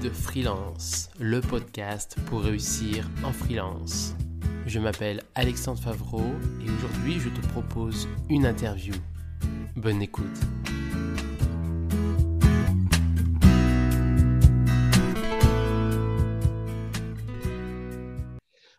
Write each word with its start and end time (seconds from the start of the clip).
Guide 0.00 0.12
Freelance, 0.12 1.10
le 1.18 1.40
podcast 1.40 2.16
pour 2.26 2.42
réussir 2.42 3.08
en 3.24 3.32
freelance. 3.32 4.14
Je 4.64 4.78
m'appelle 4.78 5.22
Alexandre 5.34 5.80
Favreau 5.80 6.22
et 6.64 6.70
aujourd'hui 6.70 7.18
je 7.18 7.28
te 7.30 7.44
propose 7.48 8.06
une 8.28 8.46
interview. 8.46 8.94
Bonne 9.74 10.00
écoute. 10.00 10.26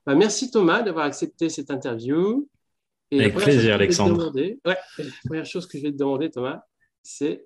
Bah, 0.06 0.16
merci 0.16 0.52
Thomas 0.52 0.84
d'avoir 0.84 1.06
accepté 1.06 1.50
cette 1.50 1.70
interview. 1.70 2.48
Avec 3.12 3.36
plaisir 3.36 3.74
Alexandre. 3.74 4.32
la 4.64 4.78
première 5.26 5.46
chose 5.46 5.68
que 5.68 5.78
je 5.78 5.84
vais 5.84 5.92
te 5.92 5.98
demander 5.98 6.30
Thomas, 6.30 6.62
c'est 7.04 7.46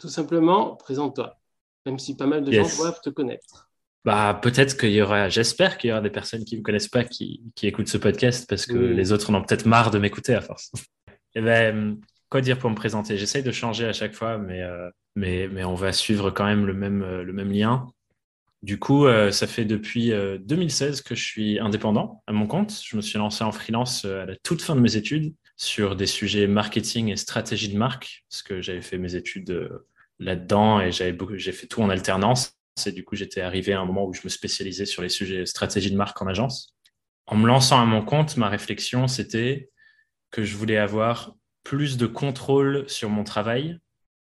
tout 0.00 0.08
simplement 0.08 0.76
présente-toi 0.76 1.41
même 1.86 1.98
si 1.98 2.16
pas 2.16 2.26
mal 2.26 2.44
de 2.44 2.52
gens 2.52 2.76
doivent 2.76 3.00
te 3.02 3.10
connaître. 3.10 3.68
Bah, 4.04 4.38
peut-être 4.42 4.76
qu'il 4.76 4.90
y 4.90 5.00
aura, 5.00 5.28
j'espère 5.28 5.78
qu'il 5.78 5.90
y 5.90 5.92
aura 5.92 6.02
des 6.02 6.10
personnes 6.10 6.44
qui 6.44 6.56
ne 6.56 6.60
me 6.60 6.64
connaissent 6.64 6.88
pas 6.88 7.04
qui, 7.04 7.40
qui, 7.54 7.68
écoutent 7.68 7.88
ce 7.88 7.98
podcast 7.98 8.48
parce 8.48 8.66
que 8.66 8.76
les 8.76 9.12
autres 9.12 9.30
en 9.30 9.34
ont 9.34 9.42
peut-être 9.42 9.66
marre 9.66 9.92
de 9.92 9.98
m'écouter 9.98 10.34
à 10.34 10.40
force. 10.40 10.72
Et 11.06 11.12
eh 11.36 11.40
ben, 11.40 11.98
quoi 12.28 12.40
dire 12.40 12.58
pour 12.58 12.68
me 12.68 12.74
présenter? 12.74 13.16
J'essaye 13.16 13.44
de 13.44 13.52
changer 13.52 13.86
à 13.86 13.92
chaque 13.92 14.14
fois, 14.14 14.38
mais, 14.38 14.60
euh, 14.60 14.90
mais, 15.14 15.46
mais 15.46 15.62
on 15.64 15.76
va 15.76 15.92
suivre 15.92 16.30
quand 16.30 16.44
même 16.44 16.66
le 16.66 16.74
même, 16.74 17.02
euh, 17.02 17.22
le 17.22 17.32
même 17.32 17.52
lien. 17.52 17.86
Du 18.62 18.78
coup, 18.78 19.06
euh, 19.06 19.30
ça 19.30 19.46
fait 19.46 19.64
depuis 19.64 20.10
2016 20.10 21.02
que 21.02 21.14
je 21.14 21.24
suis 21.24 21.60
indépendant 21.60 22.22
à 22.26 22.32
mon 22.32 22.46
compte. 22.48 22.72
Je 22.84 22.96
me 22.96 23.02
suis 23.02 23.18
lancé 23.18 23.44
en 23.44 23.52
freelance 23.52 24.04
à 24.04 24.26
la 24.26 24.36
toute 24.36 24.62
fin 24.62 24.74
de 24.74 24.80
mes 24.80 24.96
études 24.96 25.32
sur 25.56 25.94
des 25.94 26.06
sujets 26.06 26.48
marketing 26.48 27.08
et 27.08 27.16
stratégie 27.16 27.68
de 27.68 27.78
marque, 27.78 28.24
parce 28.30 28.42
que 28.42 28.60
j'avais 28.60 28.82
fait 28.82 28.98
mes 28.98 29.14
études 29.14 29.70
là-dedans 30.22 30.80
et 30.80 30.92
j'avais 30.92 31.16
j'ai 31.34 31.52
fait 31.52 31.66
tout 31.66 31.82
en 31.82 31.90
alternance. 31.90 32.54
Et 32.86 32.92
du 32.92 33.04
coup, 33.04 33.16
j'étais 33.16 33.42
arrivé 33.42 33.72
à 33.74 33.80
un 33.80 33.84
moment 33.84 34.06
où 34.06 34.14
je 34.14 34.22
me 34.24 34.30
spécialisais 34.30 34.86
sur 34.86 35.02
les 35.02 35.08
sujets 35.08 35.44
stratégie 35.44 35.90
de 35.90 35.96
marque 35.96 36.20
en 36.22 36.26
agence. 36.26 36.74
En 37.26 37.36
me 37.36 37.46
lançant 37.46 37.80
à 37.80 37.84
mon 37.84 38.02
compte, 38.02 38.36
ma 38.36 38.48
réflexion, 38.48 39.08
c'était 39.08 39.70
que 40.30 40.42
je 40.42 40.56
voulais 40.56 40.78
avoir 40.78 41.34
plus 41.64 41.96
de 41.96 42.06
contrôle 42.06 42.88
sur 42.88 43.10
mon 43.10 43.24
travail 43.24 43.78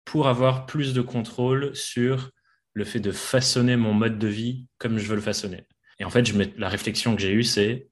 pour 0.05 0.29
avoir 0.29 0.67
plus 0.67 0.93
de 0.93 1.01
contrôle 1.01 1.75
sur 1.75 2.31
le 2.75 2.85
fait 2.85 3.01
de 3.01 3.13
façonner 3.13 3.77
mon 3.77 3.95
mode 3.95 4.19
de 4.19 4.29
vie 4.29 4.67
comme 4.79 4.98
je 4.98 5.07
veux 5.07 5.15
le 5.15 5.23
façonner. 5.23 5.67
Et 6.01 6.05
en 6.05 6.11
fait, 6.11 6.29
la 6.57 6.69
réflexion 6.69 7.15
que 7.15 7.23
j'ai 7.23 7.33
eue, 7.33 7.45
c'est 7.45 7.89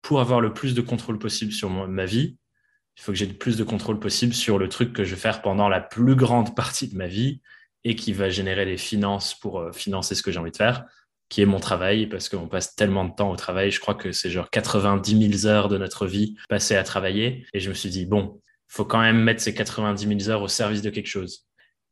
pour 0.00 0.20
avoir 0.20 0.40
le 0.40 0.52
plus 0.52 0.74
de 0.74 0.80
contrôle 0.80 1.18
possible 1.18 1.52
sur 1.52 1.70
ma 1.70 2.06
vie, 2.06 2.38
il 3.02 3.04
faut 3.04 3.10
que 3.10 3.18
j'ai 3.18 3.26
le 3.26 3.34
plus 3.34 3.56
de 3.56 3.64
contrôle 3.64 3.98
possible 3.98 4.32
sur 4.32 4.58
le 4.58 4.68
truc 4.68 4.92
que 4.92 5.02
je 5.02 5.16
vais 5.16 5.20
faire 5.20 5.42
pendant 5.42 5.68
la 5.68 5.80
plus 5.80 6.14
grande 6.14 6.54
partie 6.54 6.86
de 6.86 6.96
ma 6.96 7.08
vie 7.08 7.40
et 7.82 7.96
qui 7.96 8.12
va 8.12 8.30
générer 8.30 8.64
les 8.64 8.76
finances 8.76 9.34
pour 9.34 9.58
euh, 9.58 9.72
financer 9.72 10.14
ce 10.14 10.22
que 10.22 10.30
j'ai 10.30 10.38
envie 10.38 10.52
de 10.52 10.56
faire, 10.56 10.84
qui 11.28 11.42
est 11.42 11.46
mon 11.46 11.58
travail, 11.58 12.06
parce 12.06 12.28
qu'on 12.28 12.46
passe 12.46 12.76
tellement 12.76 13.04
de 13.04 13.12
temps 13.12 13.32
au 13.32 13.34
travail. 13.34 13.72
Je 13.72 13.80
crois 13.80 13.96
que 13.96 14.12
c'est 14.12 14.30
genre 14.30 14.48
90 14.50 15.40
000 15.40 15.52
heures 15.52 15.68
de 15.68 15.78
notre 15.78 16.06
vie 16.06 16.36
passées 16.48 16.76
à 16.76 16.84
travailler. 16.84 17.44
Et 17.52 17.58
je 17.58 17.70
me 17.70 17.74
suis 17.74 17.90
dit, 17.90 18.06
bon, 18.06 18.40
faut 18.68 18.84
quand 18.84 19.00
même 19.00 19.20
mettre 19.20 19.42
ces 19.42 19.52
90 19.52 20.20
000 20.20 20.30
heures 20.30 20.42
au 20.42 20.46
service 20.46 20.80
de 20.80 20.90
quelque 20.90 21.08
chose. 21.08 21.48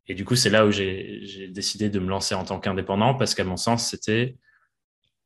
Et 0.06 0.14
du 0.14 0.24
coup, 0.24 0.36
c'est 0.36 0.48
là 0.48 0.64
où 0.64 0.70
j'ai 0.70 1.50
décidé 1.52 1.90
de 1.90 1.98
me 1.98 2.08
lancer 2.08 2.36
en 2.36 2.44
tant 2.44 2.60
qu'indépendant, 2.60 3.16
parce 3.16 3.34
qu'à 3.34 3.42
mon 3.42 3.56
sens, 3.56 3.90
c'était 3.90 4.36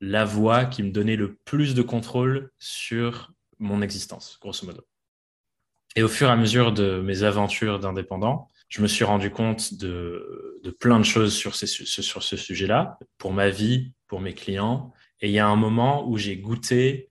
la 0.01 0.25
voie 0.25 0.65
qui 0.65 0.83
me 0.83 0.93
donnait 0.93 1.17
le 1.17 1.35
plus 1.45 1.75
de 1.75 1.83
contrôle 1.83 2.53
sur 2.59 3.35
mon 3.59 3.83
existence, 3.83 4.39
grosso 4.41 4.67
modo. 4.67 4.83
Et 5.97 6.03
au 6.03 6.09
fur 6.09 6.29
et 6.29 6.33
à 6.33 6.37
mesure 6.37 6.73
de 6.73 7.01
mes 7.01 7.23
aventures 7.23 7.79
d'indépendant, 7.79 8.51
je 8.69 8.83
me 8.83 8.89
suis 8.89 9.05
rendu 9.05 9.31
compte 9.31 9.75
de, 9.75 10.61
plein 10.81 10.99
de 10.99 11.05
choses 11.05 11.35
sur, 11.35 11.55
ce 11.55 12.37
sujet-là, 12.37 12.99
pour 13.19 13.33
ma 13.33 13.49
vie, 13.49 13.93
pour 14.09 14.21
mes 14.21 14.35
clients. 14.35 14.93
Et 15.21 15.29
il 15.29 15.33
y 15.33 15.39
a 15.39 15.47
un 15.47 15.57
moment 15.57 16.09
où 16.09 16.19
j'ai 16.19 16.37
goûté 16.37 17.09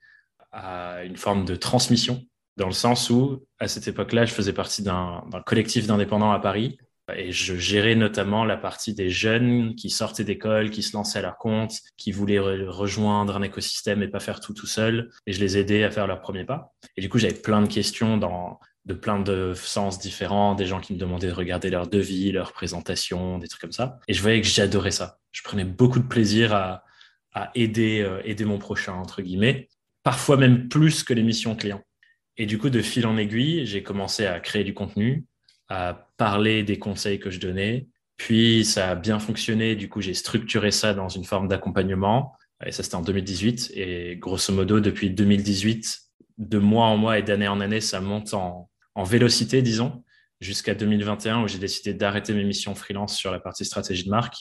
à 0.51 1.03
une 1.05 1.15
forme 1.15 1.45
de 1.45 1.55
transmission, 1.55 2.21
dans 2.57 2.67
le 2.67 2.73
sens 2.73 3.09
où, 3.09 3.45
à 3.59 3.67
cette 3.67 3.87
époque-là, 3.87 4.25
je 4.25 4.33
faisais 4.33 4.53
partie 4.53 4.83
d'un 4.83 5.23
collectif 5.45 5.87
d'indépendants 5.87 6.31
à 6.31 6.39
Paris. 6.39 6.77
Et 7.15 7.31
je 7.31 7.55
gérais 7.55 7.95
notamment 7.95 8.45
la 8.45 8.55
partie 8.55 8.93
des 8.93 9.09
jeunes 9.09 9.75
qui 9.75 9.89
sortaient 9.89 10.23
d'école, 10.23 10.69
qui 10.69 10.83
se 10.83 10.95
lançaient 10.95 11.19
à 11.19 11.23
leur 11.23 11.37
compte, 11.37 11.73
qui 11.97 12.11
voulaient 12.11 12.39
rejoindre 12.39 13.35
un 13.35 13.41
écosystème 13.41 14.03
et 14.03 14.07
pas 14.07 14.21
faire 14.21 14.39
tout 14.39 14.53
tout 14.53 14.67
seul. 14.67 15.09
Et 15.25 15.33
je 15.33 15.39
les 15.39 15.57
aidais 15.57 15.83
à 15.83 15.91
faire 15.91 16.07
leur 16.07 16.21
premier 16.21 16.45
pas. 16.45 16.73
Et 16.95 17.01
du 17.01 17.09
coup, 17.09 17.17
j'avais 17.17 17.33
plein 17.33 17.61
de 17.61 17.67
questions 17.67 18.17
dans 18.17 18.59
de 18.85 18.93
plein 18.93 19.19
de 19.19 19.53
sens 19.55 19.99
différents, 19.99 20.55
des 20.55 20.65
gens 20.65 20.81
qui 20.81 20.93
me 20.93 20.99
demandaient 20.99 21.27
de 21.27 21.33
regarder 21.33 21.69
leur 21.69 21.87
devis, 21.87 22.31
leur 22.31 22.51
présentation, 22.51 23.37
des 23.37 23.47
trucs 23.47 23.61
comme 23.61 23.71
ça. 23.71 23.99
Et 24.07 24.13
je 24.13 24.21
voyais 24.21 24.41
que 24.41 24.47
j'adorais 24.47 24.91
ça. 24.91 25.19
Je 25.31 25.41
prenais 25.41 25.63
beaucoup 25.63 25.99
de 25.99 26.07
plaisir 26.07 26.53
à, 26.53 26.83
aider, 27.55 28.01
euh, 28.01 28.21
aider 28.25 28.45
mon 28.45 28.59
prochain, 28.59 28.93
entre 28.93 29.21
guillemets, 29.21 29.69
parfois 30.03 30.37
même 30.37 30.67
plus 30.67 31.03
que 31.03 31.13
les 31.13 31.23
missions 31.23 31.55
clients. 31.55 31.81
Et 32.37 32.45
du 32.45 32.57
coup, 32.57 32.69
de 32.69 32.81
fil 32.81 33.07
en 33.07 33.17
aiguille, 33.17 33.65
j'ai 33.65 33.83
commencé 33.83 34.25
à 34.25 34.39
créer 34.39 34.63
du 34.63 34.73
contenu, 34.73 35.25
à 35.69 36.09
parler 36.17 36.63
des 36.63 36.77
conseils 36.77 37.19
que 37.19 37.29
je 37.29 37.39
donnais. 37.39 37.87
Puis 38.17 38.65
ça 38.65 38.91
a 38.91 38.95
bien 38.95 39.17
fonctionné. 39.17 39.75
Du 39.75 39.89
coup, 39.89 40.01
j'ai 40.01 40.13
structuré 40.13 40.71
ça 40.71 40.93
dans 40.93 41.09
une 41.09 41.23
forme 41.23 41.47
d'accompagnement. 41.47 42.33
Et 42.65 42.71
ça, 42.71 42.83
c'était 42.83 42.95
en 42.95 43.01
2018. 43.01 43.71
Et 43.75 44.17
grosso 44.17 44.53
modo, 44.53 44.79
depuis 44.79 45.09
2018, 45.09 46.01
de 46.37 46.57
mois 46.59 46.85
en 46.85 46.97
mois 46.97 47.17
et 47.17 47.23
d'année 47.23 47.47
en 47.47 47.59
année, 47.61 47.81
ça 47.81 47.99
monte 47.99 48.33
en, 48.33 48.69
en 48.95 49.03
vélocité, 49.03 49.61
disons, 49.61 50.03
jusqu'à 50.39 50.75
2021 50.75 51.43
où 51.43 51.47
j'ai 51.47 51.59
décidé 51.59 51.93
d'arrêter 51.93 52.33
mes 52.33 52.43
missions 52.43 52.75
freelance 52.75 53.15
sur 53.15 53.31
la 53.31 53.39
partie 53.39 53.65
stratégie 53.65 54.05
de 54.05 54.09
marque 54.09 54.35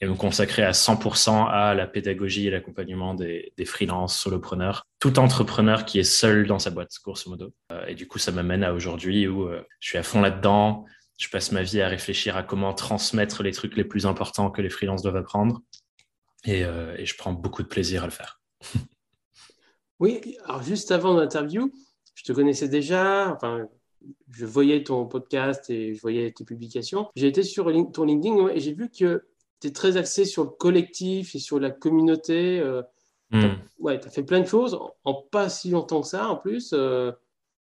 et 0.00 0.06
me 0.06 0.14
consacrer 0.14 0.62
à 0.62 0.72
100% 0.72 1.48
à 1.50 1.74
la 1.74 1.86
pédagogie 1.86 2.46
et 2.46 2.50
l'accompagnement 2.50 3.14
des, 3.14 3.52
des 3.58 3.64
freelances, 3.66 4.18
solopreneurs, 4.18 4.86
tout 4.98 5.18
entrepreneur 5.18 5.84
qui 5.84 5.98
est 5.98 6.04
seul 6.04 6.46
dans 6.46 6.58
sa 6.58 6.70
boîte, 6.70 6.90
grosso 7.04 7.28
modo. 7.28 7.52
Euh, 7.70 7.84
et 7.86 7.94
du 7.94 8.08
coup, 8.08 8.18
ça 8.18 8.32
m'amène 8.32 8.64
à 8.64 8.72
aujourd'hui 8.72 9.28
où 9.28 9.44
euh, 9.44 9.62
je 9.78 9.88
suis 9.90 9.98
à 9.98 10.02
fond 10.02 10.22
là-dedans. 10.22 10.86
Je 11.18 11.28
passe 11.28 11.52
ma 11.52 11.62
vie 11.62 11.82
à 11.82 11.88
réfléchir 11.88 12.36
à 12.38 12.42
comment 12.42 12.72
transmettre 12.72 13.42
les 13.42 13.52
trucs 13.52 13.76
les 13.76 13.84
plus 13.84 14.06
importants 14.06 14.50
que 14.50 14.62
les 14.62 14.70
freelances 14.70 15.02
doivent 15.02 15.16
apprendre. 15.16 15.60
Et, 16.44 16.64
euh, 16.64 16.96
et 16.96 17.04
je 17.04 17.14
prends 17.18 17.34
beaucoup 17.34 17.62
de 17.62 17.68
plaisir 17.68 18.02
à 18.02 18.06
le 18.06 18.12
faire. 18.12 18.40
oui, 19.98 20.38
alors 20.46 20.62
juste 20.62 20.92
avant 20.92 21.12
l'interview, 21.12 21.70
je 22.14 22.24
te 22.24 22.32
connaissais 22.32 22.68
déjà, 22.68 23.28
enfin, 23.28 23.68
je 24.30 24.46
voyais 24.46 24.82
ton 24.82 25.06
podcast 25.06 25.68
et 25.70 25.94
je 25.94 26.00
voyais 26.00 26.30
tes 26.30 26.44
publications. 26.44 27.08
J'ai 27.16 27.28
été 27.28 27.42
sur 27.42 27.70
ton 27.92 28.04
LinkedIn 28.04 28.48
et 28.48 28.60
j'ai 28.60 28.72
vu 28.72 28.88
que 28.90 29.24
tu 29.60 29.68
es 29.68 29.70
très 29.70 29.96
axé 29.96 30.24
sur 30.24 30.44
le 30.44 30.50
collectif 30.50 31.34
et 31.34 31.38
sur 31.38 31.60
la 31.60 31.70
communauté. 31.70 32.60
Euh, 32.60 32.82
hmm. 33.30 33.56
Ouais, 33.78 34.00
tu 34.00 34.08
as 34.08 34.10
fait 34.10 34.22
plein 34.22 34.40
de 34.40 34.46
choses 34.46 34.78
en, 35.04 35.14
pas 35.14 35.48
si 35.48 35.70
longtemps 35.70 36.00
que 36.00 36.08
ça 36.08 36.28
en 36.28 36.36
plus. 36.36 36.72
Euh, 36.72 37.12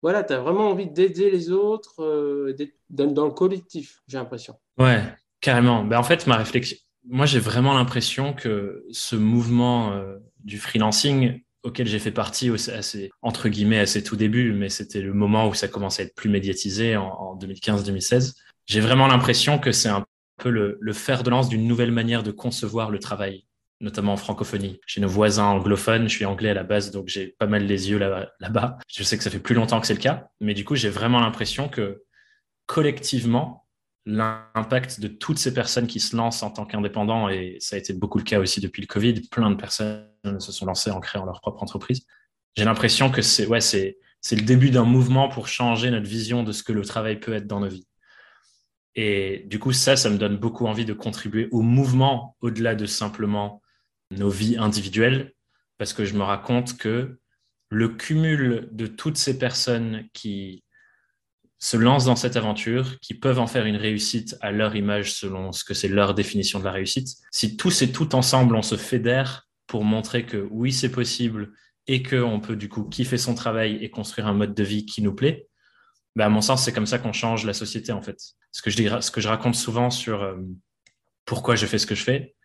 voilà, 0.01 0.23
tu 0.23 0.33
as 0.33 0.39
vraiment 0.39 0.69
envie 0.69 0.87
d'aider 0.87 1.29
les 1.29 1.51
autres 1.51 2.01
euh, 2.03 2.55
dans, 2.89 3.25
le 3.25 3.31
collectif, 3.31 4.01
j'ai 4.07 4.17
l'impression. 4.17 4.55
Ouais, 4.77 5.01
carrément. 5.41 5.83
Ben, 5.83 5.99
en 5.99 6.03
fait, 6.03 6.25
ma 6.27 6.37
réflexion, 6.37 6.77
moi 7.05 7.25
j'ai 7.25 7.39
vraiment 7.39 7.73
l'impression 7.73 8.33
que 8.33 8.85
ce 8.91 9.15
mouvement 9.15 9.95
du 10.43 10.57
freelancing 10.57 11.41
auquel 11.63 11.87
j'ai 11.87 11.99
fait 11.99 12.11
partie 12.11 12.49
assez, 12.49 13.11
entre 13.21 13.49
guillemets 13.49 13.79
à 13.79 13.85
ses 13.85 14.03
tout 14.03 14.15
débuts, 14.15 14.53
mais 14.53 14.69
c'était 14.69 15.01
le 15.01 15.13
moment 15.13 15.47
où 15.47 15.53
ça 15.53 15.67
commençait 15.67 16.03
à 16.03 16.05
être 16.05 16.15
plus 16.15 16.29
médiatisé 16.29 16.97
en, 16.97 17.37
2015-2016. 17.39 18.33
J'ai 18.65 18.79
vraiment 18.79 19.07
l'impression 19.07 19.59
que 19.59 19.71
c'est 19.71 19.89
un 19.89 20.05
peu 20.37 20.49
le, 20.49 20.93
fer 20.93 21.23
de 21.23 21.29
lance 21.29 21.49
d'une 21.49 21.67
nouvelle 21.67 21.91
manière 21.91 22.23
de 22.23 22.31
concevoir 22.31 22.89
le 22.89 22.99
travail, 22.99 23.45
notamment 23.79 24.13
en 24.13 24.17
francophonie. 24.17 24.79
Chez 24.87 25.01
nos 25.01 25.07
voisins 25.07 25.45
anglophones, 25.45 26.09
je 26.09 26.15
suis 26.15 26.25
anglais 26.25 26.49
à 26.49 26.53
la 26.55 26.63
base, 26.63 26.91
donc 26.91 27.07
j'ai 27.07 27.35
pas 27.37 27.47
mal 27.47 27.65
les 27.65 27.89
yeux 27.89 27.99
là-bas. 27.99 28.77
je 28.87 29.03
sais 29.03 29.17
que 29.17 29.23
ça 29.23 29.29
fait 29.29 29.39
plus 29.39 29.55
longtemps 29.55 29.79
que 29.79 29.87
c'est 29.87 29.93
le 29.93 29.99
cas, 29.99 30.29
mais 30.39 30.53
du 30.53 30.65
coup, 30.65 30.75
j'ai 30.75 30.89
vraiment 30.89 31.19
l'impression 31.19 31.69
que 31.69 32.03
collectivement, 32.65 33.67
l'impact 34.07 34.99
de 34.99 35.07
toutes 35.07 35.37
ces 35.37 35.53
personnes 35.53 35.85
qui 35.85 35.99
se 35.99 36.15
lancent 36.15 36.41
en 36.41 36.49
tant 36.49 36.65
qu'indépendants, 36.65 37.29
et 37.29 37.57
ça 37.59 37.75
a 37.75 37.79
été 37.79 37.93
beaucoup 37.93 38.17
le 38.17 38.23
cas 38.23 38.39
aussi 38.39 38.61
depuis 38.61 38.81
le 38.81 38.87
Covid, 38.87 39.21
plein 39.29 39.51
de 39.51 39.55
personnes 39.55 40.10
se 40.39 40.51
sont 40.51 40.65
lancées 40.65 40.91
en 40.91 40.99
créant 40.99 41.25
leur 41.25 41.41
propre 41.41 41.63
entreprise. 41.63 42.05
J'ai 42.55 42.65
l'impression 42.65 43.09
que 43.09 43.21
c'est 43.21 43.45
ouais, 43.45 43.61
c'est 43.61 43.97
le 44.31 44.41
début 44.41 44.69
d'un 44.69 44.83
mouvement 44.83 45.29
pour 45.29 45.47
changer 45.47 45.89
notre 45.91 46.07
vision 46.07 46.43
de 46.43 46.51
ce 46.51 46.63
que 46.63 46.73
le 46.73 46.83
travail 46.83 47.19
peut 47.19 47.33
être 47.33 47.47
dans 47.47 47.59
nos 47.59 47.69
vies. 47.69 47.87
Et 48.95 49.45
du 49.47 49.57
coup, 49.57 49.71
ça, 49.71 49.95
ça 49.95 50.09
me 50.09 50.17
donne 50.17 50.37
beaucoup 50.37 50.67
envie 50.67 50.85
de 50.85 50.93
contribuer 50.93 51.47
au 51.51 51.61
mouvement 51.61 52.35
au-delà 52.41 52.75
de 52.75 52.85
simplement 52.85 53.61
nos 54.11 54.29
vies 54.29 54.57
individuelles, 54.57 55.33
parce 55.77 55.93
que 55.93 56.03
je 56.03 56.13
me 56.13 56.23
raconte 56.23 56.77
que 56.77 57.19
le 57.69 57.87
cumul 57.87 58.67
de 58.73 58.87
toutes 58.87 59.15
ces 59.17 59.39
personnes 59.39 60.09
qui 60.11 60.65
se 61.57 61.77
lancent 61.77 62.05
dans 62.05 62.17
cette 62.17 62.35
aventure, 62.35 62.99
qui 62.99 63.13
peuvent 63.13 63.39
en 63.39 63.47
faire 63.47 63.65
une 63.65 63.77
réussite 63.77 64.35
à 64.41 64.51
leur 64.51 64.75
image 64.75 65.13
selon 65.13 65.53
ce 65.53 65.63
que 65.63 65.73
c'est 65.73 65.87
leur 65.87 66.13
définition 66.13 66.59
de 66.59 66.65
la 66.65 66.71
réussite. 66.71 67.07
Si 67.31 67.55
tous 67.55 67.81
et 67.83 67.91
tout 67.91 68.13
ensemble, 68.15 68.55
on 68.55 68.61
se 68.61 68.75
fédère 68.75 69.47
pour 69.71 69.85
montrer 69.85 70.25
que 70.25 70.49
oui, 70.51 70.73
c'est 70.73 70.91
possible 70.91 71.53
et 71.87 72.03
qu'on 72.03 72.41
peut 72.41 72.57
du 72.57 72.67
coup 72.67 72.83
kiffer 72.83 73.17
son 73.17 73.35
travail 73.35 73.77
et 73.81 73.89
construire 73.89 74.27
un 74.27 74.33
mode 74.33 74.53
de 74.53 74.63
vie 74.63 74.85
qui 74.85 75.01
nous 75.01 75.15
plaît, 75.15 75.47
ben 76.17 76.25
à 76.25 76.29
mon 76.29 76.41
sens, 76.41 76.65
c'est 76.65 76.73
comme 76.73 76.85
ça 76.85 76.99
qu'on 76.99 77.13
change 77.13 77.45
la 77.45 77.53
société 77.53 77.93
en 77.93 78.01
fait. 78.01 78.17
Ce 78.51 78.61
que 78.61 78.69
je, 78.69 78.75
dis, 78.75 78.89
ce 78.99 79.11
que 79.11 79.21
je 79.21 79.29
raconte 79.29 79.55
souvent 79.55 79.89
sur 79.89 80.23
euh, 80.23 80.35
pourquoi 81.23 81.55
je 81.55 81.65
fais 81.65 81.77
ce 81.77 81.87
que 81.87 81.95
je 81.95 82.03
fais, 82.03 82.35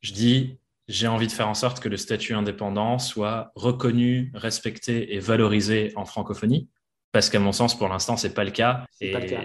je 0.00 0.14
dis 0.14 0.58
j'ai 0.88 1.06
envie 1.06 1.26
de 1.26 1.32
faire 1.32 1.48
en 1.48 1.54
sorte 1.54 1.80
que 1.80 1.90
le 1.90 1.98
statut 1.98 2.32
indépendant 2.32 2.98
soit 2.98 3.52
reconnu, 3.56 4.32
respecté 4.32 5.14
et 5.14 5.18
valorisé 5.18 5.92
en 5.96 6.06
francophonie, 6.06 6.70
parce 7.12 7.28
qu'à 7.28 7.40
mon 7.40 7.52
sens, 7.52 7.76
pour 7.76 7.88
l'instant, 7.88 8.16
c'est 8.16 8.32
pas 8.32 8.44
le 8.44 8.52
cas. 8.52 8.86
Et 9.02 9.12
pas 9.12 9.20
le 9.20 9.26
cas. 9.28 9.42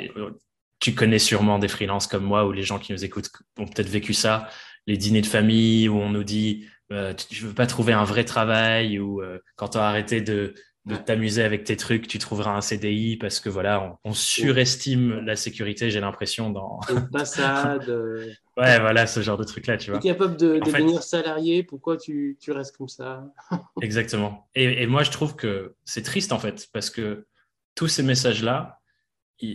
tu 0.79 0.95
connais 0.95 1.19
sûrement 1.19 1.59
des 1.59 1.67
freelances 1.67 2.07
comme 2.07 2.23
moi 2.23 2.47
ou 2.47 2.53
les 2.53 2.63
gens 2.63 2.79
qui 2.79 2.93
nous 2.93 3.03
écoutent 3.03 3.29
ont 3.59 3.65
peut-être 3.65 3.89
vécu 3.89 4.13
ça, 4.13 4.47
les 4.87 4.95
dîners 4.95 5.21
de 5.21 5.27
famille 5.27 5.89
où 5.89 5.97
on 5.97 6.09
nous 6.09 6.23
dit 6.23 6.65
euh, 6.91 7.13
tu 7.13 7.43
veux 7.45 7.53
pas 7.53 7.67
trouver 7.67 7.93
un 7.93 8.03
vrai 8.03 8.23
travail 8.25 8.99
ou 8.99 9.21
euh, 9.21 9.39
quand 9.55 9.69
tu 9.69 9.77
as 9.77 9.87
arrêté 9.87 10.21
de 10.21 10.53
de 10.85 10.95
t'amuser 10.95 11.41
avec 11.43 11.63
tes 11.63 11.77
trucs, 11.77 12.07
tu 12.07 12.19
trouveras 12.19 12.51
un 12.51 12.61
CDI 12.61 13.17
parce 13.17 13.39
que 13.39 13.49
voilà, 13.49 13.97
on, 14.03 14.13
surestime 14.13 15.19
la 15.25 15.35
sécurité, 15.35 15.89
j'ai 15.89 15.99
l'impression 15.99 16.51
dans 16.51 16.79
passade. 17.11 17.89
Euh, 17.89 18.31
ouais, 18.57 18.79
voilà, 18.79 19.07
ce 19.07 19.21
genre 19.21 19.37
de 19.37 19.43
truc 19.43 19.65
là, 19.65 19.77
tu 19.77 19.89
vois. 19.89 19.99
Tu 19.99 20.07
es 20.07 20.11
capable 20.11 20.37
de, 20.37 20.59
devenir 20.59 21.01
salarié, 21.01 21.63
pourquoi 21.63 21.97
tu, 21.97 22.37
tu, 22.39 22.51
restes 22.51 22.77
comme 22.77 22.87
ça? 22.87 23.23
Exactement. 23.81 24.47
Et, 24.53 24.83
et, 24.83 24.87
moi, 24.87 25.01
je 25.01 25.09
trouve 25.09 25.35
que 25.35 25.73
c'est 25.85 26.03
triste 26.03 26.31
en 26.31 26.39
fait 26.39 26.67
parce 26.71 26.91
que 26.91 27.25
tous 27.73 27.87
ces 27.87 28.03
messages 28.03 28.43
là, 28.43 28.79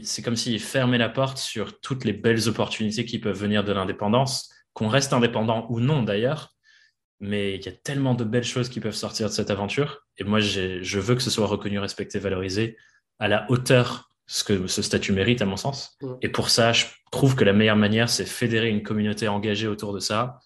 c'est 0.02 0.22
comme 0.22 0.36
s'ils 0.36 0.60
fermaient 0.60 0.98
la 0.98 1.08
porte 1.08 1.38
sur 1.38 1.80
toutes 1.80 2.04
les 2.04 2.12
belles 2.12 2.48
opportunités 2.48 3.04
qui 3.04 3.20
peuvent 3.20 3.38
venir 3.38 3.62
de 3.62 3.72
l'indépendance, 3.72 4.52
qu'on 4.72 4.88
reste 4.88 5.12
indépendant 5.12 5.66
ou 5.70 5.78
non 5.78 6.02
d'ailleurs 6.02 6.54
mais 7.20 7.55
il 7.56 7.64
y 7.64 7.69
a 7.69 7.72
tellement 7.72 8.14
de 8.14 8.25
belles 8.25 8.44
choses 8.44 8.69
qui 8.69 8.81
peuvent 8.81 8.94
sortir 8.94 9.28
de 9.28 9.32
cette 9.32 9.50
aventure. 9.50 10.06
Et 10.17 10.25
moi, 10.25 10.40
je 10.40 10.99
veux 10.99 11.14
que 11.14 11.22
ce 11.22 11.31
soit 11.31 11.46
reconnu, 11.46 11.78
respecté, 11.78 12.19
valorisé 12.19 12.76
à 13.19 13.28
la 13.28 13.50
hauteur 13.50 14.11
ce 14.26 14.44
que 14.44 14.67
ce 14.67 14.81
statut 14.81 15.12
mérite, 15.12 15.43
à 15.43 15.44
mon 15.44 15.56
sens. 15.56 15.99
Et 16.22 16.28
pour 16.28 16.50
ça, 16.50 16.72
je 16.72 16.87
trouve 17.12 17.34
que 17.37 17.44
la 17.44 17.52
meilleure 17.52 17.76
manière, 17.76 18.08
c'est 18.08 18.25
fédérer 18.25 18.70
une 18.70 18.82
communauté 18.82 19.28
engagée 19.28 19.67
autour 19.67 19.93
de 19.93 20.00
ça 20.00 20.38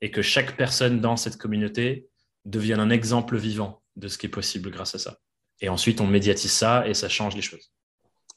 et 0.00 0.10
que 0.10 0.22
chaque 0.22 0.56
personne 0.56 1.00
dans 1.00 1.16
cette 1.16 1.36
communauté 1.36 2.08
devienne 2.44 2.80
un 2.80 2.90
exemple 2.90 3.36
vivant 3.36 3.82
de 3.96 4.08
ce 4.08 4.18
qui 4.18 4.26
est 4.26 4.30
possible 4.30 4.70
grâce 4.70 4.94
à 4.94 4.98
ça. 4.98 5.18
Et 5.60 5.68
ensuite, 5.68 6.00
on 6.00 6.06
médiatise 6.06 6.52
ça 6.52 6.86
et 6.86 6.94
ça 6.94 7.08
change 7.08 7.34
les 7.36 7.42
choses. 7.42 7.72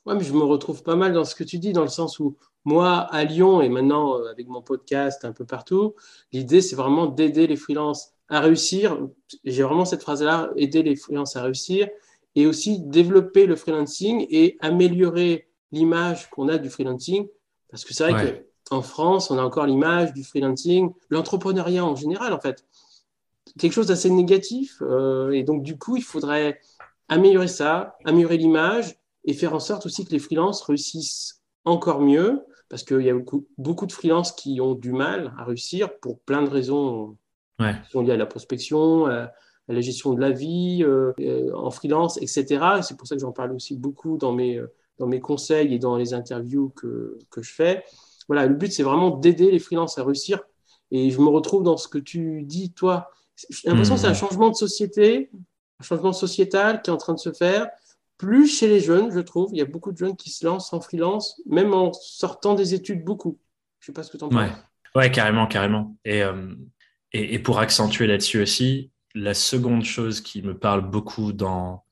Ouais, 0.06 0.16
mais 0.16 0.24
je 0.24 0.34
me 0.34 0.44
retrouve 0.44 0.84
pas 0.84 0.96
mal 0.96 1.14
dans 1.14 1.26
ce 1.26 1.36
que 1.36 1.44
tu 1.44 1.60
dis, 1.60 1.74
dans 1.74 1.82
le 1.82 1.90
sens 1.90 2.20
où 2.20 2.38
moi, 2.68 3.08
à 3.12 3.24
Lyon 3.24 3.62
et 3.62 3.70
maintenant 3.70 4.20
euh, 4.20 4.30
avec 4.30 4.50
mon 4.50 4.62
podcast 4.62 5.24
un 5.24 5.32
peu 5.32 5.46
partout, 5.46 5.96
l'idée, 6.34 6.60
c'est 6.60 6.76
vraiment 6.76 7.06
d'aider 7.06 7.48
les 7.48 7.56
freelances 7.56 8.12
à 8.28 8.42
réussir. 8.42 9.08
J'ai 9.46 9.64
vraiment 9.64 9.86
cette 9.86 10.02
phrase-là, 10.02 10.52
aider 10.58 10.84
les 10.84 10.98
freelances 10.98 11.38
à 11.38 11.44
réussir 11.44 11.88
et 12.36 12.46
aussi 12.46 12.80
développer 12.80 13.46
le 13.46 13.56
freelancing 13.56 14.28
et 14.30 14.58
améliorer 14.60 15.48
l'image 15.72 16.30
qu'on 16.30 16.50
a 16.50 16.58
du 16.58 16.70
freelancing. 16.70 17.30
Parce 17.70 17.86
que 17.86 17.94
c'est 17.94 18.12
vrai 18.12 18.46
qu'en 18.70 18.82
France, 18.82 19.32
on 19.32 19.38
a 19.38 19.42
encore 19.42 19.66
l'image 19.66 20.12
du 20.12 20.26
freelancing, 20.26 20.92
l'entrepreneuriat 21.10 21.86
en 21.86 21.96
général, 21.96 22.34
en 22.34 22.40
fait. 22.42 22.66
Quelque 23.58 23.72
chose 23.72 23.88
d'assez 23.88 24.10
négatif. 24.10 24.82
Euh, 24.82 25.32
et 25.32 25.44
donc, 25.44 25.64
du 25.64 25.78
coup, 25.78 25.96
il 25.96 26.04
faudrait 26.04 26.60
améliorer 27.08 27.48
ça, 27.48 27.96
améliorer 28.04 28.36
l'image 28.36 28.98
et 29.24 29.34
faire 29.34 29.54
en 29.54 29.62
sorte 29.62 29.86
aussi 29.86 30.04
que 30.06 30.12
les 30.12 30.20
freelances 30.20 30.62
réussissent 30.64 31.42
encore 31.64 32.02
mieux, 32.02 32.44
parce 32.70 32.84
qu'il 32.84 33.02
y 33.02 33.10
a 33.10 33.14
beaucoup, 33.14 33.48
beaucoup 33.58 33.86
de 33.86 33.92
freelances 33.92 34.32
qui 34.32 34.60
ont 34.62 34.76
du 34.76 34.92
mal 34.92 35.34
à 35.38 35.46
réussir 35.46 35.98
pour 36.00 36.20
plein 36.20 36.44
de 36.44 36.50
raisons 36.50 37.18
ouais. 37.60 37.76
qui 37.86 37.92
sont 37.92 38.02
liées 38.02 38.14
à 38.14 38.18
la 38.18 38.26
prospection, 38.26 39.06
à, 39.08 39.32
la 39.70 39.82
gestion 39.82 40.14
de 40.14 40.22
la 40.22 40.32
vie, 40.32 40.84
euh, 40.84 41.12
euh, 41.20 41.52
en 41.54 41.72
freelance, 41.72 42.18
etc. 42.22 42.46
C'est 42.82 42.96
pour 42.98 43.08
ça 43.08 43.16
que 43.16 43.22
j'en 43.22 43.34
parle 43.34 43.52
aussi 43.52 43.76
beaucoup 43.76 44.18
dans 44.18 44.32
mes, 44.32 44.58
euh, 44.58 44.72
dans 44.98 45.08
mes 45.08 45.20
conseils 45.20 45.74
et 45.74 45.80
dans 45.80 45.98
les 45.98 46.14
interviews 46.14 46.70
que, 46.70 47.18
que 47.30 47.42
je 47.42 47.54
fais. 47.54 47.84
Voilà, 48.28 48.46
le 48.46 48.56
but, 48.56 48.72
c'est 48.72 48.84
vraiment 48.84 49.10
d'aider 49.10 49.52
les 49.52 49.60
freelances 49.60 49.98
à 49.98 50.04
réussir. 50.04 50.40
Et 50.92 51.12
je 51.12 51.20
me 51.20 51.28
retrouve 51.28 51.64
dans 51.64 51.76
ce 51.76 51.88
que 51.88 51.98
tu 51.98 52.44
dis, 52.44 52.72
toi. 52.72 53.10
J'ai 53.50 53.70
l'impression 53.70 53.96
que 53.96 54.02
c'est 54.02 54.08
un 54.08 54.12
mmh. 54.12 54.16
changement 54.16 54.50
de 54.50 54.56
société, 54.56 55.30
un 55.80 55.84
changement 55.84 56.14
sociétal 56.14 56.82
qui 56.82 56.90
est 56.90 56.94
en 56.94 56.98
train 56.98 57.14
de 57.14 57.20
se 57.20 57.32
faire 57.32 57.70
plus 58.18 58.48
chez 58.48 58.68
les 58.68 58.80
jeunes, 58.80 59.12
je 59.12 59.20
trouve. 59.20 59.50
Il 59.54 59.58
y 59.58 59.62
a 59.62 59.66
beaucoup 59.66 59.92
de 59.92 59.98
jeunes 59.98 60.16
qui 60.16 60.30
se 60.30 60.46
lancent 60.46 60.74
en 60.74 60.82
freelance, 60.82 61.42
même 61.46 61.74
en 61.74 61.94
sortant 61.94 62.56
des 62.56 62.74
études, 62.74 63.04
beaucoup. 63.04 63.40
Je 63.80 63.88
sais 63.88 63.94
pas 63.94 64.04
ce 64.04 64.12
que 64.12 64.18
tu 64.18 64.24
en 64.24 64.30
penses. 64.30 64.52
Ouais. 64.96 65.12
carrément, 65.12 65.48
carrément. 65.48 65.96
Euh, 66.08 66.56
et, 67.14 67.36
et, 67.36 67.40
pour 67.40 67.60
accentuer 67.60 68.08
là-dessus 68.08 68.42
aussi, 68.42 68.92
la 69.14 69.34
seconde 69.34 69.84
chose 69.84 70.22
qui 70.22 70.42
me 70.42 70.58
parle 70.58 70.82
beaucoup 70.82 71.32
dans 71.32 71.86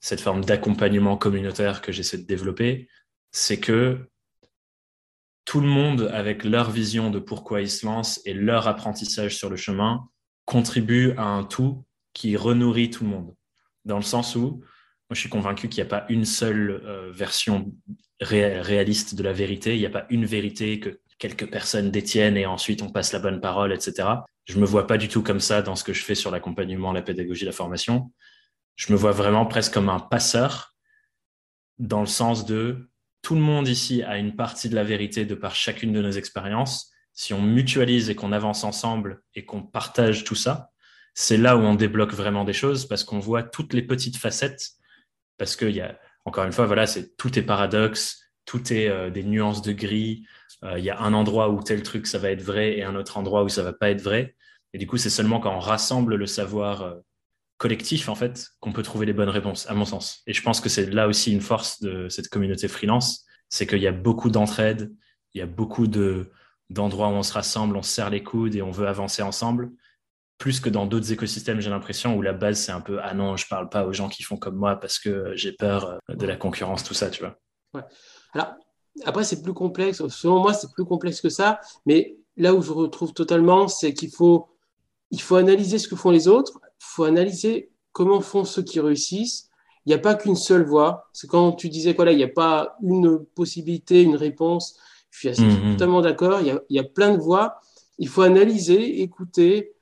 cette 0.00 0.20
forme 0.20 0.44
d'accompagnement 0.44 1.16
communautaire 1.16 1.82
que 1.82 1.92
j'essaie 1.92 2.18
de 2.18 2.26
développer, 2.26 2.88
c'est 3.32 3.60
que 3.60 4.10
tout 5.44 5.60
le 5.60 5.66
monde, 5.66 6.10
avec 6.12 6.44
leur 6.44 6.70
vision 6.70 7.10
de 7.10 7.18
pourquoi 7.18 7.60
ils 7.60 7.70
se 7.70 7.84
lancent 7.84 8.20
et 8.24 8.34
leur 8.34 8.68
apprentissage 8.68 9.36
sur 9.36 9.50
le 9.50 9.56
chemin, 9.56 10.08
contribue 10.44 11.12
à 11.16 11.24
un 11.24 11.44
tout 11.44 11.84
qui 12.12 12.36
renourrit 12.36 12.90
tout 12.90 13.04
le 13.04 13.10
monde. 13.10 13.34
Dans 13.84 13.96
le 13.96 14.02
sens 14.02 14.36
où 14.36 14.62
moi, 15.10 15.16
je 15.16 15.20
suis 15.22 15.28
convaincu 15.28 15.68
qu'il 15.68 15.82
n'y 15.82 15.88
a 15.88 15.90
pas 15.90 16.06
une 16.08 16.24
seule 16.24 16.82
euh, 16.84 17.10
version 17.10 17.74
réaliste 18.20 19.16
de 19.16 19.24
la 19.24 19.32
vérité. 19.32 19.74
Il 19.74 19.80
n'y 19.80 19.86
a 19.86 19.90
pas 19.90 20.06
une 20.08 20.24
vérité 20.24 20.78
que 20.78 21.00
quelques 21.18 21.50
personnes 21.50 21.90
détiennent 21.90 22.36
et 22.36 22.46
ensuite 22.46 22.80
on 22.80 22.90
passe 22.90 23.12
la 23.12 23.18
bonne 23.18 23.40
parole, 23.40 23.72
etc. 23.72 24.08
Je 24.44 24.60
me 24.60 24.64
vois 24.64 24.86
pas 24.86 24.98
du 24.98 25.08
tout 25.08 25.24
comme 25.24 25.40
ça 25.40 25.62
dans 25.62 25.74
ce 25.74 25.82
que 25.82 25.92
je 25.92 26.04
fais 26.04 26.14
sur 26.14 26.30
l'accompagnement, 26.30 26.92
la 26.92 27.02
pédagogie, 27.02 27.44
la 27.44 27.50
formation. 27.50 28.12
Je 28.76 28.92
me 28.92 28.96
vois 28.96 29.10
vraiment 29.10 29.46
presque 29.46 29.74
comme 29.74 29.88
un 29.88 29.98
passeur 29.98 30.76
dans 31.80 32.00
le 32.00 32.06
sens 32.06 32.46
de 32.46 32.88
tout 33.20 33.34
le 33.34 33.40
monde 33.40 33.66
ici 33.66 34.04
a 34.04 34.16
une 34.16 34.36
partie 34.36 34.68
de 34.68 34.76
la 34.76 34.84
vérité 34.84 35.24
de 35.24 35.34
par 35.34 35.56
chacune 35.56 35.92
de 35.92 36.00
nos 36.00 36.12
expériences. 36.12 36.92
Si 37.14 37.34
on 37.34 37.42
mutualise 37.42 38.10
et 38.10 38.14
qu'on 38.14 38.30
avance 38.30 38.62
ensemble 38.62 39.22
et 39.34 39.44
qu'on 39.44 39.62
partage 39.62 40.22
tout 40.22 40.36
ça, 40.36 40.70
c'est 41.14 41.36
là 41.36 41.56
où 41.56 41.62
on 41.62 41.74
débloque 41.74 42.12
vraiment 42.12 42.44
des 42.44 42.52
choses 42.52 42.86
parce 42.86 43.02
qu'on 43.02 43.18
voit 43.18 43.42
toutes 43.42 43.72
les 43.72 43.82
petites 43.82 44.16
facettes 44.16 44.76
parce 45.40 45.56
qu'il 45.56 45.70
y 45.70 45.80
a, 45.80 45.98
encore 46.26 46.44
une 46.44 46.52
fois, 46.52 46.66
voilà, 46.66 46.86
c'est 46.86 47.16
tout 47.16 47.38
est 47.38 47.42
paradoxe, 47.42 48.20
tout 48.44 48.74
est 48.74 48.88
euh, 48.88 49.08
des 49.08 49.22
nuances 49.22 49.62
de 49.62 49.72
gris. 49.72 50.26
Euh, 50.64 50.78
il 50.78 50.84
y 50.84 50.90
a 50.90 51.00
un 51.00 51.14
endroit 51.14 51.48
où 51.48 51.62
tel 51.62 51.82
truc, 51.82 52.06
ça 52.06 52.18
va 52.18 52.30
être 52.30 52.42
vrai 52.42 52.76
et 52.76 52.82
un 52.82 52.94
autre 52.94 53.16
endroit 53.16 53.42
où 53.42 53.48
ça 53.48 53.62
va 53.62 53.72
pas 53.72 53.88
être 53.88 54.02
vrai. 54.02 54.36
Et 54.74 54.78
du 54.78 54.86
coup, 54.86 54.98
c'est 54.98 55.08
seulement 55.08 55.40
quand 55.40 55.56
on 55.56 55.58
rassemble 55.58 56.16
le 56.16 56.26
savoir 56.26 56.82
euh, 56.82 56.94
collectif, 57.56 58.10
en 58.10 58.14
fait, 58.14 58.50
qu'on 58.60 58.72
peut 58.72 58.82
trouver 58.82 59.06
les 59.06 59.14
bonnes 59.14 59.30
réponses, 59.30 59.66
à 59.70 59.72
mon 59.72 59.86
sens. 59.86 60.20
Et 60.26 60.34
je 60.34 60.42
pense 60.42 60.60
que 60.60 60.68
c'est 60.68 60.90
là 60.90 61.08
aussi 61.08 61.32
une 61.32 61.40
force 61.40 61.80
de 61.80 62.10
cette 62.10 62.28
communauté 62.28 62.68
freelance, 62.68 63.24
c'est 63.48 63.66
qu'il 63.66 63.80
y 63.80 63.86
a 63.86 63.92
beaucoup 63.92 64.28
d'entraide, 64.28 64.92
il 65.32 65.38
y 65.38 65.42
a 65.42 65.46
beaucoup 65.46 65.86
de, 65.86 66.30
d'endroits 66.68 67.08
où 67.08 67.12
on 67.12 67.22
se 67.22 67.32
rassemble, 67.32 67.78
on 67.78 67.82
se 67.82 67.92
serre 67.92 68.10
les 68.10 68.22
coudes 68.22 68.56
et 68.56 68.60
on 68.60 68.72
veut 68.72 68.88
avancer 68.88 69.22
ensemble 69.22 69.70
plus 70.40 70.58
que 70.58 70.70
dans 70.70 70.86
d'autres 70.86 71.12
écosystèmes, 71.12 71.60
j'ai 71.60 71.68
l'impression, 71.68 72.16
où 72.16 72.22
la 72.22 72.32
base, 72.32 72.58
c'est 72.58 72.72
un 72.72 72.80
peu 72.80 72.98
Ah 73.02 73.12
non, 73.12 73.36
je 73.36 73.46
parle 73.46 73.68
pas 73.68 73.84
aux 73.84 73.92
gens 73.92 74.08
qui 74.08 74.22
font 74.22 74.38
comme 74.38 74.56
moi 74.56 74.74
parce 74.80 74.98
que 74.98 75.32
j'ai 75.36 75.52
peur 75.52 76.00
euh, 76.10 76.14
de 76.14 76.26
la 76.26 76.34
concurrence, 76.34 76.82
tout 76.82 76.94
ça, 76.94 77.10
tu 77.10 77.20
vois. 77.20 77.38
Ouais. 77.74 77.82
Alors, 78.32 78.54
après, 79.04 79.22
c'est 79.22 79.42
plus 79.42 79.52
complexe. 79.52 80.02
Selon 80.08 80.40
moi, 80.40 80.54
c'est 80.54 80.72
plus 80.72 80.86
complexe 80.86 81.20
que 81.20 81.28
ça. 81.28 81.60
Mais 81.84 82.16
là 82.38 82.54
où 82.54 82.62
je 82.62 82.72
retrouve 82.72 83.12
totalement, 83.12 83.68
c'est 83.68 83.92
qu'il 83.92 84.10
faut, 84.10 84.48
il 85.10 85.20
faut 85.20 85.36
analyser 85.36 85.78
ce 85.78 85.86
que 85.86 85.94
font 85.94 86.10
les 86.10 86.26
autres. 86.26 86.58
Il 86.64 86.86
faut 86.86 87.04
analyser 87.04 87.70
comment 87.92 88.22
font 88.22 88.46
ceux 88.46 88.62
qui 88.62 88.80
réussissent. 88.80 89.50
Il 89.84 89.90
n'y 89.90 89.94
a 89.94 89.98
pas 89.98 90.14
qu'une 90.14 90.36
seule 90.36 90.64
voie. 90.64 91.10
C'est 91.12 91.28
quand 91.28 91.52
tu 91.52 91.68
disais 91.68 91.94
quoi 91.94 92.06
là, 92.06 92.12
il 92.12 92.16
n'y 92.18 92.24
a 92.24 92.28
pas 92.28 92.78
une 92.82 93.26
possibilité, 93.34 94.02
une 94.02 94.16
réponse. 94.16 94.78
Je 95.10 95.18
suis, 95.18 95.28
assez, 95.28 95.42
mm-hmm. 95.42 95.72
totalement 95.72 96.00
d'accord. 96.00 96.40
Il, 96.40 96.58
il 96.70 96.76
y 96.76 96.80
a 96.80 96.84
plein 96.84 97.14
de 97.14 97.20
voies. 97.20 97.60
Il 97.98 98.08
faut 98.08 98.22
analyser, 98.22 99.02
écouter, 99.02 99.74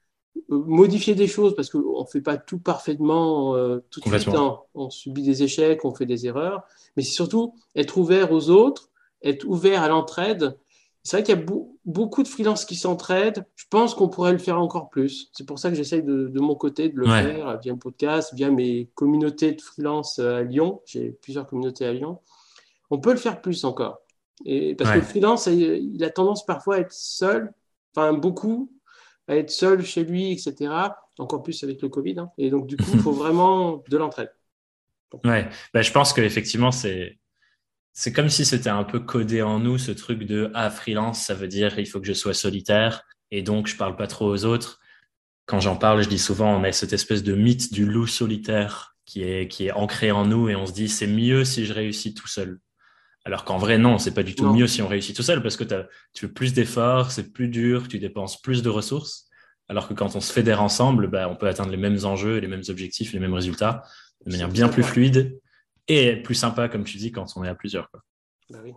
modifier 0.49 1.15
des 1.15 1.27
choses 1.27 1.55
parce 1.55 1.69
qu'on 1.71 2.01
ne 2.01 2.07
fait 2.07 2.21
pas 2.21 2.37
tout 2.37 2.59
parfaitement 2.59 3.55
euh, 3.55 3.81
tout 3.91 4.01
de 4.01 4.09
suite. 4.09 4.35
Hein. 4.35 4.59
On 4.75 4.91
subit 4.91 5.23
des 5.23 5.43
échecs, 5.43 5.85
on 5.85 5.95
fait 5.95 6.07
des 6.07 6.27
erreurs. 6.27 6.63
Mais 6.97 7.03
c'est 7.03 7.13
surtout 7.13 7.55
être 7.77 7.99
ouvert 7.99 8.33
aux 8.33 8.51
autres, 8.51 8.91
être 9.23 9.45
ouvert 9.47 9.83
à 9.83 9.89
l'entraide. 9.89 10.57
C'est 11.03 11.19
vrai 11.19 11.23
qu'il 11.23 11.39
y 11.39 11.39
a 11.39 11.45
beaucoup 11.85 12.23
de 12.23 12.29
freelances 12.29 12.65
qui 12.65 12.77
s'entraident. 12.77 13.45
Je 13.57 13.65
pense 13.71 13.95
qu'on 13.95 14.09
pourrait 14.09 14.33
le 14.33 14.39
faire 14.39 14.61
encore 14.61 14.91
plus. 14.91 15.31
C'est 15.33 15.47
pour 15.47 15.59
ça 15.59 15.71
que 15.71 15.77
j'essaye 15.77 16.03
de, 16.03 16.41
mon 16.41 16.55
côté 16.55 16.89
de 16.89 16.97
le 16.97 17.07
faire 17.07 17.59
via 17.61 17.73
un 17.73 17.77
podcast, 17.77 18.35
via 18.35 18.51
mes 18.51 18.91
communautés 18.95 19.53
de 19.53 19.61
freelance 19.61 20.19
euh, 20.19 20.39
à 20.39 20.43
Lyon. 20.43 20.81
J'ai 20.87 21.11
plusieurs 21.11 21.47
communautés 21.47 21.87
à 21.87 21.93
Lyon. 21.93 22.19
On 22.91 22.99
peut 22.99 23.13
le 23.13 23.19
faire 23.19 23.41
plus 23.41 23.65
encore. 23.65 24.01
Et 24.45 24.75
parce 24.75 24.91
que 24.91 24.97
le 24.97 25.03
freelance, 25.03 25.47
il 25.47 26.03
a 26.05 26.11
tendance 26.11 26.47
parfois 26.47 26.77
à 26.77 26.79
être 26.79 26.93
seul, 26.93 27.53
enfin 27.93 28.13
beaucoup, 28.13 28.71
à 29.29 29.37
être 29.37 29.51
seul 29.51 29.85
chez 29.85 30.05
lui, 30.05 30.33
etc. 30.33 30.73
Encore 31.19 31.43
plus 31.43 31.63
avec 31.63 31.81
le 31.83 31.89
Covid. 31.89 32.19
Hein. 32.19 32.31
Et 32.39 32.51
donc, 32.51 32.67
du 32.67 32.77
coup, 32.77 32.91
il 32.95 33.01
faut 33.01 33.13
vraiment 33.25 33.85
de 33.89 33.97
l'entraide. 33.97 34.33
Ouais, 35.25 35.49
bah, 35.73 35.83
je 35.83 35.93
pense 35.93 36.13
qu'effectivement, 36.13 36.73
c'est. 36.73 37.19
C'est 37.95 38.13
comme 38.13 38.29
si 38.29 38.45
c'était 38.45 38.71
un 38.71 38.85
peu 38.85 39.01
codé 39.01 39.43
en 39.43 39.59
nous 39.59 39.77
ce 39.77 39.91
truc 39.91 40.23
de 40.23 40.53
ah 40.55 40.71
freelance, 40.71 41.21
ça 41.21 41.35
veut 41.35 41.49
dire 41.49 41.81
il 41.81 41.87
faut 41.87 41.99
que 41.99 42.07
je 42.07 42.13
sois 42.13 42.33
solitaire 42.33 43.03
et 43.33 43.43
donc 43.43 43.67
je 43.67 43.77
parle 43.77 43.97
pas 43.97 44.07
trop 44.07 44.27
aux 44.27 44.45
autres. 44.45 44.79
Quand 45.47 45.59
j'en 45.59 45.75
parle, 45.75 46.05
je 46.05 46.09
dis 46.09 46.21
souvent 46.21 46.55
on 46.55 46.63
a 46.63 46.71
cette 46.71 46.93
espèce 46.93 47.25
de 47.25 47.35
mythe 47.35 47.73
du 47.73 47.85
loup 47.85 48.07
solitaire 48.07 48.97
qui 49.05 49.25
est 49.25 49.49
qui 49.49 49.67
est 49.67 49.73
ancré 49.73 50.13
en 50.13 50.27
nous 50.27 50.49
et 50.49 50.55
on 50.55 50.65
se 50.65 50.73
dit 50.73 50.89
c'est 50.89 51.09
mieux 51.09 51.45
si 51.45 51.67
je 51.67 51.73
réussis 51.73 52.15
tout 52.15 52.29
seul. 52.29 52.61
Alors 53.29 53.45
qu'en 53.45 53.59
vrai, 53.59 53.77
non, 53.77 53.99
c'est 53.99 54.15
pas 54.15 54.23
du 54.23 54.35
tout 54.35 54.51
mieux 54.55 54.67
si 54.67 54.81
on 54.81 54.89
réussit 54.89 55.15
tout 55.15 55.23
seul 55.23 55.43
parce 55.43 55.59
que 55.59 55.65
tu 56.15 56.27
fais 56.27 56.33
plus 56.33 56.55
d'efforts, 56.55 57.11
c'est 57.11 57.31
plus 57.31 57.49
dur, 57.49 57.87
tu 57.87 57.99
dépenses 57.99 58.41
plus 58.41 58.63
de 58.63 58.71
ressources. 58.71 59.29
Alors 59.69 59.87
que 59.87 59.93
quand 59.93 60.17
on 60.17 60.21
se 60.23 60.33
fédère 60.33 60.63
ensemble, 60.63 61.09
bah, 61.09 61.29
on 61.29 61.37
peut 61.37 61.47
atteindre 61.47 61.71
les 61.71 61.77
mêmes 61.77 61.99
enjeux, 62.05 62.39
les 62.39 62.49
mêmes 62.49 62.63
objectifs, 62.71 63.13
les 63.13 63.19
mêmes 63.19 63.35
résultats 63.35 63.83
de 64.25 64.31
manière 64.31 64.49
bien 64.49 64.71
plus 64.71 64.83
fluide 64.83 65.39
et 65.89 66.17
plus 66.17 66.37
sympa, 66.37 66.71
comme 66.71 66.85
tu 66.85 66.97
dis, 66.97 67.13
quand 67.13 67.27
on 67.37 67.45
est 67.45 67.49
à 67.49 67.55
plusieurs. 67.55 67.91
Bah 68.49 68.61
oui, 68.65 68.73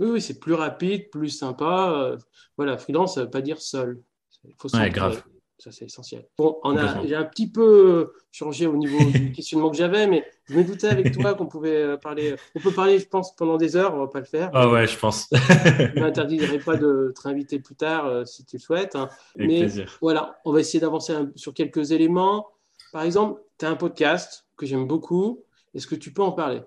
oui, 0.00 0.20
c'est 0.20 0.40
plus 0.40 0.54
rapide, 0.54 1.08
plus 1.10 1.28
sympa. 1.28 1.92
Euh, 1.96 2.18
voilà, 2.56 2.76
freelance, 2.78 3.14
ça 3.14 3.20
ne 3.20 3.26
veut 3.26 3.30
pas 3.30 3.42
dire 3.42 3.60
seul. 3.60 4.02
Il 4.42 4.56
faut 4.58 4.74
ouais, 4.76 4.90
grave. 4.90 5.22
Ça, 5.58 5.70
c'est 5.70 5.84
essentiel. 5.84 6.26
Bon, 6.36 6.58
on 6.64 6.76
a, 6.76 7.06
j'ai 7.06 7.14
un 7.14 7.24
petit 7.24 7.50
peu 7.50 8.12
changé 8.32 8.66
au 8.66 8.76
niveau 8.76 8.98
du 9.10 9.32
questionnement 9.32 9.70
que 9.70 9.76
j'avais, 9.76 10.06
mais 10.06 10.26
je 10.46 10.56
me 10.56 10.64
doutais 10.64 10.88
avec 10.88 11.12
toi 11.12 11.34
qu'on 11.34 11.46
pouvait 11.46 11.82
euh, 11.82 11.96
parler. 11.96 12.34
On 12.54 12.60
peut 12.60 12.72
parler, 12.72 12.98
je 12.98 13.06
pense, 13.06 13.34
pendant 13.36 13.56
des 13.56 13.76
heures, 13.76 13.94
on 13.94 14.00
ne 14.00 14.02
va 14.02 14.08
pas 14.08 14.18
le 14.18 14.24
faire. 14.24 14.50
Ah 14.52 14.68
ouais, 14.68 14.86
je 14.86 14.98
pense. 14.98 15.28
je 15.32 15.94
ne 15.94 16.00
m'interdirai 16.00 16.58
pas 16.58 16.76
de 16.76 17.12
te 17.14 17.22
réinviter 17.22 17.60
plus 17.60 17.76
tard 17.76 18.06
euh, 18.06 18.24
si 18.24 18.44
tu 18.44 18.56
le 18.56 18.60
souhaites. 18.60 18.96
Hein. 18.96 19.08
Avec 19.36 19.48
mais 19.48 19.60
plaisir. 19.60 19.96
voilà, 20.02 20.40
on 20.44 20.52
va 20.52 20.60
essayer 20.60 20.80
d'avancer 20.80 21.14
sur 21.36 21.54
quelques 21.54 21.92
éléments. 21.92 22.48
Par 22.92 23.02
exemple, 23.02 23.40
tu 23.58 23.64
as 23.64 23.70
un 23.70 23.76
podcast 23.76 24.46
que 24.56 24.66
j'aime 24.66 24.86
beaucoup. 24.86 25.44
Est-ce 25.72 25.86
que 25.86 25.94
tu 25.94 26.12
peux 26.12 26.22
en 26.22 26.32
parler? 26.32 26.62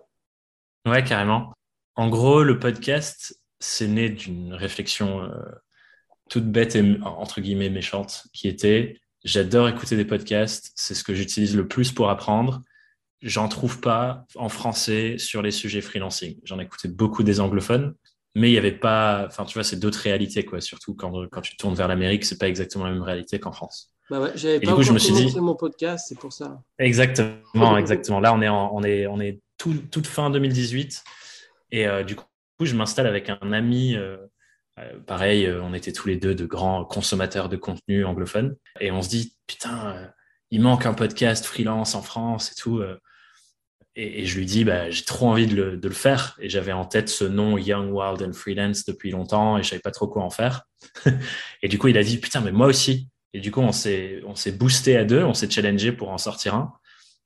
Ouais, 0.85 1.03
carrément. 1.03 1.51
En 1.95 2.09
gros, 2.09 2.43
le 2.43 2.57
podcast, 2.57 3.41
c'est 3.59 3.87
né 3.87 4.09
d'une 4.09 4.53
réflexion 4.53 5.23
euh, 5.23 5.31
toute 6.29 6.51
bête 6.51 6.75
et 6.75 6.97
entre 7.03 7.41
guillemets 7.41 7.69
méchante 7.69 8.25
qui 8.33 8.47
était 8.47 8.99
j'adore 9.23 9.67
écouter 9.67 9.95
des 9.95 10.05
podcasts, 10.05 10.71
c'est 10.75 10.95
ce 10.95 11.03
que 11.03 11.13
j'utilise 11.13 11.55
le 11.55 11.67
plus 11.67 11.91
pour 11.91 12.09
apprendre. 12.09 12.61
J'en 13.21 13.47
trouve 13.47 13.81
pas 13.81 14.25
en 14.35 14.49
français 14.49 15.17
sur 15.17 15.41
les 15.41 15.51
sujets 15.51 15.81
freelancing. 15.81 16.39
J'en 16.43 16.59
écoutais 16.59 16.87
beaucoup 16.87 17.23
des 17.23 17.39
anglophones, 17.39 17.95
mais 18.35 18.49
il 18.49 18.53
n'y 18.53 18.57
avait 18.57 18.71
pas, 18.71 19.25
enfin 19.27 19.45
tu 19.45 19.55
vois, 19.55 19.63
c'est 19.63 19.79
d'autres 19.79 19.99
réalités 19.99 20.45
quoi. 20.45 20.61
Surtout 20.61 20.93
quand, 20.93 21.27
quand 21.31 21.41
tu 21.41 21.57
tournes 21.57 21.75
vers 21.75 21.87
l'Amérique, 21.87 22.25
c'est 22.25 22.37
pas 22.37 22.47
exactement 22.47 22.85
la 22.85 22.91
même 22.91 23.01
réalité 23.01 23.39
qu'en 23.39 23.51
France. 23.51 23.91
Bah 24.09 24.21
ouais, 24.21 24.31
j'avais 24.35 24.59
pas 24.59 24.67
du 24.67 24.75
coup, 24.75 24.83
je 24.83 24.93
me 24.93 24.99
suis 24.99 25.13
dit 25.13 25.37
mon 25.39 25.55
podcast, 25.55 26.05
c'est 26.07 26.17
pour 26.17 26.31
ça. 26.31 26.61
Exactement, 26.79 27.77
exactement. 27.77 28.19
Là, 28.19 28.33
on 28.33 28.41
est 28.41 28.49
on 28.49 28.83
est 28.83 29.07
on 29.07 29.19
est 29.19 29.39
tout, 29.57 29.73
toute 29.91 30.07
fin 30.07 30.29
2018 30.29 31.03
et 31.71 31.87
euh, 31.87 32.03
du 32.03 32.15
coup, 32.15 32.25
je 32.61 32.75
m'installe 32.75 33.07
avec 33.07 33.29
un 33.29 33.51
ami. 33.51 33.95
Euh, 33.95 34.17
euh, 34.79 34.99
pareil, 35.05 35.45
euh, 35.45 35.61
on 35.63 35.73
était 35.73 35.91
tous 35.91 36.07
les 36.07 36.17
deux 36.17 36.35
de 36.35 36.45
grands 36.45 36.85
consommateurs 36.85 37.49
de 37.49 37.57
contenu 37.57 38.05
anglophone. 38.05 38.55
Et 38.79 38.91
on 38.91 39.01
se 39.01 39.09
dit, 39.09 39.35
putain, 39.47 39.95
euh, 39.95 40.07
il 40.51 40.61
manque 40.61 40.85
un 40.85 40.93
podcast 40.93 41.45
freelance 41.45 41.95
en 41.95 42.01
France 42.01 42.51
et 42.51 42.55
tout. 42.55 42.81
Et, 43.95 44.25
je 44.25 44.37
lui 44.37 44.45
dis, 44.45 44.63
bah, 44.63 44.89
j'ai 44.91 45.03
trop 45.03 45.29
envie 45.29 45.47
de 45.47 45.79
le, 45.81 45.89
faire. 45.89 46.37
Et 46.39 46.49
j'avais 46.49 46.71
en 46.71 46.85
tête 46.85 47.09
ce 47.09 47.25
nom 47.25 47.57
Young, 47.57 47.91
Wild 47.91 48.21
and 48.21 48.33
Freelance 48.33 48.85
depuis 48.85 49.09
longtemps 49.09 49.57
et 49.57 49.63
je 49.63 49.69
savais 49.69 49.81
pas 49.81 49.91
trop 49.91 50.07
quoi 50.07 50.23
en 50.23 50.29
faire. 50.29 50.63
et 51.63 51.67
du 51.67 51.79
coup, 51.79 51.87
il 51.87 51.97
a 51.97 52.03
dit, 52.03 52.17
putain, 52.17 52.41
mais 52.41 52.51
moi 52.51 52.67
aussi. 52.67 53.09
Et 53.33 53.39
du 53.39 53.51
coup, 53.51 53.61
on 53.61 53.71
s'est, 53.71 54.21
on 54.25 54.35
s'est 54.35 54.51
boosté 54.51 54.95
à 54.95 55.03
deux, 55.03 55.23
on 55.23 55.33
s'est 55.33 55.49
challengé 55.49 55.91
pour 55.91 56.09
en 56.09 56.17
sortir 56.17 56.55
un. 56.55 56.73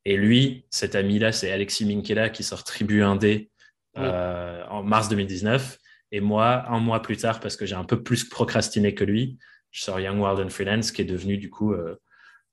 Et 0.05 0.15
lui, 0.17 0.65
cet 0.71 0.95
ami-là, 0.95 1.31
c'est 1.31 1.51
Alexis 1.51 1.85
Minkela 1.85 2.29
qui 2.29 2.43
sort 2.43 2.63
Tribu 2.63 3.01
1D 3.01 3.49
en 3.95 4.81
mars 4.83 5.09
2019. 5.09 5.77
Et 6.11 6.19
moi, 6.19 6.69
un 6.69 6.79
mois 6.79 7.01
plus 7.01 7.17
tard, 7.17 7.39
parce 7.39 7.55
que 7.55 7.65
j'ai 7.65 7.75
un 7.75 7.85
peu 7.85 8.03
plus 8.03 8.27
procrastiné 8.27 8.93
que 8.93 9.03
lui, 9.03 9.37
je 9.71 9.83
sors 9.83 9.99
Young 9.99 10.19
World 10.19 10.45
and 10.45 10.49
Freelance, 10.49 10.91
qui 10.91 11.01
est 11.01 11.05
devenu 11.05 11.37
du 11.37 11.49
coup 11.49 11.73
euh, 11.73 11.95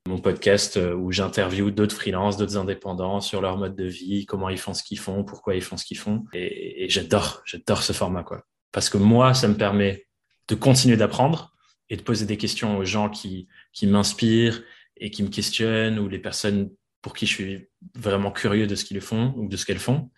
mon 0.06 0.18
podcast 0.18 0.76
euh, 0.76 0.94
où 0.94 1.12
j'interviewe 1.12 1.70
d'autres 1.70 1.94
freelances, 1.94 2.36
d'autres 2.36 2.56
indépendants 2.56 3.20
sur 3.20 3.40
leur 3.40 3.56
mode 3.56 3.76
de 3.76 3.84
vie, 3.84 4.26
comment 4.26 4.48
ils 4.48 4.58
font 4.58 4.74
ce 4.74 4.82
qu'ils 4.82 4.98
font, 4.98 5.24
pourquoi 5.24 5.54
ils 5.54 5.62
font 5.62 5.76
ce 5.76 5.84
qu'ils 5.84 5.98
font. 5.98 6.24
Et, 6.32 6.88
j'adore, 6.88 7.42
j'adore 7.44 7.82
ce 7.82 7.92
format, 7.92 8.22
quoi. 8.22 8.44
Parce 8.72 8.88
que 8.88 8.98
moi, 8.98 9.34
ça 9.34 9.48
me 9.48 9.56
permet 9.56 10.06
de 10.48 10.54
continuer 10.54 10.96
d'apprendre 10.96 11.52
et 11.90 11.96
de 11.96 12.02
poser 12.02 12.26
des 12.26 12.36
questions 12.36 12.78
aux 12.78 12.84
gens 12.84 13.10
qui, 13.10 13.48
qui 13.72 13.86
m'inspirent 13.86 14.62
et 14.96 15.10
qui 15.10 15.22
me 15.22 15.28
questionnent 15.28 15.98
ou 15.98 16.08
les 16.08 16.18
personnes 16.18 16.70
pour 17.02 17.14
qui 17.14 17.26
je 17.26 17.34
suis 17.34 17.68
vraiment 17.94 18.30
curieux 18.30 18.66
de 18.66 18.74
ce 18.74 18.84
qu'ils 18.84 19.00
font 19.00 19.34
ou 19.36 19.48
de 19.48 19.56
ce 19.56 19.64
qu'elles 19.64 19.78
font. 19.78 20.10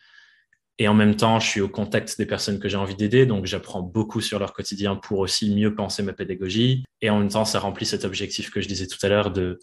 Et 0.80 0.88
en 0.88 0.94
même 0.94 1.14
temps, 1.14 1.38
je 1.38 1.46
suis 1.46 1.60
au 1.60 1.68
contact 1.68 2.16
des 2.16 2.24
personnes 2.24 2.58
que 2.58 2.66
j'ai 2.66 2.78
envie 2.78 2.96
d'aider, 2.96 3.26
donc 3.26 3.44
j'apprends 3.44 3.82
beaucoup 3.82 4.22
sur 4.22 4.38
leur 4.38 4.54
quotidien 4.54 4.96
pour 4.96 5.18
aussi 5.18 5.54
mieux 5.54 5.74
penser 5.74 6.02
ma 6.02 6.14
pédagogie. 6.14 6.84
Et 7.02 7.10
en 7.10 7.18
même 7.18 7.28
temps, 7.28 7.44
ça 7.44 7.60
remplit 7.60 7.84
cet 7.84 8.06
objectif 8.06 8.50
que 8.50 8.62
je 8.62 8.66
disais 8.66 8.86
tout 8.86 8.96
à 9.02 9.10
l'heure 9.10 9.30
de 9.30 9.58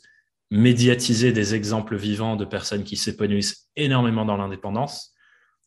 médiatiser 0.51 1.31
des 1.31 1.55
exemples 1.55 1.95
vivants 1.97 2.36
de 2.36 2.45
personnes 2.45 2.83
qui 2.83 2.97
s'épanouissent 2.97 3.67
énormément 3.75 4.25
dans 4.25 4.38
l'indépendance. 4.38 5.15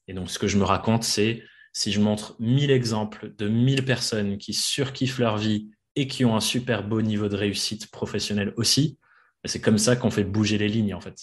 Et 0.07 0.14
donc, 0.14 0.30
ce 0.30 0.38
que 0.38 0.47
je 0.47 0.57
me 0.57 0.62
raconte, 0.62 1.02
c'est 1.02 1.42
si 1.73 1.90
je 1.90 2.00
montre 2.00 2.37
1000 2.38 2.71
exemples 2.71 3.35
de 3.37 3.49
1000 3.49 3.85
personnes 3.85 4.38
qui 4.38 4.54
surkiffent 4.54 5.19
leur 5.19 5.37
vie 5.37 5.69
et 5.97 6.07
qui 6.07 6.25
ont 6.25 6.37
un 6.37 6.40
super 6.40 6.87
beau 6.87 7.02
niveau 7.02 7.28
de 7.28 7.35
réussite 7.35 7.90
professionnelle 7.90 8.54
aussi, 8.57 9.00
ben, 9.42 9.50
c'est 9.50 9.61
comme 9.61 9.78
ça 9.78 9.97
qu'on 9.97 10.12
fait 10.12 10.23
bouger 10.23 10.59
les 10.59 10.69
lignes, 10.69 10.95
en 10.95 11.00
fait. 11.00 11.16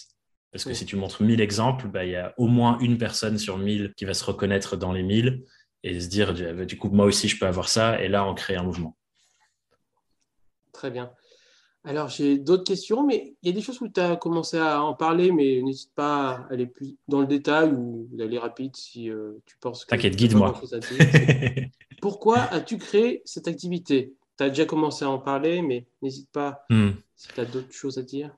Parce 0.52 0.64
que 0.64 0.72
si 0.72 0.86
tu 0.86 0.96
montres 0.96 1.22
1000 1.22 1.40
exemples, 1.40 1.88
bah, 1.88 2.04
il 2.04 2.12
y 2.12 2.16
a 2.16 2.34
au 2.38 2.46
moins 2.46 2.78
une 2.78 2.96
personne 2.96 3.36
sur 3.36 3.58
1000 3.58 3.92
qui 3.96 4.04
va 4.06 4.14
se 4.14 4.24
reconnaître 4.24 4.76
dans 4.76 4.92
les 4.92 5.02
1000 5.02 5.44
et 5.84 6.00
se 6.00 6.08
dire, 6.08 6.32
du 6.32 6.78
coup, 6.78 6.88
moi 6.88 7.04
aussi, 7.04 7.28
je 7.28 7.38
peux 7.38 7.46
avoir 7.46 7.68
ça. 7.68 8.02
Et 8.02 8.08
là, 8.08 8.26
on 8.26 8.34
crée 8.34 8.56
un 8.56 8.62
mouvement. 8.62 8.96
Très 10.72 10.90
bien. 10.90 11.12
Alors, 11.84 12.08
j'ai 12.08 12.38
d'autres 12.38 12.64
questions, 12.64 13.06
mais 13.06 13.34
il 13.42 13.48
y 13.48 13.52
a 13.52 13.54
des 13.54 13.62
choses 13.62 13.80
où 13.80 13.88
tu 13.88 14.00
as 14.00 14.16
commencé 14.16 14.58
à 14.58 14.82
en 14.82 14.94
parler, 14.94 15.32
mais 15.32 15.62
n'hésite 15.62 15.92
pas 15.94 16.30
à 16.30 16.46
aller 16.52 16.66
plus 16.66 16.96
dans 17.06 17.20
le 17.20 17.26
détail 17.26 17.72
ou 17.72 18.08
d'aller 18.12 18.38
rapide 18.38 18.74
si 18.76 19.10
euh, 19.10 19.34
tu 19.46 19.56
penses 19.58 19.84
que. 19.84 19.90
T'inquiète, 19.90 20.16
guide-moi. 20.16 20.60
Pourquoi 22.02 22.40
as-tu 22.52 22.78
créé 22.78 23.22
cette 23.24 23.48
activité? 23.48 24.14
Tu 24.36 24.44
as 24.44 24.48
déjà 24.48 24.64
commencé 24.66 25.04
à 25.04 25.10
en 25.10 25.18
parler, 25.18 25.62
mais 25.62 25.86
n'hésite 26.02 26.30
pas 26.30 26.64
hmm. 26.68 26.90
si 27.16 27.28
tu 27.28 27.40
as 27.40 27.44
d'autres 27.44 27.72
choses 27.72 27.98
à 27.98 28.02
dire. 28.02 28.36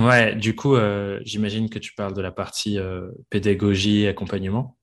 Ouais, 0.00 0.34
du 0.34 0.56
coup, 0.56 0.76
euh, 0.76 1.20
j'imagine 1.24 1.68
que 1.68 1.78
tu 1.78 1.92
parles 1.92 2.14
de 2.14 2.22
la 2.22 2.32
partie 2.32 2.78
euh, 2.78 3.10
pédagogie 3.28 4.06
accompagnement. 4.06 4.78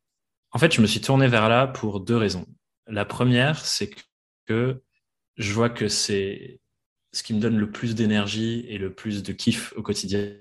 En 0.52 0.60
fait, 0.60 0.72
je 0.76 0.80
me 0.80 0.86
suis 0.86 1.02
tourné 1.02 1.28
vers 1.28 1.50
là 1.50 1.66
pour 1.66 2.02
deux 2.02 2.16
raisons. 2.16 2.46
La 2.86 3.04
première, 3.04 3.66
c'est 3.66 3.90
que 4.46 4.84
je 5.38 5.54
vois 5.54 5.72
que 5.72 5.88
c'est 5.88 6.60
ce 7.14 7.24
qui 7.24 7.34
me 7.34 7.40
donne 7.40 7.58
le 7.58 7.72
plus 7.72 7.96
d'énergie 7.96 8.64
et 8.70 8.78
le 8.78 8.94
plus 8.94 9.24
de 9.24 9.34
kiff 9.34 9.74
au 9.76 9.82
quotidien, 9.82 10.36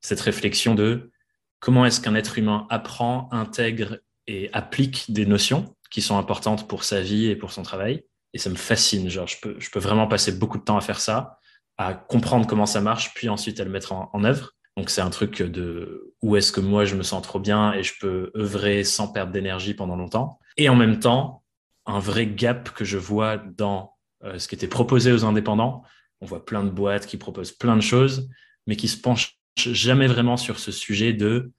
cette 0.00 0.20
réflexion 0.20 0.74
de 0.74 1.12
comment 1.60 1.86
est-ce 1.86 2.00
qu'un 2.00 2.16
être 2.16 2.36
humain 2.36 2.66
apprend, 2.68 3.28
intègre 3.30 4.00
et 4.26 4.50
applique 4.52 5.12
des 5.12 5.24
notions 5.24 5.76
qui 5.88 6.02
sont 6.02 6.18
importantes 6.18 6.66
pour 6.66 6.82
sa 6.82 7.00
vie 7.00 7.26
et 7.26 7.36
pour 7.36 7.52
son 7.52 7.62
travail. 7.62 8.04
Et 8.32 8.38
ça 8.38 8.50
me 8.50 8.56
fascine. 8.56 9.08
Genre, 9.08 9.28
je 9.28 9.70
peux 9.70 9.78
vraiment 9.78 10.08
passer 10.08 10.32
beaucoup 10.32 10.58
de 10.58 10.64
temps 10.64 10.76
à 10.76 10.80
faire 10.80 11.00
ça 11.00 11.39
à 11.80 11.94
comprendre 11.94 12.46
comment 12.46 12.66
ça 12.66 12.82
marche, 12.82 13.14
puis 13.14 13.30
ensuite 13.30 13.58
à 13.58 13.64
le 13.64 13.70
mettre 13.70 13.94
en, 13.94 14.24
œuvre. 14.24 14.52
Donc 14.76 14.90
c'est 14.90 15.00
un 15.00 15.08
truc 15.08 15.40
de 15.40 16.12
où 16.20 16.36
est-ce 16.36 16.52
que 16.52 16.60
moi 16.60 16.84
je 16.84 16.94
me 16.94 17.02
sens 17.02 17.22
trop 17.22 17.40
bien 17.40 17.72
et 17.72 17.82
je 17.82 17.94
peux 17.98 18.30
œuvrer 18.36 18.84
sans 18.84 19.08
perdre 19.08 19.32
d'énergie 19.32 19.72
pendant 19.72 19.96
longtemps. 19.96 20.38
Et 20.58 20.68
en 20.68 20.76
même 20.76 21.00
temps, 21.00 21.42
un 21.86 21.98
vrai 21.98 22.26
gap 22.26 22.68
que 22.74 22.84
je 22.84 22.98
vois 22.98 23.38
dans 23.38 23.94
euh, 24.24 24.38
ce 24.38 24.46
qui 24.46 24.54
était 24.54 24.68
proposé 24.68 25.10
aux 25.10 25.24
indépendants. 25.24 25.82
On 26.20 26.26
voit 26.26 26.44
plein 26.44 26.64
de 26.64 26.68
boîtes 26.68 27.06
qui 27.06 27.16
proposent 27.16 27.52
plein 27.52 27.76
de 27.76 27.80
choses, 27.80 28.28
mais 28.66 28.76
qui 28.76 28.86
se 28.86 28.98
penchent 28.98 29.38
jamais 29.56 30.06
vraiment 30.06 30.36
sur 30.36 30.58
ce 30.58 30.72
sujet 30.72 31.14
de 31.14 31.50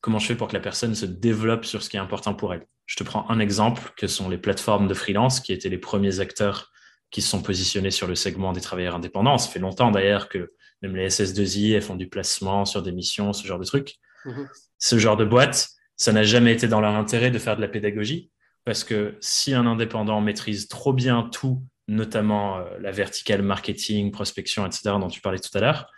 comment 0.00 0.18
je 0.18 0.28
fais 0.28 0.36
pour 0.36 0.48
que 0.48 0.54
la 0.54 0.60
personne 0.60 0.94
se 0.94 1.04
développe 1.04 1.66
sur 1.66 1.82
ce 1.82 1.90
qui 1.90 1.98
est 1.98 2.00
important 2.00 2.32
pour 2.32 2.54
elle. 2.54 2.66
Je 2.86 2.96
te 2.96 3.04
prends 3.04 3.28
un 3.28 3.40
exemple 3.40 3.92
que 3.98 4.06
sont 4.06 4.30
les 4.30 4.38
plateformes 4.38 4.88
de 4.88 4.94
freelance 4.94 5.40
qui 5.40 5.52
étaient 5.52 5.68
les 5.68 5.76
premiers 5.76 6.20
acteurs 6.20 6.72
qui 7.10 7.22
se 7.22 7.28
sont 7.28 7.42
positionnés 7.42 7.90
sur 7.90 8.06
le 8.06 8.14
segment 8.14 8.52
des 8.52 8.60
travailleurs 8.60 8.96
indépendants. 8.96 9.38
Ça 9.38 9.50
fait 9.50 9.58
longtemps 9.58 9.90
d'ailleurs 9.90 10.28
que 10.28 10.52
même 10.82 10.96
les 10.96 11.08
SS2I 11.08 11.74
elles 11.74 11.82
font 11.82 11.96
du 11.96 12.08
placement 12.08 12.64
sur 12.64 12.82
des 12.82 12.92
missions, 12.92 13.32
ce 13.32 13.46
genre 13.46 13.58
de 13.58 13.64
trucs. 13.64 13.96
Mhm. 14.24 14.48
Ce 14.78 14.98
genre 14.98 15.16
de 15.16 15.24
boîte, 15.24 15.68
ça 15.96 16.12
n'a 16.12 16.22
jamais 16.22 16.52
été 16.52 16.68
dans 16.68 16.80
leur 16.80 16.94
intérêt 16.94 17.30
de 17.30 17.38
faire 17.38 17.56
de 17.56 17.60
la 17.60 17.68
pédagogie 17.68 18.30
parce 18.66 18.82
que 18.82 19.16
si 19.20 19.54
un 19.54 19.64
indépendant 19.64 20.20
maîtrise 20.20 20.68
trop 20.68 20.92
bien 20.92 21.22
tout, 21.32 21.62
notamment 21.88 22.58
euh, 22.58 22.64
la 22.80 22.90
verticale 22.90 23.42
marketing, 23.42 24.10
prospection, 24.10 24.66
etc., 24.66 24.96
dont 25.00 25.08
tu 25.08 25.20
parlais 25.20 25.38
tout 25.38 25.56
à 25.56 25.60
l'heure, 25.60 25.90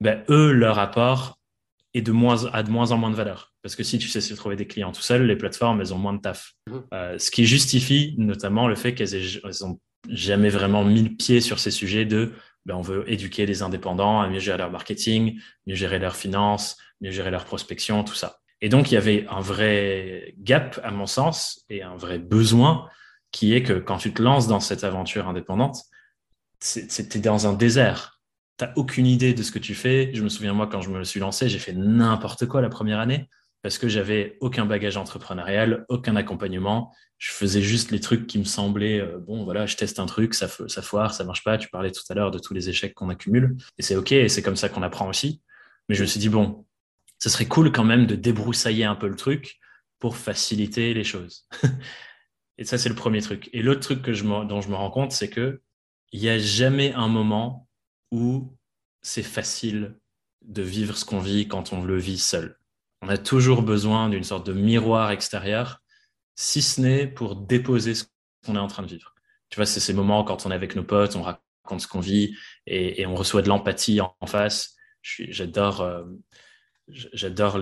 ben, 0.00 0.22
eux, 0.28 0.52
leur 0.52 0.78
apport 0.78 1.38
est 1.94 2.02
de 2.02 2.12
moins, 2.12 2.46
a 2.52 2.62
de 2.62 2.70
moins 2.70 2.92
en 2.92 2.98
moins 2.98 3.10
de 3.10 3.16
valeur. 3.16 3.52
Parce 3.62 3.74
que 3.74 3.82
si 3.82 3.98
tu 3.98 4.06
sais 4.06 4.20
se 4.20 4.34
trouver 4.34 4.54
des 4.54 4.68
clients 4.68 4.92
tout 4.92 5.02
seul, 5.02 5.26
les 5.26 5.34
plateformes, 5.34 5.80
elles 5.80 5.92
ont 5.92 5.98
moins 5.98 6.12
de 6.12 6.20
taf. 6.20 6.52
Mhm. 6.68 6.84
Euh, 6.94 7.18
ce 7.18 7.30
qui 7.32 7.44
justifie 7.44 8.14
notamment 8.18 8.68
le 8.68 8.76
fait 8.76 8.94
qu'elles 8.94 9.64
ont 9.64 9.80
jamais 10.08 10.48
vraiment 10.48 10.84
mis 10.84 11.02
le 11.02 11.10
pied 11.10 11.40
sur 11.40 11.58
ces 11.58 11.70
sujets 11.70 12.04
de 12.04 12.32
ben, 12.66 12.74
on 12.74 12.82
veut 12.82 13.04
éduquer 13.10 13.46
les 13.46 13.62
indépendants 13.62 14.20
à 14.20 14.28
mieux 14.28 14.40
gérer 14.40 14.58
leur 14.58 14.72
marketing, 14.72 15.40
mieux 15.66 15.76
gérer 15.76 16.00
leurs 16.00 16.16
finances, 16.16 16.76
mieux 17.00 17.12
gérer 17.12 17.30
leur 17.30 17.44
prospection, 17.44 18.02
tout 18.02 18.14
ça. 18.14 18.40
Et 18.60 18.68
donc, 18.68 18.90
il 18.90 18.94
y 18.94 18.96
avait 18.96 19.24
un 19.28 19.40
vrai 19.40 20.34
gap, 20.38 20.80
à 20.82 20.90
mon 20.90 21.06
sens, 21.06 21.64
et 21.68 21.82
un 21.82 21.96
vrai 21.96 22.18
besoin 22.18 22.88
qui 23.30 23.54
est 23.54 23.62
que 23.62 23.74
quand 23.74 23.98
tu 23.98 24.12
te 24.12 24.20
lances 24.20 24.48
dans 24.48 24.60
cette 24.60 24.82
aventure 24.82 25.28
indépendante, 25.28 25.76
c'était 26.58 27.20
dans 27.20 27.46
un 27.46 27.52
désert. 27.52 28.20
Tu 28.58 28.64
n'as 28.64 28.72
aucune 28.74 29.06
idée 29.06 29.34
de 29.34 29.42
ce 29.42 29.52
que 29.52 29.58
tu 29.58 29.74
fais. 29.74 30.10
Je 30.14 30.22
me 30.22 30.28
souviens, 30.28 30.54
moi, 30.54 30.66
quand 30.66 30.80
je 30.80 30.90
me 30.90 31.04
suis 31.04 31.20
lancé, 31.20 31.48
j'ai 31.48 31.58
fait 31.58 31.74
n'importe 31.74 32.46
quoi 32.46 32.62
la 32.62 32.70
première 32.70 32.98
année 32.98 33.28
parce 33.62 33.78
que 33.78 33.88
j'avais 33.88 34.36
aucun 34.40 34.64
bagage 34.64 34.96
entrepreneurial, 34.96 35.84
aucun 35.88 36.16
accompagnement. 36.16 36.92
Je 37.18 37.30
faisais 37.30 37.62
juste 37.62 37.90
les 37.90 38.00
trucs 38.00 38.26
qui 38.26 38.38
me 38.38 38.44
semblaient, 38.44 39.00
euh, 39.00 39.18
bon, 39.18 39.44
voilà, 39.44 39.66
je 39.66 39.76
teste 39.76 39.98
un 39.98 40.06
truc, 40.06 40.34
ça, 40.34 40.48
foire, 40.48 41.14
ça 41.14 41.24
marche 41.24 41.42
pas. 41.44 41.56
Tu 41.56 41.68
parlais 41.68 41.90
tout 41.90 42.02
à 42.10 42.14
l'heure 42.14 42.30
de 42.30 42.38
tous 42.38 42.52
les 42.52 42.68
échecs 42.68 42.94
qu'on 42.94 43.08
accumule. 43.08 43.56
Et 43.78 43.82
c'est 43.82 43.96
OK, 43.96 44.12
et 44.12 44.28
c'est 44.28 44.42
comme 44.42 44.56
ça 44.56 44.68
qu'on 44.68 44.82
apprend 44.82 45.08
aussi. 45.08 45.40
Mais 45.88 45.94
je 45.94 46.02
me 46.02 46.06
suis 46.06 46.20
dit, 46.20 46.28
bon, 46.28 46.66
ce 47.18 47.28
serait 47.28 47.46
cool 47.46 47.72
quand 47.72 47.84
même 47.84 48.06
de 48.06 48.14
débroussailler 48.14 48.84
un 48.84 48.96
peu 48.96 49.08
le 49.08 49.16
truc 49.16 49.58
pour 49.98 50.16
faciliter 50.16 50.92
les 50.92 51.04
choses. 51.04 51.48
et 52.58 52.64
ça, 52.64 52.76
c'est 52.76 52.88
le 52.88 52.94
premier 52.94 53.22
truc. 53.22 53.48
Et 53.52 53.62
l'autre 53.62 53.80
truc 53.80 54.02
que 54.02 54.12
je 54.12 54.24
dont 54.24 54.60
je 54.60 54.68
me 54.68 54.74
rends 54.74 54.90
compte, 54.90 55.12
c'est 55.12 55.30
que 55.30 55.62
il 56.12 56.20
n'y 56.20 56.28
a 56.28 56.38
jamais 56.38 56.92
un 56.92 57.08
moment 57.08 57.68
où 58.10 58.54
c'est 59.02 59.22
facile 59.22 59.96
de 60.42 60.62
vivre 60.62 60.96
ce 60.96 61.04
qu'on 61.04 61.18
vit 61.18 61.48
quand 61.48 61.72
on 61.72 61.82
le 61.82 61.98
vit 61.98 62.18
seul. 62.18 62.58
On 63.02 63.08
a 63.08 63.18
toujours 63.18 63.62
besoin 63.62 64.08
d'une 64.08 64.24
sorte 64.24 64.46
de 64.46 64.52
miroir 64.52 65.10
extérieur, 65.10 65.82
si 66.36 66.62
ce 66.62 66.80
n'est 66.80 67.06
pour 67.06 67.34
déposer 67.34 67.94
ce 67.94 68.04
qu'on 68.44 68.54
est 68.54 68.60
en 68.60 68.68
train 68.68 68.82
de 68.82 68.88
vivre. 68.88 69.14
Tu 69.50 69.56
vois, 69.56 69.66
c'est 69.66 69.80
ces 69.80 69.92
moments 69.92 70.22
quand 70.22 70.46
on 70.46 70.50
est 70.50 70.54
avec 70.54 70.76
nos 70.76 70.84
potes, 70.84 71.16
on 71.16 71.22
raconte 71.22 71.80
ce 71.80 71.88
qu'on 71.88 72.00
vit 72.00 72.36
et, 72.66 73.04
on 73.06 73.14
reçoit 73.14 73.42
de 73.42 73.48
l'empathie 73.48 74.00
en, 74.00 74.14
face. 74.26 74.76
J'adore 75.02 75.80
euh, 75.80 76.04
j'adore 76.88 77.60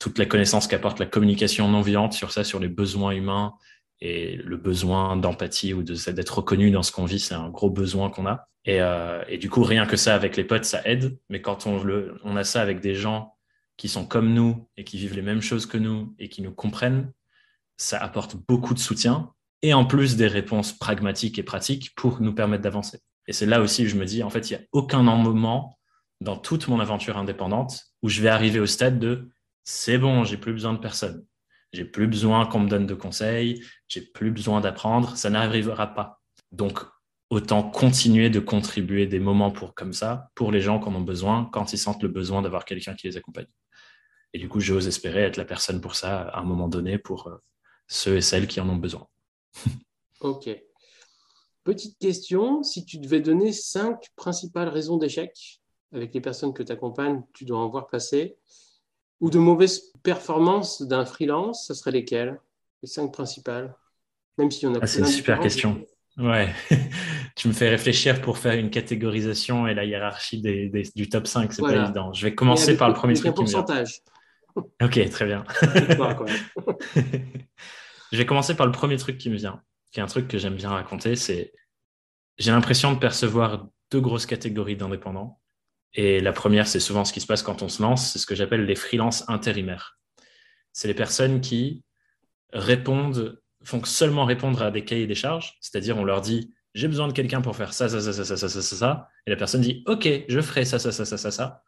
toute 0.00 0.18
la 0.18 0.26
connaissance 0.26 0.66
qu'apporte 0.66 0.98
la 0.98 1.06
communication 1.06 1.68
non 1.68 1.80
violente 1.80 2.12
sur 2.12 2.32
ça, 2.32 2.44
sur 2.44 2.60
les 2.60 2.68
besoins 2.68 3.12
humains 3.12 3.54
et 4.00 4.36
le 4.36 4.56
besoin 4.56 5.16
d'empathie 5.16 5.72
ou 5.74 5.82
d'être 5.82 6.38
reconnu 6.38 6.70
dans 6.70 6.82
ce 6.82 6.92
qu'on 6.92 7.04
vit, 7.04 7.20
c'est 7.20 7.34
un 7.34 7.48
gros 7.48 7.70
besoin 7.70 8.10
qu'on 8.10 8.26
a. 8.26 8.48
Euh, 8.68 9.24
et, 9.28 9.38
du 9.38 9.48
coup, 9.48 9.62
rien 9.62 9.86
que 9.86 9.96
ça 9.96 10.14
avec 10.14 10.36
les 10.36 10.44
potes, 10.44 10.64
ça 10.64 10.82
aide. 10.84 11.16
Mais 11.28 11.40
quand 11.40 11.66
on, 11.66 11.82
le, 11.82 12.18
on 12.24 12.36
a 12.36 12.44
ça 12.44 12.62
avec 12.62 12.80
des 12.80 12.94
gens 12.94 13.36
qui 13.76 13.88
sont 13.88 14.04
comme 14.04 14.34
nous 14.34 14.68
et 14.76 14.84
qui 14.84 14.98
vivent 14.98 15.14
les 15.14 15.22
mêmes 15.22 15.40
choses 15.40 15.66
que 15.66 15.78
nous 15.78 16.14
et 16.18 16.28
qui 16.28 16.42
nous 16.42 16.52
comprennent, 16.52 17.12
ça 17.76 17.98
apporte 17.98 18.36
beaucoup 18.48 18.74
de 18.74 18.78
soutien 18.78 19.32
et 19.62 19.74
en 19.74 19.84
plus 19.84 20.16
des 20.16 20.26
réponses 20.26 20.72
pragmatiques 20.72 21.38
et 21.38 21.42
pratiques 21.42 21.94
pour 21.94 22.20
nous 22.20 22.34
permettre 22.34 22.62
d'avancer. 22.62 23.00
Et 23.28 23.32
c'est 23.32 23.46
là 23.46 23.60
aussi 23.60 23.84
où 23.84 23.88
je 23.88 23.96
me 23.96 24.04
dis, 24.04 24.22
en 24.22 24.30
fait, 24.30 24.50
il 24.50 24.56
n'y 24.56 24.62
a 24.62 24.66
aucun 24.72 25.02
moment 25.02 25.78
dans 26.20 26.36
toute 26.36 26.68
mon 26.68 26.80
aventure 26.80 27.16
indépendante 27.16 27.80
où 28.02 28.08
je 28.08 28.20
vais 28.20 28.28
arriver 28.28 28.60
au 28.60 28.66
stade 28.66 28.98
de 28.98 29.30
c'est 29.64 29.98
bon, 29.98 30.24
j'ai 30.24 30.36
plus 30.36 30.52
besoin 30.52 30.72
de 30.72 30.78
personne. 30.78 31.24
J'ai 31.72 31.84
plus 31.84 32.06
besoin 32.06 32.46
qu'on 32.46 32.60
me 32.60 32.68
donne 32.68 32.86
de 32.86 32.94
conseils, 32.94 33.64
j'ai 33.88 34.02
plus 34.02 34.30
besoin 34.30 34.60
d'apprendre, 34.60 35.16
ça 35.16 35.30
n'arrivera 35.30 35.94
pas. 35.94 36.20
Donc, 36.50 36.80
autant 37.30 37.62
continuer 37.62 38.28
de 38.28 38.40
contribuer 38.40 39.06
des 39.06 39.20
moments 39.20 39.50
pour 39.50 39.74
comme 39.74 39.94
ça 39.94 40.28
pour 40.34 40.52
les 40.52 40.60
gens 40.60 40.78
qui 40.78 40.88
en 40.88 40.94
ont 40.94 41.00
besoin 41.00 41.48
quand 41.50 41.72
ils 41.72 41.78
sentent 41.78 42.02
le 42.02 42.10
besoin 42.10 42.42
d'avoir 42.42 42.66
quelqu'un 42.66 42.94
qui 42.94 43.06
les 43.06 43.16
accompagne. 43.16 43.46
Et 44.34 44.38
du 44.38 44.48
coup, 44.48 44.60
j'ose 44.60 44.86
espérer 44.86 45.22
être 45.22 45.38
la 45.38 45.46
personne 45.46 45.80
pour 45.80 45.94
ça 45.94 46.22
à 46.22 46.40
un 46.40 46.42
moment 46.42 46.68
donné 46.68 46.98
pour 46.98 47.28
euh, 47.28 47.36
ceux 47.92 48.16
et 48.16 48.22
celles 48.22 48.46
qui 48.46 48.60
en 48.60 48.68
ont 48.68 48.76
besoin. 48.76 49.06
ok. 50.20 50.48
Petite 51.62 51.98
question, 51.98 52.62
si 52.62 52.84
tu 52.84 52.98
devais 52.98 53.20
donner 53.20 53.52
cinq 53.52 54.08
principales 54.16 54.68
raisons 54.68 54.96
d'échec 54.96 55.60
avec 55.92 56.14
les 56.14 56.20
personnes 56.20 56.54
que 56.54 56.62
tu 56.62 56.72
accompagnes, 56.72 57.22
tu 57.34 57.44
dois 57.44 57.58
en 57.58 57.68
voir 57.68 57.88
passer, 57.88 58.36
ou 59.20 59.30
de 59.30 59.38
mauvaises 59.38 59.92
performances 60.02 60.82
d'un 60.82 61.04
freelance, 61.04 61.66
ce 61.66 61.74
serait 61.74 61.92
lesquelles 61.92 62.40
Les 62.82 62.88
cinq 62.88 63.12
principales 63.12 63.76
Même 64.38 64.50
si 64.50 64.66
on 64.66 64.74
a 64.74 64.78
ah, 64.80 64.86
C'est 64.86 65.00
une 65.00 65.06
super 65.06 65.38
question. 65.38 65.84
Ouais, 66.16 66.48
tu 67.36 67.48
me 67.48 67.52
fais 67.52 67.68
réfléchir 67.68 68.20
pour 68.22 68.38
faire 68.38 68.54
une 68.54 68.70
catégorisation 68.70 69.66
et 69.66 69.74
la 69.74 69.84
hiérarchie 69.84 70.40
du 70.40 71.08
top 71.08 71.26
5, 71.26 71.52
c'est 71.52 71.62
pas 71.62 71.84
évident. 71.84 72.12
Je 72.12 72.26
vais 72.26 72.34
commencer 72.34 72.76
par 72.76 72.88
le 72.88 72.94
premier 72.94 73.14
truc 73.14 73.34
qui 73.34 73.42
me 73.42 73.48
vient. 73.48 73.64
Ok, 74.82 75.00
très 75.08 75.24
bien. 75.24 75.46
je 78.12 78.18
vais 78.18 78.26
commencer 78.26 78.54
par 78.54 78.66
le 78.66 78.72
premier 78.72 78.98
truc 78.98 79.18
qui 79.18 79.30
me 79.30 79.36
vient, 79.36 79.62
qui 79.90 80.00
est 80.00 80.02
un 80.02 80.06
truc 80.06 80.28
que 80.28 80.38
j'aime 80.38 80.54
bien 80.54 80.70
raconter, 80.70 81.16
c'est 81.16 81.52
j'ai 82.38 82.50
l'impression 82.50 82.92
de 82.92 82.98
percevoir 82.98 83.66
deux 83.90 84.00
grosses 84.00 84.26
catégories 84.26 84.76
d'indépendants. 84.76 85.40
Et 85.94 86.20
la 86.20 86.32
première, 86.32 86.66
c'est 86.66 86.80
souvent 86.80 87.04
ce 87.04 87.12
qui 87.12 87.20
se 87.20 87.26
passe 87.26 87.42
quand 87.42 87.62
on 87.62 87.68
se 87.68 87.82
lance, 87.82 88.12
c'est 88.12 88.18
ce 88.18 88.26
que 88.26 88.34
j'appelle 88.34 88.64
les 88.64 88.74
freelances 88.74 89.28
intérimaires. 89.28 89.98
C'est 90.72 90.88
les 90.88 90.94
personnes 90.94 91.40
qui 91.40 91.82
répondent, 92.52 93.40
font 93.64 93.84
seulement 93.84 94.24
répondre 94.24 94.62
à 94.62 94.70
des 94.70 94.84
cahiers 94.84 95.06
des 95.06 95.14
charges, 95.14 95.56
c'est-à-dire 95.60 95.98
on 95.98 96.04
leur 96.04 96.20
dit 96.20 96.54
j'ai 96.74 96.88
besoin 96.88 97.08
de 97.08 97.12
quelqu'un 97.12 97.42
pour 97.42 97.54
faire 97.54 97.74
ça, 97.74 97.88
ça, 97.88 98.00
ça, 98.00 98.12
ça, 98.12 98.24
ça, 98.24 98.36
ça, 98.36 98.48
ça, 98.48 98.76
ça, 98.76 99.08
et 99.26 99.30
la 99.30 99.36
personne 99.36 99.60
dit 99.60 99.82
ok, 99.86 100.08
je 100.28 100.40
ferai 100.40 100.64
ça, 100.64 100.78
ça, 100.78 100.92
ça, 100.92 101.04
ça, 101.04 101.18
ça, 101.18 101.30
ça, 101.30 101.62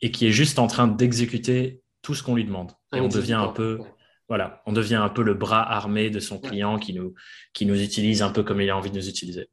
et 0.00 0.10
qui 0.10 0.26
est 0.26 0.32
juste 0.32 0.58
en 0.58 0.66
train 0.66 0.88
d'exécuter 0.88 1.82
tout 2.02 2.14
ce 2.14 2.24
qu'on 2.24 2.34
lui 2.34 2.44
demande. 2.44 2.72
Et 2.92 3.00
on 3.00 3.08
devient 3.08 3.34
un 3.34 3.48
peu, 3.48 3.78
voilà, 4.28 4.62
on 4.66 4.72
devient 4.72 4.96
un 4.96 5.08
peu 5.08 5.22
le 5.22 5.34
bras 5.34 5.62
armé 5.62 6.10
de 6.10 6.20
son 6.20 6.38
client 6.38 6.78
qui 6.78 6.94
nous, 6.94 7.14
qui 7.52 7.66
nous 7.66 7.80
utilise 7.82 8.22
un 8.22 8.30
peu 8.30 8.42
comme 8.42 8.60
il 8.60 8.70
a 8.70 8.76
envie 8.76 8.90
de 8.90 8.96
nous 8.96 9.08
utiliser. 9.08 9.48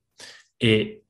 Et 0.62 1.04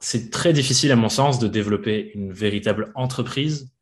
c'est 0.00 0.30
très 0.30 0.52
difficile, 0.52 0.92
à 0.92 0.96
mon 0.96 1.08
sens, 1.08 1.38
de 1.38 1.48
développer 1.48 2.12
une 2.14 2.32
véritable 2.32 2.92
entreprise 2.94 3.72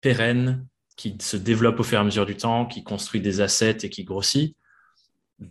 pérenne 0.00 0.66
qui 0.96 1.16
se 1.20 1.36
développe 1.36 1.80
au 1.80 1.82
fur 1.82 1.98
et 1.98 2.00
à 2.00 2.04
mesure 2.04 2.26
du 2.26 2.36
temps, 2.36 2.66
qui 2.66 2.84
construit 2.84 3.20
des 3.20 3.40
assets 3.40 3.78
et 3.82 3.90
qui 3.90 4.04
grossit, 4.04 4.56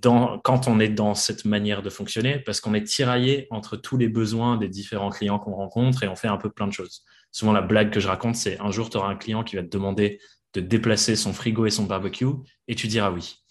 quand 0.01 0.67
on 0.67 0.79
est 0.79 0.89
dans 0.89 1.13
cette 1.13 1.45
manière 1.45 1.81
de 1.81 1.89
fonctionner, 1.89 2.39
parce 2.39 2.61
qu'on 2.61 2.73
est 2.73 2.83
tiraillé 2.83 3.47
entre 3.49 3.75
tous 3.75 3.97
les 3.97 4.07
besoins 4.07 4.57
des 4.57 4.69
différents 4.69 5.09
clients 5.09 5.39
qu'on 5.39 5.53
rencontre 5.53 6.03
et 6.03 6.07
on 6.07 6.15
fait 6.15 6.29
un 6.29 6.37
peu 6.37 6.49
plein 6.49 6.67
de 6.67 6.73
choses. 6.73 7.03
Souvent, 7.31 7.51
la 7.51 7.61
blague 7.61 7.91
que 7.91 7.99
je 7.99 8.07
raconte, 8.07 8.35
c'est 8.35 8.59
un 8.59 8.71
jour, 8.71 8.89
tu 8.89 8.97
auras 8.97 9.09
un 9.09 9.15
client 9.15 9.43
qui 9.43 9.55
va 9.55 9.63
te 9.63 9.67
demander 9.67 10.19
de 10.53 10.61
déplacer 10.61 11.15
son 11.15 11.33
frigo 11.33 11.65
et 11.65 11.71
son 11.71 11.85
barbecue 11.85 12.25
et 12.67 12.75
tu 12.75 12.87
diras 12.87 13.11
oui. 13.11 13.43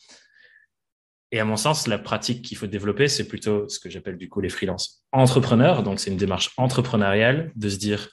Et 1.32 1.40
à 1.40 1.44
mon 1.44 1.56
sens, 1.56 1.86
la 1.86 1.98
pratique 1.98 2.42
qu'il 2.42 2.58
faut 2.58 2.66
développer, 2.66 3.08
c'est 3.08 3.26
plutôt 3.26 3.66
ce 3.68 3.80
que 3.80 3.88
j'appelle 3.88 4.18
du 4.18 4.28
coup 4.28 4.40
les 4.40 4.50
freelances 4.50 5.04
entrepreneurs. 5.12 5.82
Donc, 5.82 5.98
c'est 5.98 6.10
une 6.10 6.18
démarche 6.18 6.50
entrepreneuriale 6.58 7.52
de 7.56 7.68
se 7.70 7.78
dire, 7.78 8.10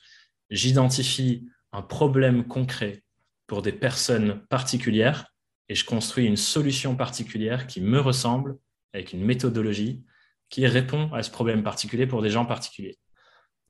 j'identifie 0.50 1.46
un 1.74 1.82
problème 1.82 2.48
concret 2.48 3.04
pour 3.46 3.62
des 3.62 3.74
personnes 3.74 4.42
particulières 4.48 5.26
et 5.68 5.76
je 5.76 5.84
construis 5.84 6.26
une 6.26 6.38
solution 6.38 6.96
particulière 6.96 7.68
qui 7.68 7.82
me 7.82 8.00
ressemble 8.00 8.58
avec 8.94 9.12
une 9.12 9.24
méthodologie 9.24 10.04
qui 10.50 10.66
répond 10.66 11.12
à 11.14 11.22
ce 11.22 11.30
problème 11.30 11.62
particulier 11.62 12.08
pour 12.08 12.22
des 12.22 12.30
gens 12.30 12.46
particuliers. 12.46 12.98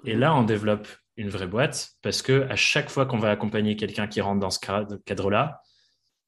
Et 0.05 0.15
là, 0.15 0.33
on 0.35 0.43
développe 0.43 0.87
une 1.19 1.29
vraie 1.29 1.47
boîte 1.47 1.91
parce 2.01 2.21
que 2.21 2.47
à 2.49 2.55
chaque 2.55 2.89
fois 2.89 3.05
qu'on 3.05 3.19
va 3.19 3.29
accompagner 3.29 3.75
quelqu'un 3.75 4.07
qui 4.07 4.21
rentre 4.21 4.39
dans 4.39 4.49
ce 4.49 4.59
cadre-là, 5.05 5.61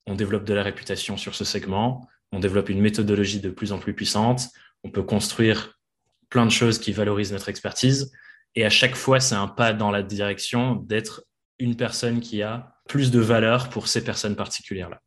on 0.06 0.16
développe 0.16 0.44
de 0.44 0.54
la 0.54 0.64
réputation 0.64 1.16
sur 1.16 1.34
ce 1.34 1.46
segment, 1.46 2.08
on 2.34 2.40
développe 2.40 2.68
une 2.68 2.82
méthodologie 2.82 3.40
de 3.40 3.50
plus 3.50 3.72
en 3.72 3.80
plus 3.80 3.94
puissante, 3.94 4.50
on 4.84 4.92
peut 4.92 5.04
construire 5.04 5.80
plein 6.30 6.46
de 6.46 6.52
choses 6.52 6.78
qui 6.78 6.92
valorisent 6.92 7.32
notre 7.32 7.48
expertise. 7.48 8.12
Et 8.56 8.66
à 8.66 8.70
chaque 8.70 8.96
fois, 8.96 9.22
c'est 9.22 9.36
un 9.36 9.48
pas 9.48 9.72
dans 9.72 9.92
la 9.92 10.04
direction 10.04 10.76
d'être 10.76 11.24
une 11.58 11.78
personne 11.78 12.20
qui 12.20 12.42
a 12.42 12.76
plus 12.90 13.12
de 13.12 13.20
valeur 13.20 13.70
pour 13.70 13.88
ces 13.88 14.04
personnes 14.04 14.36
particulières-là. 14.36 15.00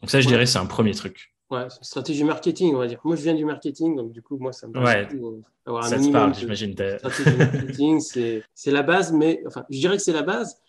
Donc 0.00 0.10
ça, 0.10 0.20
je 0.20 0.28
dirais, 0.28 0.46
c'est 0.46 0.58
un 0.58 0.66
premier 0.66 0.94
truc. 0.94 1.34
Ouais, 1.50 1.66
stratégie 1.80 2.24
marketing, 2.24 2.74
on 2.74 2.78
va 2.78 2.86
dire. 2.86 3.00
Moi, 3.04 3.16
je 3.16 3.22
viens 3.22 3.34
du 3.34 3.44
marketing, 3.44 3.96
donc 3.96 4.12
du 4.12 4.20
coup, 4.20 4.36
moi, 4.38 4.52
ça 4.52 4.66
me 4.66 4.74
parle 4.74 5.08
euh, 5.14 5.40
d'avoir 5.64 5.84
un 5.84 5.88
ça 5.88 5.98
te 5.98 6.12
parle, 6.12 6.34
j'imagine. 6.34 6.72
Stratégie 6.72 7.36
marketing, 7.36 8.00
c'est 8.54 8.70
la 8.70 8.82
base, 8.82 9.12
mais 9.12 9.42
enfin, 9.46 9.64
je 9.70 9.78
dirais 9.78 9.96
que 9.96 10.02
c'est 10.02 10.12
la 10.12 10.22
base. 10.22 10.60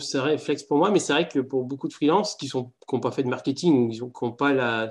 C'est 0.00 0.18
réflexe 0.18 0.64
pour 0.64 0.78
moi, 0.78 0.90
mais 0.90 0.98
c'est 0.98 1.12
vrai 1.12 1.28
que 1.28 1.38
pour 1.38 1.64
beaucoup 1.64 1.86
de 1.86 1.92
freelances 1.92 2.34
qui 2.34 2.50
n'ont 2.52 2.72
qui 2.88 3.00
pas 3.00 3.12
fait 3.12 3.22
de 3.22 3.28
marketing 3.28 4.00
ou 4.00 4.10
qui 4.10 4.24
n'ont 4.24 4.32
pas 4.32 4.52
la, 4.52 4.90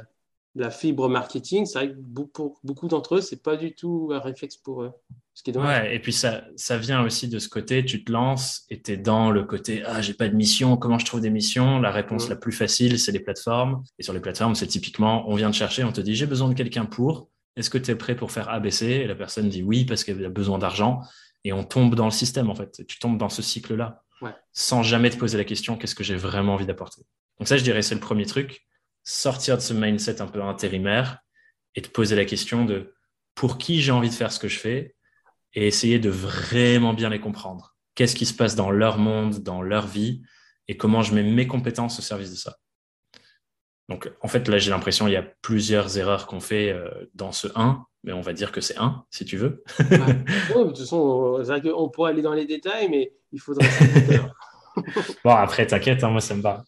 la 0.57 0.71
fibre 0.71 1.07
marketing, 1.07 1.65
c'est 1.65 1.79
vrai 1.79 1.89
que 1.89 2.21
pour 2.33 2.59
beaucoup 2.63 2.87
d'entre 2.87 3.15
eux, 3.15 3.21
c'est 3.21 3.41
pas 3.41 3.55
du 3.55 3.73
tout 3.73 4.09
un 4.11 4.19
réflexe 4.19 4.57
pour 4.57 4.83
eux. 4.83 4.91
Ce 5.33 5.43
qui 5.43 5.51
est 5.51 5.57
Ouais, 5.57 5.95
et 5.95 5.99
puis 5.99 6.13
ça, 6.13 6.45
ça 6.55 6.79
vient 6.79 7.03
aussi 7.03 7.27
de 7.27 7.37
ce 7.37 7.47
côté, 7.47 7.85
tu 7.85 8.03
te 8.03 8.11
lances 8.11 8.65
et 8.71 8.81
tu 8.81 8.93
es 8.93 8.97
dans 8.97 9.29
le 9.29 9.43
côté 9.43 9.83
Ah, 9.85 10.01
j'ai 10.01 10.15
pas 10.15 10.27
de 10.27 10.35
mission, 10.35 10.77
comment 10.77 10.97
je 10.97 11.05
trouve 11.05 11.21
des 11.21 11.29
missions? 11.29 11.79
La 11.79 11.91
réponse 11.91 12.27
la 12.27 12.35
plus 12.35 12.51
facile, 12.51 12.97
c'est 12.97 13.11
les 13.11 13.19
plateformes. 13.19 13.83
Et 13.99 14.03
sur 14.03 14.13
les 14.13 14.19
plateformes, 14.19 14.55
c'est 14.55 14.65
typiquement, 14.65 15.29
on 15.29 15.35
vient 15.35 15.49
de 15.49 15.55
chercher, 15.55 15.83
on 15.83 15.91
te 15.91 16.01
dit 16.01 16.15
J'ai 16.15 16.25
besoin 16.25 16.49
de 16.49 16.55
quelqu'un 16.55 16.85
pour. 16.85 17.29
Est-ce 17.55 17.69
que 17.69 17.77
tu 17.77 17.91
es 17.91 17.95
prêt 17.95 18.15
pour 18.15 18.31
faire 18.31 18.49
ABC 18.49 18.85
Et 18.85 19.07
la 19.07 19.15
personne 19.15 19.47
dit 19.47 19.61
oui 19.61 19.85
parce 19.85 20.03
qu'elle 20.03 20.25
a 20.25 20.29
besoin 20.29 20.57
d'argent. 20.57 21.01
Et 21.43 21.53
on 21.53 21.63
tombe 21.63 21.95
dans 21.95 22.05
le 22.05 22.11
système, 22.11 22.49
en 22.49 22.55
fait. 22.55 22.83
Tu 22.87 22.97
tombes 22.99 23.17
dans 23.17 23.29
ce 23.29 23.41
cycle-là, 23.41 24.03
sans 24.53 24.81
jamais 24.81 25.11
te 25.11 25.17
poser 25.17 25.37
la 25.37 25.45
question 25.45 25.77
Qu'est-ce 25.77 25.95
que 25.95 26.03
j'ai 26.03 26.15
vraiment 26.15 26.55
envie 26.55 26.65
d'apporter? 26.65 27.03
Donc, 27.39 27.47
ça, 27.47 27.57
je 27.57 27.63
dirais, 27.63 27.83
c'est 27.83 27.95
le 27.95 28.01
premier 28.01 28.25
truc 28.25 28.66
sortir 29.09 29.55
de 29.55 29.61
ce 29.61 29.73
mindset 29.73 30.21
un 30.21 30.27
peu 30.27 30.43
intérimaire 30.43 31.19
et 31.75 31.81
te 31.81 31.87
poser 31.87 32.17
la 32.17 32.25
question 32.25 32.65
de 32.65 32.93
pour 33.35 33.57
qui 33.57 33.81
j'ai 33.81 33.93
envie 33.93 34.09
de 34.09 34.13
faire 34.13 34.33
ce 34.33 34.39
que 34.39 34.49
je 34.49 34.59
fais 34.59 34.95
et 35.53 35.65
essayer 35.65 35.97
de 35.97 36.09
vraiment 36.09 36.93
bien 36.93 37.09
les 37.09 37.21
comprendre. 37.21 37.77
Qu'est-ce 37.95 38.17
qui 38.17 38.25
se 38.25 38.33
passe 38.33 38.55
dans 38.55 38.69
leur 38.69 38.97
monde, 38.97 39.39
dans 39.39 39.61
leur 39.61 39.87
vie 39.87 40.21
et 40.67 40.75
comment 40.75 41.03
je 41.03 41.15
mets 41.15 41.23
mes 41.23 41.47
compétences 41.47 41.97
au 41.99 42.01
service 42.01 42.31
de 42.31 42.35
ça. 42.35 42.57
Donc, 43.87 44.11
en 44.21 44.27
fait, 44.27 44.49
là, 44.49 44.57
j'ai 44.57 44.71
l'impression 44.71 45.05
qu'il 45.05 45.13
y 45.13 45.17
a 45.17 45.25
plusieurs 45.41 45.97
erreurs 45.97 46.27
qu'on 46.27 46.41
fait 46.41 46.71
euh, 46.71 46.89
dans 47.13 47.31
ce 47.31 47.47
1, 47.55 47.85
mais 48.03 48.11
on 48.11 48.19
va 48.19 48.33
dire 48.33 48.51
que 48.51 48.59
c'est 48.59 48.77
1, 48.77 49.05
si 49.09 49.23
tu 49.23 49.37
veux. 49.37 49.63
de 49.79 50.63
toute 50.67 50.79
façon, 50.79 51.41
on 51.73 51.89
pourrait 51.89 52.11
aller 52.11 52.21
dans 52.21 52.33
les 52.33 52.45
détails, 52.45 52.89
mais 52.89 53.13
il 53.31 53.39
faudrait. 53.39 53.69
bon, 55.23 55.31
après, 55.31 55.65
t'inquiète, 55.65 56.03
hein, 56.03 56.09
moi, 56.09 56.19
ça 56.19 56.35
me 56.35 56.41
va. 56.41 56.65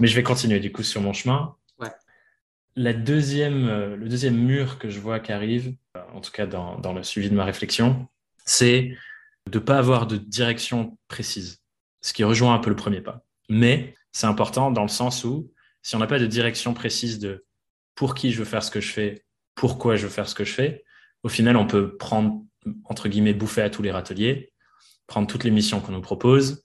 Mais 0.00 0.06
je 0.06 0.14
vais 0.14 0.22
continuer 0.22 0.60
du 0.60 0.70
coup 0.70 0.82
sur 0.82 1.00
mon 1.00 1.14
chemin. 1.14 1.56
La 2.78 2.92
deuxième, 2.92 3.68
euh, 3.68 3.96
le 3.96 4.08
deuxième 4.08 4.36
mur 4.36 4.78
que 4.78 4.88
je 4.88 5.00
vois 5.00 5.18
qui 5.18 5.32
arrive, 5.32 5.74
euh, 5.96 6.02
en 6.14 6.20
tout 6.20 6.30
cas 6.30 6.46
dans, 6.46 6.78
dans 6.78 6.92
le 6.92 7.02
suivi 7.02 7.28
de 7.28 7.34
ma 7.34 7.44
réflexion, 7.44 8.06
c'est 8.44 8.96
de 9.50 9.58
ne 9.58 9.64
pas 9.64 9.78
avoir 9.78 10.06
de 10.06 10.16
direction 10.16 10.96
précise, 11.08 11.60
ce 12.02 12.12
qui 12.12 12.22
rejoint 12.22 12.54
un 12.54 12.60
peu 12.60 12.70
le 12.70 12.76
premier 12.76 13.00
pas. 13.00 13.24
Mais 13.48 13.96
c'est 14.12 14.28
important 14.28 14.70
dans 14.70 14.82
le 14.82 14.88
sens 14.88 15.24
où 15.24 15.52
si 15.82 15.96
on 15.96 15.98
n'a 15.98 16.06
pas 16.06 16.20
de 16.20 16.26
direction 16.26 16.72
précise 16.72 17.18
de 17.18 17.44
pour 17.96 18.14
qui 18.14 18.30
je 18.30 18.38
veux 18.38 18.44
faire 18.44 18.62
ce 18.62 18.70
que 18.70 18.80
je 18.80 18.92
fais, 18.92 19.24
pourquoi 19.56 19.96
je 19.96 20.04
veux 20.04 20.12
faire 20.12 20.28
ce 20.28 20.36
que 20.36 20.44
je 20.44 20.52
fais, 20.52 20.84
au 21.24 21.28
final, 21.28 21.56
on 21.56 21.66
peut 21.66 21.96
prendre, 21.96 22.44
entre 22.84 23.08
guillemets, 23.08 23.34
bouffer 23.34 23.62
à 23.62 23.70
tous 23.70 23.82
les 23.82 23.90
râteliers, 23.90 24.52
prendre 25.08 25.26
toutes 25.26 25.42
les 25.42 25.50
missions 25.50 25.80
qu'on 25.80 25.90
nous 25.90 26.00
propose 26.00 26.62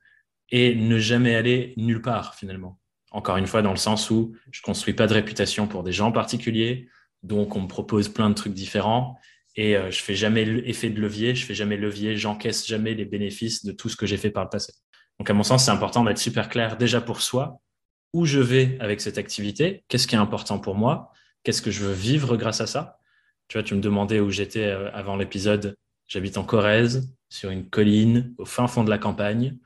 et 0.51 0.75
ne 0.75 0.99
jamais 0.99 1.33
aller 1.33 1.73
nulle 1.75 2.03
part 2.03 2.35
finalement. 2.35 2.79
Encore 3.13 3.37
une 3.37 3.47
fois, 3.47 3.61
dans 3.61 3.71
le 3.71 3.77
sens 3.77 4.09
où 4.09 4.35
je 4.51 4.61
construis 4.61 4.93
pas 4.93 5.07
de 5.07 5.13
réputation 5.13 5.67
pour 5.67 5.83
des 5.83 5.91
gens 5.91 6.11
particuliers, 6.11 6.89
donc 7.21 7.55
on 7.55 7.61
me 7.61 7.67
propose 7.67 8.09
plein 8.09 8.29
de 8.29 8.35
trucs 8.35 8.53
différents 8.53 9.17
et 9.55 9.77
euh, 9.77 9.91
je 9.91 10.01
fais 10.01 10.15
jamais 10.15 10.45
l'effet 10.45 10.89
de 10.89 10.99
levier, 10.99 11.35
je 11.35 11.45
fais 11.45 11.53
jamais 11.53 11.77
levier, 11.77 12.17
j'encaisse 12.17 12.67
jamais 12.67 12.95
les 12.95 13.05
bénéfices 13.05 13.63
de 13.63 13.71
tout 13.71 13.87
ce 13.87 13.95
que 13.95 14.05
j'ai 14.05 14.17
fait 14.17 14.31
par 14.31 14.43
le 14.43 14.49
passé. 14.49 14.73
Donc 15.19 15.29
à 15.29 15.33
mon 15.33 15.43
sens, 15.43 15.65
c'est 15.65 15.71
important 15.71 16.03
d'être 16.03 16.17
super 16.17 16.49
clair 16.49 16.75
déjà 16.75 17.01
pour 17.01 17.21
soi, 17.21 17.61
où 18.13 18.25
je 18.25 18.39
vais 18.39 18.77
avec 18.79 18.99
cette 18.99 19.17
activité, 19.17 19.85
qu'est-ce 19.87 20.07
qui 20.07 20.15
est 20.15 20.19
important 20.19 20.59
pour 20.59 20.75
moi, 20.75 21.11
qu'est-ce 21.43 21.61
que 21.61 21.71
je 21.71 21.83
veux 21.83 21.93
vivre 21.93 22.35
grâce 22.35 22.61
à 22.61 22.67
ça? 22.67 22.97
Tu 23.47 23.57
vois, 23.57 23.63
tu 23.63 23.75
me 23.75 23.81
demandais 23.81 24.19
où 24.19 24.31
j'étais 24.31 24.65
euh, 24.65 24.89
avant 24.93 25.15
l'épisode. 25.15 25.75
J'habite 26.07 26.37
en 26.37 26.43
Corrèze, 26.43 27.13
sur 27.29 27.49
une 27.49 27.69
colline, 27.69 28.33
au 28.37 28.45
fin 28.45 28.67
fond 28.67 28.83
de 28.83 28.89
la 28.89 28.97
campagne. 28.97 29.57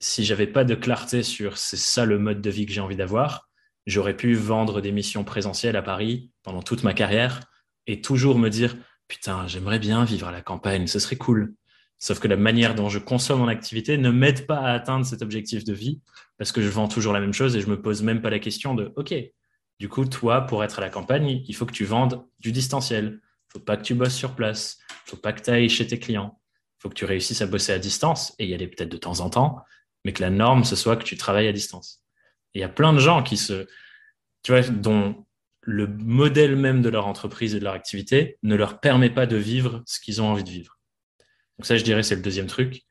Si 0.00 0.24
j'avais 0.24 0.46
pas 0.46 0.64
de 0.64 0.74
clarté 0.74 1.22
sur 1.22 1.56
c'est 1.56 1.76
ça 1.76 2.04
le 2.04 2.18
mode 2.18 2.40
de 2.40 2.50
vie 2.50 2.66
que 2.66 2.72
j'ai 2.72 2.80
envie 2.80 2.96
d'avoir, 2.96 3.48
j'aurais 3.86 4.16
pu 4.16 4.34
vendre 4.34 4.80
des 4.80 4.92
missions 4.92 5.24
présentielles 5.24 5.76
à 5.76 5.82
Paris 5.82 6.30
pendant 6.42 6.62
toute 6.62 6.82
ma 6.82 6.94
carrière 6.94 7.40
et 7.86 8.00
toujours 8.00 8.38
me 8.38 8.48
dire 8.48 8.76
putain, 9.08 9.46
j'aimerais 9.46 9.78
bien 9.78 10.04
vivre 10.04 10.28
à 10.28 10.32
la 10.32 10.40
campagne, 10.42 10.86
ce 10.86 10.98
serait 10.98 11.16
cool. 11.16 11.54
Sauf 11.98 12.18
que 12.18 12.28
la 12.28 12.36
manière 12.36 12.74
dont 12.74 12.88
je 12.88 12.98
consomme 12.98 13.40
mon 13.40 13.48
activité 13.48 13.96
ne 13.96 14.10
m'aide 14.10 14.46
pas 14.46 14.58
à 14.58 14.72
atteindre 14.72 15.06
cet 15.06 15.22
objectif 15.22 15.64
de 15.64 15.72
vie 15.72 16.00
parce 16.38 16.52
que 16.52 16.60
je 16.60 16.68
vends 16.68 16.88
toujours 16.88 17.12
la 17.12 17.20
même 17.20 17.32
chose 17.32 17.56
et 17.56 17.60
je 17.60 17.68
me 17.68 17.80
pose 17.80 18.02
même 18.02 18.20
pas 18.20 18.30
la 18.30 18.38
question 18.38 18.74
de 18.74 18.92
OK, 18.96 19.14
du 19.80 19.88
coup, 19.88 20.04
toi, 20.04 20.42
pour 20.42 20.62
être 20.62 20.78
à 20.78 20.82
la 20.82 20.90
campagne, 20.90 21.42
il 21.46 21.54
faut 21.54 21.66
que 21.66 21.72
tu 21.72 21.84
vendes 21.84 22.24
du 22.38 22.52
distanciel. 22.52 23.20
Il 23.22 23.52
faut 23.52 23.64
pas 23.64 23.76
que 23.76 23.82
tu 23.82 23.94
bosses 23.94 24.14
sur 24.14 24.34
place. 24.34 24.78
Il 25.06 25.10
faut 25.10 25.16
pas 25.16 25.32
que 25.32 25.42
tu 25.42 25.50
ailles 25.50 25.68
chez 25.68 25.86
tes 25.86 25.98
clients. 25.98 26.40
Il 26.78 26.82
faut 26.82 26.88
que 26.88 26.94
tu 26.94 27.04
réussisses 27.04 27.42
à 27.42 27.46
bosser 27.46 27.72
à 27.72 27.78
distance 27.78 28.34
et 28.38 28.46
y 28.46 28.54
aller 28.54 28.68
peut-être 28.68 28.90
de 28.90 28.96
temps 28.96 29.20
en 29.20 29.30
temps, 29.30 29.58
mais 30.04 30.12
que 30.12 30.22
la 30.22 30.30
norme, 30.30 30.64
ce 30.64 30.76
soit 30.76 30.96
que 30.96 31.04
tu 31.04 31.16
travailles 31.16 31.48
à 31.48 31.52
distance. 31.52 32.02
il 32.54 32.60
y 32.60 32.64
a 32.64 32.68
plein 32.68 32.92
de 32.92 32.98
gens 32.98 33.22
qui 33.22 33.36
se, 33.36 33.66
tu 34.42 34.52
vois, 34.52 34.62
dont 34.62 35.24
le 35.62 35.86
modèle 35.86 36.56
même 36.56 36.82
de 36.82 36.88
leur 36.88 37.06
entreprise 37.06 37.54
et 37.54 37.58
de 37.58 37.64
leur 37.64 37.74
activité 37.74 38.38
ne 38.42 38.54
leur 38.54 38.80
permet 38.80 39.10
pas 39.10 39.26
de 39.26 39.36
vivre 39.36 39.82
ce 39.86 39.98
qu'ils 39.98 40.20
ont 40.20 40.26
envie 40.26 40.44
de 40.44 40.50
vivre. 40.50 40.78
Donc 41.58 41.66
ça, 41.66 41.76
je 41.76 41.84
dirais, 41.84 42.02
c'est 42.02 42.16
le 42.16 42.22
deuxième 42.22 42.46
truc. 42.46 42.82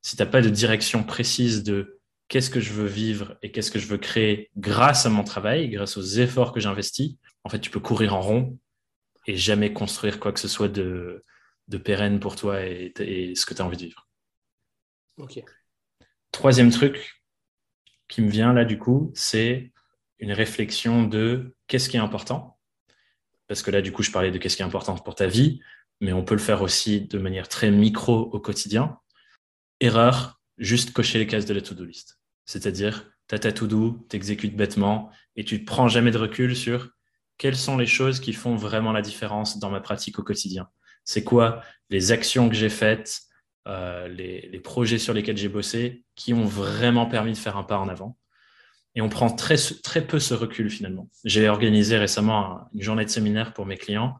Si 0.00 0.16
tu 0.16 0.22
n'as 0.22 0.28
pas 0.28 0.40
de 0.40 0.48
direction 0.48 1.04
précise 1.04 1.62
de 1.62 2.00
qu'est-ce 2.28 2.50
que 2.50 2.60
je 2.60 2.72
veux 2.72 2.86
vivre 2.86 3.36
et 3.42 3.52
qu'est-ce 3.52 3.70
que 3.70 3.78
je 3.78 3.86
veux 3.86 3.98
créer 3.98 4.50
grâce 4.56 5.04
à 5.04 5.10
mon 5.10 5.24
travail, 5.24 5.68
grâce 5.68 5.96
aux 5.96 6.02
efforts 6.02 6.52
que 6.52 6.60
j'investis, 6.60 7.16
en 7.44 7.50
fait, 7.50 7.60
tu 7.60 7.70
peux 7.70 7.80
courir 7.80 8.14
en 8.14 8.22
rond 8.22 8.58
et 9.26 9.36
jamais 9.36 9.72
construire 9.72 10.18
quoi 10.18 10.32
que 10.32 10.40
ce 10.40 10.48
soit 10.48 10.68
de, 10.68 11.24
de 11.68 11.78
pérenne 11.78 12.20
pour 12.20 12.36
toi 12.36 12.64
et, 12.64 12.92
ce 13.34 13.46
que 13.46 13.54
tu 13.54 13.62
as 13.62 13.64
envie 13.64 13.76
de 13.76 13.84
vivre. 13.84 14.08
Ok. 15.18 15.42
Troisième 16.32 16.70
truc 16.70 17.22
qui 18.08 18.22
me 18.22 18.30
vient 18.30 18.52
là, 18.52 18.64
du 18.64 18.78
coup, 18.78 19.12
c'est 19.14 19.72
une 20.18 20.32
réflexion 20.32 21.04
de 21.04 21.54
qu'est-ce 21.66 21.88
qui 21.88 21.96
est 21.96 22.00
important? 22.00 22.58
Parce 23.48 23.62
que 23.62 23.70
là, 23.70 23.82
du 23.82 23.92
coup, 23.92 24.02
je 24.02 24.10
parlais 24.10 24.30
de 24.30 24.38
qu'est-ce 24.38 24.56
qui 24.56 24.62
est 24.62 24.64
important 24.64 24.96
pour 24.96 25.14
ta 25.14 25.26
vie, 25.26 25.60
mais 26.00 26.12
on 26.12 26.24
peut 26.24 26.34
le 26.34 26.40
faire 26.40 26.62
aussi 26.62 27.02
de 27.02 27.18
manière 27.18 27.48
très 27.48 27.70
micro 27.70 28.14
au 28.14 28.40
quotidien. 28.40 28.98
Erreur, 29.80 30.40
juste 30.58 30.92
cocher 30.92 31.18
les 31.18 31.26
cases 31.26 31.44
de 31.44 31.54
la 31.54 31.60
to-do 31.60 31.84
list. 31.84 32.18
C'est-à-dire, 32.46 33.10
tu 33.28 33.34
as 33.34 33.38
ta 33.38 33.52
to-do, 33.52 34.06
tu 34.08 34.16
exécutes 34.16 34.56
bêtement 34.56 35.10
et 35.36 35.44
tu 35.44 35.60
ne 35.60 35.64
prends 35.64 35.88
jamais 35.88 36.10
de 36.10 36.18
recul 36.18 36.56
sur 36.56 36.90
quelles 37.36 37.56
sont 37.56 37.76
les 37.76 37.86
choses 37.86 38.20
qui 38.20 38.32
font 38.32 38.56
vraiment 38.56 38.92
la 38.92 39.02
différence 39.02 39.58
dans 39.58 39.70
ma 39.70 39.80
pratique 39.80 40.18
au 40.18 40.22
quotidien. 40.22 40.68
C'est 41.04 41.24
quoi 41.24 41.62
les 41.90 42.12
actions 42.12 42.48
que 42.48 42.54
j'ai 42.54 42.68
faites, 42.68 43.22
euh, 43.68 44.08
les, 44.08 44.60
projets 44.60 44.98
sur 44.98 45.14
lesquels 45.14 45.36
j'ai 45.36 45.48
bossé 45.48 46.04
qui 46.14 46.32
ont 46.32 46.44
vraiment 46.44 47.06
permis 47.06 47.32
de 47.32 47.38
faire 47.38 47.56
un 47.56 47.64
pas 47.64 47.78
en 47.78 47.88
avant. 47.88 48.16
Et 48.94 49.00
on 49.00 49.08
prend 49.08 49.30
très, 49.30 49.56
très 49.82 50.06
peu 50.06 50.18
ce 50.18 50.34
recul 50.34 50.70
finalement. 50.70 51.08
J'ai 51.24 51.48
organisé 51.48 51.96
récemment 51.96 52.68
une 52.74 52.82
journée 52.82 53.04
de 53.04 53.10
séminaire 53.10 53.52
pour 53.54 53.66
mes 53.66 53.76
clients 53.76 54.16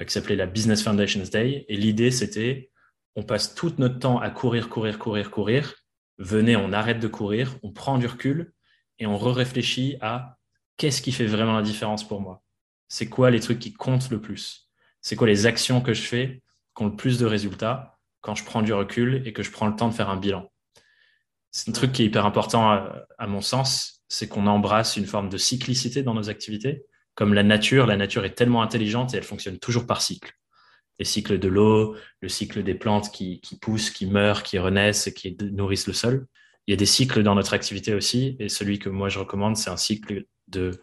euh, 0.00 0.04
qui 0.04 0.12
s'appelait 0.12 0.36
la 0.36 0.46
Business 0.46 0.82
Foundations 0.82 1.24
Day. 1.32 1.64
Et 1.68 1.76
l'idée, 1.76 2.10
c'était 2.10 2.70
on 3.16 3.22
passe 3.22 3.54
tout 3.54 3.72
notre 3.78 3.98
temps 3.98 4.18
à 4.18 4.30
courir, 4.30 4.68
courir, 4.68 4.98
courir, 4.98 5.30
courir 5.30 5.74
venez, 6.18 6.56
on 6.56 6.72
arrête 6.72 7.00
de 7.00 7.08
courir, 7.08 7.56
on 7.62 7.72
prend 7.72 7.98
du 7.98 8.06
recul 8.06 8.52
et 8.98 9.06
on 9.06 9.18
réfléchit 9.18 9.96
à 10.00 10.38
qu'est-ce 10.76 11.02
qui 11.02 11.12
fait 11.12 11.26
vraiment 11.26 11.56
la 11.56 11.62
différence 11.62 12.06
pour 12.06 12.20
moi 12.20 12.42
C'est 12.88 13.08
quoi 13.08 13.30
les 13.30 13.40
trucs 13.40 13.58
qui 13.58 13.72
comptent 13.72 14.10
le 14.10 14.20
plus? 14.20 14.70
C'est 15.00 15.16
quoi 15.16 15.26
les 15.26 15.46
actions 15.46 15.80
que 15.80 15.94
je 15.94 16.02
fais 16.02 16.42
qui 16.76 16.82
ont 16.82 16.86
le 16.86 16.96
plus 16.96 17.18
de 17.18 17.26
résultats? 17.26 17.91
Quand 18.22 18.34
je 18.34 18.44
prends 18.44 18.62
du 18.62 18.72
recul 18.72 19.22
et 19.26 19.32
que 19.32 19.42
je 19.42 19.50
prends 19.50 19.66
le 19.66 19.76
temps 19.76 19.88
de 19.88 19.94
faire 19.94 20.08
un 20.08 20.16
bilan. 20.16 20.50
C'est 21.50 21.68
un 21.68 21.72
truc 21.72 21.92
qui 21.92 22.02
est 22.02 22.06
hyper 22.06 22.24
important 22.24 22.70
à, 22.70 23.02
à 23.18 23.26
mon 23.26 23.42
sens, 23.42 24.02
c'est 24.08 24.28
qu'on 24.28 24.46
embrasse 24.46 24.96
une 24.96 25.06
forme 25.06 25.28
de 25.28 25.36
cyclicité 25.36 26.02
dans 26.02 26.14
nos 26.14 26.30
activités. 26.30 26.84
Comme 27.14 27.34
la 27.34 27.42
nature, 27.42 27.86
la 27.86 27.96
nature 27.96 28.24
est 28.24 28.34
tellement 28.34 28.62
intelligente 28.62 29.12
et 29.12 29.18
elle 29.18 29.22
fonctionne 29.22 29.58
toujours 29.58 29.86
par 29.86 30.00
cycle 30.00 30.32
les 30.98 31.04
cycles 31.04 31.38
de 31.38 31.48
l'eau, 31.48 31.96
le 32.20 32.28
cycle 32.28 32.62
des 32.62 32.74
plantes 32.74 33.10
qui, 33.10 33.40
poussent, 33.60 33.90
qui 33.90 34.06
meurent, 34.06 34.42
qui 34.42 34.58
renaissent 34.58 35.06
et 35.06 35.14
qui 35.14 35.36
nourrissent 35.40 35.86
le 35.86 35.92
sol. 35.92 36.26
Il 36.66 36.70
y 36.70 36.74
a 36.74 36.76
des 36.76 36.86
cycles 36.86 37.22
dans 37.22 37.34
notre 37.34 37.54
activité 37.54 37.92
aussi, 37.92 38.36
et 38.38 38.48
celui 38.48 38.78
que 38.78 38.88
moi 38.88 39.08
je 39.08 39.18
recommande, 39.18 39.56
c'est 39.56 39.70
un 39.70 39.76
cycle 39.76 40.26
de 40.46 40.80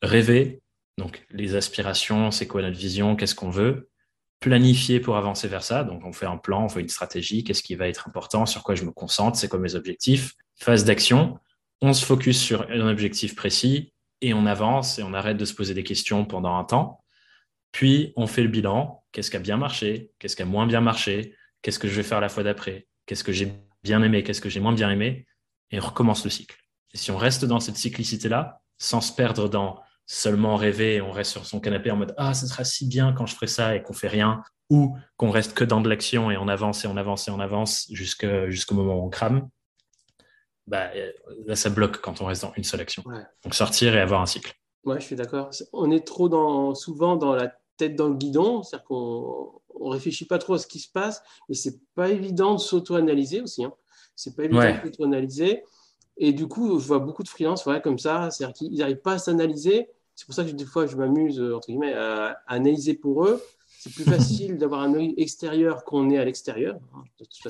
rêver, 0.00 0.62
donc 0.96 1.26
les 1.30 1.54
aspirations, 1.54 2.30
c'est 2.30 2.46
quoi 2.46 2.62
notre 2.62 2.78
vision, 2.78 3.14
qu'est-ce 3.14 3.34
qu'on 3.34 3.50
veut, 3.50 3.90
planifier 4.40 5.00
pour 5.00 5.16
avancer 5.16 5.48
vers 5.48 5.62
ça, 5.62 5.84
donc 5.84 6.04
on 6.04 6.12
fait 6.12 6.26
un 6.26 6.36
plan, 6.36 6.64
on 6.64 6.68
fait 6.68 6.80
une 6.80 6.88
stratégie, 6.88 7.44
qu'est-ce 7.44 7.62
qui 7.62 7.74
va 7.74 7.88
être 7.88 8.08
important, 8.08 8.46
sur 8.46 8.62
quoi 8.62 8.74
je 8.74 8.84
me 8.84 8.92
concentre, 8.92 9.36
c'est 9.36 9.48
quoi 9.48 9.58
mes 9.58 9.74
objectifs, 9.74 10.34
phase 10.56 10.84
d'action, 10.84 11.38
on 11.80 11.92
se 11.92 12.04
focus 12.04 12.40
sur 12.40 12.68
un 12.70 12.88
objectif 12.88 13.34
précis 13.34 13.92
et 14.20 14.34
on 14.34 14.46
avance 14.46 14.98
et 14.98 15.02
on 15.02 15.14
arrête 15.14 15.36
de 15.36 15.44
se 15.44 15.54
poser 15.54 15.74
des 15.74 15.84
questions 15.84 16.24
pendant 16.24 16.56
un 16.56 16.64
temps. 16.64 17.04
Puis, 17.72 18.12
on 18.16 18.26
fait 18.26 18.42
le 18.42 18.48
bilan. 18.48 19.04
Qu'est-ce 19.12 19.30
qui 19.30 19.36
a 19.36 19.40
bien 19.40 19.56
marché? 19.56 20.10
Qu'est-ce 20.18 20.36
qui 20.36 20.42
a 20.42 20.46
moins 20.46 20.66
bien 20.66 20.80
marché? 20.80 21.34
Qu'est-ce 21.62 21.78
que 21.78 21.88
je 21.88 21.94
vais 21.94 22.02
faire 22.02 22.20
la 22.20 22.28
fois 22.28 22.42
d'après? 22.42 22.88
Qu'est-ce 23.06 23.22
que 23.22 23.32
j'ai 23.32 23.52
bien 23.82 24.02
aimé? 24.02 24.22
Qu'est-ce 24.22 24.40
que 24.40 24.48
j'ai 24.48 24.60
moins 24.60 24.72
bien 24.72 24.90
aimé? 24.90 25.26
Et 25.70 25.78
on 25.78 25.82
recommence 25.82 26.24
le 26.24 26.30
cycle. 26.30 26.56
Et 26.94 26.96
si 26.96 27.10
on 27.10 27.16
reste 27.16 27.44
dans 27.44 27.60
cette 27.60 27.76
cyclicité-là, 27.76 28.62
sans 28.78 29.00
se 29.00 29.12
perdre 29.12 29.48
dans 29.48 29.80
seulement 30.08 30.56
rêver, 30.56 31.00
on 31.02 31.12
reste 31.12 31.30
sur 31.32 31.46
son 31.46 31.60
canapé 31.60 31.90
en 31.90 31.96
mode 31.96 32.14
Ah, 32.16 32.32
ça 32.34 32.46
sera 32.46 32.64
si 32.64 32.88
bien 32.88 33.12
quand 33.12 33.26
je 33.26 33.34
ferai 33.34 33.46
ça 33.46 33.76
et 33.76 33.82
qu'on 33.82 33.92
fait 33.92 34.08
rien, 34.08 34.42
ou 34.70 34.96
qu'on 35.18 35.30
reste 35.30 35.54
que 35.54 35.64
dans 35.64 35.80
de 35.82 35.88
l'action 35.88 36.30
et 36.30 36.36
on 36.38 36.48
avance 36.48 36.84
et 36.84 36.88
on 36.88 36.96
avance 36.96 37.28
et 37.28 37.30
on 37.30 37.38
avance 37.38 37.86
jusqu'au 37.90 38.74
moment 38.74 38.96
où 38.96 39.06
on 39.06 39.10
crame, 39.10 39.48
bah, 40.66 40.88
là, 41.46 41.56
ça 41.56 41.70
bloque 41.70 42.00
quand 42.00 42.20
on 42.20 42.26
reste 42.26 42.42
dans 42.42 42.52
une 42.56 42.64
seule 42.64 42.80
action. 42.80 43.04
Donc, 43.44 43.54
sortir 43.54 43.94
et 43.94 44.00
avoir 44.00 44.22
un 44.22 44.26
cycle. 44.26 44.54
Ouais, 44.84 44.98
je 44.98 45.04
suis 45.04 45.16
d'accord. 45.16 45.50
On 45.72 45.90
est 45.90 46.06
trop 46.06 46.28
dans, 46.28 46.74
souvent 46.74 47.16
dans 47.16 47.34
la 47.34 47.52
tête 47.76 47.94
dans 47.94 48.08
le 48.08 48.14
guidon, 48.14 48.62
c'est-à-dire 48.62 48.86
qu'on 48.86 49.60
ne 49.78 49.90
réfléchit 49.90 50.24
pas 50.24 50.38
trop 50.38 50.54
à 50.54 50.58
ce 50.58 50.66
qui 50.66 50.78
se 50.78 50.90
passe, 50.90 51.22
et 51.50 51.54
c'est 51.54 51.80
pas 51.94 52.08
évident 52.08 52.54
de 52.54 52.60
s'auto-analyser 52.60 53.42
aussi. 53.42 53.64
Hein. 53.64 53.72
C'est 54.16 54.34
pas 54.34 54.44
évident 54.44 54.60
de 54.60 54.88
s'auto-analyser. 54.88 55.64
Et 56.16 56.32
du 56.32 56.48
coup, 56.48 56.78
je 56.80 56.86
vois 56.86 56.98
beaucoup 56.98 57.22
de 57.22 57.28
freelances 57.28 57.66
ouais, 57.66 57.80
comme 57.80 57.98
ça, 57.98 58.30
c'est-à-dire 58.30 58.54
qu'ils 58.54 58.78
n'arrivent 58.78 59.02
pas 59.02 59.12
à 59.12 59.18
s'analyser. 59.18 59.88
C'est 60.18 60.26
pour 60.26 60.34
ça 60.34 60.44
que 60.44 60.50
des 60.50 60.64
fois, 60.64 60.86
je 60.86 60.96
m'amuse, 60.96 61.40
entre 61.40 61.68
guillemets, 61.68 61.94
à, 61.94 62.42
analyser 62.48 62.94
pour 62.94 63.24
eux. 63.24 63.40
C'est 63.78 63.94
plus 63.94 64.02
facile 64.02 64.58
d'avoir 64.58 64.80
un 64.80 64.92
œil 64.94 65.14
extérieur 65.16 65.84
qu'on 65.84 66.10
est 66.10 66.18
à 66.18 66.24
l'extérieur. 66.24 66.80
Hein, 66.92 67.04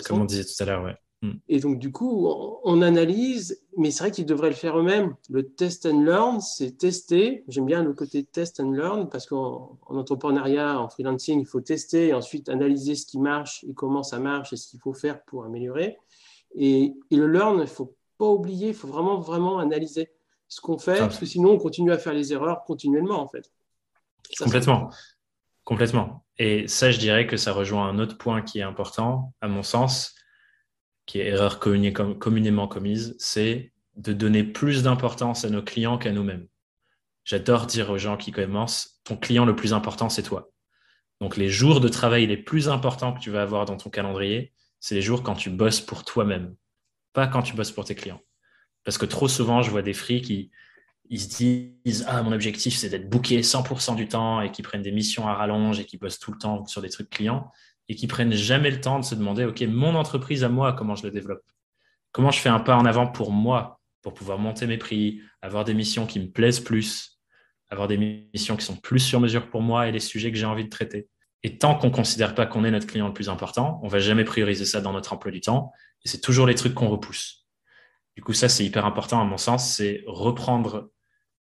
Comme 0.05 0.21
on 0.21 0.25
disait 0.27 0.45
tout 0.45 0.63
à 0.63 0.67
l'heure, 0.67 0.85
ouais. 0.85 0.95
Mm. 1.23 1.31
Et 1.49 1.61
donc, 1.61 1.79
du 1.79 1.91
coup, 1.91 2.29
on, 2.63 2.83
analyse, 2.83 3.59
mais 3.79 3.91
c'est 3.91 4.05
vrai 4.05 4.11
qu'ils 4.11 4.27
devraient 4.27 4.51
le 4.51 4.55
faire 4.55 4.79
eux-mêmes. 4.79 5.15
Le 5.31 5.49
test 5.49 5.87
and 5.87 6.03
learn, 6.03 6.43
c'est 6.43 6.77
tester. 6.77 7.43
J'aime 7.49 7.65
bien 7.65 7.83
le 7.83 7.95
côté 7.95 8.23
test 8.23 8.61
and 8.61 8.73
learn 8.73 9.09
parce 9.09 9.25
qu'en 9.25 9.79
entrepreneuriat, 9.87 10.79
en 10.79 10.91
freelancing, 10.91 11.41
il 11.41 11.47
faut 11.47 11.63
tester 11.63 12.09
et 12.09 12.13
ensuite 12.13 12.51
analyser 12.51 12.97
ce 12.97 13.07
qui 13.07 13.19
marche 13.19 13.65
et 13.65 13.73
comment 13.73 14.03
ça 14.03 14.19
marche 14.19 14.53
et 14.53 14.57
ce 14.57 14.69
qu'il 14.69 14.81
faut 14.81 14.93
faire 14.93 15.23
pour 15.25 15.47
améliorer. 15.47 15.97
Et, 16.55 16.93
le 17.11 17.27
learn, 17.27 17.55
il 17.57 17.61
ne 17.63 17.65
faut 17.65 17.95
pas 18.19 18.29
oublier, 18.29 18.69
il 18.69 18.75
faut 18.75 18.89
vraiment, 18.89 19.21
vraiment 19.21 19.59
analyser 19.59 20.11
ce 20.49 20.61
qu'on 20.61 20.79
fait 20.79 20.99
parce 20.99 21.19
que 21.19 21.27
sinon, 21.27 21.53
on 21.53 21.59
continue 21.59 21.93
à 21.93 21.99
faire 21.99 22.15
les 22.15 22.33
erreurs 22.33 22.65
continuellement, 22.65 23.21
en 23.21 23.29
fait. 23.29 23.53
Complètement. 24.39 24.91
Complètement. 25.65 26.25
Et 26.39 26.67
ça, 26.69 26.91
je 26.91 26.99
dirais 26.99 27.27
que 27.27 27.37
ça 27.37 27.53
rejoint 27.53 27.89
un 27.89 27.99
autre 27.99 28.17
point 28.17 28.43
qui 28.43 28.59
est 28.59 28.63
important, 28.63 29.35
à 29.41 29.49
mon 29.49 29.63
sens 29.63 30.15
qui 31.07 31.21
est 31.21 31.27
erreur 31.27 31.59
communément 31.59 32.69
commise, 32.69 33.17
c'est 33.19 33.73
de 33.97 34.13
donner 34.13 34.45
plus 34.45 34.83
d'importance 34.83 35.45
à 35.45 35.51
nos 35.51 35.63
clients 35.63 35.97
qu'à 35.97 36.13
nous-mêmes. 36.13 36.47
J'adore 37.25 37.67
dire 37.67 37.91
aux 37.91 37.99
gens 37.99 38.19
qui 38.19 38.31
commencent, 38.31 39.01
ton 39.05 39.17
client 39.17 39.47
le 39.47 39.57
plus 39.57 39.73
important, 39.73 40.11
c'est 40.11 40.23
toi. 40.23 40.51
Donc 41.21 41.37
les 41.37 41.49
jours 41.49 41.81
de 41.81 41.89
travail 41.89 42.27
les 42.27 42.37
plus 42.37 42.69
importants 42.69 43.13
que 43.13 43.21
tu 43.21 43.31
vas 43.31 43.43
avoir 43.43 43.65
dans 43.65 43.77
ton 43.77 43.91
calendrier, 43.91 44.53
c'est 44.81 44.95
les 44.95 45.03
jours 45.03 45.23
quand 45.23 45.35
tu 45.35 45.51
bosses 45.51 45.81
pour 45.81 46.05
toi-même, 46.05 46.55
pas 47.13 47.27
quand 47.27 47.43
tu 47.43 47.55
bosses 47.55 47.73
pour 47.73 47.85
tes 47.85 47.95
clients. 47.95 48.21
Parce 48.85 48.99
que 48.99 49.07
trop 49.07 49.29
souvent, 49.29 49.63
je 49.63 49.71
vois 49.71 49.83
des 49.83 49.95
fris 49.95 50.23
qui 50.23 50.51
se 51.11 51.29
disent 51.37 52.05
Ah, 52.09 52.23
mon 52.23 52.33
objectif, 52.33 52.77
c'est 52.77 52.89
d'être 52.89 53.09
booké 53.09 53.41
100% 53.43 53.97
du 53.97 54.09
temps 54.09 54.41
et 54.41 54.51
qui 54.51 54.63
prennent 54.63 54.83
des 54.83 54.93
missions 54.93 55.29
à 55.29 55.35
rallonge 55.35 55.81
et 55.81 55.85
qui 55.85 55.99
bossent 55.99 56.19
tout 56.19 56.33
le 56.33 56.39
temps 56.39 56.67
sur 56.67 56.83
des 56.83 56.89
trucs 56.89 57.11
clients 57.11 57.51
et 57.89 57.95
qui 57.95 58.07
prennent 58.07 58.33
jamais 58.33 58.71
le 58.71 58.81
temps 58.81 58.99
de 58.99 59.05
se 59.05 59.15
demander 59.15 59.45
OK, 59.45 59.61
mon 59.63 59.95
entreprise 59.95 60.45
à 60.45 60.49
moi, 60.49 60.73
comment 60.73 60.95
je 60.95 61.05
le 61.05 61.11
développe? 61.11 61.45
Comment 62.13 62.31
je 62.31 62.41
fais 62.41 62.49
un 62.49 62.61
pas 62.61 62.77
en 62.77 62.85
avant 62.85 63.07
pour 63.07 63.33
moi, 63.33 63.81
pour 64.03 64.15
pouvoir 64.15 64.39
monter 64.39 64.67
mes 64.67 64.79
prix, 64.79 65.21
avoir 65.43 65.65
des 65.65 65.75
missions 65.75 66.07
qui 66.07 66.21
me 66.21 66.31
plaisent 66.31 66.61
plus, 66.61 67.19
avoir 67.71 67.89
des 67.89 67.99
missions 68.35 68.57
qui 68.57 68.65
sont 68.65 68.77
plus 68.77 69.01
sur 69.01 69.21
mesure 69.21 69.51
pour 69.51 69.63
moi 69.63 69.89
et 69.89 69.93
les 69.93 70.01
sujets 70.01 70.31
que 70.31 70.39
j'ai 70.39 70.47
envie 70.47 70.65
de 70.65 70.71
traiter? 70.71 71.09
Et 71.43 71.57
tant 71.57 71.77
qu'on 71.77 71.89
ne 71.89 71.93
considère 71.93 72.35
pas 72.35 72.47
qu'on 72.47 72.65
est 72.65 72.71
notre 72.71 72.87
client 72.87 73.07
le 73.07 73.15
plus 73.15 73.29
important, 73.29 73.81
on 73.83 73.89
va 73.89 74.01
jamais 74.01 74.25
prioriser 74.25 74.65
ça 74.65 74.81
dans 74.81 74.93
notre 74.93 75.13
emploi 75.13 75.31
du 75.31 75.41
temps. 75.41 75.73
Et 76.05 76.09
c'est 76.09 76.21
toujours 76.21 76.47
les 76.47 76.55
trucs 76.55 76.75
qu'on 76.75 76.89
repousse. 76.89 77.48
Du 78.19 78.25
coup, 78.25 78.33
ça, 78.33 78.49
c'est 78.49 78.65
hyper 78.65 78.85
important 78.85 79.21
à 79.21 79.25
mon 79.25 79.37
sens, 79.37 79.77
c'est 79.77 80.03
reprendre 80.09 80.91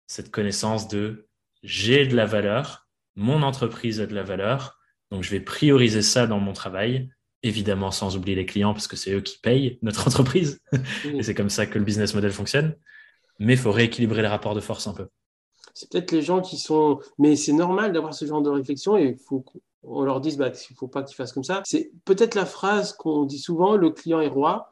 cette 0.06 0.30
connaissance 0.30 0.88
de 0.88 1.28
j'ai 1.64 2.06
de 2.06 2.16
la 2.16 2.28
valeur, 2.28 2.88
mon 3.16 3.42
entreprise 3.42 4.00
a 4.00 4.06
de 4.06 4.14
la 4.14 4.22
valeur, 4.22 4.78
donc 5.10 5.24
je 5.24 5.32
vais 5.32 5.40
prioriser 5.40 6.04
ça 6.04 6.28
dans 6.28 6.40
mon 6.40 6.54
travail, 6.54 7.10
évidemment 7.42 7.90
sans 7.90 8.16
oublier 8.16 8.36
les 8.36 8.46
clients 8.46 8.74
parce 8.74 8.88
que 8.88 8.96
c'est 8.96 9.14
eux 9.14 9.22
qui 9.22 9.40
payent 9.40 9.80
notre 9.82 10.08
entreprise, 10.08 10.62
et 11.06 11.24
c'est 11.24 11.34
comme 11.34 11.50
ça 11.50 11.66
que 11.66 11.80
le 11.80 11.86
business 11.86 12.14
model 12.14 12.32
fonctionne, 12.32 12.76
mais 13.40 13.54
il 13.54 13.60
faut 13.60 13.72
rééquilibrer 13.72 14.22
les 14.22 14.28
rapports 14.28 14.54
de 14.54 14.62
force 14.62 14.86
un 14.86 14.94
peu. 14.94 15.08
C'est 15.74 15.90
peut-être 15.90 16.12
les 16.12 16.22
gens 16.22 16.40
qui 16.40 16.60
sont... 16.60 17.00
Mais 17.18 17.36
c'est 17.36 17.54
normal 17.54 17.94
d'avoir 17.94 18.14
ce 18.14 18.26
genre 18.26 18.44
de 18.44 18.50
réflexion 18.52 18.96
et 18.96 19.06
il 19.06 19.18
faut 19.18 19.40
qu'on 19.40 20.04
leur 20.04 20.22
dise 20.22 20.38
bah, 20.38 20.52
qu'il 20.52 20.76
ne 20.76 20.78
faut 20.78 20.88
pas 20.88 21.02
qu'ils 21.02 21.16
fassent 21.16 21.34
comme 21.34 21.44
ça. 21.44 21.64
C'est 21.66 21.92
peut-être 22.06 22.36
la 22.36 22.46
phrase 22.46 22.94
qu'on 22.94 23.26
dit 23.26 23.40
souvent, 23.40 23.76
le 23.76 23.90
client 23.90 24.22
est 24.22 24.28
roi. 24.28 24.72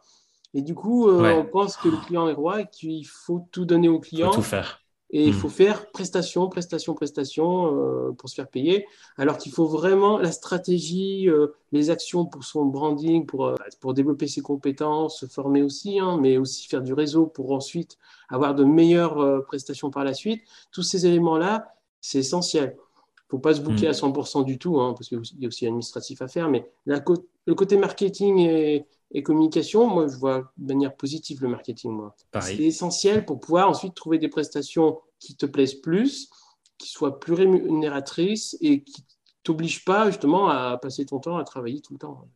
Et 0.53 0.61
du 0.61 0.75
coup, 0.75 1.07
euh, 1.07 1.33
on 1.33 1.45
pense 1.45 1.77
que 1.77 1.89
le 1.89 1.97
client 1.97 2.27
est 2.27 2.33
roi 2.33 2.61
et 2.61 2.67
qu'il 2.67 3.05
faut 3.05 3.47
tout 3.51 3.65
donner 3.65 3.89
au 3.89 3.99
client. 3.99 4.31
Faut 4.31 4.37
tout 4.37 4.41
faire. 4.41 4.81
Et 5.09 5.23
il 5.23 5.33
hmm. 5.33 5.37
faut 5.37 5.49
faire 5.49 5.89
prestation, 5.91 6.49
prestation, 6.49 6.93
prestation 6.93 7.77
euh, 7.77 8.11
pour 8.11 8.27
se 8.29 8.35
faire 8.35 8.49
payer. 8.49 8.85
Alors 9.17 9.37
qu'il 9.37 9.53
faut 9.53 9.65
vraiment 9.65 10.17
la 10.17 10.33
stratégie, 10.33 11.29
euh, 11.29 11.55
les 11.71 11.89
actions 11.89 12.25
pour 12.25 12.43
son 12.43 12.65
branding, 12.65 13.25
pour, 13.25 13.45
euh, 13.45 13.55
pour 13.79 13.93
développer 13.93 14.27
ses 14.27 14.41
compétences, 14.41 15.21
se 15.21 15.25
former 15.25 15.61
aussi, 15.61 15.99
hein, 15.99 16.17
mais 16.21 16.37
aussi 16.37 16.67
faire 16.67 16.81
du 16.81 16.93
réseau 16.93 17.25
pour 17.25 17.53
ensuite 17.53 17.97
avoir 18.27 18.53
de 18.53 18.65
meilleures 18.65 19.45
prestations 19.45 19.91
par 19.91 20.03
la 20.03 20.13
suite. 20.13 20.41
Tous 20.71 20.83
ces 20.83 21.05
éléments-là, 21.05 21.73
c'est 22.01 22.19
essentiel. 22.19 22.75
Il 22.75 23.35
ne 23.35 23.37
faut 23.37 23.39
pas 23.39 23.53
se 23.53 23.61
bouquer 23.61 23.87
hmm. 23.87 23.91
à 23.91 23.93
100% 23.93 24.43
du 24.43 24.57
tout, 24.57 24.81
hein, 24.81 24.93
parce 24.93 25.07
qu'il 25.07 25.21
y 25.39 25.45
a 25.45 25.47
aussi 25.47 25.65
administratif 25.65 26.21
à 26.21 26.27
faire. 26.27 26.49
Mais 26.49 26.69
le 26.85 27.55
côté 27.55 27.77
marketing 27.77 28.39
et, 28.39 28.85
et 29.11 29.23
communication, 29.23 29.87
moi, 29.87 30.07
je 30.07 30.17
vois 30.17 30.51
de 30.57 30.67
manière 30.67 30.95
positive 30.95 31.41
le 31.41 31.47
marketing. 31.47 31.91
Moi. 31.91 32.15
C'est 32.41 32.57
essentiel 32.57 33.25
pour 33.25 33.39
pouvoir 33.39 33.69
ensuite 33.69 33.93
trouver 33.93 34.17
des 34.17 34.27
prestations 34.27 34.99
qui 35.19 35.35
te 35.35 35.45
plaisent 35.45 35.75
plus, 35.75 36.29
qui 36.77 36.89
soient 36.89 37.19
plus 37.19 37.33
rémunératrices 37.33 38.57
et 38.61 38.83
qui 38.83 39.05
t'obligent 39.43 39.85
pas 39.85 40.07
justement 40.07 40.49
à 40.49 40.77
passer 40.77 41.05
ton 41.05 41.19
temps 41.19 41.37
à 41.37 41.43
travailler 41.43 41.81
tout 41.81 41.93
le 41.93 41.99
temps. 41.99 42.27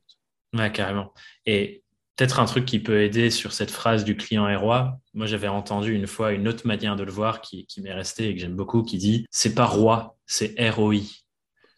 Ouais, 0.53 0.71
carrément. 0.71 1.13
Et 1.45 1.83
peut-être 2.15 2.39
un 2.39 2.45
truc 2.45 2.65
qui 2.65 2.79
peut 2.79 3.01
aider 3.01 3.29
sur 3.31 3.51
cette 3.51 3.71
phrase 3.71 4.05
du 4.05 4.15
client 4.15 4.47
est 4.47 4.55
roi. 4.55 4.97
Moi, 5.13 5.25
j'avais 5.27 5.49
entendu 5.49 5.93
une 5.93 6.07
fois 6.07 6.31
une 6.31 6.47
autre 6.47 6.65
manière 6.65 6.95
de 6.95 7.03
le 7.03 7.11
voir 7.11 7.41
qui, 7.41 7.65
qui 7.65 7.81
m'est 7.81 7.93
restée 7.93 8.29
et 8.29 8.33
que 8.33 8.39
j'aime 8.39 8.55
beaucoup, 8.55 8.81
qui 8.83 8.97
dit 8.97 9.25
c'est 9.29 9.53
pas 9.53 9.65
roi, 9.65 10.17
c'est 10.25 10.55
ROI. 10.69 11.01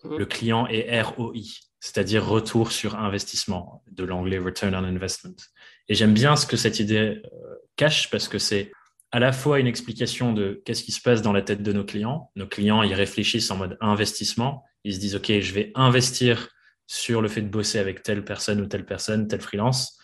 Mmh. 0.03 0.17
Le 0.17 0.25
client 0.25 0.67
est 0.67 1.01
ROI 1.01 1.33
c'est-à-dire 1.83 2.25
retour 2.25 2.71
sur 2.71 2.95
investissement, 2.95 3.83
de 3.91 4.05
l'anglais 4.05 4.37
return 4.37 4.73
on 4.73 4.85
investment. 4.85 5.35
Et 5.89 5.95
j'aime 5.95 6.13
bien 6.13 6.37
ce 6.37 6.45
que 6.45 6.55
cette 6.55 6.79
idée 6.79 7.21
euh, 7.25 7.55
cache 7.75 8.09
parce 8.09 8.29
que 8.29 8.37
c'est 8.37 8.71
à 9.11 9.19
la 9.19 9.33
fois 9.33 9.59
une 9.59 9.67
explication 9.67 10.31
de 10.31 10.61
qu'est-ce 10.63 10.81
qui 10.81 10.93
se 10.93 11.01
passe 11.01 11.21
dans 11.21 11.33
la 11.33 11.41
tête 11.41 11.61
de 11.61 11.73
nos 11.73 11.83
clients. 11.83 12.31
Nos 12.37 12.47
clients, 12.47 12.83
ils 12.83 12.93
réfléchissent 12.93 13.51
en 13.51 13.57
mode 13.57 13.77
investissement. 13.81 14.63
Ils 14.85 14.95
se 14.95 14.99
disent, 15.01 15.17
OK, 15.17 15.27
je 15.27 15.53
vais 15.53 15.73
investir 15.75 16.47
sur 16.87 17.21
le 17.21 17.27
fait 17.27 17.41
de 17.41 17.49
bosser 17.49 17.79
avec 17.79 18.01
telle 18.01 18.23
personne 18.23 18.61
ou 18.61 18.65
telle 18.65 18.85
personne, 18.85 19.27
telle 19.27 19.41
freelance. 19.41 19.99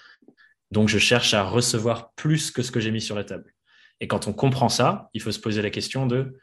Donc, 0.71 0.89
je 0.89 0.97
cherche 0.97 1.33
à 1.33 1.43
recevoir 1.43 2.13
plus 2.15 2.51
que 2.51 2.61
ce 2.61 2.71
que 2.71 2.81
j'ai 2.81 2.91
mis 2.91 2.99
sur 2.99 3.15
la 3.15 3.23
table. 3.23 3.53
Et 4.01 4.09
quand 4.09 4.27
on 4.27 4.33
comprend 4.33 4.67
ça, 4.67 5.09
il 5.13 5.21
faut 5.21 5.31
se 5.31 5.39
poser 5.39 5.61
la 5.61 5.69
question 5.69 6.07
de 6.07 6.37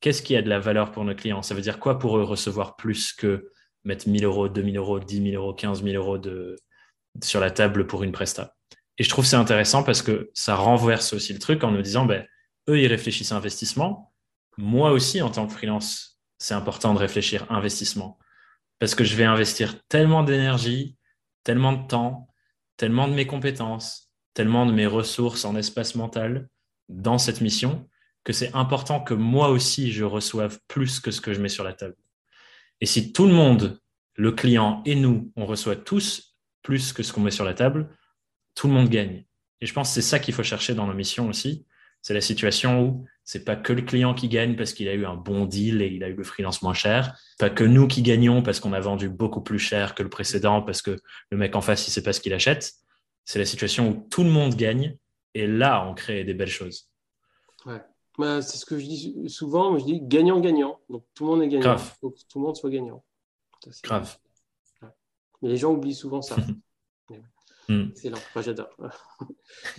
qu'est-ce 0.00 0.22
qui 0.22 0.34
a 0.34 0.42
de 0.42 0.48
la 0.48 0.58
valeur 0.58 0.90
pour 0.90 1.04
nos 1.04 1.14
clients? 1.14 1.42
Ça 1.42 1.54
veut 1.54 1.62
dire 1.62 1.78
quoi 1.78 2.00
pour 2.00 2.18
eux 2.18 2.24
recevoir 2.24 2.74
plus 2.74 3.12
que 3.12 3.52
mettre 3.84 4.08
1000 4.08 4.24
euros, 4.24 4.48
2000 4.48 4.76
euros, 4.76 5.00
10 5.00 5.30
000 5.32 5.42
euros, 5.42 5.54
15 5.54 5.82
000 5.82 5.96
euros 5.96 6.18
de, 6.18 6.56
sur 7.22 7.40
la 7.40 7.50
table 7.50 7.86
pour 7.86 8.02
une 8.02 8.12
presta. 8.12 8.56
Et 8.98 9.02
je 9.02 9.08
trouve 9.08 9.24
c'est 9.24 9.36
intéressant 9.36 9.82
parce 9.82 10.02
que 10.02 10.30
ça 10.34 10.56
renverse 10.56 11.12
aussi 11.12 11.32
le 11.32 11.38
truc 11.38 11.64
en 11.64 11.70
nous 11.70 11.82
disant, 11.82 12.04
ben, 12.04 12.26
eux, 12.68 12.78
ils 12.78 12.86
réfléchissent 12.86 13.32
à 13.32 13.36
investissement. 13.36 14.12
Moi 14.58 14.90
aussi, 14.92 15.22
en 15.22 15.30
tant 15.30 15.46
que 15.46 15.52
freelance, 15.52 16.20
c'est 16.38 16.54
important 16.54 16.94
de 16.94 16.98
réfléchir 16.98 17.46
investissement. 17.50 18.18
Parce 18.78 18.94
que 18.94 19.04
je 19.04 19.16
vais 19.16 19.24
investir 19.24 19.82
tellement 19.88 20.22
d'énergie, 20.22 20.96
tellement 21.44 21.72
de 21.72 21.86
temps, 21.86 22.28
tellement 22.76 23.08
de 23.08 23.14
mes 23.14 23.26
compétences, 23.26 24.10
tellement 24.34 24.66
de 24.66 24.72
mes 24.72 24.86
ressources 24.86 25.44
en 25.44 25.56
espace 25.56 25.94
mental 25.94 26.48
dans 26.88 27.18
cette 27.18 27.40
mission 27.40 27.88
que 28.24 28.32
c'est 28.32 28.54
important 28.54 29.00
que 29.00 29.14
moi 29.14 29.48
aussi, 29.48 29.92
je 29.92 30.04
reçoive 30.04 30.58
plus 30.68 31.00
que 31.00 31.10
ce 31.10 31.20
que 31.20 31.32
je 31.32 31.40
mets 31.40 31.48
sur 31.48 31.64
la 31.64 31.72
table. 31.72 31.96
Et 32.80 32.86
si 32.86 33.12
tout 33.12 33.26
le 33.26 33.32
monde, 33.32 33.80
le 34.14 34.32
client 34.32 34.82
et 34.84 34.94
nous, 34.94 35.32
on 35.36 35.46
reçoit 35.46 35.76
tous 35.76 36.36
plus 36.62 36.92
que 36.92 37.02
ce 37.02 37.12
qu'on 37.12 37.20
met 37.20 37.30
sur 37.30 37.44
la 37.44 37.54
table, 37.54 37.90
tout 38.54 38.68
le 38.68 38.74
monde 38.74 38.88
gagne. 38.88 39.24
Et 39.60 39.66
je 39.66 39.72
pense 39.72 39.88
que 39.88 39.94
c'est 39.94 40.08
ça 40.08 40.18
qu'il 40.18 40.34
faut 40.34 40.42
chercher 40.42 40.74
dans 40.74 40.86
nos 40.86 40.94
missions 40.94 41.28
aussi. 41.28 41.66
C'est 42.02 42.14
la 42.14 42.20
situation 42.20 42.82
où 42.82 43.06
c'est 43.24 43.44
pas 43.44 43.56
que 43.56 43.72
le 43.72 43.82
client 43.82 44.14
qui 44.14 44.28
gagne 44.28 44.56
parce 44.56 44.72
qu'il 44.72 44.88
a 44.88 44.94
eu 44.94 45.04
un 45.04 45.14
bon 45.14 45.44
deal 45.44 45.82
et 45.82 45.88
il 45.88 46.02
a 46.02 46.08
eu 46.08 46.14
le 46.14 46.24
freelance 46.24 46.62
moins 46.62 46.74
cher, 46.74 47.14
pas 47.38 47.50
que 47.50 47.64
nous 47.64 47.86
qui 47.86 48.02
gagnons 48.02 48.42
parce 48.42 48.58
qu'on 48.58 48.72
a 48.72 48.80
vendu 48.80 49.10
beaucoup 49.10 49.42
plus 49.42 49.58
cher 49.58 49.94
que 49.94 50.02
le 50.02 50.08
précédent 50.08 50.62
parce 50.62 50.80
que 50.80 50.96
le 51.30 51.36
mec 51.36 51.54
en 51.54 51.60
face 51.60 51.86
il 51.86 51.90
sait 51.90 52.02
pas 52.02 52.14
ce 52.14 52.20
qu'il 52.20 52.32
achète. 52.32 52.72
C'est 53.26 53.38
la 53.38 53.44
situation 53.44 53.90
où 53.90 54.08
tout 54.10 54.24
le 54.24 54.30
monde 54.30 54.56
gagne 54.56 54.96
et 55.34 55.46
là 55.46 55.86
on 55.86 55.94
crée 55.94 56.24
des 56.24 56.34
belles 56.34 56.48
choses. 56.48 56.89
Bah, 58.20 58.42
c'est 58.42 58.58
ce 58.58 58.66
que 58.66 58.78
je 58.78 58.84
dis 58.84 59.14
souvent, 59.28 59.78
je 59.78 59.84
dis 59.84 59.98
gagnant-gagnant. 60.02 60.78
Donc 60.90 61.04
tout 61.14 61.24
le 61.24 61.30
monde 61.30 61.42
est 61.42 61.48
gagnant. 61.48 61.72
Il 61.72 61.78
faut 61.78 62.10
que 62.10 62.18
tout 62.28 62.38
le 62.38 62.44
monde 62.44 62.54
soit 62.54 62.68
gagnant. 62.68 63.02
Grave. 63.82 64.18
Mais 65.40 65.48
les 65.48 65.56
gens 65.56 65.72
oublient 65.72 65.94
souvent 65.94 66.22
ça. 66.22 66.36
Hmm. 67.68 67.90
Excellent, 67.90 68.18
j'adore. 68.42 68.70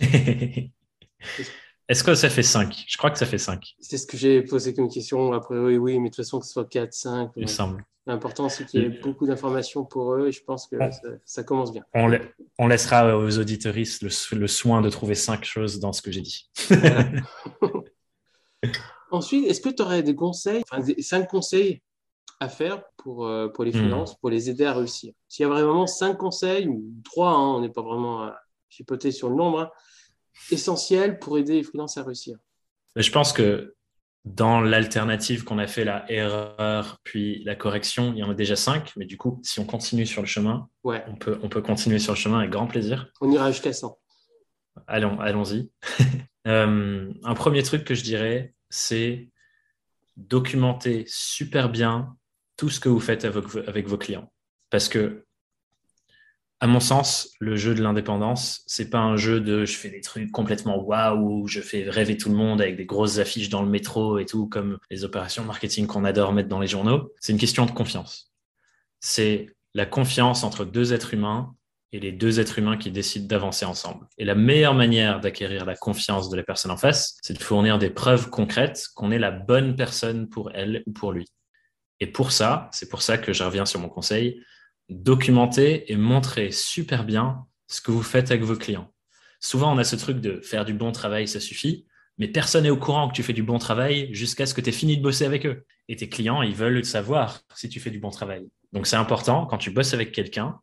Est-ce 0.00 2.02
que 2.02 2.14
ça 2.14 2.30
fait 2.30 2.42
5 2.42 2.84
Je 2.88 2.96
crois 2.96 3.10
que 3.10 3.18
ça 3.18 3.26
fait 3.26 3.36
5. 3.36 3.74
C'est 3.80 3.98
ce 3.98 4.06
que 4.06 4.16
j'ai 4.16 4.40
posé 4.40 4.72
comme 4.72 4.88
question. 4.88 5.34
Après, 5.34 5.58
oui, 5.58 5.76
oui, 5.76 5.98
mais 5.98 6.08
de 6.08 6.14
toute 6.14 6.24
façon, 6.24 6.40
que 6.40 6.46
ce 6.46 6.52
soit 6.52 6.66
4, 6.66 6.90
5. 6.90 7.32
Il 7.36 7.50
semble. 7.50 7.84
L'important, 8.06 8.48
c'est 8.48 8.64
qu'il 8.64 8.80
y 8.80 8.84
ait 8.86 9.00
beaucoup 9.02 9.26
d'informations 9.26 9.84
pour 9.84 10.14
eux 10.14 10.28
et 10.28 10.32
je 10.32 10.42
pense 10.42 10.68
que 10.68 10.76
ça, 11.26 11.42
commence 11.42 11.70
bien. 11.70 11.84
On, 11.92 12.66
laissera 12.66 13.18
aux 13.18 13.38
auditoristes 13.38 14.00
le, 14.00 14.38
le, 14.38 14.46
soin 14.46 14.80
de 14.80 14.88
trouver 14.88 15.14
5 15.14 15.44
choses 15.44 15.78
dans 15.78 15.92
ce 15.92 16.00
que 16.00 16.10
j'ai 16.10 16.22
dit. 16.22 16.48
Ensuite, 19.10 19.46
est-ce 19.46 19.60
que 19.60 19.68
tu 19.68 19.82
aurais 19.82 20.02
des 20.02 20.14
conseils, 20.14 20.62
enfin, 20.70 20.82
cinq 21.00 21.28
conseils 21.28 21.82
à 22.40 22.48
faire 22.48 22.82
pour, 22.96 23.26
euh, 23.26 23.48
pour 23.48 23.64
les 23.64 23.70
hmm. 23.70 23.84
finances, 23.84 24.18
pour 24.18 24.30
les 24.30 24.48
aider 24.48 24.64
à 24.64 24.72
réussir? 24.72 25.12
S'il 25.28 25.44
y 25.44 25.46
a 25.46 25.48
vraiment 25.48 25.86
cinq 25.86 26.16
conseils, 26.16 26.66
ou 26.66 26.82
trois, 27.04 27.30
hein, 27.30 27.56
on 27.56 27.60
n'est 27.60 27.68
pas 27.68 27.82
vraiment 27.82 28.22
à 28.22 28.36
chipoter 28.70 29.10
sur 29.10 29.28
le 29.28 29.36
nombre, 29.36 29.60
hein, 29.60 29.70
essentiels 30.50 31.18
pour 31.18 31.38
aider 31.38 31.54
les 31.54 31.62
finances 31.62 31.98
à 31.98 32.02
réussir? 32.02 32.38
Je 32.96 33.10
pense 33.10 33.32
que 33.32 33.74
dans 34.24 34.60
l'alternative 34.60 35.44
qu'on 35.44 35.58
a 35.58 35.66
fait, 35.66 35.84
la 35.84 36.10
erreur 36.10 36.98
puis 37.02 37.42
la 37.44 37.56
correction, 37.56 38.12
il 38.12 38.20
y 38.20 38.22
en 38.22 38.30
a 38.30 38.34
déjà 38.34 38.56
cinq, 38.56 38.92
mais 38.96 39.04
du 39.04 39.16
coup, 39.16 39.40
si 39.42 39.58
on 39.60 39.64
continue 39.64 40.06
sur 40.06 40.22
le 40.22 40.28
chemin, 40.28 40.68
ouais. 40.84 41.04
on, 41.08 41.16
peut, 41.16 41.38
on 41.42 41.48
peut 41.48 41.62
continuer 41.62 41.98
sur 41.98 42.12
le 42.12 42.18
chemin 42.18 42.38
avec 42.38 42.50
grand 42.50 42.66
plaisir. 42.66 43.08
On 43.20 43.30
ira 43.30 43.50
jusqu'à 43.50 43.72
100. 43.72 43.98
Allons, 44.86 45.20
allons-y. 45.20 45.70
Euh, 46.48 47.12
un 47.22 47.34
premier 47.34 47.62
truc 47.62 47.84
que 47.84 47.94
je 47.94 48.02
dirais, 48.02 48.52
c'est 48.68 49.30
documenter 50.16 51.04
super 51.06 51.68
bien 51.68 52.16
tout 52.56 52.68
ce 52.68 52.80
que 52.80 52.88
vous 52.88 52.98
faites 52.98 53.24
avec, 53.24 53.86
vos 53.86 53.96
clients. 53.96 54.32
Parce 54.68 54.88
que, 54.88 55.24
à 56.60 56.66
mon 56.66 56.80
sens, 56.80 57.30
le 57.40 57.54
jeu 57.54 57.74
de 57.74 57.82
l'indépendance, 57.82 58.62
c'est 58.66 58.90
pas 58.90 58.98
un 58.98 59.16
jeu 59.16 59.40
de 59.40 59.64
je 59.64 59.76
fais 59.76 59.90
des 59.90 60.00
trucs 60.00 60.30
complètement 60.32 60.82
waouh, 60.82 61.46
je 61.46 61.60
fais 61.60 61.88
rêver 61.88 62.16
tout 62.16 62.28
le 62.28 62.34
monde 62.34 62.60
avec 62.60 62.76
des 62.76 62.86
grosses 62.86 63.18
affiches 63.18 63.48
dans 63.48 63.62
le 63.62 63.68
métro 63.68 64.18
et 64.18 64.26
tout, 64.26 64.48
comme 64.48 64.78
les 64.90 65.04
opérations 65.04 65.44
marketing 65.44 65.86
qu'on 65.86 66.04
adore 66.04 66.32
mettre 66.32 66.48
dans 66.48 66.60
les 66.60 66.66
journaux. 66.66 67.12
C'est 67.20 67.32
une 67.32 67.38
question 67.38 67.66
de 67.66 67.72
confiance. 67.72 68.32
C'est 69.00 69.46
la 69.74 69.86
confiance 69.86 70.44
entre 70.44 70.64
deux 70.64 70.92
êtres 70.92 71.14
humains 71.14 71.54
et 71.92 72.00
les 72.00 72.12
deux 72.12 72.40
êtres 72.40 72.58
humains 72.58 72.78
qui 72.78 72.90
décident 72.90 73.26
d'avancer 73.26 73.64
ensemble. 73.64 74.06
Et 74.16 74.24
la 74.24 74.34
meilleure 74.34 74.74
manière 74.74 75.20
d'acquérir 75.20 75.64
la 75.66 75.76
confiance 75.76 76.30
de 76.30 76.36
la 76.36 76.42
personne 76.42 76.70
en 76.70 76.76
face, 76.76 77.18
c'est 77.22 77.34
de 77.34 77.42
fournir 77.42 77.78
des 77.78 77.90
preuves 77.90 78.30
concrètes 78.30 78.88
qu'on 78.94 79.10
est 79.10 79.18
la 79.18 79.30
bonne 79.30 79.76
personne 79.76 80.28
pour 80.28 80.50
elle 80.54 80.82
ou 80.86 80.92
pour 80.92 81.12
lui. 81.12 81.26
Et 82.00 82.06
pour 82.06 82.32
ça, 82.32 82.70
c'est 82.72 82.88
pour 82.88 83.02
ça 83.02 83.18
que 83.18 83.32
je 83.32 83.44
reviens 83.44 83.66
sur 83.66 83.78
mon 83.78 83.88
conseil, 83.88 84.42
documenter 84.88 85.92
et 85.92 85.96
montrer 85.96 86.50
super 86.50 87.04
bien 87.04 87.46
ce 87.68 87.80
que 87.80 87.90
vous 87.90 88.02
faites 88.02 88.30
avec 88.30 88.42
vos 88.42 88.56
clients. 88.56 88.92
Souvent, 89.40 89.72
on 89.72 89.78
a 89.78 89.84
ce 89.84 89.96
truc 89.96 90.20
de 90.20 90.40
faire 90.40 90.64
du 90.64 90.72
bon 90.72 90.92
travail, 90.92 91.28
ça 91.28 91.40
suffit, 91.40 91.86
mais 92.18 92.28
personne 92.28 92.64
n'est 92.64 92.70
au 92.70 92.76
courant 92.76 93.08
que 93.08 93.14
tu 93.14 93.22
fais 93.22 93.32
du 93.32 93.42
bon 93.42 93.58
travail 93.58 94.08
jusqu'à 94.14 94.46
ce 94.46 94.54
que 94.54 94.60
tu 94.60 94.70
aies 94.70 94.72
fini 94.72 94.96
de 94.96 95.02
bosser 95.02 95.24
avec 95.24 95.46
eux. 95.46 95.64
Et 95.88 95.96
tes 95.96 96.08
clients, 96.08 96.42
ils 96.42 96.54
veulent 96.54 96.84
savoir 96.84 97.40
si 97.54 97.68
tu 97.68 97.80
fais 97.80 97.90
du 97.90 97.98
bon 97.98 98.10
travail. 98.10 98.48
Donc, 98.72 98.86
c'est 98.86 98.96
important, 98.96 99.46
quand 99.46 99.58
tu 99.58 99.70
bosses 99.70 99.94
avec 99.94 100.12
quelqu'un, 100.12 100.60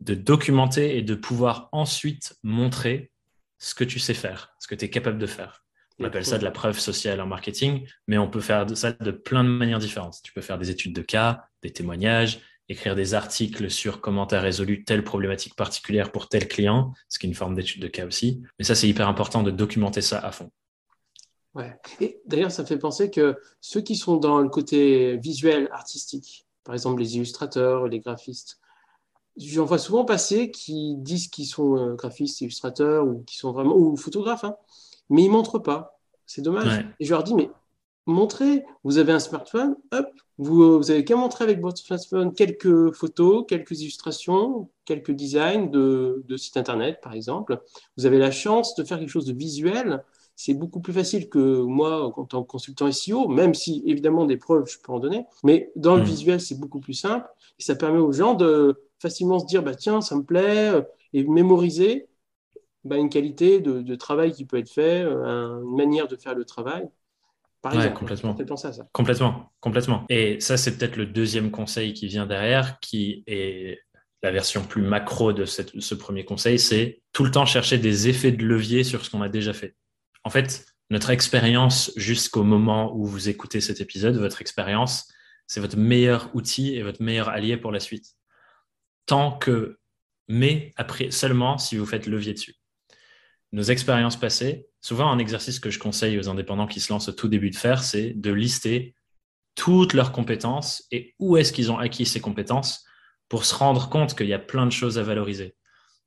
de 0.00 0.14
documenter 0.14 0.96
et 0.96 1.02
de 1.02 1.14
pouvoir 1.14 1.68
ensuite 1.72 2.36
montrer 2.42 3.10
ce 3.58 3.74
que 3.74 3.84
tu 3.84 3.98
sais 3.98 4.14
faire, 4.14 4.54
ce 4.58 4.68
que 4.68 4.74
tu 4.74 4.84
es 4.84 4.90
capable 4.90 5.18
de 5.18 5.26
faire. 5.26 5.64
On 5.98 6.04
appelle 6.04 6.26
ça 6.26 6.36
de 6.36 6.44
la 6.44 6.50
preuve 6.50 6.78
sociale 6.78 7.22
en 7.22 7.26
marketing, 7.26 7.86
mais 8.06 8.18
on 8.18 8.28
peut 8.28 8.42
faire 8.42 8.66
ça 8.76 8.92
de 8.92 9.10
plein 9.10 9.42
de 9.42 9.48
manières 9.48 9.78
différentes. 9.78 10.18
Tu 10.22 10.32
peux 10.32 10.42
faire 10.42 10.58
des 10.58 10.70
études 10.70 10.94
de 10.94 11.00
cas, 11.00 11.44
des 11.62 11.72
témoignages, 11.72 12.40
écrire 12.68 12.94
des 12.94 13.14
articles 13.14 13.70
sur 13.70 14.02
comment 14.02 14.26
tu 14.26 14.34
as 14.34 14.40
résolu 14.40 14.84
telle 14.84 15.04
problématique 15.04 15.54
particulière 15.54 16.12
pour 16.12 16.28
tel 16.28 16.48
client, 16.48 16.92
ce 17.08 17.18
qui 17.18 17.26
est 17.26 17.30
une 17.30 17.34
forme 17.34 17.54
d'étude 17.54 17.80
de 17.80 17.88
cas 17.88 18.06
aussi. 18.06 18.42
Mais 18.58 18.64
ça, 18.64 18.74
c'est 18.74 18.88
hyper 18.88 19.08
important 19.08 19.42
de 19.42 19.50
documenter 19.50 20.02
ça 20.02 20.18
à 20.18 20.32
fond. 20.32 20.50
Ouais. 21.54 21.74
Et 22.00 22.20
d'ailleurs, 22.26 22.50
ça 22.50 22.66
fait 22.66 22.78
penser 22.78 23.10
que 23.10 23.38
ceux 23.62 23.80
qui 23.80 23.96
sont 23.96 24.16
dans 24.16 24.40
le 24.40 24.50
côté 24.50 25.16
visuel, 25.16 25.68
artistique, 25.72 26.46
par 26.64 26.74
exemple 26.74 27.00
les 27.00 27.16
illustrateurs, 27.16 27.88
les 27.88 28.00
graphistes, 28.00 28.58
j'en 29.36 29.64
vois 29.64 29.78
souvent 29.78 30.04
passer 30.04 30.50
qui 30.50 30.94
disent 30.96 31.28
qu'ils 31.28 31.46
sont 31.46 31.76
euh, 31.76 31.94
graphistes, 31.94 32.40
illustrateurs 32.40 33.06
ou 33.06 33.22
qui 33.26 33.36
sont 33.36 33.52
vraiment 33.52 33.76
ou 33.76 33.96
photographes, 33.96 34.44
hein, 34.44 34.56
mais 35.10 35.24
ils 35.24 35.30
montrent 35.30 35.58
pas. 35.58 35.98
C'est 36.26 36.42
dommage. 36.42 36.84
Et 36.98 37.04
je 37.04 37.10
leur 37.10 37.22
dis, 37.22 37.34
mais 37.34 37.50
montrez, 38.06 38.64
vous 38.84 38.98
avez 38.98 39.12
un 39.12 39.20
smartphone, 39.20 39.76
hop, 39.92 40.06
vous, 40.38 40.62
euh, 40.62 40.76
vous 40.76 40.90
avez 40.90 41.04
qu'à 41.04 41.16
montrer 41.16 41.44
avec 41.44 41.60
votre 41.60 41.78
smartphone 41.78 42.34
quelques 42.34 42.92
photos, 42.92 43.44
quelques 43.48 43.80
illustrations, 43.80 44.68
quelques 44.84 45.12
designs 45.12 45.70
de, 45.70 46.24
de 46.26 46.36
sites 46.36 46.56
internet, 46.56 47.00
par 47.02 47.14
exemple. 47.14 47.60
Vous 47.96 48.06
avez 48.06 48.18
la 48.18 48.30
chance 48.30 48.74
de 48.74 48.84
faire 48.84 48.98
quelque 48.98 49.10
chose 49.10 49.26
de 49.26 49.32
visuel. 49.32 50.04
C'est 50.34 50.52
beaucoup 50.52 50.80
plus 50.80 50.92
facile 50.92 51.30
que 51.30 51.62
moi, 51.62 52.12
en 52.18 52.24
tant 52.24 52.42
que 52.42 52.48
consultant 52.48 52.90
SEO, 52.92 53.28
même 53.28 53.54
si 53.54 53.82
évidemment 53.86 54.26
des 54.26 54.36
preuves, 54.36 54.66
je 54.66 54.78
peux 54.78 54.92
en 54.92 54.98
donner. 54.98 55.24
Mais 55.44 55.72
dans 55.76 55.96
le 55.96 56.02
mmh. 56.02 56.06
visuel, 56.06 56.40
c'est 56.40 56.58
beaucoup 56.60 56.80
plus 56.80 56.94
simple. 56.94 57.26
Et 57.58 57.62
ça 57.62 57.74
permet 57.74 58.00
aux 58.00 58.12
gens 58.12 58.34
de 58.34 58.85
facilement 59.00 59.38
se 59.38 59.46
dire, 59.46 59.62
bah, 59.62 59.74
tiens, 59.74 60.00
ça 60.00 60.16
me 60.16 60.22
plaît, 60.22 60.70
euh, 60.70 60.82
et 61.12 61.24
mémoriser 61.24 62.08
bah, 62.84 62.96
une 62.96 63.08
qualité 63.08 63.60
de, 63.60 63.94
travail 63.94 64.32
qui 64.32 64.44
peut 64.44 64.58
être 64.58 64.70
fait, 64.70 65.02
euh, 65.02 65.62
une 65.62 65.76
manière 65.76 66.08
de 66.08 66.16
faire 66.16 66.34
le 66.34 66.44
travail. 66.44 66.88
Par 67.62 67.74
exemple, 67.74 67.98
complètement. 67.98 68.34
à 68.34 68.72
ça. 68.72 68.88
Complètement, 68.92 69.50
complètement. 69.60 70.04
Et 70.08 70.38
ça, 70.40 70.56
c'est 70.56 70.76
peut-être 70.76 70.96
le 70.96 71.06
deuxième 71.06 71.50
conseil 71.50 71.94
qui 71.94 72.06
vient 72.06 72.26
derrière, 72.26 72.78
qui 72.80 73.24
est 73.26 73.80
la 74.22 74.30
version 74.30 74.62
plus 74.64 74.82
macro 74.82 75.32
de 75.32 75.44
ce 75.44 75.94
premier 75.94 76.24
conseil, 76.24 76.58
c'est 76.58 77.02
tout 77.12 77.24
le 77.24 77.30
temps 77.30 77.46
chercher 77.46 77.78
des 77.78 78.08
effets 78.08 78.32
de 78.32 78.44
levier 78.44 78.82
sur 78.82 79.04
ce 79.04 79.10
qu'on 79.10 79.22
a 79.22 79.28
déjà 79.28 79.52
fait. 79.52 79.76
En 80.24 80.30
fait, 80.30 80.66
notre 80.90 81.10
expérience 81.10 81.92
jusqu'au 81.96 82.42
moment 82.42 82.92
où 82.96 83.04
vous 83.06 83.28
écoutez 83.28 83.60
cet 83.60 83.80
épisode, 83.80 84.16
votre 84.16 84.40
expérience, 84.40 85.12
c'est 85.46 85.60
votre 85.60 85.76
meilleur 85.76 86.30
outil 86.34 86.74
et 86.74 86.82
votre 86.82 87.02
meilleur 87.02 87.28
allié 87.28 87.56
pour 87.56 87.70
la 87.70 87.78
suite. 87.78 88.15
Tant 89.06 89.32
que, 89.32 89.78
mais 90.28 90.72
après 90.76 91.10
seulement 91.10 91.58
si 91.58 91.76
vous 91.76 91.86
faites 91.86 92.06
levier 92.06 92.34
dessus 92.34 92.56
nos 93.52 93.62
expériences 93.62 94.16
passées, 94.16 94.66
souvent 94.80 95.10
un 95.10 95.18
exercice 95.18 95.60
que 95.60 95.70
je 95.70 95.78
conseille 95.78 96.18
aux 96.18 96.28
indépendants 96.28 96.66
qui 96.66 96.80
se 96.80 96.92
lancent 96.92 97.08
au 97.08 97.12
tout 97.12 97.28
début 97.28 97.50
de 97.50 97.56
faire, 97.56 97.82
c'est 97.82 98.12
de 98.12 98.32
lister 98.32 98.94
toutes 99.54 99.94
leurs 99.94 100.12
compétences 100.12 100.84
et 100.90 101.14
où 101.18 101.36
est-ce 101.36 101.52
qu'ils 101.52 101.72
ont 101.72 101.78
acquis 101.78 102.04
ces 102.04 102.20
compétences 102.20 102.84
pour 103.28 103.44
se 103.44 103.54
rendre 103.54 103.88
compte 103.88 104.14
qu'il 104.16 104.26
y 104.26 104.34
a 104.34 104.38
plein 104.38 104.66
de 104.66 104.72
choses 104.72 104.98
à 104.98 105.02
valoriser. 105.02 105.56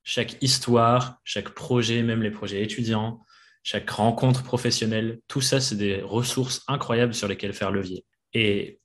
Chaque 0.04 0.38
histoire, 0.42 1.20
chaque 1.24 1.50
projet, 1.50 2.04
même 2.04 2.22
les 2.22 2.32
projets 2.32 2.62
étudiants, 2.62 3.20
chaque 3.64 3.90
rencontre 3.90 4.44
professionnelle, 4.44 5.20
tout 5.28 5.42
ça, 5.42 5.60
c'est 5.60 5.76
des 5.76 6.02
ressources 6.02 6.64
incroyables 6.68 7.14
sur 7.14 7.28
lesquelles 7.28 7.54
faire 7.54 7.72
levier. 7.72 8.06
Et 8.34 8.80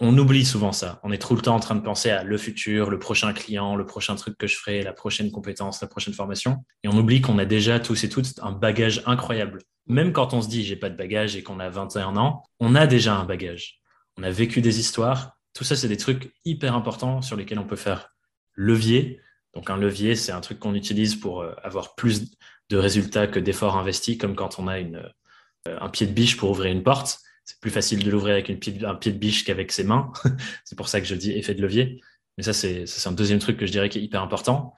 on 0.00 0.16
oublie 0.16 0.46
souvent 0.46 0.72
ça. 0.72 0.98
On 1.02 1.12
est 1.12 1.18
tout 1.18 1.34
le 1.34 1.42
temps 1.42 1.54
en 1.54 1.60
train 1.60 1.74
de 1.74 1.82
penser 1.82 2.10
à 2.10 2.24
le 2.24 2.38
futur, 2.38 2.88
le 2.88 2.98
prochain 2.98 3.34
client, 3.34 3.76
le 3.76 3.84
prochain 3.84 4.16
truc 4.16 4.36
que 4.38 4.46
je 4.46 4.56
ferai, 4.56 4.82
la 4.82 4.94
prochaine 4.94 5.30
compétence, 5.30 5.82
la 5.82 5.88
prochaine 5.88 6.14
formation. 6.14 6.64
Et 6.82 6.88
on 6.88 6.96
oublie 6.96 7.20
qu'on 7.20 7.38
a 7.38 7.44
déjà 7.44 7.78
tous 7.78 8.02
et 8.04 8.08
toutes 8.08 8.40
un 8.42 8.52
bagage 8.52 9.02
incroyable. 9.04 9.60
Même 9.86 10.12
quand 10.12 10.32
on 10.32 10.40
se 10.40 10.48
dit 10.48 10.64
j'ai 10.64 10.76
pas 10.76 10.88
de 10.88 10.96
bagage 10.96 11.36
et 11.36 11.42
qu'on 11.42 11.60
a 11.60 11.68
21 11.68 12.16
ans, 12.16 12.42
on 12.60 12.74
a 12.74 12.86
déjà 12.86 13.14
un 13.14 13.24
bagage. 13.24 13.80
On 14.16 14.22
a 14.22 14.30
vécu 14.30 14.62
des 14.62 14.80
histoires. 14.80 15.36
Tout 15.52 15.64
ça, 15.64 15.76
c'est 15.76 15.88
des 15.88 15.98
trucs 15.98 16.32
hyper 16.46 16.74
importants 16.74 17.20
sur 17.20 17.36
lesquels 17.36 17.58
on 17.58 17.66
peut 17.66 17.76
faire 17.76 18.08
levier. 18.54 19.20
Donc 19.54 19.68
un 19.68 19.76
levier, 19.76 20.14
c'est 20.14 20.32
un 20.32 20.40
truc 20.40 20.60
qu'on 20.60 20.74
utilise 20.74 21.16
pour 21.16 21.42
euh, 21.42 21.52
avoir 21.62 21.94
plus 21.94 22.30
de 22.70 22.76
résultats 22.78 23.26
que 23.26 23.38
d'efforts 23.38 23.76
investis, 23.76 24.16
comme 24.16 24.34
quand 24.34 24.58
on 24.58 24.66
a 24.66 24.78
une, 24.78 24.96
euh, 25.68 25.78
un 25.80 25.90
pied 25.90 26.06
de 26.06 26.12
biche 26.12 26.38
pour 26.38 26.50
ouvrir 26.50 26.72
une 26.72 26.82
porte 26.82 27.18
c'est 27.50 27.58
plus 27.58 27.72
facile 27.72 28.04
de 28.04 28.10
l'ouvrir 28.12 28.34
avec 28.34 28.48
un 28.48 28.54
pied 28.54 28.72
de 28.72 29.18
biche 29.18 29.44
qu'avec 29.44 29.72
ses 29.72 29.82
mains. 29.82 30.12
c'est 30.64 30.76
pour 30.76 30.88
ça 30.88 31.00
que 31.00 31.06
je 31.06 31.16
dis 31.16 31.32
effet 31.32 31.52
de 31.52 31.60
levier. 31.60 32.00
Mais 32.38 32.44
ça, 32.44 32.52
c'est 32.52 32.86
un 33.06 33.12
deuxième 33.12 33.40
truc 33.40 33.56
que 33.58 33.66
je 33.66 33.72
dirais 33.72 33.88
qui 33.88 33.98
est 33.98 34.02
hyper 34.02 34.22
important. 34.22 34.74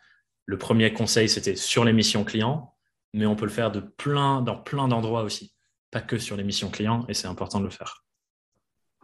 Le 0.47 0.57
premier 0.57 0.91
conseil, 0.95 1.29
c'était 1.29 1.55
sur 1.55 1.85
les 1.85 1.93
missions 1.93 2.25
clients, 2.25 2.75
mais 3.13 3.27
on 3.27 3.37
peut 3.37 3.45
le 3.45 3.51
faire 3.51 3.71
de 3.71 3.81
plein, 3.81 4.41
dans 4.41 4.57
plein 4.57 4.89
d'endroits 4.89 5.23
aussi, 5.23 5.53
pas 5.91 6.01
que 6.01 6.17
sur 6.17 6.35
les 6.35 6.45
missions 6.45 6.71
clients, 6.71 7.05
et 7.09 7.15
c'est 7.15 7.29
important 7.29 7.61
de 7.61 7.65
le 7.65 7.71
faire. 7.71 8.05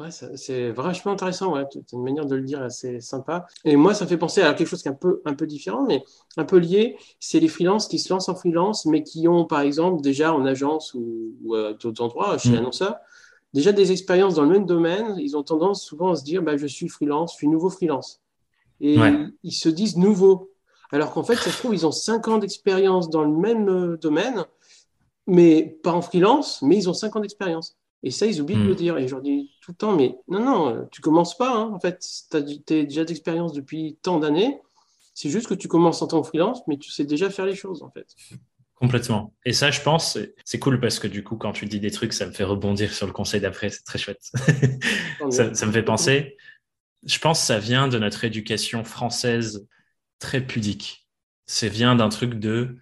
Ouais, 0.00 0.10
c'est 0.10 0.70
vachement 0.70 1.12
intéressant. 1.12 1.52
Ouais. 1.52 1.64
C'est 1.70 1.92
une 1.92 2.04
manière 2.04 2.24
de 2.24 2.36
le 2.36 2.42
dire 2.42 2.62
assez 2.62 3.00
sympa. 3.00 3.46
Et 3.64 3.76
moi, 3.76 3.92
ça 3.92 4.06
fait 4.06 4.16
penser 4.16 4.40
à 4.40 4.54
quelque 4.54 4.68
chose 4.68 4.80
qui 4.80 4.88
est 4.88 4.92
un 4.92 4.94
peu, 4.94 5.20
un 5.26 5.34
peu 5.34 5.46
différent, 5.46 5.84
mais 5.84 6.04
un 6.38 6.44
peu 6.44 6.56
lié. 6.56 6.96
C'est 7.20 7.40
les 7.40 7.48
freelances 7.48 7.86
qui 7.86 7.98
se 7.98 8.12
lancent 8.12 8.30
en 8.30 8.34
freelance, 8.34 8.86
mais 8.86 9.02
qui 9.02 9.28
ont, 9.28 9.44
par 9.44 9.60
exemple, 9.60 10.00
déjà 10.00 10.32
en 10.32 10.46
agence 10.46 10.94
ou, 10.94 11.54
à 11.54 11.74
d'autres 11.74 12.02
endroits, 12.02 12.38
chez 12.38 12.50
mmh. 12.50 12.54
l'annonceur, 12.54 12.96
déjà 13.54 13.72
des 13.72 13.92
expériences 13.92 14.34
dans 14.34 14.42
le 14.42 14.50
même 14.50 14.66
domaine, 14.66 15.16
ils 15.18 15.36
ont 15.36 15.42
tendance 15.42 15.84
souvent 15.84 16.10
à 16.10 16.16
se 16.16 16.24
dire 16.24 16.42
bah, 16.42 16.56
je 16.56 16.66
suis 16.66 16.88
freelance, 16.88 17.32
je 17.32 17.38
suis 17.38 17.48
nouveau 17.48 17.70
freelance. 17.70 18.20
Et 18.80 18.96
ils 19.42 19.52
se 19.52 19.68
disent 19.68 19.96
nouveau. 19.96 20.52
Alors 20.90 21.12
qu'en 21.12 21.22
fait, 21.22 21.36
ça 21.36 21.50
se 21.50 21.58
trouve, 21.58 21.74
ils 21.74 21.86
ont 21.86 21.92
cinq 21.92 22.28
ans 22.28 22.38
d'expérience 22.38 23.10
dans 23.10 23.22
le 23.22 23.36
même 23.36 23.68
euh, 23.68 23.96
domaine, 23.98 24.46
mais 25.26 25.78
pas 25.82 25.92
en 25.92 26.00
freelance, 26.00 26.62
mais 26.62 26.76
ils 26.76 26.88
ont 26.88 26.94
cinq 26.94 27.14
ans 27.16 27.20
d'expérience. 27.20 27.76
Et 28.02 28.10
ça, 28.10 28.26
ils 28.26 28.40
oublient 28.40 28.56
de 28.56 28.62
le 28.62 28.72
hmm. 28.72 28.76
dire. 28.76 28.98
Et 28.98 29.08
je 29.08 29.14
leur 29.14 29.22
dis 29.22 29.50
tout 29.60 29.72
le 29.72 29.76
temps, 29.76 29.94
mais 29.94 30.16
non, 30.28 30.40
non, 30.40 30.88
tu 30.90 31.00
commences 31.00 31.36
pas. 31.36 31.54
Hein. 31.54 31.72
En 31.74 31.80
fait, 31.80 31.98
tu 32.30 32.36
as 32.36 32.40
déjà 32.40 33.04
d'expérience 33.04 33.52
depuis 33.52 33.98
tant 34.00 34.18
d'années. 34.18 34.60
C'est 35.14 35.28
juste 35.28 35.48
que 35.48 35.54
tu 35.54 35.68
commences 35.68 36.00
en 36.00 36.06
tant 36.06 36.22
que 36.22 36.28
freelance, 36.28 36.62
mais 36.68 36.78
tu 36.78 36.90
sais 36.90 37.04
déjà 37.04 37.28
faire 37.28 37.44
les 37.44 37.56
choses, 37.56 37.82
en 37.82 37.90
fait. 37.90 38.14
Complètement. 38.78 39.34
Et 39.44 39.52
ça, 39.52 39.72
je 39.72 39.80
pense, 39.80 40.18
c'est 40.44 40.58
cool 40.60 40.78
parce 40.78 41.00
que 41.00 41.08
du 41.08 41.24
coup, 41.24 41.36
quand 41.36 41.52
tu 41.52 41.66
dis 41.66 41.80
des 41.80 41.90
trucs, 41.90 42.12
ça 42.12 42.26
me 42.26 42.32
fait 42.32 42.44
rebondir 42.44 42.92
sur 42.92 43.08
le 43.08 43.12
conseil 43.12 43.40
d'après. 43.40 43.70
C'est 43.70 43.82
très 43.82 43.98
chouette. 43.98 44.22
ça, 45.30 45.66
me 45.66 45.72
fait 45.72 45.82
penser. 45.82 46.36
Je 47.04 47.18
pense 47.18 47.40
que 47.40 47.46
ça 47.46 47.58
vient 47.58 47.88
de 47.88 47.98
notre 47.98 48.24
éducation 48.24 48.84
française 48.84 49.66
très 50.20 50.40
pudique. 50.40 51.08
Ça 51.46 51.66
vient 51.66 51.96
d'un 51.96 52.08
truc 52.08 52.34
de 52.34 52.76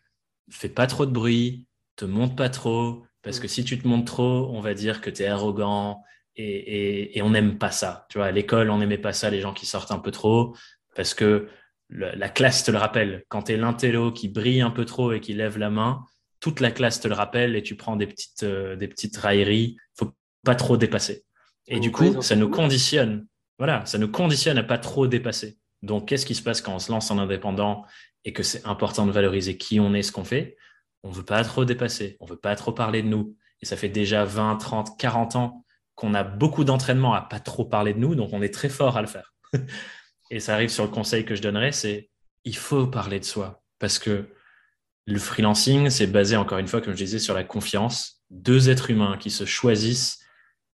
fais 0.51 0.69
pas 0.69 0.87
trop 0.87 1.07
de 1.07 1.13
bruit, 1.13 1.67
te 1.97 2.05
monte 2.05 2.37
pas 2.37 2.51
trop, 2.51 3.05
parce 3.23 3.41
que 3.41 3.49
si 3.49 3.65
tu 3.65 3.79
te 3.79 3.89
montes 3.89 4.07
trop, 4.07 4.51
on 4.53 4.61
va 4.61 4.75
dire 4.75 5.01
que 5.01 5.09
tu 5.09 5.23
es 5.23 5.27
arrogant 5.27 6.03
et, 6.37 7.17
et 7.17 7.23
on 7.23 7.31
n'aime 7.31 7.57
pas 7.57 7.71
ça. 7.71 8.07
Tu 8.11 8.19
vois, 8.19 8.27
à 8.27 8.33
l'école, 8.33 8.69
on 8.69 8.79
n'aimait 8.79 8.99
pas 8.99 9.15
ça, 9.15 9.31
les 9.31 9.41
gens 9.41 9.55
qui 9.55 9.65
sortent 9.65 9.93
un 9.93 9.99
peu 9.99 10.11
trop, 10.11 10.55
parce 10.95 11.15
que 11.15 11.49
la 11.91 12.29
classe 12.29 12.65
te 12.65 12.71
le 12.71 12.79
rappelle. 12.79 13.25
Quand 13.29 13.45
tu 13.45 13.53
es 13.53 13.57
l'intello 13.57 14.13
qui 14.13 14.29
brille 14.29 14.61
un 14.61 14.71
peu 14.71 14.85
trop 14.85 15.13
et 15.13 15.21
qui 15.21 15.35
lève 15.35 15.59
la 15.59 15.71
main, 15.71 16.05
toute 16.41 16.61
la 16.61 16.71
classe 16.71 17.01
te 17.01 17.09
le 17.09 17.15
rappelle 17.15 17.57
et 17.57 17.63
tu 17.63 17.77
prends 17.77 17.97
des 17.97 18.07
petites, 18.07 18.43
euh, 18.43 18.77
des 18.77 18.89
petites 18.89 19.17
railleries. 19.17 19.77
faut 19.99 20.13
pas 20.45 20.55
trop 20.55 20.77
dépasser. 20.77 21.25
Et 21.67 21.81
du 21.81 21.91
coup, 21.91 22.23
ça 22.23 22.37
nous 22.37 22.49
conditionne. 22.49 23.27
Voilà, 23.59 23.85
ça 23.87 23.99
nous 23.99 24.09
conditionne 24.09 24.59
à 24.59 24.63
pas 24.63 24.79
trop 24.79 25.07
dépasser. 25.07 25.59
Donc, 25.83 26.09
qu'est-ce 26.09 26.27
qui 26.27 26.35
se 26.35 26.43
passe 26.43 26.61
quand 26.61 26.75
on 26.75 26.79
se 26.79 26.93
lance 26.93 27.11
en 27.11 27.19
indépendant 27.19 27.85
et 28.25 28.33
que 28.33 28.43
c'est 28.43 28.65
important 28.67 29.07
de 29.07 29.13
valoriser 29.13 29.57
qui 29.57 29.81
on 29.81 29.95
est, 29.95 30.03
ce 30.03 30.13
qu'on 30.13 30.25
fait? 30.25 30.57
On 31.03 31.11
veut 31.11 31.25
pas 31.25 31.43
trop 31.43 31.65
dépasser. 31.65 32.17
On 32.21 32.27
veut 32.27 32.37
pas 32.37 32.55
trop 32.55 32.73
parler 32.73 33.03
de 33.03 33.09
nous. 33.09 33.37
Et 33.63 33.67
ça 33.67 33.77
fait 33.77 33.89
déjà 33.89 34.25
20, 34.25 34.57
30, 34.57 34.99
40 34.99 35.37
ans 35.37 35.65
qu'on 35.95 36.15
a 36.15 36.23
beaucoup 36.23 36.65
d'entraînement 36.65 37.15
à 37.15 37.23
pas 37.23 37.41
trop 37.41 37.65
parler 37.65 37.95
de 37.95 37.99
nous. 37.99 38.15
Donc, 38.15 38.31
on 38.33 38.43
est 38.43 38.53
très 38.53 38.69
fort 38.69 38.97
à 38.97 39.01
le 39.01 39.09
faire. 39.09 39.35
et 40.31 40.41
ça 40.41 40.55
arrive 40.55 40.71
sur 40.71 40.85
le 40.85 40.91
conseil 40.91 41.25
que 41.25 41.35
je 41.35 41.43
donnerais, 41.43 41.73
c'est 41.73 42.11
il 42.45 42.57
faut 42.57 42.87
parler 42.87 43.21
de 43.21 43.25
soi 43.25 43.63
parce 43.79 43.99
que 43.99 44.29
le 45.07 45.19
freelancing, 45.19 45.89
c'est 45.89 46.09
basé 46.09 46.37
encore 46.37 46.59
une 46.59 46.67
fois, 46.67 46.81
comme 46.81 46.95
je 46.95 47.05
disais, 47.05 47.19
sur 47.19 47.35
la 47.35 47.45
confiance. 47.45 48.23
Deux 48.31 48.71
êtres 48.71 48.91
humains 48.91 49.17
qui 49.19 49.31
se 49.31 49.45
choisissent, 49.45 50.19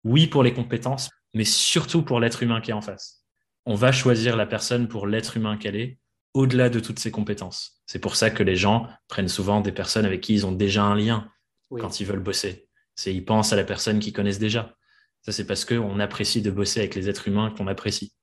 oui 0.04 0.28
pour 0.28 0.44
les 0.44 0.54
compétences, 0.54 1.10
mais 1.34 1.44
surtout 1.44 2.02
pour 2.02 2.20
l'être 2.20 2.42
humain 2.42 2.60
qui 2.60 2.70
est 2.70 2.74
en 2.74 2.80
face. 2.80 3.24
On 3.66 3.74
va 3.74 3.90
choisir 3.90 4.36
la 4.36 4.46
personne 4.46 4.88
pour 4.88 5.06
l'être 5.06 5.36
humain 5.36 5.56
qu'elle 5.56 5.76
est, 5.76 5.98
au-delà 6.32 6.70
de 6.70 6.78
toutes 6.78 7.00
ces 7.00 7.10
compétences. 7.10 7.82
C'est 7.86 7.98
pour 7.98 8.14
ça 8.14 8.30
que 8.30 8.44
les 8.44 8.54
gens 8.54 8.86
prennent 9.08 9.28
souvent 9.28 9.60
des 9.60 9.72
personnes 9.72 10.04
avec 10.04 10.20
qui 10.20 10.34
ils 10.34 10.46
ont 10.46 10.52
déjà 10.52 10.84
un 10.84 10.94
lien 10.94 11.28
quand 11.70 11.98
ils 12.00 12.06
veulent 12.06 12.20
bosser. 12.20 12.68
C'est 12.94 13.12
ils 13.12 13.24
pensent 13.24 13.52
à 13.52 13.56
la 13.56 13.64
personne 13.64 13.98
qu'ils 13.98 14.12
connaissent 14.12 14.38
déjà. 14.38 14.76
Ça, 15.22 15.32
c'est 15.32 15.46
parce 15.46 15.64
qu'on 15.64 16.00
apprécie 16.00 16.40
de 16.40 16.50
bosser 16.50 16.80
avec 16.80 16.94
les 16.94 17.08
êtres 17.08 17.28
humains 17.28 17.52
qu'on 17.56 17.66
apprécie. 17.66 18.14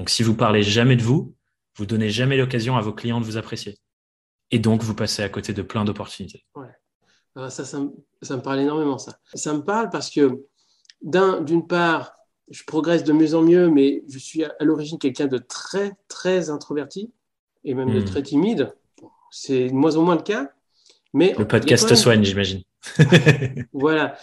Donc, 0.00 0.08
si 0.08 0.22
vous 0.22 0.34
parlez 0.34 0.62
jamais 0.62 0.96
de 0.96 1.02
vous, 1.02 1.34
vous 1.76 1.84
donnez 1.84 2.08
jamais 2.08 2.38
l'occasion 2.38 2.78
à 2.78 2.80
vos 2.80 2.94
clients 2.94 3.20
de 3.20 3.26
vous 3.26 3.36
apprécier. 3.36 3.76
Et 4.50 4.58
donc, 4.58 4.82
vous 4.82 4.94
passez 4.94 5.22
à 5.22 5.28
côté 5.28 5.52
de 5.52 5.60
plein 5.60 5.84
d'opportunités. 5.84 6.46
Ouais. 6.54 7.50
ça, 7.50 7.66
ça, 7.66 7.80
me, 7.80 8.40
parle 8.40 8.60
énormément, 8.60 8.96
ça. 8.96 9.18
Ça 9.34 9.52
me 9.52 9.62
parle 9.62 9.90
parce 9.90 10.08
que, 10.08 10.40
d'une 11.02 11.66
part, 11.66 12.14
je 12.48 12.64
progresse 12.64 13.04
de 13.04 13.12
mieux 13.12 13.34
en 13.34 13.42
mieux, 13.42 13.68
mais 13.68 14.02
je 14.08 14.18
suis 14.18 14.42
à, 14.42 14.54
l'origine 14.60 14.98
quelqu'un 14.98 15.26
de 15.26 15.36
très, 15.36 15.92
très 16.08 16.48
introverti 16.48 17.12
et 17.64 17.74
même 17.74 17.92
de 17.92 18.00
hmm. 18.00 18.04
très 18.06 18.22
timide. 18.22 18.72
C'est 19.30 19.66
de 19.66 19.74
moins 19.74 19.96
en 19.96 20.02
moins 20.02 20.16
le 20.16 20.22
cas. 20.22 20.50
Mais 21.12 21.34
le 21.36 21.46
podcast 21.46 21.86
te 21.86 21.94
soigne, 21.94 22.24
j'imagine. 22.24 22.62
voilà. 23.74 24.16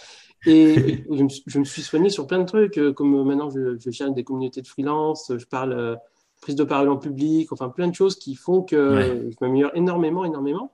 Et 0.46 1.04
je 1.46 1.58
me, 1.58 1.64
suis 1.64 1.82
soigné 1.82 2.10
sur 2.10 2.26
plein 2.26 2.38
de 2.38 2.44
trucs, 2.44 2.78
euh, 2.78 2.92
comme 2.92 3.24
maintenant 3.24 3.50
je, 3.50 3.78
je 3.78 3.90
gère 3.90 4.12
des 4.12 4.24
communautés 4.24 4.62
de 4.62 4.66
freelance, 4.66 5.32
je 5.36 5.46
parle 5.46 5.72
euh, 5.72 5.96
prise 6.40 6.54
de 6.54 6.64
parole 6.64 6.88
en 6.88 6.96
public, 6.96 7.52
enfin 7.52 7.68
plein 7.68 7.88
de 7.88 7.94
choses 7.94 8.16
qui 8.16 8.34
font 8.34 8.62
que 8.62 9.28
je 9.30 9.36
m'améliore 9.40 9.72
énormément, 9.74 10.24
énormément. 10.24 10.72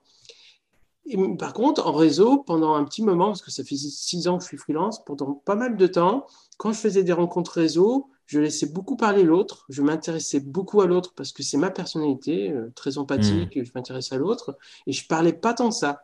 Et, 1.06 1.16
par 1.36 1.52
contre, 1.52 1.86
en 1.86 1.92
réseau, 1.92 2.38
pendant 2.38 2.74
un 2.74 2.84
petit 2.84 3.02
moment, 3.02 3.26
parce 3.26 3.42
que 3.42 3.50
ça 3.50 3.64
fait 3.64 3.76
six 3.76 4.28
ans 4.28 4.38
que 4.38 4.44
je 4.44 4.48
suis 4.48 4.56
freelance, 4.56 5.04
pendant 5.04 5.32
pas 5.32 5.54
mal 5.54 5.76
de 5.76 5.86
temps, 5.86 6.26
quand 6.56 6.72
je 6.72 6.78
faisais 6.78 7.02
des 7.02 7.12
rencontres 7.12 7.52
réseau, 7.52 8.08
je 8.26 8.40
laissais 8.40 8.66
beaucoup 8.66 8.96
parler 8.96 9.22
l'autre, 9.22 9.66
je 9.68 9.82
m'intéressais 9.82 10.40
beaucoup 10.40 10.80
à 10.80 10.86
l'autre 10.86 11.12
parce 11.14 11.32
que 11.32 11.42
c'est 11.42 11.58
ma 11.58 11.70
personnalité, 11.70 12.50
euh, 12.50 12.72
très 12.74 12.96
empathique, 12.96 13.56
hmm. 13.56 13.64
je 13.64 13.70
m'intéresse 13.74 14.12
à 14.12 14.16
l'autre, 14.16 14.56
et 14.86 14.92
je 14.92 15.06
parlais 15.06 15.34
pas 15.34 15.52
tant 15.52 15.68
de 15.68 15.74
ça. 15.74 16.02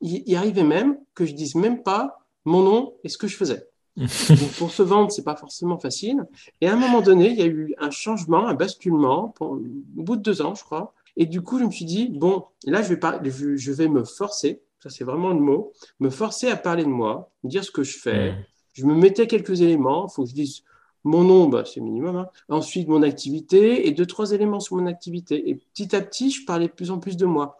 Il, 0.00 0.34
arrivait 0.36 0.64
même 0.64 0.98
que 1.14 1.24
je 1.24 1.32
dise 1.32 1.54
même 1.54 1.82
pas 1.82 2.17
mon 2.44 2.62
nom 2.62 2.94
et 3.04 3.08
ce 3.08 3.18
que 3.18 3.26
je 3.26 3.36
faisais. 3.36 3.68
pour 4.58 4.70
se 4.70 4.82
vendre, 4.82 5.10
c'est 5.10 5.24
pas 5.24 5.34
forcément 5.34 5.78
facile. 5.78 6.24
Et 6.60 6.68
à 6.68 6.74
un 6.74 6.76
moment 6.76 7.00
donné, 7.00 7.30
il 7.30 7.38
y 7.38 7.42
a 7.42 7.46
eu 7.46 7.74
un 7.78 7.90
changement, 7.90 8.46
un 8.46 8.54
basculement, 8.54 9.34
au 9.40 9.60
bout 9.96 10.16
de 10.16 10.22
deux 10.22 10.40
ans, 10.40 10.54
je 10.54 10.62
crois. 10.62 10.94
Et 11.16 11.26
du 11.26 11.42
coup, 11.42 11.58
je 11.58 11.64
me 11.64 11.70
suis 11.70 11.84
dit, 11.84 12.08
bon, 12.08 12.44
là, 12.64 12.80
je 12.82 12.94
vais, 12.94 13.56
je 13.56 13.72
vais 13.72 13.88
me 13.88 14.04
forcer, 14.04 14.62
ça 14.80 14.88
c'est 14.88 15.02
vraiment 15.02 15.30
le 15.30 15.40
mot, 15.40 15.72
me 15.98 16.10
forcer 16.10 16.48
à 16.48 16.56
parler 16.56 16.84
de 16.84 16.88
moi, 16.88 17.30
dire 17.42 17.64
ce 17.64 17.72
que 17.72 17.82
je 17.82 17.98
fais. 17.98 18.34
Je 18.72 18.86
me 18.86 18.94
mettais 18.94 19.26
quelques 19.26 19.60
éléments, 19.60 20.06
il 20.08 20.14
faut 20.14 20.22
que 20.22 20.30
je 20.30 20.34
dise 20.34 20.62
mon 21.04 21.24
nom, 21.24 21.48
bah, 21.48 21.64
c'est 21.64 21.80
minimum. 21.80 22.16
Hein. 22.16 22.28
Ensuite, 22.48 22.88
mon 22.88 23.02
activité 23.02 23.88
et 23.88 23.92
deux, 23.92 24.06
trois 24.06 24.32
éléments 24.32 24.60
sur 24.60 24.76
mon 24.76 24.86
activité. 24.86 25.48
Et 25.48 25.54
petit 25.54 25.94
à 25.96 26.00
petit, 26.00 26.30
je 26.30 26.44
parlais 26.44 26.66
de 26.66 26.72
plus 26.72 26.90
en 26.90 26.98
plus 26.98 27.16
de 27.16 27.26
moi. 27.26 27.58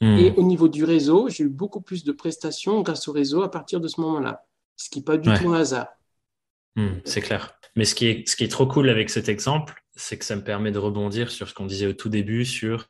Hmm. 0.00 0.16
Et 0.18 0.32
au 0.32 0.42
niveau 0.42 0.68
du 0.68 0.84
réseau, 0.84 1.28
j'ai 1.28 1.44
eu 1.44 1.48
beaucoup 1.48 1.80
plus 1.80 2.04
de 2.04 2.12
prestations 2.12 2.80
grâce 2.82 3.06
au 3.08 3.12
réseau 3.12 3.42
à 3.42 3.50
partir 3.50 3.80
de 3.80 3.88
ce 3.88 4.00
moment-là. 4.00 4.46
Ce 4.76 4.88
qui 4.88 4.98
n'est 4.98 5.04
pas 5.04 5.18
du 5.18 5.30
tout 5.34 5.50
un 5.50 5.60
hasard. 5.60 5.88
Hmm, 6.76 7.00
c'est 7.04 7.20
clair. 7.20 7.54
Mais 7.76 7.84
ce 7.84 7.94
qui, 7.94 8.06
est, 8.06 8.28
ce 8.28 8.36
qui 8.36 8.44
est 8.44 8.48
trop 8.48 8.66
cool 8.66 8.88
avec 8.88 9.10
cet 9.10 9.28
exemple, 9.28 9.84
c'est 9.94 10.18
que 10.18 10.24
ça 10.24 10.36
me 10.36 10.42
permet 10.42 10.72
de 10.72 10.78
rebondir 10.78 11.30
sur 11.30 11.48
ce 11.48 11.54
qu'on 11.54 11.66
disait 11.66 11.86
au 11.86 11.92
tout 11.92 12.08
début, 12.08 12.44
sur 12.44 12.88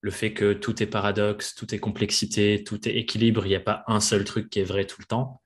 le 0.00 0.10
fait 0.10 0.32
que 0.32 0.52
tout 0.52 0.82
est 0.82 0.86
paradoxe, 0.86 1.54
tout 1.54 1.74
est 1.74 1.78
complexité, 1.78 2.62
tout 2.64 2.88
est 2.88 2.96
équilibre. 2.96 3.46
Il 3.46 3.50
n'y 3.50 3.56
a 3.56 3.60
pas 3.60 3.84
un 3.86 4.00
seul 4.00 4.24
truc 4.24 4.50
qui 4.50 4.60
est 4.60 4.64
vrai 4.64 4.84
tout 4.84 5.00
le 5.00 5.06
temps. 5.06 5.42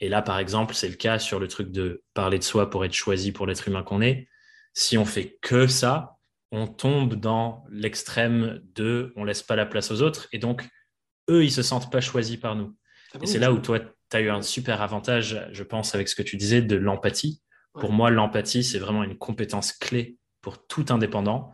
Et 0.00 0.08
là, 0.08 0.22
par 0.22 0.38
exemple, 0.38 0.74
c'est 0.74 0.88
le 0.88 0.96
cas 0.96 1.18
sur 1.18 1.38
le 1.40 1.48
truc 1.48 1.70
de 1.70 2.02
parler 2.14 2.38
de 2.38 2.44
soi 2.44 2.68
pour 2.68 2.84
être 2.84 2.92
choisi 2.92 3.32
pour 3.32 3.46
l'être 3.46 3.68
humain 3.68 3.82
qu'on 3.82 4.02
est. 4.02 4.28
Si 4.74 4.98
on 4.98 5.04
fait 5.04 5.38
que 5.40 5.66
ça, 5.66 6.17
on 6.50 6.66
tombe 6.66 7.14
dans 7.14 7.64
l'extrême 7.70 8.60
de 8.74 9.12
on 9.16 9.24
laisse 9.24 9.42
pas 9.42 9.56
la 9.56 9.66
place 9.66 9.90
aux 9.90 10.02
autres 10.02 10.28
et 10.32 10.38
donc 10.38 10.68
eux, 11.28 11.44
ils 11.44 11.52
se 11.52 11.62
sentent 11.62 11.90
pas 11.92 12.00
choisis 12.00 12.36
par 12.36 12.56
nous. 12.56 12.74
Ah 13.14 13.18
et 13.22 13.26
c'est 13.26 13.38
là 13.38 13.52
où 13.52 13.58
toi, 13.58 13.80
tu 13.80 14.16
as 14.16 14.20
eu 14.20 14.30
un 14.30 14.42
super 14.42 14.82
avantage, 14.82 15.46
je 15.52 15.62
pense, 15.62 15.94
avec 15.94 16.08
ce 16.08 16.14
que 16.14 16.22
tu 16.22 16.36
disais 16.36 16.62
de 16.62 16.76
l'empathie. 16.76 17.42
Pour 17.74 17.92
moi, 17.92 18.10
l'empathie, 18.10 18.64
c'est 18.64 18.78
vraiment 18.78 19.04
une 19.04 19.16
compétence 19.16 19.72
clé 19.72 20.18
pour 20.40 20.66
tout 20.66 20.86
indépendant 20.88 21.52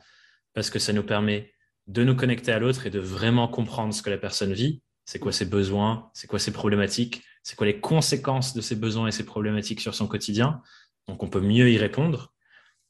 parce 0.55 0.71
que 0.71 0.79
ça 0.79 0.93
nous 0.93 1.03
permet 1.03 1.53
de 1.87 2.05
nous 2.05 2.17
connecter 2.17 2.53
à 2.53 2.59
l'autre 2.59 2.87
et 2.87 2.91
de 2.91 3.01
vraiment 3.01 3.49
comprendre 3.49 3.93
ce 3.93 4.03
que 4.03 4.11
la 4.11 4.17
personne 4.17 4.53
vit, 4.53 4.83
c'est 5.05 5.19
quoi 5.19 5.33
ses 5.33 5.45
besoins, 5.45 6.11
c'est 6.15 6.27
quoi 6.27 6.39
ses 6.39 6.53
problématiques, 6.53 7.23
c'est 7.43 7.57
quoi 7.57 7.67
les 7.67 7.81
conséquences 7.81 8.55
de 8.55 8.63
ses 8.63 8.77
besoins 8.77 9.09
et 9.09 9.13
ses 9.13 9.27
problématiques 9.27 9.81
sur 9.81 9.95
son 9.95 10.07
quotidien. 10.07 10.63
Donc 11.09 11.23
on 11.23 11.29
peut 11.29 11.41
mieux 11.41 11.71
y 11.71 11.77
répondre. 11.77 12.33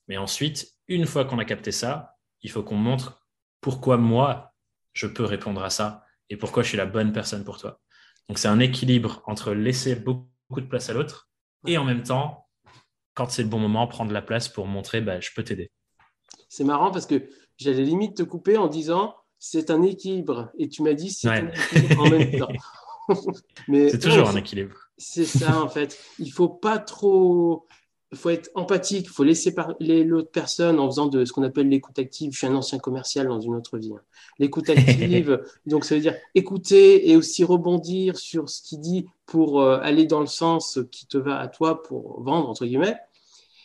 Mais 0.07 0.17
ensuite, 0.17 0.74
une 0.89 1.07
fois 1.07 1.25
qu'on 1.25 1.39
a 1.39 1.45
capté 1.45 1.73
ça, 1.73 2.17
il 2.43 2.51
faut 2.51 2.63
qu'on 2.63 2.77
montre 2.77 3.27
pourquoi 3.61 3.97
moi, 3.97 4.55
je 4.93 5.07
peux 5.07 5.25
répondre 5.25 5.63
à 5.63 5.71
ça 5.71 6.05
et 6.31 6.37
pourquoi 6.37 6.63
je 6.63 6.69
suis 6.69 6.77
la 6.77 6.87
bonne 6.87 7.13
personne 7.13 7.45
pour 7.45 7.59
toi. 7.59 7.81
Donc 8.29 8.39
c'est 8.39 8.49
un 8.49 8.61
équilibre 8.61 9.23
entre 9.27 9.53
laisser 9.53 9.97
beaucoup 9.97 10.27
de 10.61 10.67
place 10.67 10.91
à 10.91 10.93
l'autre 10.93 11.31
et 11.67 11.79
en 11.79 11.85
même 11.85 12.03
temps, 12.03 12.49
quand 13.15 13.31
c'est 13.31 13.43
le 13.43 13.49
bon 13.49 13.59
moment, 13.59 13.87
prendre 13.87 14.13
la 14.13 14.23
place 14.23 14.49
pour 14.49 14.67
montrer 14.67 15.01
bah, 15.01 15.21
je 15.21 15.31
peux 15.35 15.45
t'aider. 15.45 15.71
C'est 16.49 16.65
marrant 16.65 16.91
parce 16.91 17.07
que 17.07 17.29
j'allais 17.57 17.85
limite 17.85 18.17
te 18.17 18.23
couper 18.23 18.57
en 18.57 18.69
disant 18.69 19.17
c'est 19.39 19.71
un 19.71 19.83
équilibre 19.83 20.51
et 20.59 20.69
tu 20.69 20.83
m'as 20.83 20.95
dit 20.95 21.11
c'est 21.11 21.29
un 21.29 21.49
équilibre 21.49 22.03
en 22.03 22.11
même 22.11 22.39
temps. 22.39 22.49
c'est 23.69 23.99
toujours 23.99 24.29
un 24.29 24.37
équilibre. 24.37 24.77
C'est 24.97 25.25
ça 25.25 25.63
en 25.63 25.69
fait. 25.69 25.99
Il 26.19 26.31
faut 26.33 26.49
pas 26.49 26.79
trop 26.79 27.67
il 28.15 28.17
faut 28.17 28.31
être 28.31 28.49
empathique, 28.55 29.07
il 29.07 29.11
faut 29.11 29.25
laisser 29.25 29.53
parler 29.53 30.05
l'autre 30.05 30.31
personne 30.31 30.79
en 30.79 30.87
faisant 30.87 31.07
de 31.07 31.25
ce 31.25 31.33
qu'on 31.33 31.43
appelle 31.43 31.69
l'écoute 31.69 31.99
active. 31.99 32.33
Je 32.33 32.39
suis 32.39 32.47
un 32.47 32.55
ancien 32.55 32.79
commercial 32.79 33.27
dans 33.27 33.41
une 33.41 33.57
autre 33.57 33.77
vie. 33.77 33.93
Hein. 33.93 34.01
L'écoute 34.39 34.71
active, 34.71 35.43
donc 35.67 35.85
ça 35.85 35.97
veut 35.97 36.01
dire 36.01 36.15
écouter 36.37 37.11
et 37.11 37.17
aussi 37.17 37.43
rebondir 37.43 38.17
sur 38.17 38.49
ce 38.49 38.63
qu'il 38.63 38.81
dit 38.81 39.07
pour 39.27 39.61
euh, 39.61 39.81
aller 39.83 40.07
dans 40.07 40.21
le 40.21 40.27
sens 40.27 40.79
qui 40.93 41.09
te 41.09 41.19
va 41.19 41.41
à 41.41 41.49
toi 41.49 41.83
pour 41.83 42.23
vendre, 42.23 42.49
entre 42.49 42.67
guillemets. 42.67 42.97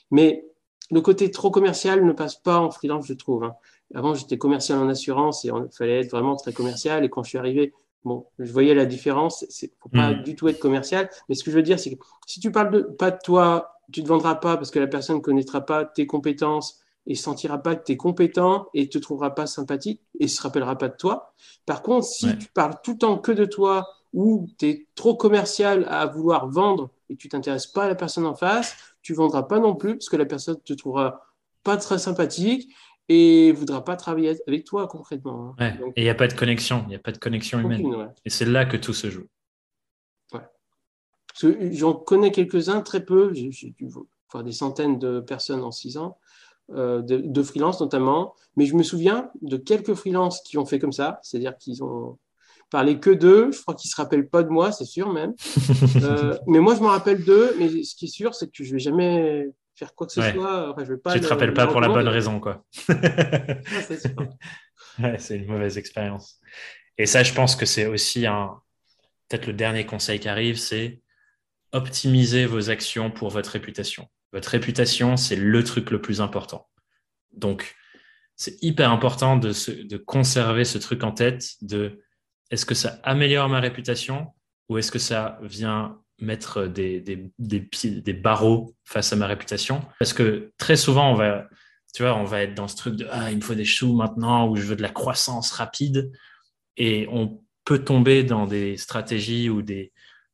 Mais 0.09 0.45
le 0.89 1.01
côté 1.01 1.29
trop 1.29 1.51
commercial 1.51 2.03
ne 2.03 2.11
passe 2.11 2.35
pas 2.35 2.57
en 2.57 2.71
freelance, 2.71 3.05
je 3.05 3.13
trouve. 3.13 3.43
Hein. 3.43 3.53
Avant, 3.93 4.15
j'étais 4.15 4.39
commercial 4.39 4.79
en 4.79 4.89
assurance 4.89 5.45
et 5.45 5.49
il 5.49 5.77
fallait 5.77 5.99
être 5.99 6.09
vraiment 6.09 6.35
très 6.35 6.53
commercial. 6.53 7.05
Et 7.05 7.09
quand 7.09 7.21
je 7.21 7.29
suis 7.29 7.37
arrivé, 7.37 7.71
bon, 8.03 8.25
je 8.39 8.51
voyais 8.51 8.73
la 8.73 8.87
différence. 8.87 9.45
Il 9.61 9.65
ne 9.65 9.69
faut 9.79 9.89
pas 9.89 10.13
mm. 10.13 10.23
du 10.23 10.35
tout 10.35 10.47
être 10.47 10.59
commercial. 10.59 11.07
Mais 11.27 11.35
ce 11.35 11.43
que 11.43 11.51
je 11.51 11.55
veux 11.55 11.61
dire, 11.61 11.79
c'est 11.79 11.95
que 11.95 12.03
si 12.25 12.39
tu 12.39 12.51
parles 12.51 12.71
de, 12.71 12.81
pas 12.81 13.11
de 13.11 13.19
toi 13.23 13.78
tu 13.91 14.01
ne 14.01 14.05
te 14.05 14.09
vendras 14.09 14.35
pas 14.35 14.57
parce 14.57 14.71
que 14.71 14.79
la 14.79 14.87
personne 14.87 15.17
ne 15.17 15.21
connaîtra 15.21 15.65
pas 15.65 15.85
tes 15.85 16.05
compétences 16.07 16.79
et 17.07 17.13
ne 17.13 17.17
sentira 17.17 17.57
pas 17.57 17.75
que 17.75 17.83
tu 17.85 17.93
es 17.93 17.97
compétent 17.97 18.67
et 18.73 18.83
ne 18.83 18.87
te 18.87 18.97
trouvera 18.97 19.33
pas 19.33 19.47
sympathique 19.47 20.01
et 20.19 20.25
ne 20.25 20.29
se 20.29 20.41
rappellera 20.41 20.77
pas 20.77 20.89
de 20.89 20.95
toi. 20.95 21.33
Par 21.65 21.81
contre, 21.81 22.05
si 22.05 22.37
tu 22.37 22.47
parles 22.49 22.75
tout 22.83 22.93
le 22.93 22.97
temps 22.99 23.17
que 23.17 23.31
de 23.31 23.45
toi 23.45 23.87
ou 24.13 24.47
tu 24.57 24.67
es 24.67 24.87
trop 24.95 25.15
commercial 25.15 25.85
à 25.89 26.05
vouloir 26.05 26.47
vendre 26.47 26.91
et 27.09 27.15
tu 27.15 27.29
t'intéresses 27.29 27.67
pas 27.67 27.85
à 27.85 27.87
la 27.87 27.95
personne 27.95 28.25
en 28.25 28.35
face, 28.35 28.75
tu 29.01 29.13
vendras 29.13 29.43
pas 29.43 29.59
non 29.59 29.75
plus 29.75 29.93
parce 29.93 30.09
que 30.09 30.17
la 30.17 30.25
personne 30.25 30.59
te 30.63 30.73
trouvera 30.73 31.25
pas 31.63 31.77
très 31.77 31.97
sympathique 31.97 32.69
et 33.07 33.51
voudra 33.51 33.83
pas 33.83 33.95
travailler 33.95 34.37
avec 34.47 34.65
toi 34.65 34.87
concrètement. 34.87 35.55
Hein. 35.57 35.73
et 35.95 36.01
il 36.01 36.03
n'y 36.03 36.09
a 36.09 36.15
pas 36.15 36.27
de 36.27 36.33
connexion, 36.33 36.83
il 36.85 36.89
n'y 36.89 36.95
a 36.95 36.99
pas 36.99 37.11
de 37.11 37.17
connexion 37.17 37.59
humaine. 37.59 38.11
Et 38.23 38.29
c'est 38.29 38.45
là 38.45 38.65
que 38.65 38.77
tout 38.77 38.93
se 38.93 39.09
joue. 39.09 39.25
J'en 41.71 41.93
connais 41.93 42.31
quelques-uns, 42.31 42.81
très 42.81 43.03
peu. 43.03 43.33
J'ai 43.33 43.49
dû 43.49 43.87
voir 43.87 44.43
des 44.43 44.51
centaines 44.51 44.99
de 44.99 45.19
personnes 45.19 45.63
en 45.63 45.71
six 45.71 45.97
ans, 45.97 46.17
euh, 46.71 47.01
de, 47.01 47.17
de 47.17 47.43
freelance 47.43 47.79
notamment. 47.79 48.35
Mais 48.55 48.65
je 48.65 48.75
me 48.75 48.83
souviens 48.83 49.29
de 49.41 49.57
quelques 49.57 49.93
freelances 49.93 50.41
qui 50.41 50.57
ont 50.57 50.65
fait 50.65 50.79
comme 50.79 50.91
ça, 50.91 51.19
c'est-à-dire 51.23 51.57
qu'ils 51.57 51.83
ont 51.83 52.17
parlé 52.69 52.99
que 52.99 53.09
d'eux. 53.09 53.51
Je 53.51 53.61
crois 53.61 53.75
qu'ils 53.75 53.89
se 53.89 53.95
rappellent 53.95 54.29
pas 54.29 54.43
de 54.43 54.49
moi, 54.49 54.71
c'est 54.71 54.85
sûr 54.85 55.11
même. 55.11 55.33
Euh, 56.03 56.37
mais 56.47 56.59
moi, 56.59 56.75
je 56.75 56.81
me 56.81 56.87
rappelle 56.87 57.23
d'eux. 57.23 57.55
Mais 57.57 57.83
ce 57.83 57.95
qui 57.95 58.05
est 58.05 58.09
sûr, 58.09 58.35
c'est 58.35 58.51
que 58.51 58.63
je 58.63 58.71
vais 58.71 58.79
jamais 58.79 59.47
faire 59.75 59.95
quoi 59.95 60.07
que 60.07 60.13
ce 60.13 60.21
soit. 60.21 60.75
je 60.77 60.83
vais 60.83 60.97
pas 60.97 61.13
tu 61.13 61.21
te 61.21 61.27
rappelles 61.27 61.53
pas 61.53 61.67
pour 61.67 61.81
la 61.81 61.89
bonne 61.89 62.07
raison, 62.07 62.39
quoi. 62.39 62.63
c'est 65.17 65.37
une 65.37 65.47
mauvaise 65.47 65.77
expérience. 65.77 66.39
Et 66.97 67.05
ça, 67.05 67.23
je 67.23 67.33
pense 67.33 67.55
que 67.55 67.65
c'est 67.65 67.85
aussi 67.85 68.25
un. 68.25 68.59
Peut-être 69.27 69.47
le 69.47 69.53
dernier 69.53 69.85
conseil 69.85 70.19
qui 70.19 70.27
arrive, 70.27 70.57
c'est 70.57 71.01
optimisez 71.71 72.45
vos 72.45 72.69
actions 72.69 73.11
pour 73.11 73.29
votre 73.29 73.51
réputation. 73.51 74.07
Votre 74.33 74.49
réputation, 74.49 75.17
c'est 75.17 75.35
le 75.35 75.63
truc 75.63 75.91
le 75.91 76.01
plus 76.01 76.21
important. 76.21 76.67
Donc, 77.33 77.75
c'est 78.35 78.61
hyper 78.63 78.91
important 78.91 79.37
de, 79.37 79.51
de, 79.83 79.97
conserver 79.97 80.65
ce 80.65 80.77
truc 80.77 81.03
en 81.03 81.11
tête 81.11 81.55
de 81.61 82.01
est-ce 82.51 82.65
que 82.65 82.75
ça 82.75 82.99
améliore 83.03 83.49
ma 83.49 83.59
réputation 83.59 84.27
ou 84.69 84.77
est-ce 84.77 84.91
que 84.91 84.99
ça 84.99 85.39
vient 85.41 85.99
mettre 86.19 86.65
des, 86.65 87.01
des, 87.01 87.31
des, 87.37 87.69
des, 87.83 88.13
barreaux 88.13 88.75
face 88.85 89.11
à 89.11 89.15
ma 89.15 89.27
réputation? 89.27 89.81
Parce 89.99 90.13
que 90.13 90.53
très 90.57 90.77
souvent, 90.77 91.11
on 91.11 91.15
va, 91.15 91.47
tu 91.93 92.03
vois, 92.03 92.15
on 92.15 92.23
va 92.23 92.43
être 92.43 92.55
dans 92.55 92.67
ce 92.67 92.77
truc 92.77 92.95
de 92.95 93.07
ah, 93.11 93.29
il 93.31 93.37
me 93.37 93.41
faut 93.41 93.55
des 93.55 93.65
choux 93.65 93.95
maintenant 93.95 94.47
ou 94.47 94.55
je 94.55 94.63
veux 94.63 94.75
de 94.75 94.81
la 94.81 94.89
croissance 94.89 95.51
rapide 95.51 96.11
et 96.77 97.07
on 97.11 97.43
peut 97.65 97.83
tomber 97.83 98.23
dans 98.23 98.47
des 98.47 98.77
stratégies 98.77 99.49
ou 99.49 99.61
des, 99.61 99.91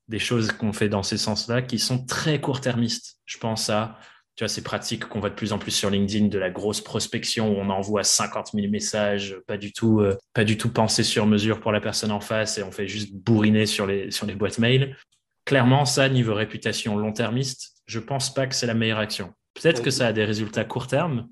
des 0.07 0.19
choses 0.19 0.51
qu'on 0.51 0.73
fait 0.73 0.89
dans 0.89 1.03
ces 1.03 1.17
sens-là 1.17 1.61
qui 1.61 1.79
sont 1.79 2.05
très 2.05 2.39
court-termistes. 2.39 3.17
Je 3.25 3.37
pense 3.37 3.69
à 3.69 3.97
tu 4.35 4.43
vois, 4.43 4.49
ces 4.49 4.63
pratiques 4.63 5.05
qu'on 5.05 5.21
voit 5.21 5.29
de 5.29 5.35
plus 5.35 5.53
en 5.53 5.57
plus 5.57 5.71
sur 5.71 5.89
LinkedIn, 5.89 6.27
de 6.27 6.37
la 6.37 6.49
grosse 6.49 6.81
prospection 6.81 7.55
où 7.55 7.59
on 7.59 7.69
envoie 7.69 8.03
50 8.03 8.51
000 8.53 8.67
messages, 8.67 9.37
pas 9.47 9.57
du 9.57 9.71
tout, 9.71 10.01
euh, 10.01 10.17
pas 10.33 10.43
du 10.43 10.57
tout 10.57 10.71
pensé 10.71 11.03
sur 11.03 11.25
mesure 11.25 11.61
pour 11.61 11.71
la 11.71 11.79
personne 11.79 12.11
en 12.11 12.19
face 12.19 12.57
et 12.57 12.63
on 12.63 12.71
fait 12.71 12.87
juste 12.87 13.13
bourriner 13.13 13.65
sur 13.65 13.87
les, 13.87 14.11
sur 14.11 14.25
les 14.25 14.35
boîtes 14.35 14.59
mail. 14.59 14.97
Clairement, 15.45 15.85
ça, 15.85 16.09
niveau 16.09 16.33
réputation 16.33 16.97
long-termiste, 16.97 17.75
je 17.85 17.99
pense 17.99 18.33
pas 18.33 18.45
que 18.45 18.55
c'est 18.55 18.67
la 18.67 18.73
meilleure 18.73 18.99
action. 18.99 19.33
Peut-être 19.53 19.81
que 19.81 19.91
ça 19.91 20.07
a 20.07 20.13
des 20.13 20.25
résultats 20.25 20.65
court 20.65 20.87
terme, 20.87 21.29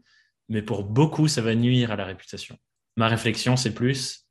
mais 0.47 0.61
pour 0.61 0.85
beaucoup, 0.85 1.27
ça 1.27 1.41
va 1.41 1.55
nuire 1.55 1.91
à 1.91 1.97
la 1.97 2.05
réputation. 2.05 2.57
Ma 2.95 3.09
réflexion, 3.09 3.57
c'est 3.57 3.73
plus 3.73 4.27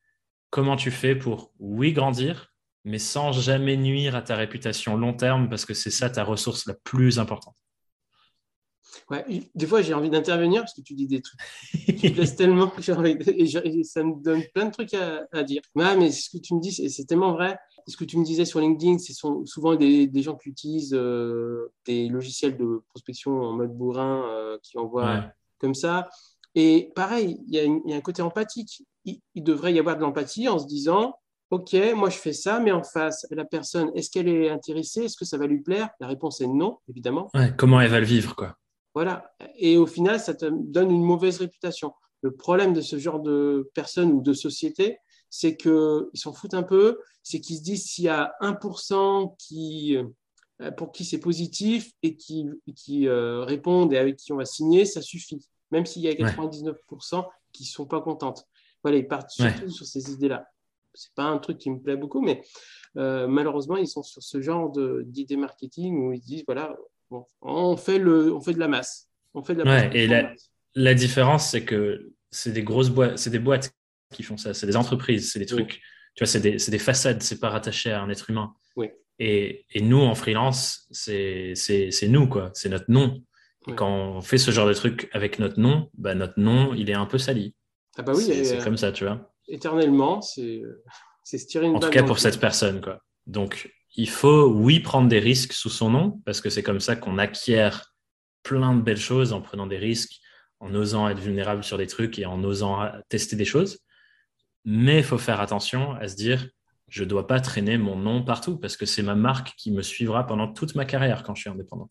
comment 0.48 0.76
tu 0.76 0.90
fais 0.90 1.14
pour, 1.14 1.52
oui, 1.58 1.92
grandir, 1.92 2.51
mais 2.84 2.98
sans 2.98 3.32
jamais 3.32 3.76
nuire 3.76 4.16
à 4.16 4.22
ta 4.22 4.36
réputation 4.36 4.96
long 4.96 5.14
terme, 5.14 5.48
parce 5.48 5.64
que 5.64 5.74
c'est 5.74 5.90
ça 5.90 6.10
ta 6.10 6.24
ressource 6.24 6.66
la 6.66 6.74
plus 6.74 7.18
importante. 7.18 7.56
Ouais, 9.10 9.24
des 9.54 9.66
fois, 9.66 9.82
j'ai 9.82 9.94
envie 9.94 10.10
d'intervenir 10.10 10.62
parce 10.62 10.74
que 10.74 10.80
tu 10.80 10.94
dis 10.94 11.06
des 11.06 11.20
trucs. 11.20 11.40
tu 11.86 12.10
me 12.10 12.16
laisses 12.16 12.36
tellement. 12.36 12.72
et, 12.76 13.84
ça 13.84 14.04
me 14.04 14.22
donne 14.22 14.42
plein 14.54 14.66
de 14.66 14.70
trucs 14.70 14.94
à, 14.94 15.42
dire. 15.42 15.62
mais 15.74 16.10
ce 16.10 16.30
que 16.30 16.38
tu 16.38 16.54
me 16.54 16.60
dis, 16.60 16.72
c'est 16.72 17.04
tellement 17.04 17.32
vrai. 17.32 17.58
Ce 17.86 17.96
que 17.96 18.04
tu 18.04 18.18
me 18.18 18.24
disais 18.24 18.44
sur 18.44 18.60
LinkedIn, 18.60 18.98
c'est 18.98 19.12
souvent 19.12 19.74
des, 19.74 20.22
gens 20.22 20.36
qui 20.36 20.50
utilisent 20.50 20.94
euh, 20.94 21.72
des 21.86 22.08
logiciels 22.08 22.56
de 22.56 22.82
prospection 22.88 23.40
en 23.40 23.52
mode 23.52 23.76
bourrin 23.76 24.24
euh, 24.28 24.58
qui 24.62 24.78
envoient 24.78 25.24
comme 25.58 25.74
ça. 25.74 26.08
Et 26.54 26.92
pareil, 26.94 27.40
il 27.48 27.54
y, 27.54 27.92
a 27.92 27.96
un 27.96 28.00
côté 28.00 28.22
empathique. 28.22 28.82
Il, 29.04 29.20
devrait 29.42 29.72
y 29.72 29.78
avoir 29.78 29.96
de 29.96 30.02
l'empathie 30.02 30.48
en 30.48 30.58
se 30.58 30.66
disant 30.66 31.14
Ok, 31.52 31.76
moi 31.94 32.08
je 32.08 32.16
fais 32.16 32.32
ça, 32.32 32.60
mais 32.60 32.72
en 32.72 32.82
face, 32.82 33.26
la 33.30 33.44
personne, 33.44 33.90
est-ce 33.94 34.08
qu'elle 34.08 34.26
est 34.26 34.48
intéressée? 34.48 35.02
Est-ce 35.02 35.18
que 35.18 35.26
ça 35.26 35.36
va 35.36 35.46
lui 35.46 35.60
plaire? 35.60 35.90
La 36.00 36.06
réponse 36.06 36.40
est 36.40 36.46
non, 36.46 36.78
évidemment. 36.88 37.30
comment 37.58 37.78
elle 37.78 37.90
va 37.90 38.00
le 38.00 38.06
vivre, 38.06 38.34
quoi? 38.34 38.56
Voilà. 38.94 39.34
Et 39.56 39.76
au 39.76 39.86
final, 39.86 40.18
ça 40.18 40.32
te 40.32 40.46
donne 40.50 40.90
une 40.90 41.04
mauvaise 41.04 41.36
réputation. 41.36 41.92
Le 42.22 42.34
problème 42.34 42.72
de 42.72 42.80
ce 42.80 42.98
genre 42.98 43.20
de 43.20 43.70
personnes 43.74 44.12
ou 44.12 44.22
de 44.22 44.32
sociétés, 44.32 44.96
c'est 45.28 45.58
qu'ils 45.58 46.08
s'en 46.14 46.32
foutent 46.32 46.54
un 46.54 46.62
peu, 46.62 46.98
c'est 47.22 47.38
qu'ils 47.38 47.58
se 47.58 47.62
disent 47.62 47.84
s'il 47.84 48.04
y 48.04 48.08
a 48.08 48.32
1% 48.40 49.36
qui, 49.38 49.98
euh, 50.62 50.70
pour 50.70 50.90
qui 50.90 51.04
c'est 51.04 51.20
positif 51.20 51.92
et 52.02 52.16
qui, 52.16 52.48
qui 52.74 53.06
euh, 53.06 53.44
répondent 53.44 53.92
et 53.92 53.98
avec 53.98 54.16
qui 54.16 54.32
on 54.32 54.36
va 54.36 54.46
signer, 54.46 54.86
ça 54.86 55.02
suffit. 55.02 55.46
Même 55.70 55.84
s'il 55.84 56.00
y 56.00 56.08
a 56.08 56.14
99% 56.14 57.26
qui 57.52 57.64
ne 57.64 57.68
sont 57.68 57.84
pas 57.84 58.00
contentes. 58.00 58.46
Voilà, 58.82 58.96
ils 58.96 59.06
partent 59.06 59.30
surtout 59.30 59.68
sur 59.68 59.84
ces 59.84 60.12
idées-là. 60.12 60.46
Ce 60.94 61.08
n'est 61.08 61.12
pas 61.14 61.24
un 61.24 61.38
truc 61.38 61.58
qui 61.58 61.70
me 61.70 61.80
plaît 61.80 61.96
beaucoup, 61.96 62.20
mais 62.20 62.42
euh, 62.96 63.26
malheureusement, 63.26 63.76
ils 63.76 63.88
sont 63.88 64.02
sur 64.02 64.22
ce 64.22 64.40
genre 64.40 64.72
d'idées 65.04 65.36
marketing 65.36 65.98
où 65.98 66.12
ils 66.12 66.20
disent 66.20 66.44
voilà, 66.46 66.76
on, 67.40 67.76
fait 67.76 67.98
le, 67.98 68.32
on 68.34 68.40
fait 68.40 68.54
de 68.54 68.58
la 68.58 68.68
masse. 68.68 69.08
On 69.34 69.42
fait 69.42 69.54
de 69.54 69.62
la 69.62 69.88
ouais, 69.88 69.90
et 69.96 70.08
la, 70.74 70.94
différence, 70.94 71.50
c'est 71.50 71.64
que 71.64 72.12
c'est 72.30 72.52
des 72.52 72.62
grosses 72.62 72.90
boîtes, 72.90 73.18
c'est 73.18 73.30
des 73.30 73.38
boîtes 73.38 73.72
qui 74.12 74.22
font 74.22 74.36
ça, 74.36 74.52
c'est 74.52 74.66
des 74.66 74.76
entreprises, 74.76 75.32
c'est 75.32 75.38
des 75.38 75.46
trucs, 75.46 75.80
tu 76.14 76.24
vois, 76.24 76.26
c'est 76.26 76.40
des, 76.40 76.56
des, 76.56 76.78
façades, 76.78 77.22
c'est 77.22 77.40
pas 77.40 77.48
rattaché 77.48 77.90
à 77.90 78.02
un 78.02 78.10
être 78.10 78.28
humain. 78.28 78.54
Oui. 78.76 78.90
Et, 79.18 79.64
et, 79.70 79.80
nous, 79.80 80.00
en 80.00 80.14
freelance, 80.14 80.86
c'est 80.90 81.54
nous, 82.08 82.28
quoi, 82.28 82.50
c'est 82.54 82.68
notre 82.68 82.90
nom. 82.90 83.22
Et 83.68 83.74
quand 83.74 83.88
on 83.88 84.20
fait 84.20 84.38
ce 84.38 84.50
genre 84.50 84.66
de 84.66 84.74
truc 84.74 85.08
avec 85.12 85.38
notre 85.38 85.60
nom, 85.60 85.88
bah, 85.94 86.14
notre 86.14 86.38
nom, 86.38 86.74
il 86.74 86.90
est 86.90 86.94
un 86.94 87.06
peu 87.06 87.18
sali. 87.18 87.54
Ah 87.96 88.02
bah 88.02 88.12
oui, 88.14 88.22
c'est 88.24 88.62
comme 88.62 88.76
ça, 88.76 88.90
tu 88.90 89.04
vois. 89.04 89.31
Éternellement, 89.48 90.20
c'est 90.22 90.62
se 91.24 91.46
tirer 91.46 91.66
une 91.66 91.76
En 91.76 91.80
tout 91.80 91.90
cas, 91.90 92.02
pour 92.02 92.18
cette 92.18 92.40
personne, 92.40 92.80
quoi. 92.80 93.00
Donc, 93.26 93.72
il 93.94 94.08
faut, 94.08 94.46
oui, 94.46 94.80
prendre 94.80 95.08
des 95.08 95.18
risques 95.18 95.52
sous 95.52 95.68
son 95.68 95.90
nom, 95.90 96.22
parce 96.24 96.40
que 96.40 96.50
c'est 96.50 96.62
comme 96.62 96.80
ça 96.80 96.96
qu'on 96.96 97.18
acquiert 97.18 97.94
plein 98.42 98.74
de 98.74 98.82
belles 98.82 98.96
choses 98.96 99.32
en 99.32 99.40
prenant 99.40 99.66
des 99.66 99.78
risques, 99.78 100.20
en 100.60 100.74
osant 100.74 101.08
être 101.08 101.18
vulnérable 101.18 101.64
sur 101.64 101.78
des 101.78 101.86
trucs 101.86 102.18
et 102.18 102.26
en 102.26 102.42
osant 102.42 102.88
tester 103.08 103.36
des 103.36 103.44
choses. 103.44 103.80
Mais 104.64 104.98
il 104.98 105.04
faut 105.04 105.18
faire 105.18 105.40
attention 105.40 105.92
à 105.92 106.08
se 106.08 106.16
dire, 106.16 106.48
je 106.88 107.04
ne 107.04 107.08
dois 107.08 107.26
pas 107.26 107.40
traîner 107.40 107.78
mon 107.78 107.96
nom 107.96 108.24
partout, 108.24 108.58
parce 108.58 108.76
que 108.76 108.86
c'est 108.86 109.02
ma 109.02 109.14
marque 109.14 109.54
qui 109.56 109.72
me 109.72 109.82
suivra 109.82 110.26
pendant 110.26 110.52
toute 110.52 110.74
ma 110.74 110.84
carrière 110.84 111.22
quand 111.22 111.34
je 111.34 111.42
suis 111.42 111.50
indépendant. 111.50 111.88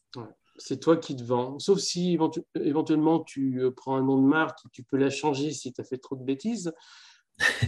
C'est 0.58 0.80
toi 0.80 0.98
qui 0.98 1.16
te 1.16 1.24
vends. 1.24 1.58
Sauf 1.60 1.80
si 1.80 2.18
éventuellement 2.56 3.22
tu 3.22 3.62
euh, 3.62 3.72
prends 3.72 3.96
un 3.96 4.04
nom 4.04 4.22
de 4.22 4.28
marque, 4.28 4.60
tu 4.72 4.84
peux 4.84 4.98
la 4.98 5.10
changer 5.10 5.52
si 5.52 5.74
tu 5.74 5.82
as 5.82 5.84
fait 5.84 5.98
trop 5.98 6.16
de 6.16 6.24
bêtises. 6.24 6.72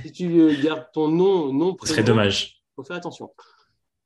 Si 0.02 0.12
tu 0.12 0.40
euh, 0.40 0.62
gardes 0.62 0.88
ton 0.94 1.08
nom, 1.08 1.54
nom 1.54 1.76
Ce 1.82 1.90
serait 1.90 2.04
dommage. 2.04 2.62
Il 2.72 2.76
faut 2.76 2.84
faire 2.84 2.98
attention. 2.98 3.34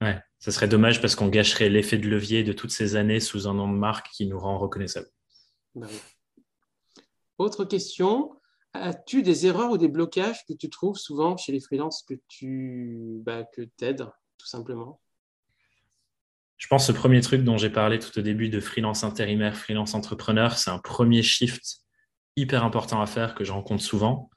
Ouais, 0.01 0.19
ça 0.39 0.51
serait 0.51 0.67
dommage 0.67 1.01
parce 1.01 1.15
qu'on 1.15 1.27
gâcherait 1.27 1.69
l'effet 1.69 1.97
de 1.97 2.07
levier 2.07 2.43
de 2.43 2.53
toutes 2.53 2.71
ces 2.71 2.95
années 2.95 3.19
sous 3.19 3.47
un 3.47 3.53
nom 3.53 3.67
de 3.71 3.77
marque 3.77 4.09
qui 4.11 4.27
nous 4.27 4.39
rend 4.39 4.57
reconnaissable. 4.57 5.07
Bah 5.75 5.87
Autre 7.37 7.65
question. 7.65 8.33
As-tu 8.73 9.23
des 9.23 9.47
erreurs 9.47 9.71
ou 9.71 9.77
des 9.77 9.87
blocages 9.87 10.45
que 10.47 10.53
tu 10.53 10.69
trouves 10.69 10.97
souvent 10.97 11.35
chez 11.35 11.51
les 11.51 11.59
freelances 11.59 12.03
que 12.03 12.13
tu 12.27 13.21
bah, 13.23 13.43
que 13.43 13.63
t'aides, 13.63 14.05
tout 14.37 14.45
simplement? 14.45 15.01
Je 16.57 16.67
pense 16.67 16.87
que 16.87 16.93
ce 16.93 16.97
premier 16.97 17.21
truc 17.21 17.43
dont 17.43 17.57
j'ai 17.57 17.69
parlé 17.69 17.97
tout 17.97 18.17
au 18.17 18.21
début 18.21 18.49
de 18.49 18.59
freelance 18.59 19.03
intérimaire, 19.03 19.55
freelance 19.55 19.93
entrepreneur, 19.93 20.57
c'est 20.57 20.69
un 20.69 20.79
premier 20.79 21.23
shift 21.23 21.81
hyper 22.35 22.63
important 22.63 23.01
à 23.01 23.05
faire 23.05 23.35
que 23.35 23.43
je 23.43 23.51
rencontre 23.51 23.83
souvent. 23.83 24.29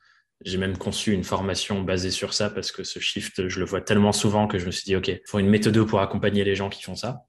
J'ai 0.45 0.57
même 0.57 0.78
conçu 0.78 1.12
une 1.12 1.24
formation 1.24 1.82
basée 1.82 2.11
sur 2.11 2.32
ça 2.32 2.49
parce 2.49 2.72
que 2.72 2.82
ce 2.82 2.99
shift, 2.99 3.49
je 3.49 3.61
le 3.61 3.66
vois 3.66 3.80
tellement 3.80 4.12
souvent 4.12 4.47
que 4.47 4.59
je 4.59 4.66
me 4.66 4.70
suis 4.70 4.84
dit, 4.84 4.97
OK, 4.97 5.09
il 5.09 5.20
faut 5.26 5.38
une 5.38 5.49
méthode 5.49 5.84
pour 5.86 6.01
accompagner 6.01 6.45
les 6.45 6.55
gens 6.55 6.70
qui 6.70 6.82
font 6.82 6.97
ça, 6.97 7.26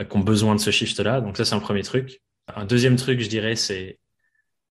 euh, 0.00 0.04
qui 0.04 0.16
ont 0.16 0.20
besoin 0.20 0.54
de 0.54 0.60
ce 0.60 0.70
shift-là. 0.70 1.20
Donc 1.20 1.36
ça, 1.36 1.44
c'est 1.44 1.54
un 1.54 1.60
premier 1.60 1.82
truc. 1.82 2.22
Un 2.54 2.64
deuxième 2.64 2.96
truc, 2.96 3.20
je 3.20 3.28
dirais, 3.28 3.54
c'est 3.54 4.00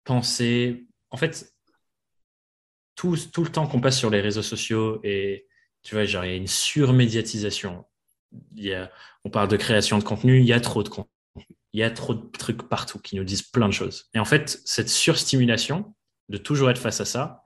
penser, 0.03 0.87
en 1.11 1.17
fait, 1.17 1.53
tout, 2.95 3.15
tout 3.31 3.43
le 3.43 3.51
temps 3.51 3.67
qu'on 3.67 3.79
passe 3.79 3.97
sur 3.97 4.09
les 4.09 4.19
réseaux 4.19 4.41
sociaux 4.41 4.99
et 5.03 5.47
tu 5.83 5.95
vois, 5.95 6.05
genre, 6.05 6.25
il 6.25 6.31
y 6.31 6.33
a 6.33 6.37
une 6.37 6.47
surmédiatisation. 6.47 7.85
Il 8.55 8.65
y 8.65 8.73
a, 8.73 8.91
on 9.23 9.29
parle 9.29 9.47
de 9.47 9.57
création 9.57 9.97
de 9.97 10.03
contenu, 10.03 10.39
il 10.39 10.45
y 10.45 10.53
a 10.53 10.59
trop 10.59 10.83
de 10.83 10.89
contenu. 10.89 11.11
Il 11.73 11.79
y 11.79 11.83
a 11.83 11.91
trop 11.91 12.13
de 12.13 12.25
trucs 12.37 12.67
partout 12.67 12.99
qui 12.99 13.15
nous 13.15 13.23
disent 13.23 13.43
plein 13.43 13.67
de 13.67 13.73
choses. 13.73 14.09
Et 14.13 14.19
en 14.19 14.25
fait, 14.25 14.59
cette 14.65 14.89
surstimulation, 14.89 15.95
de 16.29 16.37
toujours 16.37 16.69
être 16.69 16.79
face 16.79 17.01
à 17.01 17.05
ça, 17.05 17.43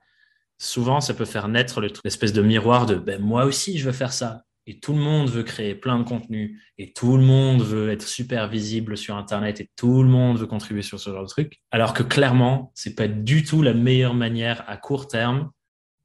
souvent 0.58 1.02
ça 1.02 1.14
peut 1.14 1.26
faire 1.26 1.48
naître 1.48 1.82
l'espèce 1.82 2.34
de 2.34 2.42
miroir 2.42 2.86
de 2.86 2.96
ben, 2.96 3.22
moi 3.22 3.46
aussi 3.46 3.78
je 3.78 3.86
veux 3.86 3.92
faire 3.92 4.14
ça. 4.14 4.44
Et 4.66 4.80
tout 4.80 4.94
le 4.94 5.00
monde 5.00 5.30
veut 5.30 5.44
créer 5.44 5.76
plein 5.76 6.00
de 6.00 6.06
contenu, 6.06 6.62
et 6.78 6.94
tout 6.94 7.18
le 7.18 7.24
monde 7.24 7.62
veut 7.62 7.92
être 7.92 8.08
super 8.08 8.48
visible 8.48 8.96
sur 8.96 9.18
Internet, 9.18 9.60
et 9.60 9.70
tout 9.76 10.04
le 10.04 10.08
monde 10.08 10.38
veut 10.38 10.48
contribuer 10.48 10.84
sur 10.84 11.02
ce 11.02 11.10
genre 11.10 11.24
de 11.24 11.28
truc. 11.28 11.60
Alors 11.72 11.94
que 11.94 12.02
clairement, 12.02 12.72
c'est 12.74 12.96
pas 12.96 13.10
du 13.10 13.44
tout 13.44 13.62
la 13.62 13.74
meilleure 13.74 14.14
manière 14.14 14.64
à 14.70 14.78
court 14.78 15.10
terme 15.10 15.52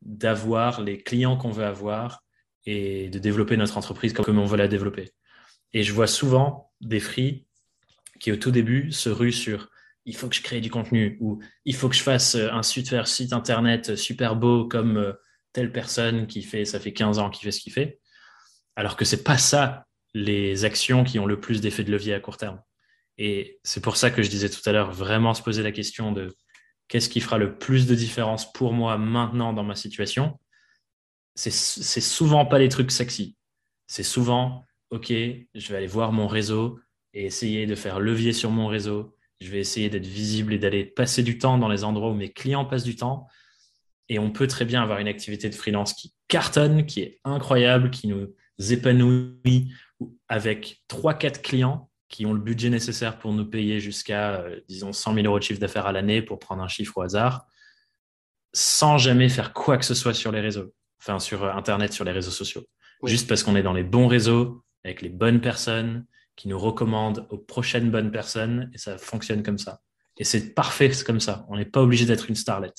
d'avoir 0.02 0.80
les 0.80 1.00
clients 1.00 1.36
qu'on 1.36 1.52
veut 1.52 1.64
avoir 1.64 2.24
et 2.66 3.08
de 3.10 3.18
développer 3.20 3.56
notre 3.56 3.78
entreprise 3.78 4.12
comme 4.12 4.38
on 4.38 4.44
veut 4.44 4.56
la 4.56 4.68
développer. 4.68 5.12
Et 5.72 5.84
je 5.84 5.92
vois 5.92 6.06
souvent 6.06 6.72
des 6.80 7.00
free 7.00 7.46
qui 8.18 8.32
au 8.32 8.36
tout 8.36 8.50
début 8.50 8.90
se 8.90 9.08
ruent 9.08 9.32
sur 9.32 9.70
il 10.08 10.16
faut 10.16 10.28
que 10.28 10.34
je 10.34 10.42
crée 10.42 10.62
du 10.62 10.70
contenu 10.70 11.18
ou 11.20 11.38
il 11.66 11.74
faut 11.74 11.88
que 11.90 11.94
je 11.94 12.02
fasse 12.02 12.34
euh, 12.34 12.50
un 12.50 12.62
super 12.62 13.06
site 13.06 13.34
internet 13.34 13.94
super 13.94 14.36
beau 14.36 14.66
comme 14.66 14.96
euh, 14.96 15.12
telle 15.52 15.70
personne 15.70 16.26
qui 16.26 16.42
fait, 16.42 16.64
ça 16.64 16.80
fait 16.80 16.94
15 16.94 17.18
ans 17.18 17.28
qui 17.28 17.44
fait 17.44 17.50
ce 17.52 17.60
qu'il 17.60 17.74
fait. 17.74 18.00
Alors 18.74 18.96
que 18.96 19.04
c'est 19.04 19.22
pas 19.22 19.36
ça 19.36 19.84
les 20.14 20.64
actions 20.64 21.04
qui 21.04 21.18
ont 21.18 21.26
le 21.26 21.38
plus 21.38 21.60
d'effet 21.60 21.84
de 21.84 21.92
levier 21.92 22.14
à 22.14 22.20
court 22.20 22.38
terme. 22.38 22.60
Et 23.18 23.60
c'est 23.64 23.82
pour 23.82 23.96
ça 23.98 24.10
que 24.10 24.22
je 24.22 24.30
disais 24.30 24.48
tout 24.48 24.62
à 24.64 24.72
l'heure, 24.72 24.92
vraiment 24.92 25.34
se 25.34 25.42
poser 25.42 25.62
la 25.62 25.72
question 25.72 26.10
de 26.10 26.34
qu'est-ce 26.88 27.10
qui 27.10 27.20
fera 27.20 27.36
le 27.36 27.58
plus 27.58 27.86
de 27.86 27.94
différence 27.94 28.50
pour 28.52 28.72
moi 28.72 28.96
maintenant 28.96 29.52
dans 29.52 29.64
ma 29.64 29.74
situation. 29.74 30.40
C'est 31.34 31.50
souvent 31.50 32.46
pas 32.46 32.58
les 32.58 32.68
trucs 32.68 32.90
sexy. 32.90 33.36
C'est 33.86 34.02
souvent, 34.02 34.64
OK, 34.90 35.08
je 35.08 35.46
vais 35.54 35.76
aller 35.76 35.86
voir 35.86 36.12
mon 36.12 36.26
réseau 36.26 36.80
et 37.12 37.26
essayer 37.26 37.66
de 37.66 37.74
faire 37.74 38.00
levier 38.00 38.32
sur 38.32 38.50
mon 38.50 38.68
réseau, 38.68 39.17
je 39.40 39.50
vais 39.50 39.60
essayer 39.60 39.88
d'être 39.88 40.06
visible 40.06 40.52
et 40.52 40.58
d'aller 40.58 40.84
passer 40.84 41.22
du 41.22 41.38
temps 41.38 41.58
dans 41.58 41.68
les 41.68 41.84
endroits 41.84 42.10
où 42.10 42.14
mes 42.14 42.32
clients 42.32 42.64
passent 42.64 42.84
du 42.84 42.96
temps. 42.96 43.28
Et 44.08 44.18
on 44.18 44.30
peut 44.30 44.46
très 44.46 44.64
bien 44.64 44.82
avoir 44.82 44.98
une 44.98 45.08
activité 45.08 45.48
de 45.48 45.54
freelance 45.54 45.92
qui 45.92 46.14
cartonne, 46.28 46.86
qui 46.86 47.00
est 47.00 47.20
incroyable, 47.24 47.90
qui 47.90 48.08
nous 48.08 48.28
épanouit 48.58 49.72
avec 50.28 50.82
3-4 50.88 51.42
clients 51.42 51.88
qui 52.08 52.24
ont 52.26 52.32
le 52.32 52.40
budget 52.40 52.70
nécessaire 52.70 53.18
pour 53.18 53.32
nous 53.32 53.44
payer 53.44 53.80
jusqu'à, 53.80 54.36
euh, 54.36 54.60
disons, 54.68 54.92
100 54.92 55.14
000 55.14 55.26
euros 55.26 55.38
de 55.38 55.44
chiffre 55.44 55.60
d'affaires 55.60 55.86
à 55.86 55.92
l'année 55.92 56.22
pour 56.22 56.38
prendre 56.38 56.62
un 56.62 56.68
chiffre 56.68 56.96
au 56.96 57.02
hasard, 57.02 57.46
sans 58.52 58.98
jamais 58.98 59.28
faire 59.28 59.52
quoi 59.52 59.76
que 59.76 59.84
ce 59.84 59.94
soit 59.94 60.14
sur 60.14 60.32
les 60.32 60.40
réseaux, 60.40 60.72
enfin 61.00 61.18
sur 61.18 61.44
euh, 61.44 61.52
Internet, 61.52 61.92
sur 61.92 62.04
les 62.04 62.12
réseaux 62.12 62.30
sociaux. 62.30 62.64
Juste 63.04 63.28
parce 63.28 63.42
qu'on 63.42 63.54
est 63.56 63.62
dans 63.62 63.74
les 63.74 63.84
bons 63.84 64.08
réseaux, 64.08 64.64
avec 64.84 65.02
les 65.02 65.10
bonnes 65.10 65.40
personnes, 65.40 66.06
qui 66.38 66.46
nous 66.46 66.58
recommande 66.58 67.26
aux 67.30 67.36
prochaines 67.36 67.90
bonnes 67.90 68.12
personnes 68.12 68.70
et 68.72 68.78
ça 68.78 68.96
fonctionne 68.96 69.42
comme 69.42 69.58
ça. 69.58 69.82
Et 70.18 70.24
c'est 70.24 70.54
parfait 70.54 70.90
comme 71.04 71.18
ça. 71.18 71.44
On 71.48 71.56
n'est 71.56 71.64
pas 71.64 71.82
obligé 71.82 72.06
d'être 72.06 72.28
une 72.28 72.36
starlet. 72.36 72.72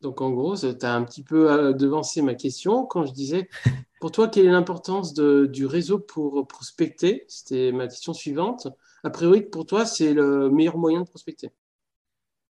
Donc 0.00 0.20
en 0.20 0.30
gros, 0.30 0.56
tu 0.56 0.66
as 0.82 0.92
un 0.92 1.04
petit 1.04 1.22
peu 1.22 1.50
euh, 1.50 1.72
devancé 1.72 2.20
ma 2.20 2.34
question 2.34 2.84
quand 2.84 3.06
je 3.06 3.12
disais, 3.12 3.48
pour 4.00 4.10
toi, 4.10 4.26
quelle 4.26 4.46
est 4.46 4.50
l'importance 4.50 5.14
du 5.14 5.66
réseau 5.66 6.00
pour 6.00 6.48
prospecter? 6.48 7.24
C'était 7.28 7.70
ma 7.70 7.86
question 7.86 8.12
suivante. 8.12 8.66
a 9.04 9.10
priori, 9.10 9.42
pour 9.42 9.66
toi, 9.66 9.86
c'est 9.86 10.12
le 10.12 10.50
meilleur 10.50 10.76
moyen 10.76 11.02
de 11.02 11.06
prospecter 11.06 11.52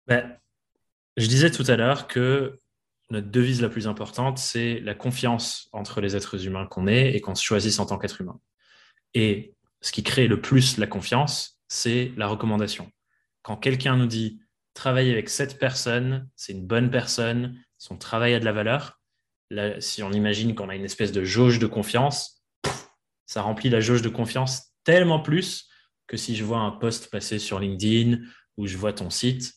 ben, 0.07 0.35
Je 1.15 1.27
disais 1.27 1.51
tout 1.51 1.63
à 1.67 1.75
l'heure 1.75 2.07
que 2.07 2.59
notre 3.11 3.29
devise 3.29 3.61
la 3.61 3.69
plus 3.69 3.87
importante, 3.87 4.39
c'est 4.39 4.79
la 4.79 4.95
confiance 4.95 5.69
entre 5.73 6.01
les 6.01 6.15
êtres 6.15 6.47
humains 6.47 6.65
qu'on 6.65 6.87
est 6.87 7.15
et 7.15 7.21
qu'on 7.21 7.35
se 7.35 7.43
choisisse 7.43 7.77
en 7.79 7.85
tant 7.85 7.99
qu'être 7.99 8.19
humain. 8.19 8.39
Et 9.13 9.53
ce 9.81 9.91
qui 9.91 10.03
crée 10.03 10.27
le 10.27 10.41
plus 10.41 10.77
la 10.77 10.87
confiance, 10.87 11.59
c'est 11.67 12.11
la 12.17 12.27
recommandation. 12.27 12.91
Quand 13.43 13.57
quelqu'un 13.57 13.97
nous 13.97 14.07
dit 14.07 14.41
travailler 14.73 15.11
avec 15.11 15.29
cette 15.29 15.59
personne, 15.59 16.29
c'est 16.35 16.53
une 16.53 16.65
bonne 16.65 16.91
personne, 16.91 17.59
son 17.77 17.97
travail 17.97 18.33
a 18.33 18.39
de 18.39 18.45
la 18.45 18.53
valeur, 18.53 18.99
si 19.79 20.03
on 20.03 20.11
imagine 20.11 20.55
qu'on 20.55 20.69
a 20.69 20.75
une 20.75 20.85
espèce 20.85 21.11
de 21.11 21.23
jauge 21.23 21.59
de 21.59 21.67
confiance, 21.67 22.43
ça 23.25 23.41
remplit 23.41 23.69
la 23.69 23.79
jauge 23.79 24.01
de 24.01 24.09
confiance 24.09 24.73
tellement 24.83 25.19
plus 25.19 25.69
que 26.07 26.17
si 26.17 26.35
je 26.35 26.43
vois 26.43 26.59
un 26.59 26.71
post 26.71 27.09
passer 27.11 27.39
sur 27.39 27.59
LinkedIn 27.59 28.19
ou 28.57 28.67
je 28.67 28.77
vois 28.77 28.93
ton 28.93 29.09
site, 29.09 29.53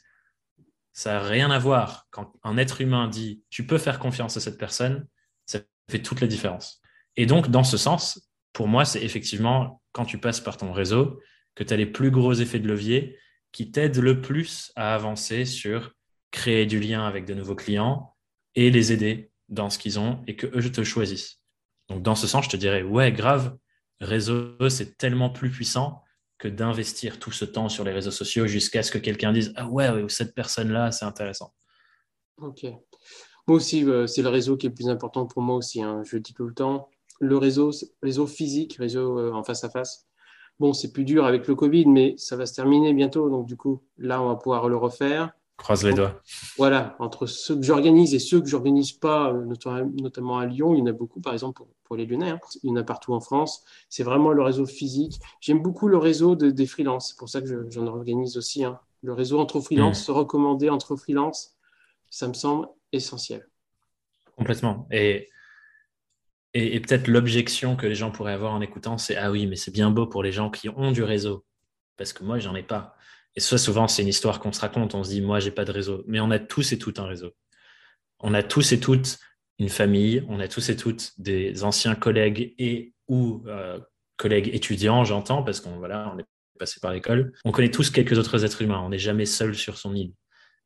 ça 0.92 1.12
n'a 1.12 1.22
rien 1.22 1.50
à 1.50 1.58
voir. 1.58 2.06
Quand 2.10 2.32
un 2.42 2.56
être 2.56 2.80
humain 2.80 3.08
dit 3.08 3.42
tu 3.50 3.66
peux 3.66 3.78
faire 3.78 3.98
confiance 3.98 4.36
à 4.36 4.40
cette 4.40 4.58
personne, 4.58 5.06
ça 5.46 5.60
fait 5.90 6.02
toute 6.02 6.20
la 6.20 6.26
différence. 6.26 6.80
Et 7.16 7.26
donc, 7.26 7.48
dans 7.48 7.64
ce 7.64 7.76
sens, 7.76 8.30
pour 8.52 8.68
moi, 8.68 8.84
c'est 8.84 9.02
effectivement 9.02 9.79
quand 9.92 10.04
tu 10.04 10.18
passes 10.18 10.40
par 10.40 10.56
ton 10.56 10.72
réseau 10.72 11.20
que 11.54 11.64
tu 11.64 11.74
as 11.74 11.76
les 11.76 11.86
plus 11.86 12.10
gros 12.10 12.32
effets 12.32 12.58
de 12.58 12.68
levier 12.68 13.18
qui 13.52 13.70
t'aident 13.70 13.98
le 13.98 14.20
plus 14.20 14.72
à 14.76 14.94
avancer 14.94 15.44
sur 15.44 15.92
créer 16.30 16.66
du 16.66 16.78
lien 16.78 17.06
avec 17.06 17.24
de 17.24 17.34
nouveaux 17.34 17.56
clients 17.56 18.14
et 18.54 18.70
les 18.70 18.92
aider 18.92 19.32
dans 19.48 19.70
ce 19.70 19.78
qu'ils 19.78 19.98
ont 19.98 20.22
et 20.26 20.36
que 20.36 20.46
eux 20.46 20.70
te 20.70 20.84
choisissent. 20.84 21.40
Donc, 21.88 22.02
dans 22.02 22.14
ce 22.14 22.26
sens, 22.26 22.44
je 22.44 22.50
te 22.50 22.56
dirais, 22.56 22.82
ouais, 22.82 23.10
grave, 23.10 23.56
réseau, 24.00 24.56
c'est 24.68 24.96
tellement 24.96 25.30
plus 25.30 25.50
puissant 25.50 26.02
que 26.38 26.48
d'investir 26.48 27.18
tout 27.18 27.32
ce 27.32 27.44
temps 27.44 27.68
sur 27.68 27.84
les 27.84 27.92
réseaux 27.92 28.10
sociaux 28.10 28.46
jusqu'à 28.46 28.82
ce 28.82 28.90
que 28.90 28.98
quelqu'un 28.98 29.32
dise 29.32 29.52
Ah 29.56 29.68
ouais, 29.68 29.90
cette 30.08 30.34
personne-là, 30.34 30.92
c'est 30.92 31.04
intéressant. 31.04 31.52
Ok. 32.38 32.64
Moi 33.46 33.56
aussi, 33.56 33.84
euh, 33.84 34.06
c'est 34.06 34.22
le 34.22 34.28
réseau 34.28 34.56
qui 34.56 34.66
est 34.66 34.70
le 34.70 34.74
plus 34.74 34.88
important 34.88 35.26
pour 35.26 35.42
moi 35.42 35.56
aussi. 35.56 35.82
Hein. 35.82 36.02
Je 36.04 36.16
le 36.16 36.22
dis 36.22 36.32
tout 36.32 36.46
le 36.46 36.54
temps. 36.54 36.88
Le 37.20 37.36
réseau, 37.36 37.70
réseau 38.02 38.26
physique, 38.26 38.76
réseau 38.78 39.18
euh, 39.18 39.32
en 39.32 39.44
face 39.44 39.62
à 39.62 39.70
face. 39.70 40.08
Bon, 40.58 40.72
c'est 40.72 40.92
plus 40.92 41.04
dur 41.04 41.24
avec 41.24 41.46
le 41.46 41.54
Covid, 41.54 41.86
mais 41.86 42.14
ça 42.18 42.36
va 42.36 42.44
se 42.44 42.54
terminer 42.54 42.92
bientôt. 42.92 43.30
Donc, 43.30 43.46
du 43.46 43.56
coup, 43.56 43.82
là, 43.96 44.20
on 44.20 44.28
va 44.28 44.36
pouvoir 44.36 44.68
le 44.68 44.76
refaire. 44.76 45.32
Croise 45.56 45.84
les 45.84 45.92
doigts. 45.92 46.20
Voilà, 46.56 46.96
entre 46.98 47.26
ceux 47.26 47.56
que 47.56 47.62
j'organise 47.62 48.14
et 48.14 48.18
ceux 48.18 48.40
que 48.40 48.46
j'organise 48.46 48.92
pas, 48.92 49.30
euh, 49.30 49.44
notamment 49.44 50.38
à 50.38 50.46
Lyon, 50.46 50.74
il 50.74 50.78
y 50.80 50.82
en 50.82 50.86
a 50.86 50.92
beaucoup, 50.92 51.20
par 51.20 51.34
exemple, 51.34 51.62
pour, 51.84 51.96
les 51.96 52.06
Lyonnais. 52.06 52.30
Hein. 52.30 52.40
Il 52.62 52.70
y 52.70 52.72
en 52.72 52.76
a 52.76 52.82
partout 52.82 53.12
en 53.12 53.20
France. 53.20 53.64
C'est 53.88 54.02
vraiment 54.02 54.32
le 54.32 54.42
réseau 54.42 54.64
physique. 54.64 55.20
J'aime 55.40 55.60
beaucoup 55.60 55.88
le 55.88 55.98
réseau 55.98 56.34
des 56.34 56.66
freelances. 56.66 57.10
C'est 57.10 57.18
pour 57.18 57.28
ça 57.28 57.42
que 57.42 57.68
j'en 57.70 57.86
organise 57.86 58.36
aussi. 58.36 58.64
Hein. 58.64 58.78
Le 59.02 59.12
réseau 59.12 59.38
entre 59.38 59.60
freelances, 59.60 60.00
mmh. 60.00 60.04
se 60.04 60.12
recommander 60.12 60.70
entre 60.70 60.96
freelances, 60.96 61.56
ça 62.10 62.28
me 62.28 62.34
semble 62.34 62.68
essentiel. 62.92 63.46
Complètement. 64.36 64.86
Et, 64.90 65.28
et, 66.54 66.80
peut-être 66.80 67.08
l'objection 67.08 67.76
que 67.76 67.86
les 67.86 67.94
gens 67.94 68.10
pourraient 68.10 68.32
avoir 68.32 68.52
en 68.52 68.60
écoutant, 68.60 68.98
c'est 68.98 69.16
Ah 69.16 69.30
oui, 69.30 69.46
mais 69.46 69.56
c'est 69.56 69.70
bien 69.70 69.90
beau 69.90 70.06
pour 70.06 70.22
les 70.22 70.32
gens 70.32 70.50
qui 70.50 70.68
ont 70.68 70.92
du 70.92 71.02
réseau. 71.02 71.44
Parce 71.96 72.12
que 72.12 72.24
moi, 72.24 72.38
j'en 72.38 72.54
ai 72.54 72.62
pas. 72.62 72.96
Et 73.36 73.40
ça, 73.40 73.58
souvent, 73.58 73.86
c'est 73.86 74.02
une 74.02 74.08
histoire 74.08 74.40
qu'on 74.40 74.52
se 74.52 74.60
raconte. 74.60 74.94
On 74.94 75.04
se 75.04 75.10
dit, 75.10 75.20
moi, 75.20 75.38
j'ai 75.38 75.52
pas 75.52 75.64
de 75.64 75.72
réseau. 75.72 76.02
Mais 76.06 76.18
on 76.20 76.30
a 76.30 76.38
tous 76.38 76.72
et 76.72 76.78
toutes 76.78 76.98
un 76.98 77.06
réseau. 77.06 77.32
On 78.18 78.34
a 78.34 78.42
tous 78.42 78.72
et 78.72 78.80
toutes 78.80 79.18
une 79.58 79.68
famille. 79.68 80.24
On 80.28 80.40
a 80.40 80.48
tous 80.48 80.68
et 80.70 80.76
toutes 80.76 81.12
des 81.18 81.62
anciens 81.62 81.94
collègues 81.94 82.54
et 82.58 82.94
ou 83.06 83.42
euh, 83.46 83.78
collègues 84.16 84.54
étudiants, 84.54 85.04
j'entends, 85.04 85.42
parce 85.42 85.60
qu'on 85.60 85.78
voilà, 85.78 86.12
on 86.14 86.18
est 86.18 86.24
passé 86.58 86.78
par 86.80 86.92
l'école. 86.92 87.32
On 87.44 87.52
connaît 87.52 87.70
tous 87.70 87.90
quelques 87.90 88.18
autres 88.18 88.44
êtres 88.44 88.62
humains. 88.62 88.80
On 88.80 88.90
n'est 88.90 88.98
jamais 88.98 89.26
seul 89.26 89.54
sur 89.54 89.78
son 89.78 89.94
île. 89.94 90.12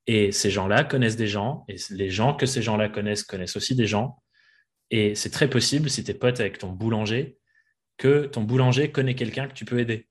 Et 0.07 0.33
ces 0.33 0.51
gens-là 0.51 0.85
connaissent 0.85 1.17
des 1.17 1.27
gens, 1.27 1.65
et 1.69 1.77
les 1.91 2.11
gens 2.11 2.35
que 2.35 2.45
ces 2.45 2.61
gens-là 2.61 2.91
connaissent 2.91 3.23
connaissent 3.23 3.57
aussi 3.57 3.75
des 3.75 3.87
gens. 3.87 4.23
Et 4.95 5.15
c'est 5.15 5.31
très 5.31 5.51
possible, 5.51 5.91
si 5.91 6.05
tu 6.05 6.11
es 6.13 6.15
pote 6.15 6.39
avec 6.39 6.59
ton 6.59 6.71
boulanger, 6.71 7.39
que 7.97 8.27
ton 8.27 8.43
boulanger 8.43 8.93
connaît 8.93 9.15
quelqu'un 9.15 9.49
que 9.49 9.55
tu 9.55 9.65
peux 9.65 9.81
aider 9.81 10.09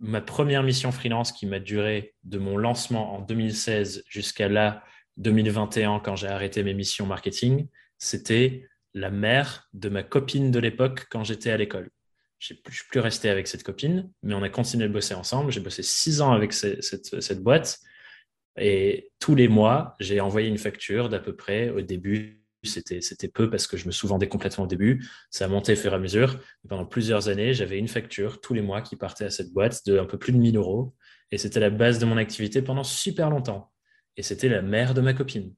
ma 0.00 0.22
première 0.22 0.62
mission 0.62 0.90
freelance 0.90 1.30
qui 1.30 1.46
m'a 1.46 1.60
duré 1.60 2.14
de 2.24 2.38
mon 2.38 2.56
lancement 2.56 3.14
en 3.14 3.20
2016 3.20 4.02
jusqu'à 4.08 4.48
là, 4.48 4.82
2021, 5.18 6.00
quand 6.00 6.16
j'ai 6.16 6.28
arrêté 6.28 6.62
mes 6.62 6.72
missions 6.74 7.06
marketing, 7.06 7.68
c'était 7.98 8.66
la 8.94 9.10
mère 9.10 9.68
de 9.74 9.90
ma 9.90 10.02
copine 10.02 10.50
de 10.50 10.58
l'époque 10.58 11.06
quand 11.10 11.22
j'étais 11.22 11.50
à 11.50 11.56
l'école. 11.58 11.90
Je 12.38 12.54
ne 12.54 12.72
suis 12.72 12.84
plus 12.88 13.00
resté 13.00 13.28
avec 13.28 13.46
cette 13.46 13.62
copine, 13.62 14.10
mais 14.22 14.32
on 14.32 14.42
a 14.42 14.48
continué 14.48 14.88
de 14.88 14.92
bosser 14.92 15.12
ensemble. 15.12 15.52
J'ai 15.52 15.60
bossé 15.60 15.82
six 15.82 16.22
ans 16.22 16.32
avec 16.32 16.54
cette, 16.54 16.82
cette 16.82 17.42
boîte. 17.42 17.78
Et 18.56 19.10
tous 19.18 19.34
les 19.34 19.46
mois, 19.46 19.94
j'ai 20.00 20.20
envoyé 20.20 20.48
une 20.48 20.56
facture 20.56 21.10
d'à 21.10 21.18
peu 21.18 21.36
près 21.36 21.68
au 21.68 21.82
début 21.82 22.39
c'était 22.62 23.28
peu 23.28 23.48
parce 23.48 23.66
que 23.66 23.76
je 23.76 23.86
me 23.86 23.92
sous-vendais 23.92 24.28
complètement 24.28 24.64
au 24.64 24.66
début. 24.66 25.06
Ça 25.30 25.46
a 25.46 25.48
monté 25.48 25.72
au 25.72 25.76
fur 25.76 25.92
et 25.92 25.94
à 25.94 25.98
mesure. 25.98 26.38
pendant 26.68 26.84
plusieurs 26.84 27.28
années, 27.28 27.54
j'avais 27.54 27.78
une 27.78 27.88
facture 27.88 28.40
tous 28.40 28.54
les 28.54 28.62
mois 28.62 28.82
qui 28.82 28.96
partait 28.96 29.24
à 29.24 29.30
cette 29.30 29.52
boîte 29.52 29.86
de 29.86 29.98
un 29.98 30.04
peu 30.04 30.18
plus 30.18 30.32
de 30.32 30.38
1000 30.38 30.56
euros. 30.56 30.94
Et 31.30 31.38
c'était 31.38 31.60
la 31.60 31.70
base 31.70 31.98
de 31.98 32.06
mon 32.06 32.16
activité 32.16 32.60
pendant 32.60 32.84
super 32.84 33.30
longtemps. 33.30 33.72
Et 34.16 34.22
c'était 34.22 34.48
la 34.48 34.62
mère 34.62 34.94
de 34.94 35.00
ma 35.00 35.14
copine. 35.14 35.54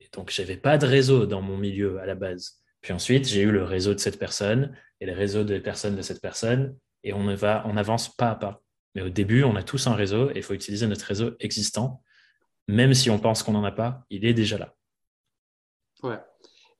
Et 0.00 0.08
donc, 0.12 0.30
je 0.30 0.42
n'avais 0.42 0.56
pas 0.56 0.78
de 0.78 0.86
réseau 0.86 1.26
dans 1.26 1.42
mon 1.42 1.56
milieu 1.56 1.98
à 1.98 2.06
la 2.06 2.14
base. 2.14 2.60
Puis 2.80 2.92
ensuite, 2.92 3.26
j'ai 3.26 3.42
eu 3.42 3.50
le 3.50 3.64
réseau 3.64 3.94
de 3.94 3.98
cette 3.98 4.18
personne 4.18 4.76
et 5.00 5.06
le 5.06 5.12
réseau 5.12 5.42
des 5.42 5.60
personnes 5.60 5.96
de 5.96 6.02
cette 6.02 6.20
personne. 6.20 6.76
Et 7.02 7.12
on, 7.12 7.34
va, 7.34 7.64
on 7.66 7.76
avance 7.76 8.14
pas 8.14 8.30
à 8.30 8.34
pas. 8.34 8.62
Mais 8.94 9.02
au 9.02 9.08
début, 9.08 9.42
on 9.42 9.56
a 9.56 9.62
tous 9.62 9.86
un 9.86 9.94
réseau 9.94 10.30
et 10.30 10.36
il 10.36 10.42
faut 10.42 10.54
utiliser 10.54 10.86
notre 10.86 11.06
réseau 11.06 11.32
existant. 11.40 12.02
Même 12.68 12.94
si 12.94 13.10
on 13.10 13.18
pense 13.18 13.42
qu'on 13.42 13.52
n'en 13.52 13.64
a 13.64 13.72
pas, 13.72 14.04
il 14.10 14.24
est 14.24 14.34
déjà 14.34 14.58
là. 14.58 14.74
Ouais. 16.04 16.20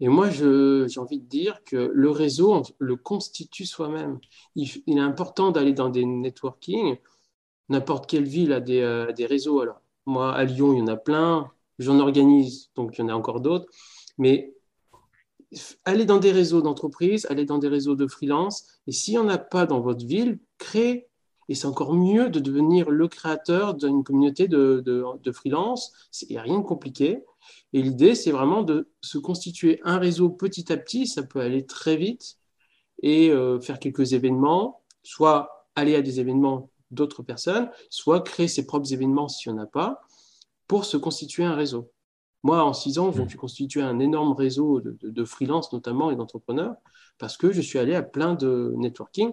Et 0.01 0.09
moi, 0.09 0.29
j'ai 0.29 1.01
envie 1.01 1.19
de 1.19 1.27
dire 1.27 1.65
que 1.65 1.91
le 1.93 2.11
réseau 2.11 2.63
le 2.79 2.97
constitue 2.97 3.65
soi-même. 3.65 4.19
Il, 4.55 4.69
est 4.87 4.99
important 4.99 5.51
d'aller 5.51 5.73
dans 5.73 5.89
des 5.89 6.05
networking. 6.05 6.99
N'importe 7.71 8.09
quelle 8.09 8.25
ville 8.25 8.53
a 8.53 8.61
des, 8.61 8.81
euh, 8.81 9.13
des, 9.13 9.25
réseaux. 9.25 9.61
Alors, 9.61 9.81
moi, 10.05 10.35
à 10.35 10.45
Lyon, 10.45 10.75
il 10.75 10.81
y 10.81 10.83
en 10.83 10.89
a 10.89 10.97
plein. 10.97 11.51
J'en 11.79 12.01
organise, 12.01 12.71
donc 12.75 12.99
il 12.99 13.01
y 13.01 13.05
en 13.05 13.09
a 13.09 13.15
encore 13.15 13.41
d'autres. 13.41 13.67
Mais 14.19 14.55
aller 15.85 16.05
dans 16.05 16.19
des 16.19 16.33
réseaux 16.33 16.61
d'entreprise, 16.61 17.27
aller 17.31 17.47
dans 17.47 17.59
des 17.59 17.69
réseaux 17.69 17.97
de 17.97 18.07
freelance. 18.07 18.67
Et 18.87 18.93
s'il 18.93 19.15
n'y 19.15 19.21
en 19.21 19.29
a 19.29 19.39
pas 19.39 19.65
dans 19.65 19.81
votre 19.81 20.05
ville, 20.05 20.39
créez. 20.59 21.09
Et 21.49 21.55
c'est 21.55 21.67
encore 21.67 21.95
mieux 21.95 22.31
de 22.31 22.41
devenir 22.41 22.91
le 22.91 23.09
créateur 23.09 23.75
d'une 23.75 24.03
communauté 24.03 24.49
de, 24.49 24.83
de, 24.85 25.05
de 25.23 25.33
freelance. 25.33 25.93
Il 26.23 26.33
n'y 26.33 26.39
a 26.39 26.43
rien 26.43 26.59
de 26.59 26.65
compliqué. 26.65 27.23
Et 27.73 27.83
l'idée, 27.83 28.15
c'est 28.15 28.31
vraiment 28.31 28.63
de 28.63 28.91
se 29.01 29.19
constituer 29.19 29.81
un 29.85 29.99
réseau 29.99 30.31
petit 30.31 30.73
à 30.73 30.77
petit. 30.77 31.07
Ça 31.07 31.23
peut 31.23 31.41
aller 31.41 31.67
très 31.67 31.97
vite 31.97 32.39
et 33.03 33.31
euh, 33.31 33.61
faire 33.61 33.79
quelques 33.79 34.13
événements, 34.13 34.83
soit 35.03 35.69
aller 35.77 35.95
à 35.97 36.03
des 36.03 36.21
événements 36.21 36.71
d'autres 36.91 37.23
personnes, 37.23 37.71
soit 37.91 38.21
créer 38.21 38.49
ses 38.49 38.67
propres 38.67 38.93
événements 38.93 39.29
s'il 39.29 39.53
n'y 39.53 39.59
en 39.59 39.63
a 39.63 39.67
pas, 39.67 40.01
pour 40.69 40.85
se 40.85 40.97
constituer 40.97 41.45
un 41.45 41.55
réseau. 41.55 41.91
Moi, 42.43 42.63
en 42.63 42.73
six 42.73 42.99
ans, 42.99 43.11
je 43.11 43.23
me 43.23 43.29
suis 43.29 43.39
constitué 43.39 43.81
un 43.81 43.99
énorme 43.99 44.33
réseau 44.33 44.81
de, 44.81 44.97
de, 45.03 45.25
freelance 45.25 45.73
notamment 45.73 46.11
et 46.11 46.17
d'entrepreneurs 46.17 46.75
parce 47.19 47.37
que 47.37 47.53
je 47.53 47.61
suis 47.63 47.79
allé 47.79 47.95
à 47.95 48.03
plein 48.03 48.35
de 48.35 48.75
networking. 48.77 49.33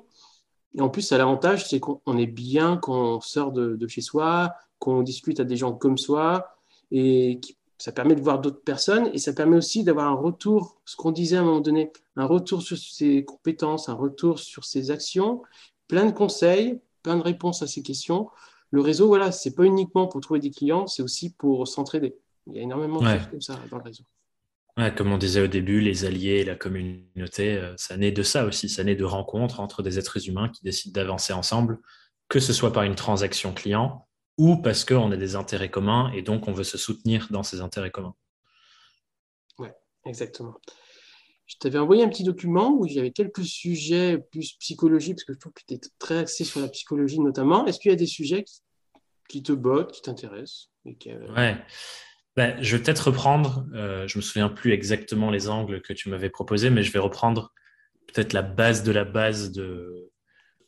Et 0.76 0.82
en 0.82 0.90
plus, 0.90 1.12
l'avantage, 1.12 1.68
c'est 1.68 1.82
qu'on 1.82 2.18
est 2.18 2.28
bien 2.28 2.78
quand 2.78 3.16
on 3.18 3.20
sort 3.20 3.52
de, 3.52 3.76
de 3.76 3.88
chez 3.88 4.00
soi, 4.00 4.54
qu'on 4.80 5.02
discute 5.04 5.42
à 5.42 5.44
des 5.44 5.58
gens 5.58 5.74
comme 5.74 5.98
soi 5.98 6.48
et 6.92 7.40
qui 7.42 7.58
ça 7.82 7.92
permet 7.92 8.14
de 8.14 8.22
voir 8.22 8.40
d'autres 8.40 8.62
personnes 8.62 9.10
et 9.12 9.18
ça 9.18 9.34
permet 9.34 9.58
aussi 9.58 9.84
d'avoir 9.84 10.06
un 10.06 10.14
retour, 10.14 10.80
ce 10.86 10.96
qu'on 10.96 11.12
disait 11.12 11.38
à 11.38 11.40
un 11.40 11.46
moment 11.46 11.62
donné, 11.62 11.92
un 12.16 12.28
retour 12.28 12.62
sur 12.62 12.78
ses 12.78 13.26
compétences, 13.26 13.90
un 13.90 13.96
retour 13.96 14.38
sur 14.38 14.66
ses 14.66 14.92
actions, 14.92 15.42
plein 15.88 16.06
de 16.06 16.12
conseils, 16.12 16.80
plein 17.02 17.18
de 17.18 17.24
réponses 17.24 17.64
à 17.64 17.68
ces 17.68 17.82
questions. 17.82 18.30
Le 18.70 18.82
réseau, 18.82 19.08
voilà, 19.08 19.32
c'est 19.32 19.56
pas 19.56 19.64
uniquement 19.64 20.06
pour 20.06 20.22
trouver 20.22 20.40
des 20.40 20.52
clients, 20.52 20.86
c'est 20.86 21.02
aussi 21.02 21.34
pour 21.34 21.68
s'entraider. 21.68 22.16
Il 22.46 22.56
y 22.56 22.60
a 22.60 22.62
énormément 22.62 23.02
de 23.02 23.08
choses 23.08 23.28
comme 23.32 23.42
ça 23.42 23.60
dans 23.72 23.78
le 23.78 23.84
réseau. 23.84 24.04
comme 24.96 25.12
on 25.12 25.18
disait 25.18 25.42
au 25.42 25.48
début, 25.48 25.82
les 25.82 26.06
alliés, 26.06 26.44
la 26.44 26.56
communauté, 26.56 27.58
euh, 27.58 27.74
ça 27.78 27.98
naît 27.98 28.12
de 28.12 28.22
ça 28.22 28.46
aussi, 28.46 28.70
ça 28.70 28.84
naît 28.84 28.96
de 28.96 29.06
rencontres 29.06 29.60
entre 29.60 29.82
des 29.82 29.98
êtres 29.98 30.30
humains 30.30 30.50
qui 30.50 30.64
décident 30.64 30.94
d'avancer 30.94 31.34
ensemble, 31.34 31.80
que 32.30 32.40
ce 32.40 32.54
soit 32.54 32.74
par 32.74 32.84
une 32.84 32.96
transaction 32.96 33.56
client, 33.56 34.08
ou 34.38 34.58
parce 34.58 34.86
qu'on 34.86 35.12
a 35.12 35.18
des 35.18 35.36
intérêts 35.36 35.70
communs 35.70 36.12
et 36.14 36.22
donc 36.22 36.48
on 36.48 36.54
veut 36.54 36.64
se 36.64 36.78
soutenir 36.78 37.28
dans 37.30 37.44
ces 37.44 37.62
intérêts 37.62 37.92
communs. 37.92 38.16
Oui, 39.60 39.68
exactement. 40.06 40.56
Je 41.46 41.58
t'avais 41.58 41.80
envoyé 41.80 42.04
un 42.04 42.10
petit 42.10 42.24
document 42.24 42.72
où 42.72 42.86
il 42.86 42.94
y 42.94 43.00
avait 43.00 43.12
quelques 43.12 43.44
sujets 43.44 44.18
plus 44.32 44.54
psychologiques, 44.54 45.16
parce 45.16 45.26
que 45.26 45.34
je 45.34 45.40
trouve 45.40 45.54
que 45.54 45.64
tu 45.68 45.74
es 45.74 45.82
très 46.00 46.20
axé 46.20 46.46
sur 46.46 46.62
la 46.62 46.70
psychologie 46.70 47.20
notamment. 47.20 47.66
Est-ce 47.66 47.80
qu'il 47.80 47.92
y 47.92 47.94
a 47.94 47.98
des 47.98 48.06
sujets 48.06 48.46
qui, 49.28 49.44
te 49.44 49.52
bottent, 49.52 49.92
qui 49.92 50.02
t'intéressent 50.02 50.70
Oui. 50.86 50.98
Ben, 52.38 52.56
je 52.64 52.78
vais 52.78 52.82
peut-être 52.82 53.08
reprendre, 53.08 53.66
euh, 53.74 54.08
je 54.08 54.18
me 54.18 54.22
souviens 54.22 54.48
plus 54.48 54.72
exactement 54.72 55.30
les 55.30 55.50
angles 55.50 55.82
que 55.82 55.92
tu 55.92 56.08
m'avais 56.08 56.30
proposés, 56.30 56.70
mais 56.70 56.82
je 56.82 56.92
vais 56.94 57.00
reprendre 57.00 57.54
peut-être 58.08 58.32
la 58.32 58.42
base 58.42 58.84
de 58.84 58.94
la 58.94 59.04
base 59.04 59.52
de, 59.52 60.10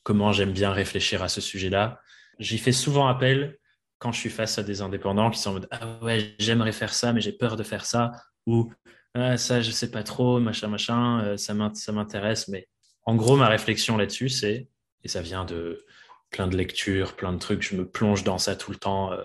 comment 0.03 0.34
j'aime 0.34 0.51
bien 0.51 0.72
réfléchir 0.72 1.24
à 1.24 1.30
ce 1.30 1.39
sujet-là. 1.39 2.01
J'y 2.39 2.57
fais 2.57 2.71
souvent 2.71 3.07
appel 3.07 3.57
quand 3.99 4.11
je 4.11 4.19
suis 4.19 4.29
face 4.29 4.57
à 4.57 4.63
des 4.63 4.81
indépendants 4.81 5.29
qui 5.29 5.39
sont 5.39 5.51
en 5.51 5.53
mode 5.53 5.67
Ah 5.71 5.99
ouais, 6.01 6.36
j'aimerais 6.39 6.71
faire 6.71 6.93
ça, 6.93 7.13
mais 7.13 7.21
j'ai 7.21 7.31
peur 7.31 7.55
de 7.55 7.63
faire 7.63 7.86
ça. 7.86 8.11
Ou 8.45 8.71
ah, 9.13 9.38
ça, 9.38 9.61
je 9.61 9.71
sais 9.71 9.91
pas 9.91 10.03
trop, 10.03 10.39
machin, 10.39 10.67
machin, 10.67 11.23
euh, 11.23 11.38
ça 11.38 11.53
m'intéresse. 11.53 12.47
Mais 12.47 12.67
en 13.05 13.15
gros, 13.15 13.36
ma 13.36 13.47
réflexion 13.47 13.95
là-dessus, 13.95 14.29
c'est, 14.29 14.67
et 15.03 15.07
ça 15.07 15.21
vient 15.21 15.45
de 15.45 15.86
plein 16.31 16.47
de 16.47 16.57
lectures, 16.57 17.15
plein 17.15 17.31
de 17.31 17.38
trucs, 17.38 17.61
je 17.61 17.75
me 17.75 17.88
plonge 17.88 18.23
dans 18.23 18.39
ça 18.39 18.55
tout 18.55 18.71
le 18.71 18.77
temps. 18.77 19.13
Euh, 19.13 19.23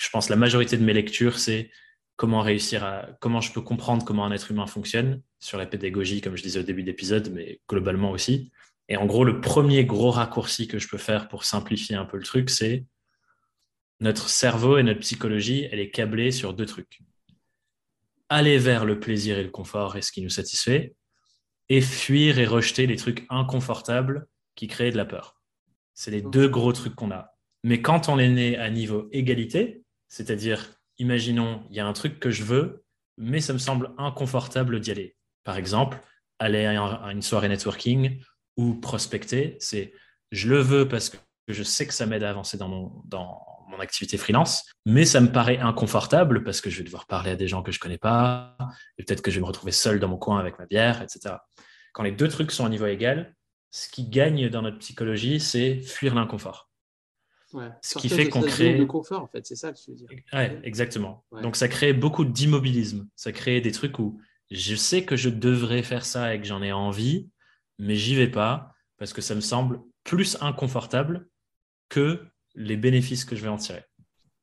je 0.00 0.08
pense 0.10 0.30
la 0.30 0.36
majorité 0.36 0.76
de 0.76 0.84
mes 0.84 0.92
lectures, 0.92 1.38
c'est 1.38 1.70
comment 2.16 2.40
réussir 2.40 2.84
à, 2.84 3.06
comment 3.20 3.40
je 3.40 3.52
peux 3.52 3.60
comprendre 3.60 4.04
comment 4.04 4.24
un 4.24 4.32
être 4.32 4.50
humain 4.50 4.66
fonctionne 4.66 5.22
sur 5.40 5.58
la 5.58 5.66
pédagogie, 5.66 6.20
comme 6.20 6.36
je 6.36 6.42
disais 6.42 6.60
au 6.60 6.64
début 6.64 6.82
d'épisode, 6.82 7.30
mais 7.34 7.60
globalement 7.68 8.10
aussi. 8.10 8.50
Et 8.88 8.96
en 8.96 9.06
gros, 9.06 9.24
le 9.24 9.40
premier 9.40 9.84
gros 9.84 10.10
raccourci 10.10 10.66
que 10.66 10.78
je 10.78 10.88
peux 10.88 10.98
faire 10.98 11.28
pour 11.28 11.44
simplifier 11.44 11.96
un 11.96 12.04
peu 12.04 12.16
le 12.16 12.24
truc, 12.24 12.48
c'est 12.50 12.86
notre 14.00 14.28
cerveau 14.28 14.78
et 14.78 14.82
notre 14.82 15.00
psychologie, 15.00 15.68
elle 15.70 15.80
est 15.80 15.90
câblée 15.90 16.30
sur 16.30 16.54
deux 16.54 16.66
trucs. 16.66 17.00
Aller 18.28 18.58
vers 18.58 18.84
le 18.84 19.00
plaisir 19.00 19.38
et 19.38 19.42
le 19.42 19.50
confort 19.50 19.96
et 19.96 20.02
ce 20.02 20.12
qui 20.12 20.22
nous 20.22 20.30
satisfait, 20.30 20.94
et 21.68 21.80
fuir 21.80 22.38
et 22.38 22.46
rejeter 22.46 22.86
les 22.86 22.96
trucs 22.96 23.26
inconfortables 23.28 24.26
qui 24.54 24.68
créent 24.68 24.90
de 24.90 24.96
la 24.96 25.04
peur. 25.04 25.36
C'est 25.94 26.10
les 26.10 26.22
deux 26.22 26.48
gros 26.48 26.72
trucs 26.72 26.94
qu'on 26.94 27.10
a. 27.10 27.34
Mais 27.64 27.82
quand 27.82 28.08
on 28.08 28.18
est 28.18 28.28
né 28.28 28.56
à 28.56 28.70
niveau 28.70 29.08
égalité, 29.12 29.82
c'est-à-dire 30.08 30.78
imaginons, 30.98 31.62
il 31.70 31.76
y 31.76 31.80
a 31.80 31.86
un 31.86 31.92
truc 31.92 32.20
que 32.20 32.30
je 32.30 32.44
veux, 32.44 32.84
mais 33.16 33.40
ça 33.40 33.52
me 33.52 33.58
semble 33.58 33.92
inconfortable 33.98 34.80
d'y 34.80 34.92
aller. 34.92 35.16
Par 35.44 35.56
exemple, 35.56 36.00
aller 36.38 36.64
à 36.66 37.12
une 37.12 37.22
soirée 37.22 37.48
networking 37.48 38.20
ou 38.58 38.74
prospecter, 38.74 39.56
c'est 39.60 39.94
je 40.30 40.50
le 40.50 40.58
veux 40.58 40.86
parce 40.86 41.08
que 41.08 41.16
je 41.48 41.62
sais 41.62 41.86
que 41.86 41.94
ça 41.94 42.04
m'aide 42.04 42.22
à 42.22 42.28
avancer 42.28 42.58
dans 42.58 42.68
mon, 42.68 42.92
dans 43.06 43.40
mon 43.68 43.80
activité 43.80 44.18
freelance, 44.18 44.64
mais 44.84 45.06
ça 45.06 45.20
me 45.20 45.32
paraît 45.32 45.58
inconfortable 45.58 46.44
parce 46.44 46.60
que 46.60 46.68
je 46.68 46.78
vais 46.78 46.84
devoir 46.84 47.06
parler 47.06 47.30
à 47.30 47.36
des 47.36 47.48
gens 47.48 47.62
que 47.62 47.72
je 47.72 47.80
connais 47.80 47.96
pas, 47.96 48.58
et 48.98 49.04
peut-être 49.04 49.22
que 49.22 49.30
je 49.30 49.36
vais 49.36 49.40
me 49.40 49.46
retrouver 49.46 49.72
seul 49.72 50.00
dans 50.00 50.08
mon 50.08 50.18
coin 50.18 50.38
avec 50.38 50.58
ma 50.58 50.66
bière, 50.66 51.00
etc. 51.00 51.36
Quand 51.94 52.02
les 52.02 52.12
deux 52.12 52.28
trucs 52.28 52.50
sont 52.50 52.66
à 52.66 52.68
niveau 52.68 52.86
égal, 52.86 53.34
ce 53.70 53.88
qui 53.88 54.08
gagne 54.08 54.48
dans 54.50 54.62
notre 54.62 54.78
psychologie, 54.78 55.40
c'est 55.40 55.80
fuir 55.80 56.14
l'inconfort. 56.14 56.70
Ce 57.82 57.98
qui 57.98 58.08
fait 58.08 58.28
qu'on 58.28 58.42
crée. 58.42 58.76
Le 58.76 58.84
confort, 58.84 59.22
en 59.22 59.26
fait, 59.26 59.46
c'est 59.46 59.56
ça 59.56 59.72
que 59.72 59.78
tu 59.78 59.90
veux 59.90 59.96
dire. 59.96 60.08
Ouais, 60.32 60.60
exactement. 60.64 61.24
Donc, 61.42 61.56
ça 61.56 61.68
crée 61.68 61.92
beaucoup 61.94 62.24
d'immobilisme. 62.24 63.08
Ça 63.16 63.32
crée 63.32 63.60
des 63.60 63.72
trucs 63.72 63.98
où 63.98 64.20
je 64.50 64.74
sais 64.74 65.04
que 65.04 65.16
je 65.16 65.30
devrais 65.30 65.82
faire 65.82 66.04
ça 66.04 66.34
et 66.34 66.40
que 66.40 66.46
j'en 66.46 66.62
ai 66.62 66.72
envie, 66.72 67.30
mais 67.78 67.94
j'y 67.94 68.14
vais 68.14 68.28
pas 68.28 68.72
parce 68.98 69.12
que 69.12 69.20
ça 69.20 69.34
me 69.34 69.40
semble 69.40 69.80
plus 70.04 70.36
inconfortable 70.40 71.28
que 71.88 72.26
les 72.54 72.76
bénéfices 72.76 73.24
que 73.24 73.36
je 73.36 73.42
vais 73.42 73.48
en 73.48 73.56
tirer. 73.56 73.84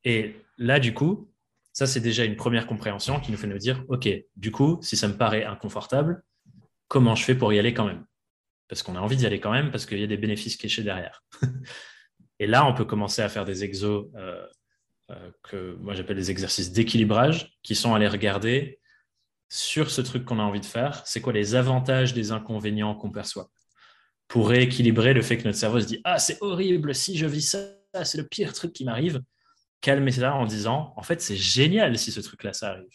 Et 0.03 0.35
là, 0.57 0.79
du 0.79 0.93
coup, 0.93 1.31
ça, 1.73 1.87
c'est 1.87 1.99
déjà 1.99 2.23
une 2.23 2.37
première 2.37 2.67
compréhension 2.67 3.19
qui 3.19 3.31
nous 3.31 3.37
fait 3.37 3.47
nous 3.47 3.57
dire 3.57 3.83
OK, 3.89 4.07
du 4.35 4.51
coup, 4.51 4.79
si 4.81 4.95
ça 4.95 5.07
me 5.07 5.17
paraît 5.17 5.43
inconfortable, 5.43 6.23
comment 6.87 7.15
je 7.15 7.23
fais 7.23 7.35
pour 7.35 7.51
y 7.51 7.59
aller 7.59 7.73
quand 7.73 7.85
même? 7.85 8.05
Parce 8.67 8.81
qu'on 8.81 8.95
a 8.95 8.99
envie 8.99 9.17
d'y 9.17 9.25
aller 9.25 9.39
quand 9.39 9.51
même 9.51 9.71
parce 9.71 9.85
qu'il 9.85 9.99
y 9.99 10.03
a 10.03 10.07
des 10.07 10.17
bénéfices 10.17 10.55
cachés 10.55 10.83
derrière. 10.83 11.23
Et 12.39 12.47
là, 12.47 12.65
on 12.65 12.73
peut 12.73 12.85
commencer 12.85 13.21
à 13.21 13.29
faire 13.29 13.45
des 13.45 13.63
exos 13.63 14.07
euh, 14.15 14.45
euh, 15.11 15.31
que 15.43 15.75
moi 15.75 15.93
j'appelle 15.93 16.17
des 16.17 16.31
exercices 16.31 16.71
d'équilibrage, 16.71 17.53
qui 17.61 17.75
sont 17.75 17.93
à 17.93 17.97
aller 17.97 18.07
regarder 18.07 18.79
sur 19.49 19.91
ce 19.91 20.01
truc 20.01 20.25
qu'on 20.25 20.39
a 20.39 20.43
envie 20.43 20.59
de 20.59 20.65
faire, 20.65 21.01
c'est 21.05 21.21
quoi 21.21 21.33
les 21.33 21.55
avantages 21.55 22.13
des 22.13 22.31
inconvénients 22.31 22.95
qu'on 22.95 23.11
perçoit? 23.11 23.49
Pour 24.27 24.49
rééquilibrer 24.49 25.13
le 25.13 25.21
fait 25.21 25.37
que 25.37 25.43
notre 25.43 25.57
cerveau 25.57 25.79
se 25.79 25.85
dit 25.85 26.01
Ah, 26.03 26.17
c'est 26.17 26.37
horrible, 26.41 26.95
si 26.95 27.17
je 27.17 27.25
vis 27.25 27.49
ça, 27.49 28.03
c'est 28.03 28.17
le 28.17 28.27
pire 28.27 28.53
truc 28.53 28.73
qui 28.73 28.85
m'arrive. 28.85 29.21
Calmer 29.81 30.11
ça 30.11 30.33
en 30.33 30.45
disant 30.45 30.93
En 30.97 31.03
fait, 31.03 31.21
c'est 31.21 31.35
génial 31.35 31.97
si 31.97 32.11
ce 32.11 32.21
truc-là, 32.21 32.53
ça 32.53 32.71
arrive. 32.71 32.89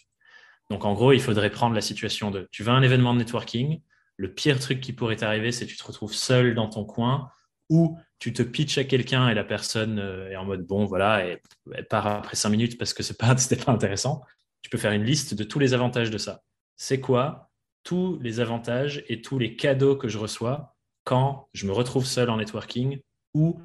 Donc, 0.70 0.84
en 0.84 0.94
gros, 0.94 1.12
il 1.12 1.20
faudrait 1.20 1.50
prendre 1.50 1.74
la 1.74 1.80
situation 1.80 2.30
de 2.30 2.48
Tu 2.50 2.62
vas 2.62 2.72
à 2.72 2.74
un 2.76 2.82
événement 2.82 3.12
de 3.14 3.18
networking, 3.18 3.80
le 4.16 4.32
pire 4.34 4.58
truc 4.58 4.80
qui 4.80 4.92
pourrait 4.92 5.16
t'arriver, 5.16 5.52
c'est 5.52 5.66
que 5.66 5.70
tu 5.70 5.76
te 5.76 5.84
retrouves 5.84 6.14
seul 6.14 6.54
dans 6.54 6.68
ton 6.68 6.84
coin 6.84 7.30
ou 7.70 7.98
tu 8.18 8.32
te 8.32 8.42
pitches 8.42 8.78
à 8.78 8.84
quelqu'un 8.84 9.28
et 9.28 9.34
la 9.34 9.44
personne 9.44 9.98
euh, 9.98 10.30
est 10.30 10.36
en 10.36 10.44
mode 10.44 10.66
bon, 10.66 10.84
voilà, 10.84 11.26
et 11.26 11.40
elle 11.72 11.86
part 11.86 12.06
après 12.06 12.36
cinq 12.36 12.50
minutes 12.50 12.76
parce 12.76 12.92
que 12.92 13.02
ce 13.02 13.12
n'était 13.12 13.56
pas 13.64 13.72
intéressant. 13.72 14.22
Tu 14.62 14.70
peux 14.70 14.78
faire 14.78 14.92
une 14.92 15.04
liste 15.04 15.34
de 15.34 15.44
tous 15.44 15.58
les 15.58 15.74
avantages 15.74 16.10
de 16.10 16.18
ça. 16.18 16.42
C'est 16.76 17.00
quoi 17.00 17.50
tous 17.82 18.18
les 18.20 18.40
avantages 18.40 19.04
et 19.08 19.22
tous 19.22 19.38
les 19.38 19.56
cadeaux 19.56 19.96
que 19.96 20.08
je 20.08 20.18
reçois 20.18 20.76
quand 21.04 21.48
je 21.52 21.66
me 21.66 21.72
retrouve 21.72 22.06
seul 22.06 22.30
en 22.30 22.36
networking 22.36 23.00
ou 23.34 23.60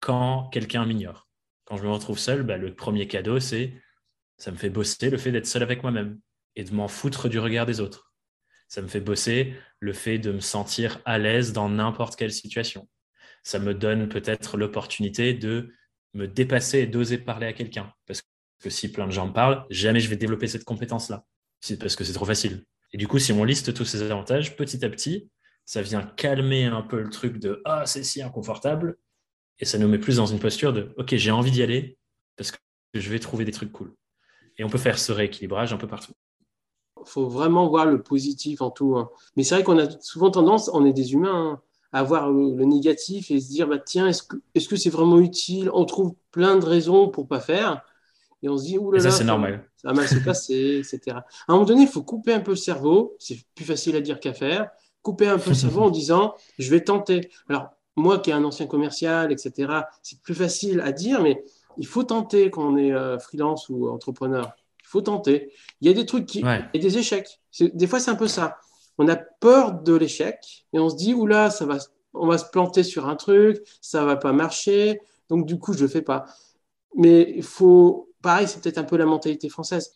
quand 0.00 0.48
quelqu'un 0.50 0.84
m'ignore? 0.84 1.28
Quand 1.64 1.76
je 1.76 1.84
me 1.84 1.90
retrouve 1.90 2.18
seul, 2.18 2.42
bah, 2.42 2.56
le 2.56 2.74
premier 2.74 3.06
cadeau, 3.06 3.40
c'est 3.40 3.72
ça 4.36 4.50
me 4.50 4.56
fait 4.56 4.70
bosser 4.70 5.10
le 5.10 5.18
fait 5.18 5.30
d'être 5.30 5.46
seul 5.46 5.62
avec 5.62 5.82
moi-même 5.82 6.18
et 6.56 6.64
de 6.64 6.74
m'en 6.74 6.88
foutre 6.88 7.28
du 7.28 7.38
regard 7.38 7.66
des 7.66 7.80
autres. 7.80 8.12
Ça 8.68 8.82
me 8.82 8.88
fait 8.88 9.00
bosser 9.00 9.54
le 9.78 9.92
fait 9.92 10.18
de 10.18 10.32
me 10.32 10.40
sentir 10.40 11.00
à 11.04 11.18
l'aise 11.18 11.52
dans 11.52 11.68
n'importe 11.68 12.16
quelle 12.16 12.32
situation 12.32 12.88
ça 13.42 13.58
me 13.58 13.74
donne 13.74 14.08
peut-être 14.08 14.56
l'opportunité 14.56 15.34
de 15.34 15.72
me 16.14 16.26
dépasser 16.26 16.80
et 16.80 16.86
d'oser 16.86 17.18
parler 17.18 17.46
à 17.46 17.52
quelqu'un. 17.52 17.92
Parce 18.06 18.22
que 18.62 18.70
si 18.70 18.90
plein 18.90 19.06
de 19.06 19.12
gens 19.12 19.26
me 19.26 19.32
parlent, 19.32 19.66
jamais 19.70 20.00
je 20.00 20.08
vais 20.08 20.16
développer 20.16 20.46
cette 20.46 20.64
compétence-là. 20.64 21.26
C'est 21.60 21.78
parce 21.78 21.96
que 21.96 22.04
c'est 22.04 22.12
trop 22.12 22.24
facile. 22.24 22.64
Et 22.92 22.96
du 22.96 23.08
coup, 23.08 23.18
si 23.18 23.32
on 23.32 23.44
liste 23.44 23.74
tous 23.74 23.84
ces 23.84 24.02
avantages, 24.02 24.56
petit 24.56 24.84
à 24.84 24.88
petit, 24.88 25.30
ça 25.64 25.82
vient 25.82 26.02
calmer 26.02 26.64
un 26.64 26.82
peu 26.82 27.00
le 27.00 27.10
truc 27.10 27.38
de 27.38 27.60
Ah, 27.64 27.84
c'est 27.86 28.02
si 28.02 28.22
inconfortable. 28.22 28.98
Et 29.58 29.64
ça 29.64 29.78
nous 29.78 29.88
met 29.88 29.98
plus 29.98 30.16
dans 30.16 30.26
une 30.26 30.38
posture 30.38 30.72
de 30.72 30.92
Ok, 30.96 31.14
j'ai 31.14 31.30
envie 31.30 31.50
d'y 31.50 31.62
aller 31.62 31.98
parce 32.36 32.50
que 32.50 32.58
je 32.94 33.10
vais 33.10 33.18
trouver 33.18 33.44
des 33.44 33.52
trucs 33.52 33.72
cool. 33.72 33.94
Et 34.58 34.64
on 34.64 34.68
peut 34.68 34.78
faire 34.78 34.98
ce 34.98 35.12
rééquilibrage 35.12 35.72
un 35.72 35.76
peu 35.76 35.86
partout. 35.86 36.12
Il 37.00 37.08
faut 37.08 37.28
vraiment 37.28 37.68
voir 37.68 37.86
le 37.86 38.02
positif 38.02 38.60
en 38.60 38.70
tout. 38.70 38.96
Hein. 38.96 39.10
Mais 39.36 39.44
c'est 39.44 39.54
vrai 39.54 39.64
qu'on 39.64 39.78
a 39.78 39.88
souvent 40.00 40.30
tendance, 40.30 40.70
on 40.72 40.84
est 40.84 40.92
des 40.92 41.14
humains, 41.14 41.52
hein, 41.52 41.62
à 41.92 42.02
voir 42.02 42.30
le, 42.30 42.64
négatif 42.64 43.30
et 43.30 43.40
se 43.40 43.48
dire 43.48 43.68
bah, 43.68 43.78
tiens, 43.78 44.08
est-ce 44.08 44.22
que 44.22 44.36
c'est 44.54 44.60
-ce 44.60 44.76
c'est 44.76 44.90
vraiment 44.90 45.18
utile? 45.20 45.70
On 45.72 45.84
trouve 45.84 46.14
plein 46.30 46.56
de 46.58 46.64
raisons 46.64 47.08
pour 47.08 47.28
pas 47.28 47.40
faire. 47.40 47.82
Et 48.42 48.48
on 48.48 48.56
se 48.56 48.64
dit, 48.64 48.78
oulala, 48.78 49.10
ça, 49.10 49.16
c'est 49.16 49.24
normal. 49.24 49.64
Ça 49.76 49.88
va 49.88 49.94
mal 49.94 50.08
se 50.08 50.16
passer, 50.16 50.78
etc. 50.92 51.16
À 51.16 51.24
un 51.48 51.54
moment 51.54 51.64
donné, 51.64 51.82
il 51.82 51.88
faut 51.88 52.02
couper 52.02 52.32
un 52.32 52.40
peu 52.40 52.52
le 52.52 52.56
cerveau. 52.56 53.16
C'est 53.18 53.38
plus 53.54 53.64
facile 53.64 53.96
à 53.96 54.00
dire 54.00 54.20
qu'à 54.20 54.32
faire. 54.32 54.70
Couper 55.02 55.28
un 55.28 55.38
peu 55.38 55.50
le 55.50 55.56
cerveau 55.56 55.82
en 55.82 55.90
disant, 55.90 56.34
je 56.58 56.70
vais 56.70 56.80
tenter. 56.80 57.30
Alors, 57.48 57.70
moi 57.96 58.18
qui 58.18 58.30
ai 58.30 58.32
un 58.32 58.44
ancien 58.44 58.66
commercial, 58.66 59.32
etc., 59.32 59.72
c'est 60.02 60.20
plus 60.22 60.34
facile 60.34 60.80
à 60.80 60.92
dire, 60.92 61.22
mais 61.22 61.44
il 61.78 61.86
faut 61.86 62.04
tenter 62.04 62.50
quand 62.50 62.72
on 62.72 62.76
est 62.76 62.92
euh, 62.92 63.18
freelance 63.18 63.68
ou 63.68 63.88
entrepreneur. 63.88 64.52
Il 64.80 64.88
faut 64.88 65.00
tenter. 65.00 65.52
Il 65.80 65.88
y 65.88 65.90
a 65.90 65.94
des 65.94 66.06
trucs 66.06 66.26
qui. 66.26 66.44
Ouais. 66.44 66.64
Et 66.74 66.78
des 66.78 66.98
échecs. 66.98 67.40
Des 67.60 67.86
fois, 67.86 67.98
c'est 67.98 68.10
un 68.10 68.16
peu 68.16 68.28
ça 68.28 68.58
on 68.98 69.08
a 69.08 69.16
peur 69.16 69.82
de 69.82 69.94
l'échec 69.94 70.66
et 70.72 70.78
on 70.78 70.88
se 70.88 70.96
dit, 70.96 71.14
oula, 71.14 71.50
ça 71.50 71.66
va, 71.66 71.78
on 72.14 72.26
va 72.26 72.38
se 72.38 72.44
planter 72.50 72.82
sur 72.82 73.08
un 73.08 73.16
truc, 73.16 73.62
ça 73.80 74.04
va 74.04 74.16
pas 74.16 74.32
marcher, 74.32 75.00
donc 75.28 75.46
du 75.46 75.58
coup, 75.58 75.72
je 75.72 75.82
le 75.82 75.88
fais 75.88 76.02
pas. 76.02 76.26
Mais 76.96 77.32
il 77.36 77.42
faut, 77.42 78.11
pareil, 78.22 78.48
c'est 78.48 78.62
peut-être 78.62 78.78
un 78.78 78.84
peu 78.84 78.96
la 78.96 79.06
mentalité 79.06 79.48
française. 79.48 79.94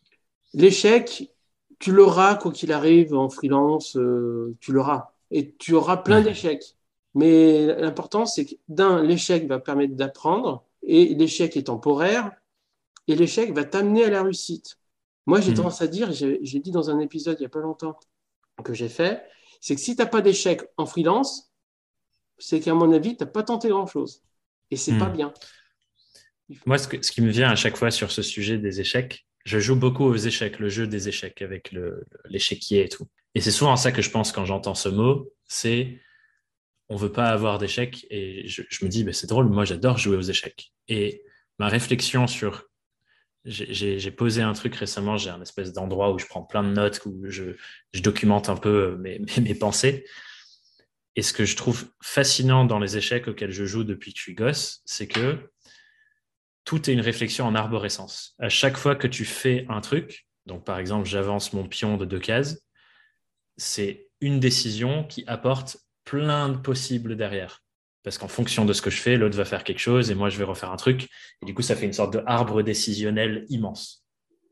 L'échec, 0.53 1.33
tu 1.79 1.93
l'auras 1.93 2.37
quoi 2.37 2.53
qu'il 2.53 2.73
arrive 2.73 3.15
en 3.15 3.29
freelance, 3.29 3.97
euh, 3.97 4.57
tu 4.61 4.73
l'auras. 4.73 5.13
Et 5.31 5.55
tu 5.55 5.75
auras 5.75 5.99
plein 5.99 6.21
d'échecs. 6.21 6.77
Mais 7.15 7.67
l'important, 7.67 8.27
c'est 8.27 8.45
que 8.45 8.55
d'un, 8.69 9.03
l'échec 9.03 9.47
va 9.49 9.59
permettre 9.59 9.95
d'apprendre, 9.95 10.65
et 10.83 11.15
l'échec 11.15 11.57
est 11.57 11.65
temporaire, 11.65 12.31
et 13.09 13.17
l'échec 13.17 13.55
va 13.55 13.65
t'amener 13.65 14.05
à 14.05 14.11
la 14.11 14.23
réussite. 14.23 14.79
Moi, 15.27 15.41
j'ai 15.41 15.53
hmm. 15.53 15.57
tendance 15.57 15.83
à 15.83 15.87
dire, 15.87 16.13
j'ai 16.13 16.61
dit 16.61 16.71
dans 16.71 16.91
un 16.91 17.01
épisode 17.01 17.37
il 17.39 17.43
n'y 17.43 17.47
a 17.47 17.51
pas 17.51 17.61
longtemps, 17.61 17.99
que 18.63 18.75
j'ai 18.75 18.89
fait, 18.89 19.23
c'est 19.61 19.75
que 19.75 19.81
si 19.81 19.97
tu 19.97 20.03
n'as 20.03 20.09
pas 20.09 20.21
d'échec 20.21 20.63
en 20.77 20.87
freelance, 20.87 21.51
c'est 22.39 22.61
qu'à 22.61 22.75
mon 22.75 22.93
avis, 22.93 23.17
tu 23.17 23.25
n'as 23.25 23.31
pas 23.31 23.43
tenté 23.43 23.69
grand-chose. 23.69 24.23
Et 24.71 24.77
c'est 24.77 24.99
pas 24.99 25.09
hmm. 25.09 25.17
bien. 25.17 25.35
Moi, 26.65 26.79
ce, 26.79 26.89
qui 26.89 27.23
me 27.23 27.31
vient 27.31 27.51
à 27.51 27.57
chaque 27.57 27.77
fois 27.77 27.91
sur 27.91 28.11
ce 28.11 28.23
sujet 28.23 28.59
des 28.59 28.81
échecs, 28.81 29.27
je 29.45 29.59
joue 29.59 29.77
beaucoup 29.77 30.05
aux 30.05 30.17
échecs, 30.17 30.59
le 30.59 30.69
jeu 30.69 30.87
des 30.87 31.09
échecs 31.09 31.43
avec 31.43 31.75
l'échiquier 32.29 32.85
et 32.85 32.89
tout. 32.89 33.09
Et 33.35 33.41
c'est 33.41 33.51
souvent 33.51 33.77
ça 33.77 33.93
que 33.93 34.03
je 34.03 34.11
pense 34.11 34.33
quand 34.33 34.45
j'entends 34.45 34.75
ce 34.75 34.89
mot, 34.89 35.33
c'est 35.47 36.01
on 36.89 36.97
veut 36.97 37.13
pas 37.13 37.29
avoir 37.29 37.59
d'échecs. 37.59 38.07
Et 38.11 38.47
je, 38.49 38.63
me 38.85 38.89
dis, 38.89 39.05
bah, 39.05 39.13
c'est 39.13 39.27
drôle, 39.27 39.49
moi 39.49 39.65
j'adore 39.65 39.99
jouer 39.99 40.17
aux 40.17 40.23
échecs. 40.23 40.73
Et 40.89 41.23
ma 41.59 41.69
réflexion 41.69 42.27
sur 42.27 42.65
j'ai 43.45 44.11
posé 44.11 44.43
un 44.43 44.55
truc 44.55 44.75
récemment, 44.75 45.17
j'ai 45.17 45.31
un 45.31 45.41
espèce 45.41 45.73
d'endroit 45.73 46.13
où 46.13 46.19
je 46.19 46.27
prends 46.27 46.43
plein 46.43 46.65
de 46.65 46.71
notes, 46.71 47.01
où 47.07 47.27
je, 47.29 47.53
documente 47.95 48.49
un 48.49 48.57
peu 48.57 48.97
mes, 49.01 49.21
mes, 49.41 49.55
pensées. 49.55 50.05
Et 51.15 51.23
ce 51.23 51.33
que 51.33 51.45
je 51.45 51.57
trouve 51.57 51.87
fascinant 52.03 52.65
dans 52.65 52.79
les 52.79 52.97
échecs 52.97 53.29
auxquels 53.29 53.53
je 53.53 53.65
joue 53.65 53.85
depuis 53.85 54.13
que 54.13 54.19
je 54.19 54.23
suis 54.23 54.35
gosse, 54.35 54.83
c'est 54.85 55.07
que 55.07 55.39
tout 56.67 56.91
est 56.91 56.93
une 56.93 57.01
réflexion 57.01 57.47
en 57.47 57.55
arborescence. 57.55 58.35
À 58.39 58.51
chaque 58.51 58.77
fois 58.77 58.97
que 58.97 59.07
tu 59.07 59.25
fais 59.25 59.65
un 59.71 59.81
truc, 59.81 60.27
donc 60.45 60.65
par 60.65 60.79
exemple 60.79 61.09
j'avance 61.09 61.55
mon 61.55 61.67
pion 61.67 61.97
de 61.97 62.05
deux 62.05 62.19
cases, 62.19 62.61
c'est 63.57 64.09
une 64.21 64.41
décision 64.41 65.05
qui 65.05 65.25
apporte 65.27 65.79
plein 66.05 66.49
de 66.49 66.57
possibles 66.57 67.17
derrière. 67.17 67.63
Parce 68.03 68.19
qu'en 68.19 68.29
fonction 68.29 68.65
de 68.65 68.73
ce 68.73 68.83
que 68.83 68.91
je 68.91 69.01
fais, 69.01 69.17
l'autre 69.17 69.37
va 69.37 69.45
faire 69.45 69.65
quelque 69.65 69.81
chose 69.81 70.11
et 70.11 70.15
moi, 70.15 70.29
je 70.29 70.39
vais 70.39 70.45
refaire 70.45 70.71
un 70.71 70.77
truc. 70.77 71.09
Et 71.43 71.47
du 71.47 71.55
coup, 71.55 71.63
ça 71.63 71.75
fait 71.75 71.87
une 71.87 71.93
sorte 71.93 72.13
de 72.13 72.23
arbre 72.27 72.63
décisionnel 72.63 73.47
immense. 73.49 74.05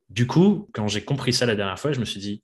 Du 0.08 0.26
coup, 0.26 0.68
quand 0.72 0.88
j'ai 0.88 1.04
compris 1.04 1.32
ça 1.32 1.46
la 1.46 1.54
dernière 1.54 1.78
fois, 1.78 1.92
je 1.92 2.00
me 2.00 2.04
suis 2.04 2.20
dit, 2.20 2.42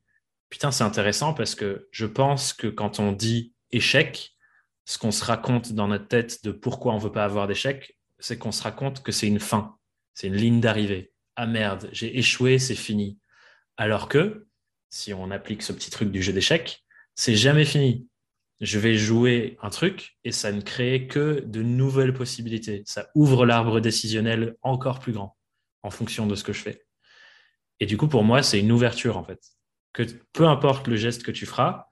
putain, 0.50 0.70
c'est 0.70 0.84
intéressant 0.84 1.34
parce 1.34 1.54
que 1.54 1.88
je 1.90 2.06
pense 2.06 2.52
que 2.52 2.68
quand 2.68 3.00
on 3.00 3.12
dit 3.12 3.52
échec, 3.72 4.36
ce 4.84 4.98
qu'on 4.98 5.10
se 5.10 5.24
raconte 5.24 5.72
dans 5.72 5.88
notre 5.88 6.08
tête 6.08 6.44
de 6.44 6.52
pourquoi 6.52 6.92
on 6.92 6.98
ne 6.98 7.02
veut 7.02 7.12
pas 7.12 7.24
avoir 7.24 7.46
d'échec, 7.46 7.96
c'est 8.20 8.38
qu'on 8.38 8.52
se 8.52 8.62
raconte 8.62 9.02
que 9.02 9.12
c'est 9.12 9.26
une 9.26 9.40
fin, 9.40 9.76
c'est 10.14 10.28
une 10.28 10.36
ligne 10.36 10.60
d'arrivée. 10.60 11.12
Ah 11.36 11.46
merde, 11.46 11.88
j'ai 11.92 12.18
échoué, 12.18 12.58
c'est 12.58 12.74
fini. 12.74 13.18
Alors 13.76 14.08
que, 14.08 14.46
si 14.90 15.14
on 15.14 15.30
applique 15.30 15.62
ce 15.62 15.72
petit 15.72 15.90
truc 15.90 16.10
du 16.10 16.22
jeu 16.22 16.32
d'échecs, 16.32 16.84
c'est 17.14 17.36
jamais 17.36 17.64
fini. 17.64 18.08
Je 18.60 18.78
vais 18.78 18.96
jouer 18.96 19.56
un 19.62 19.70
truc 19.70 20.18
et 20.24 20.32
ça 20.32 20.52
ne 20.52 20.60
crée 20.60 21.06
que 21.06 21.40
de 21.46 21.62
nouvelles 21.62 22.12
possibilités. 22.12 22.82
Ça 22.84 23.08
ouvre 23.14 23.46
l'arbre 23.46 23.80
décisionnel 23.80 24.56
encore 24.60 24.98
plus 24.98 25.12
grand 25.12 25.36
en 25.82 25.90
fonction 25.90 26.26
de 26.26 26.34
ce 26.34 26.44
que 26.44 26.52
je 26.52 26.60
fais. 26.60 26.84
Et 27.78 27.86
du 27.86 27.96
coup, 27.96 28.08
pour 28.08 28.22
moi, 28.22 28.42
c'est 28.42 28.60
une 28.60 28.72
ouverture 28.72 29.16
en 29.16 29.24
fait. 29.24 29.40
Que 29.92 30.02
peu 30.32 30.46
importe 30.46 30.88
le 30.88 30.96
geste 30.96 31.22
que 31.22 31.30
tu 31.30 31.46
feras, 31.46 31.86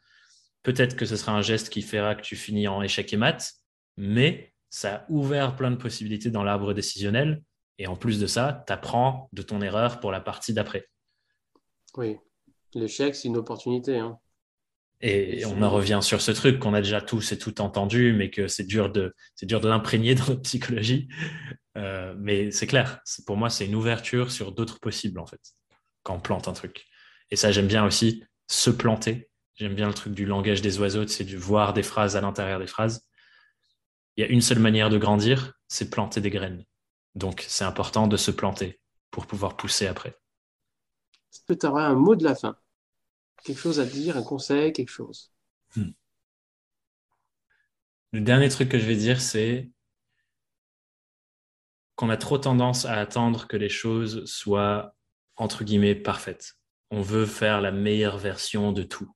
peut-être 0.63 0.95
que 0.95 1.07
ce 1.07 1.17
sera 1.17 1.33
un 1.33 1.41
geste 1.41 1.71
qui 1.71 1.81
fera 1.81 2.15
que 2.15 2.23
tu 2.23 2.37
finis 2.37 2.69
en 2.69 2.83
échec 2.83 3.11
et 3.13 3.17
mat, 3.17 3.55
mais 3.97 4.53
ça 4.71 4.95
a 4.95 5.07
ouvert 5.09 5.57
plein 5.57 5.71
de 5.71 5.77
possibilités 5.77 6.31
dans 6.31 6.45
l'arbre 6.45 6.75
décisionnel. 6.75 7.43
Et 7.79 7.87
en 7.87 7.97
plus 7.97 8.19
de 8.19 8.27
ça, 8.27 8.65
tu 8.67 8.73
apprends 8.73 9.29
de 9.33 9.43
ton 9.43 9.63
erreur 9.63 10.01
pour 10.01 10.11
la 10.11 10.21
partie 10.21 10.53
d'après. 10.53 10.89
Oui, 11.97 12.17
l'échec, 12.75 13.15
c'est 13.15 13.29
une 13.29 13.37
opportunité. 13.37 13.99
Hein. 13.99 14.19
Et 15.01 15.45
on 15.47 15.63
en 15.63 15.71
revient 15.71 16.01
sur 16.03 16.21
ce 16.21 16.33
truc 16.33 16.59
qu'on 16.59 16.75
a 16.75 16.81
déjà 16.81 17.01
tous 17.01 17.31
et 17.31 17.39
tout 17.39 17.61
entendu, 17.61 18.13
mais 18.15 18.31
que 18.31 18.49
c'est 18.49 18.65
dur 18.65 18.91
de, 18.91 19.15
c'est 19.37 19.47
dur 19.47 19.61
de 19.61 19.69
l'imprégner 19.69 20.17
dans 20.17 20.27
notre 20.27 20.43
psychologie. 20.43 21.09
Euh, 21.77 22.15
mais 22.19 22.51
c'est 22.51 22.67
clair, 22.67 23.01
pour 23.25 23.37
moi, 23.37 23.49
c'est 23.49 23.67
une 23.67 23.77
ouverture 23.77 24.33
sur 24.33 24.51
d'autres 24.51 24.81
possibles, 24.81 25.21
en 25.21 25.27
fait, 25.27 25.41
quand 26.03 26.17
on 26.17 26.21
plante 26.21 26.49
un 26.49 26.53
truc. 26.53 26.85
Et 27.31 27.37
ça, 27.37 27.53
j'aime 27.53 27.69
bien 27.69 27.85
aussi 27.85 28.25
se 28.49 28.71
planter. 28.71 29.31
J'aime 29.55 29.75
bien 29.75 29.87
le 29.87 29.95
truc 29.95 30.15
du 30.15 30.27
langage 30.27 30.63
des 30.63 30.81
oiseaux, 30.81 31.07
c'est 31.07 31.25
de 31.25 31.37
voir 31.37 31.75
des 31.75 31.85
phrases 31.85 32.17
à 32.17 32.21
l'intérieur 32.21 32.59
des 32.59 32.67
phrases 32.67 33.08
il 34.19 34.23
y 34.23 34.25
a 34.25 34.31
une 34.31 34.41
seule 34.41 34.59
manière 34.59 34.91
de 34.91 34.99
grandir, 34.99 35.53
c'est 35.69 35.91
planter 35.91 36.21
des 36.21 36.31
graines. 36.31 36.65
Donc, 37.15 37.45
c'est 37.47 37.63
important 37.63 38.09
de 38.09 38.17
se 38.17 38.33
planter 38.33 38.81
pour 39.13 39.29
pouvoir 39.29 39.57
pousser 39.57 39.87
après. 39.87 40.19
Est-ce 41.33 41.43
que 41.47 41.53
tu 41.53 41.67
auras 41.67 41.85
un 41.85 41.95
mot 41.95 42.17
de 42.17 42.25
la 42.25 42.35
fin? 42.35 42.57
Quelque 43.45 43.61
chose 43.61 43.79
à 43.79 43.85
dire, 43.87 44.17
un 44.17 44.25
conseil, 44.25 44.73
quelque 44.73 44.91
chose? 44.91 45.33
Hmm. 45.77 45.91
Le 48.13 48.21
dernier 48.21 48.49
truc 48.49 48.69
que 48.69 48.79
je 48.81 48.87
vais 48.87 48.97
dire, 48.97 49.21
c'est 49.21 49.71
qu'on 51.95 52.11
a 52.11 52.17
trop 52.17 52.39
tendance 52.39 52.87
à 52.87 52.95
attendre 52.95 53.47
que 53.47 53.57
les 53.57 53.69
choses 53.69 54.25
soient, 54.25 54.97
entre 55.37 55.63
guillemets, 55.63 55.95
parfaites. 55.95 56.55
On 56.91 57.03
veut 57.03 57.27
faire 57.27 57.61
la 57.61 57.71
meilleure 57.71 58.19
version 58.19 58.73
de 58.73 58.83
tout. 58.83 59.15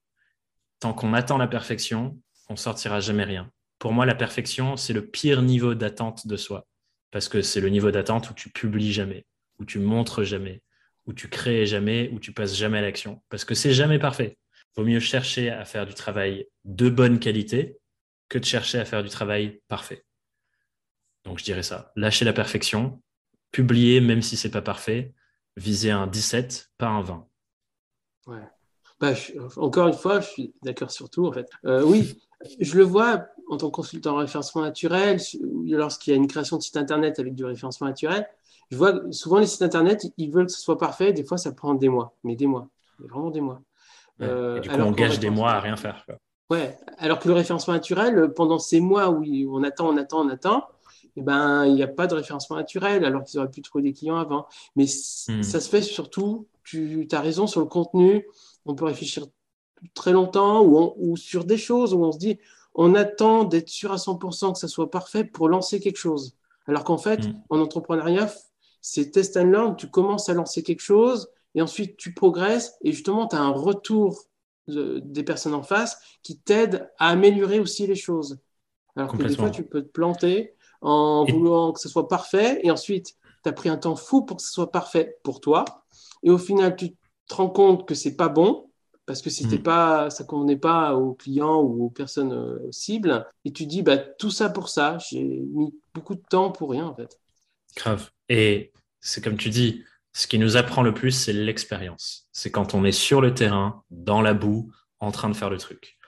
Tant 0.79 0.95
qu'on 0.95 1.13
attend 1.13 1.39
la 1.39 1.49
perfection, 1.49 2.23
on 2.49 2.55
sortira 2.55 3.01
jamais 3.01 3.25
rien 3.25 3.51
pour 3.83 3.93
moi, 3.93 4.07
la 4.07 4.15
perfection, 4.15 4.77
c'est 4.77 4.93
le 4.93 5.05
pire 5.05 5.43
niveau 5.43 5.75
d'attente 5.75 6.29
de 6.29 6.37
soi. 6.37 6.69
Parce 7.11 7.29
que 7.29 7.43
c'est 7.43 7.61
le 7.61 7.69
niveau 7.69 7.91
d'attente 7.91 8.31
où 8.31 8.33
tu 8.33 8.49
publies 8.49 8.93
jamais, 8.93 9.27
où 9.59 9.65
tu 9.65 9.81
montres 9.81 10.23
jamais, 10.23 10.63
où 11.05 11.13
tu 11.13 11.29
crées 11.29 11.67
jamais, 11.67 12.09
où 12.13 12.21
tu 12.21 12.33
passes 12.33 12.55
jamais 12.55 12.79
à 12.79 12.83
l'action. 12.83 13.25
Parce 13.29 13.45
que 13.45 13.57
c'est 13.57 13.73
jamais 13.73 13.99
parfait. 13.99 14.39
Vaut 14.77 14.85
mieux 14.85 15.01
chercher 15.01 15.51
à 15.51 15.65
faire 15.65 15.85
du 15.85 15.95
travail 15.95 16.47
de 16.65 16.91
bonne 16.91 17.19
qualité 17.19 17.77
que 18.29 18.39
de 18.39 18.45
chercher 18.45 18.79
à 18.79 18.85
faire 18.85 19.03
du 19.03 19.09
travail 19.09 19.61
parfait. 19.67 20.05
Donc 21.25 21.41
je 21.41 21.45
dirais 21.45 21.65
ça. 21.65 21.91
Lâcher 21.97 22.25
la 22.25 22.33
perfection, 22.33 23.03
publier 23.51 24.01
même 24.01 24.23
si 24.23 24.37
c'est 24.37 24.53
pas 24.53 24.63
parfait, 24.63 25.13
viser 25.57 25.91
un 25.91 26.07
17, 26.07 26.71
pas 26.79 26.87
un 26.87 27.03
20. 27.03 27.29
Ouais. 28.29 28.49
Bah, 29.03 29.15
encore 29.57 29.89
une 29.89 29.95
fois, 29.95 30.21
je 30.21 30.29
suis 30.29 30.55
d'accord 30.63 30.93
sur 30.93 31.11
tout 31.11 31.27
en 31.27 31.33
fait. 31.33 31.51
Euh, 31.67 31.83
oui, 31.83 32.23
je 32.61 32.79
le 32.79 32.85
vois 32.85 33.27
en 33.51 33.57
tant 33.57 33.67
que 33.67 33.75
consultant 33.75 34.13
en 34.13 34.19
référencement 34.19 34.63
naturel, 34.63 35.19
lorsqu'il 35.67 36.13
y 36.13 36.15
a 36.15 36.17
une 36.17 36.29
création 36.29 36.57
de 36.57 36.63
site 36.63 36.77
internet 36.77 37.19
avec 37.19 37.35
du 37.35 37.45
référencement 37.45 37.89
naturel, 37.89 38.29
je 38.71 38.77
vois 38.77 39.01
souvent 39.11 39.41
les 39.41 39.47
sites 39.47 39.63
internet, 39.63 40.07
ils 40.19 40.31
veulent 40.31 40.47
que 40.47 40.53
ce 40.53 40.61
soit 40.61 40.79
parfait. 40.79 41.13
Des 41.13 41.25
fois, 41.25 41.37
ça 41.37 41.51
prend 41.51 41.75
des 41.75 41.89
mois, 41.89 42.15
mais 42.23 42.37
des 42.37 42.47
mois, 42.47 42.69
vraiment 43.01 43.31
des 43.31 43.41
mois. 43.41 43.61
Euh, 44.21 44.61
du 44.61 44.69
coup, 44.69 44.77
on 44.77 44.93
gâche 44.93 45.19
des 45.19 45.31
mois 45.31 45.51
à 45.51 45.59
rien 45.59 45.75
faire. 45.75 46.07
Ouais, 46.49 46.79
alors 46.99 47.19
que 47.19 47.27
le 47.27 47.35
référencement 47.35 47.75
naturel, 47.75 48.33
pendant 48.37 48.61
ces 48.61 48.79
mois 48.79 49.11
où 49.11 49.25
on 49.53 49.65
attend, 49.65 49.89
on 49.89 49.97
attend, 49.97 50.25
on 50.25 50.29
attend, 50.29 50.69
eh 51.17 51.23
ben, 51.23 51.67
il 51.67 51.75
n'y 51.75 51.83
a 51.83 51.89
pas 51.89 52.07
de 52.07 52.15
référencement 52.15 52.57
naturel, 52.57 53.05
alors 53.05 53.25
qu'ils 53.25 53.41
auraient 53.41 53.51
pu 53.51 53.63
trouver 53.63 53.83
des 53.83 53.93
clients 53.93 54.17
avant. 54.17 54.47
Mais 54.77 54.85
hmm. 54.85 55.43
ça 55.43 55.59
se 55.59 55.69
fait 55.69 55.83
surtout, 55.83 56.47
tu 56.63 57.09
as 57.11 57.21
raison 57.21 57.49
sur 57.49 57.61
le 57.61 57.67
contenu, 57.67 58.25
on 58.67 58.75
peut 58.75 58.85
réfléchir 58.85 59.27
très 59.95 60.13
longtemps 60.13 60.63
ou, 60.63 60.95
ou, 60.97 61.17
sur 61.17 61.45
des 61.45 61.57
choses 61.59 61.95
où 61.95 62.05
on 62.05 62.13
se 62.13 62.19
dit 62.19 62.39
on 62.75 62.95
attend 62.95 63.45
d'être 63.45 63.69
sûr 63.69 63.93
à 63.93 63.97
100% 63.97 64.53
que 64.53 64.59
ça 64.59 64.69
soit 64.69 64.91
parfait 64.91 65.25
pour 65.25 65.49
lancer 65.49 65.81
quelque 65.81 65.99
chose. 65.99 66.37
Alors 66.67 66.85
qu'en 66.85 66.97
fait, 66.97 67.27
mm. 67.27 67.43
en 67.51 67.61
entrepreneuriat, 67.61 68.33
c'est 68.81 69.11
test 69.11 69.37
and 69.37 69.45
learn, 69.45 69.77
tu 69.77 69.91
commences 69.91 70.29
à 70.29 70.35
lancer 70.35 70.63
quelque 70.63 70.81
chose 70.81 71.29
et 71.55 71.63
ensuite 71.63 71.97
tu 71.97 72.15
progresses 72.15 72.77
et 72.83 72.93
justement 72.93 73.27
tu 73.27 73.37
as 73.37 73.41
un 73.41 73.51
retour 73.51 74.25
des 74.69 75.25
personnes 75.25 75.55
en 75.55 75.63
face 75.63 75.99
qui 76.23 76.39
t'aident 76.39 76.89
à 76.99 77.09
améliorer 77.09 77.59
aussi 77.59 77.87
les 77.87 77.97
choses. 77.97 78.39
Alors 78.97 79.17
que 79.17 79.23
des 79.23 79.37
fois, 79.37 79.51
tu 79.51 79.65
peux 79.65 79.83
te 79.83 79.89
planter 79.89 80.55
en 80.81 81.25
voulant 81.25 81.73
que 81.73 81.81
ce 81.81 81.89
soit 81.89 82.09
parfait 82.09 82.61
et 82.63 82.71
ensuite 82.71 83.17
tu 83.43 83.49
as 83.49 83.53
pris 83.53 83.69
un 83.69 83.77
temps 83.77 83.97
fou 83.97 84.23
pour 84.23 84.37
que 84.37 84.43
ce 84.43 84.53
soit 84.53 84.71
parfait 84.71 85.19
pour 85.25 85.41
toi 85.41 85.65
et 86.23 86.31
au 86.31 86.39
final, 86.39 86.77
tu 86.77 86.95
te 87.33 87.37
rends 87.37 87.51
compte 87.51 87.87
que 87.87 87.95
c'est 87.95 88.17
pas 88.17 88.29
bon 88.29 88.71
parce 89.07 89.21
que 89.21 89.31
c'était 89.31 89.59
mm. 89.59 89.63
pas, 89.63 90.11
ça 90.11 90.25
convenait 90.25 90.57
pas 90.57 90.95
aux 90.95 91.15
clients 91.15 91.61
ou 91.61 91.87
aux 91.87 91.91
personnes 91.91 92.33
euh, 92.33 92.71
cibles. 92.71 93.27
Et 93.45 93.53
tu 93.53 93.67
dis, 93.67 93.83
bah, 93.83 93.97
tout 93.97 94.31
ça 94.31 94.49
pour 94.49 94.69
ça, 94.69 94.99
j'ai 94.99 95.23
mis 95.23 95.75
beaucoup 95.95 96.15
de 96.15 96.23
temps 96.29 96.51
pour 96.53 96.71
rien 96.71 96.87
en 96.87 96.95
fait. 96.95 97.19
Grave. 97.77 98.11
Et 98.29 98.73
c'est 99.01 99.23
comme 99.23 99.37
tu 99.37 99.51
dis, 99.51 99.83
ce 100.13 100.27
qui 100.27 100.39
nous 100.39 100.57
apprend 100.57 100.83
le 100.83 100.95
plus, 100.95 101.11
c'est 101.11 101.33
l'expérience. 101.33 102.29
C'est 102.33 102.51
quand 102.51 102.75
on 102.75 102.85
est 102.85 102.93
sur 102.93 103.21
le 103.21 103.35
terrain, 103.35 103.83
dans 103.91 104.21
la 104.21 104.35
boue, 104.35 104.71
en 105.01 105.11
train 105.11 105.29
de 105.29 105.35
faire 105.35 105.51
le 105.51 105.59
truc. 105.59 105.99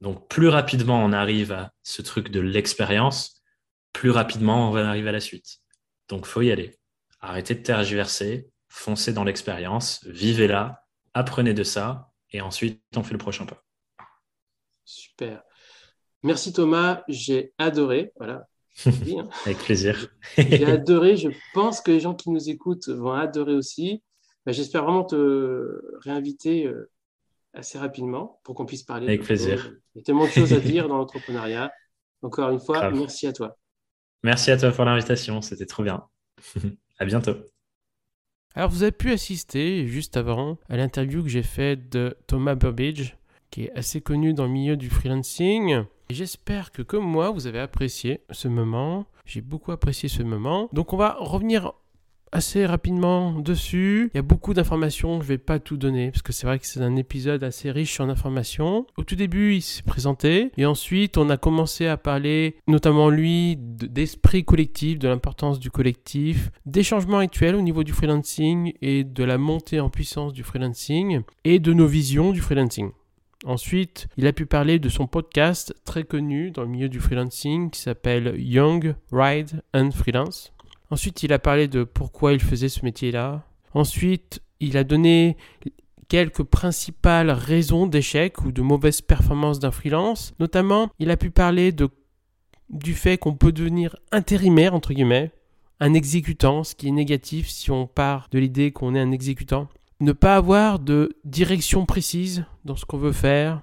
Donc 0.00 0.28
plus 0.28 0.48
rapidement 0.48 1.04
on 1.04 1.12
arrive 1.12 1.50
à 1.50 1.72
ce 1.82 2.02
truc 2.02 2.30
de 2.30 2.38
l'expérience, 2.38 3.42
plus 3.92 4.10
rapidement 4.10 4.68
on 4.68 4.70
va 4.70 4.88
arriver 4.88 5.08
à 5.08 5.12
la 5.12 5.20
suite. 5.20 5.58
Donc 6.08 6.24
faut 6.24 6.42
y 6.42 6.52
aller. 6.52 6.78
Arrêtez 7.20 7.56
de 7.56 7.62
tergiverser, 7.62 8.48
foncez 8.78 9.12
dans 9.12 9.24
l'expérience, 9.24 10.04
vivez 10.06 10.46
là, 10.46 10.86
apprenez 11.14 11.54
de 11.54 11.64
ça 11.64 12.12
et 12.30 12.40
ensuite 12.40 12.82
on 12.96 13.02
fait 13.02 13.12
le 13.12 13.18
prochain 13.18 13.46
pas. 13.46 13.64
Super. 14.84 15.42
Merci 16.22 16.52
Thomas, 16.52 17.02
j'ai 17.08 17.52
adoré. 17.58 18.12
Voilà. 18.16 18.46
Hein. 18.86 19.28
Avec 19.44 19.58
plaisir. 19.58 20.08
j'ai 20.36 20.64
adoré. 20.64 21.16
Je 21.16 21.30
pense 21.52 21.80
que 21.80 21.90
les 21.90 21.98
gens 21.98 22.14
qui 22.14 22.30
nous 22.30 22.48
écoutent 22.48 22.88
vont 22.88 23.12
adorer 23.12 23.54
aussi. 23.54 24.04
Bah, 24.46 24.52
j'espère 24.52 24.84
vraiment 24.84 25.02
te 25.02 25.82
réinviter 26.04 26.64
euh, 26.64 26.88
assez 27.54 27.76
rapidement 27.76 28.40
pour 28.44 28.54
qu'on 28.54 28.66
puisse 28.66 28.84
parler. 28.84 29.08
Avec 29.08 29.22
plaisir. 29.22 29.72
Il 29.94 29.98
y 29.98 30.00
a 30.00 30.04
tellement 30.04 30.26
de 30.26 30.30
choses 30.30 30.52
à 30.52 30.60
dire 30.60 30.86
dans 30.86 30.96
l'entrepreneuriat. 30.96 31.72
Encore 32.22 32.50
une 32.50 32.60
fois, 32.60 32.88
merci 32.92 33.26
à 33.26 33.32
toi. 33.32 33.58
Merci 34.22 34.52
à 34.52 34.56
toi 34.56 34.70
pour 34.70 34.84
l'invitation. 34.84 35.42
C'était 35.42 35.66
trop 35.66 35.82
bien. 35.82 36.04
à 37.00 37.04
bientôt. 37.04 37.34
Alors 38.54 38.70
vous 38.70 38.82
avez 38.82 38.92
pu 38.92 39.12
assister 39.12 39.86
juste 39.86 40.16
avant 40.16 40.58
à 40.68 40.76
l'interview 40.76 41.22
que 41.22 41.28
j'ai 41.28 41.42
faite 41.42 41.90
de 41.90 42.16
Thomas 42.26 42.54
Burbidge, 42.54 43.14
qui 43.50 43.64
est 43.64 43.72
assez 43.78 44.00
connu 44.00 44.34
dans 44.34 44.44
le 44.44 44.50
milieu 44.50 44.76
du 44.76 44.90
freelancing. 44.90 45.84
J'espère 46.10 46.72
que 46.72 46.82
comme 46.82 47.04
moi, 47.04 47.30
vous 47.30 47.46
avez 47.46 47.60
apprécié 47.60 48.22
ce 48.30 48.48
moment. 48.48 49.06
J'ai 49.26 49.42
beaucoup 49.42 49.72
apprécié 49.72 50.08
ce 50.08 50.22
moment. 50.22 50.68
Donc 50.72 50.92
on 50.92 50.96
va 50.96 51.16
revenir 51.20 51.74
assez 52.32 52.66
rapidement 52.66 53.40
dessus. 53.40 54.10
Il 54.14 54.16
y 54.16 54.20
a 54.20 54.22
beaucoup 54.22 54.54
d'informations, 54.54 55.20
je 55.20 55.26
vais 55.26 55.38
pas 55.38 55.58
tout 55.58 55.76
donner 55.76 56.10
parce 56.10 56.22
que 56.22 56.32
c'est 56.32 56.46
vrai 56.46 56.58
que 56.58 56.66
c'est 56.66 56.80
un 56.80 56.96
épisode 56.96 57.44
assez 57.44 57.70
riche 57.70 58.00
en 58.00 58.08
informations. 58.08 58.86
Au 58.96 59.04
tout 59.04 59.16
début, 59.16 59.54
il 59.54 59.62
s'est 59.62 59.82
présenté 59.82 60.50
et 60.56 60.66
ensuite 60.66 61.18
on 61.18 61.30
a 61.30 61.36
commencé 61.36 61.86
à 61.86 61.96
parler, 61.96 62.56
notamment 62.66 63.10
lui, 63.10 63.56
d'esprit 63.58 64.44
collectif, 64.44 64.98
de 64.98 65.08
l'importance 65.08 65.58
du 65.58 65.70
collectif, 65.70 66.50
des 66.66 66.82
changements 66.82 67.18
actuels 67.18 67.54
au 67.54 67.62
niveau 67.62 67.84
du 67.84 67.92
freelancing 67.92 68.72
et 68.82 69.04
de 69.04 69.24
la 69.24 69.38
montée 69.38 69.80
en 69.80 69.90
puissance 69.90 70.32
du 70.32 70.42
freelancing 70.42 71.22
et 71.44 71.58
de 71.58 71.72
nos 71.72 71.86
visions 71.86 72.32
du 72.32 72.40
freelancing. 72.40 72.90
Ensuite, 73.44 74.08
il 74.16 74.26
a 74.26 74.32
pu 74.32 74.46
parler 74.46 74.80
de 74.80 74.88
son 74.88 75.06
podcast 75.06 75.72
très 75.84 76.02
connu 76.02 76.50
dans 76.50 76.62
le 76.62 76.68
milieu 76.68 76.88
du 76.88 76.98
freelancing 76.98 77.70
qui 77.70 77.80
s'appelle 77.80 78.34
Young, 78.36 78.96
Ride 79.12 79.62
and 79.72 79.92
Freelance. 79.92 80.52
Ensuite, 80.90 81.22
il 81.22 81.32
a 81.32 81.38
parlé 81.38 81.68
de 81.68 81.84
pourquoi 81.84 82.32
il 82.32 82.40
faisait 82.40 82.68
ce 82.68 82.84
métier-là. 82.84 83.44
Ensuite, 83.74 84.40
il 84.60 84.76
a 84.76 84.84
donné 84.84 85.36
quelques 86.08 86.42
principales 86.42 87.30
raisons 87.30 87.86
d'échec 87.86 88.42
ou 88.44 88.52
de 88.52 88.62
mauvaise 88.62 89.02
performance 89.02 89.58
d'un 89.58 89.70
freelance. 89.70 90.32
Notamment, 90.40 90.90
il 90.98 91.10
a 91.10 91.16
pu 91.16 91.30
parler 91.30 91.74
du 92.70 92.94
fait 92.94 93.18
qu'on 93.18 93.34
peut 93.34 93.52
devenir 93.52 93.96
intérimaire, 94.10 94.74
entre 94.74 94.94
guillemets, 94.94 95.32
un 95.80 95.94
exécutant, 95.94 96.64
ce 96.64 96.74
qui 96.74 96.88
est 96.88 96.92
négatif 96.92 97.48
si 97.48 97.70
on 97.70 97.86
part 97.86 98.28
de 98.30 98.38
l'idée 98.38 98.72
qu'on 98.72 98.94
est 98.94 99.00
un 99.00 99.12
exécutant. 99.12 99.68
Ne 100.00 100.12
pas 100.12 100.36
avoir 100.36 100.78
de 100.78 101.16
direction 101.24 101.84
précise 101.84 102.44
dans 102.64 102.76
ce 102.76 102.84
qu'on 102.84 102.98
veut 102.98 103.12
faire, 103.12 103.62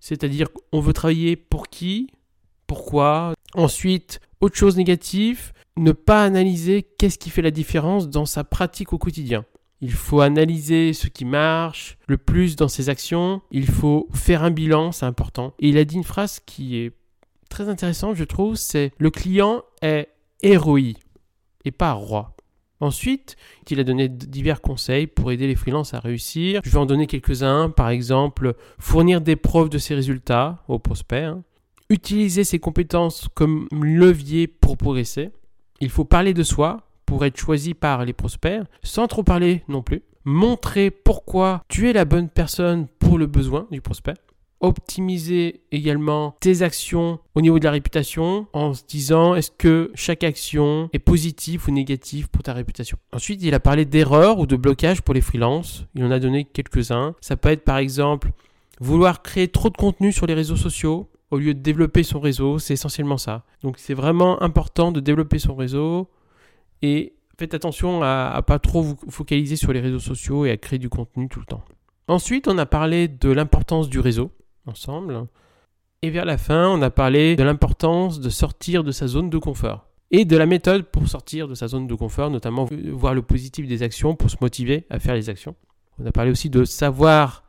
c'est-à-dire 0.00 0.48
qu'on 0.52 0.80
veut 0.80 0.92
travailler 0.92 1.36
pour 1.36 1.68
qui, 1.68 2.10
pourquoi. 2.66 3.34
Ensuite, 3.54 4.20
autre 4.40 4.56
chose 4.56 4.76
négative, 4.76 5.52
ne 5.76 5.92
pas 5.92 6.24
analyser 6.24 6.82
qu'est-ce 6.98 7.18
qui 7.18 7.30
fait 7.30 7.42
la 7.42 7.50
différence 7.50 8.08
dans 8.08 8.26
sa 8.26 8.44
pratique 8.44 8.92
au 8.92 8.98
quotidien. 8.98 9.44
Il 9.80 9.92
faut 9.92 10.20
analyser 10.20 10.94
ce 10.94 11.06
qui 11.08 11.24
marche 11.24 11.98
le 12.08 12.16
plus 12.16 12.56
dans 12.56 12.68
ses 12.68 12.88
actions. 12.88 13.42
Il 13.50 13.66
faut 13.66 14.08
faire 14.14 14.42
un 14.42 14.50
bilan, 14.50 14.90
c'est 14.92 15.04
important. 15.04 15.52
Et 15.58 15.68
il 15.68 15.78
a 15.78 15.84
dit 15.84 15.96
une 15.96 16.04
phrase 16.04 16.40
qui 16.40 16.78
est 16.78 16.92
très 17.50 17.68
intéressante, 17.68 18.16
je 18.16 18.24
trouve, 18.24 18.56
c'est 18.56 18.92
le 18.98 19.10
client 19.10 19.62
est 19.82 20.08
héroï 20.42 20.96
et 21.64 21.70
pas 21.70 21.92
roi. 21.92 22.36
Ensuite, 22.80 23.36
il 23.70 23.80
a 23.80 23.84
donné 23.84 24.08
divers 24.08 24.60
conseils 24.60 25.06
pour 25.06 25.32
aider 25.32 25.46
les 25.46 25.54
freelances 25.54 25.94
à 25.94 26.00
réussir. 26.00 26.60
Je 26.62 26.70
vais 26.70 26.78
en 26.78 26.86
donner 26.86 27.06
quelques-uns. 27.06 27.70
Par 27.70 27.88
exemple, 27.88 28.54
fournir 28.78 29.22
des 29.22 29.36
preuves 29.36 29.70
de 29.70 29.78
ses 29.78 29.94
résultats 29.94 30.62
aux 30.68 30.78
prospects. 30.78 31.24
Hein. 31.24 31.42
Utiliser 31.88 32.44
ses 32.44 32.58
compétences 32.58 33.28
comme 33.34 33.66
levier 33.72 34.46
pour 34.46 34.76
progresser. 34.76 35.30
Il 35.80 35.90
faut 35.90 36.04
parler 36.04 36.34
de 36.34 36.42
soi 36.42 36.82
pour 37.04 37.24
être 37.24 37.38
choisi 37.38 37.74
par 37.74 38.04
les 38.04 38.12
prospects, 38.12 38.60
sans 38.82 39.06
trop 39.06 39.22
parler 39.22 39.62
non 39.68 39.82
plus. 39.82 40.02
Montrer 40.24 40.90
pourquoi 40.90 41.62
tu 41.68 41.88
es 41.88 41.92
la 41.92 42.04
bonne 42.04 42.28
personne 42.28 42.88
pour 42.98 43.16
le 43.18 43.26
besoin 43.26 43.66
du 43.70 43.80
prospect 43.80 44.14
optimiser 44.60 45.60
également 45.70 46.34
tes 46.40 46.62
actions 46.62 47.18
au 47.34 47.40
niveau 47.40 47.58
de 47.58 47.64
la 47.64 47.70
réputation 47.70 48.46
en 48.52 48.74
se 48.74 48.82
disant 48.86 49.34
est-ce 49.34 49.50
que 49.50 49.90
chaque 49.94 50.24
action 50.24 50.88
est 50.92 50.98
positive 50.98 51.64
ou 51.68 51.70
négative 51.70 52.28
pour 52.28 52.42
ta 52.42 52.52
réputation? 52.52 52.98
Ensuite, 53.12 53.42
il 53.42 53.54
a 53.54 53.60
parlé 53.60 53.84
d'erreurs 53.84 54.38
ou 54.38 54.46
de 54.46 54.56
blocages 54.56 55.02
pour 55.02 55.14
les 55.14 55.20
freelances. 55.20 55.84
Il 55.94 56.04
en 56.04 56.10
a 56.10 56.18
donné 56.18 56.44
quelques-uns. 56.44 57.14
Ça 57.20 57.36
peut 57.36 57.50
être 57.50 57.64
par 57.64 57.78
exemple 57.78 58.30
vouloir 58.80 59.22
créer 59.22 59.48
trop 59.48 59.70
de 59.70 59.76
contenu 59.76 60.12
sur 60.12 60.26
les 60.26 60.34
réseaux 60.34 60.56
sociaux 60.56 61.08
au 61.36 61.38
lieu 61.38 61.54
de 61.54 61.60
développer 61.60 62.02
son 62.02 62.18
réseau. 62.20 62.58
C'est 62.58 62.74
essentiellement 62.74 63.18
ça. 63.18 63.44
Donc 63.62 63.78
c'est 63.78 63.94
vraiment 63.94 64.42
important 64.42 64.92
de 64.92 65.00
développer 65.00 65.38
son 65.38 65.54
réseau 65.54 66.10
et 66.82 67.14
faites 67.38 67.54
attention 67.54 68.02
à, 68.02 68.32
à 68.34 68.42
pas 68.42 68.58
trop 68.58 68.82
vous 68.82 68.96
focaliser 69.08 69.56
sur 69.56 69.72
les 69.72 69.80
réseaux 69.80 70.00
sociaux 70.00 70.44
et 70.44 70.50
à 70.50 70.56
créer 70.56 70.78
du 70.78 70.88
contenu 70.88 71.28
tout 71.28 71.40
le 71.40 71.46
temps. 71.46 71.64
Ensuite, 72.08 72.48
on 72.48 72.56
a 72.58 72.66
parlé 72.66 73.08
de 73.08 73.30
l'importance 73.30 73.88
du 73.88 73.98
réseau 74.00 74.30
ensemble. 74.66 75.26
Et 76.02 76.10
vers 76.10 76.24
la 76.24 76.38
fin, 76.38 76.68
on 76.68 76.82
a 76.82 76.90
parlé 76.90 77.36
de 77.36 77.42
l'importance 77.42 78.20
de 78.20 78.30
sortir 78.30 78.84
de 78.84 78.92
sa 78.92 79.06
zone 79.06 79.30
de 79.30 79.38
confort 79.38 79.88
et 80.10 80.24
de 80.24 80.36
la 80.36 80.46
méthode 80.46 80.84
pour 80.84 81.08
sortir 81.08 81.48
de 81.48 81.54
sa 81.54 81.68
zone 81.68 81.86
de 81.86 81.94
confort, 81.94 82.30
notamment 82.30 82.68
voir 82.92 83.14
le 83.14 83.22
positif 83.22 83.66
des 83.66 83.82
actions 83.82 84.14
pour 84.14 84.30
se 84.30 84.36
motiver 84.40 84.86
à 84.90 84.98
faire 84.98 85.14
les 85.14 85.28
actions. 85.28 85.56
On 85.98 86.06
a 86.06 86.12
parlé 86.12 86.30
aussi 86.30 86.50
de 86.50 86.64
savoir 86.64 87.42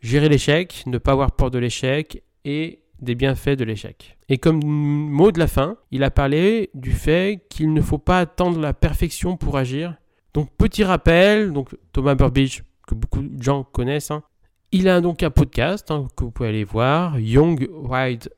gérer 0.00 0.28
l'échec, 0.28 0.84
ne 0.86 0.98
pas 0.98 1.12
avoir 1.12 1.32
peur 1.32 1.50
de 1.50 1.58
l'échec 1.58 2.22
et 2.44 2.81
des 3.02 3.14
bienfaits 3.14 3.56
de 3.58 3.64
l'échec. 3.64 4.16
Et 4.28 4.38
comme 4.38 4.60
mot 4.64 5.32
de 5.32 5.38
la 5.38 5.48
fin, 5.48 5.76
il 5.90 6.04
a 6.04 6.10
parlé 6.10 6.70
du 6.74 6.92
fait 6.92 7.44
qu'il 7.50 7.72
ne 7.72 7.80
faut 7.80 7.98
pas 7.98 8.20
attendre 8.20 8.60
la 8.60 8.72
perfection 8.72 9.36
pour 9.36 9.58
agir. 9.58 9.96
Donc 10.34 10.48
petit 10.56 10.84
rappel, 10.84 11.52
donc 11.52 11.76
Thomas 11.92 12.14
Burbidge, 12.14 12.62
que 12.86 12.94
beaucoup 12.94 13.22
de 13.22 13.42
gens 13.42 13.64
connaissent, 13.64 14.10
hein, 14.10 14.22
il 14.70 14.88
a 14.88 15.00
donc 15.02 15.22
un 15.22 15.30
podcast 15.30 15.90
hein, 15.90 16.06
que 16.16 16.24
vous 16.24 16.30
pouvez 16.30 16.48
aller 16.48 16.64
voir, 16.64 17.18
Young, 17.18 17.68
Wild 17.70 18.32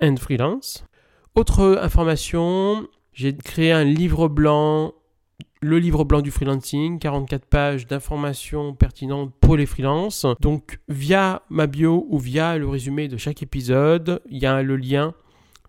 and 0.00 0.16
Freelance. 0.16 0.84
Autre 1.34 1.80
information, 1.82 2.86
j'ai 3.12 3.36
créé 3.36 3.72
un 3.72 3.84
livre 3.84 4.28
blanc, 4.28 4.92
le 5.62 5.78
livre 5.78 6.04
blanc 6.04 6.20
du 6.20 6.32
freelancing, 6.32 6.98
44 6.98 7.46
pages 7.46 7.86
d'informations 7.86 8.74
pertinentes 8.74 9.32
pour 9.40 9.56
les 9.56 9.64
freelances. 9.64 10.26
Donc 10.40 10.80
via 10.88 11.42
ma 11.50 11.68
bio 11.68 12.06
ou 12.10 12.18
via 12.18 12.58
le 12.58 12.68
résumé 12.68 13.06
de 13.06 13.16
chaque 13.16 13.42
épisode, 13.42 14.20
il 14.28 14.42
y 14.42 14.46
a 14.46 14.62
le 14.62 14.76
lien 14.76 15.14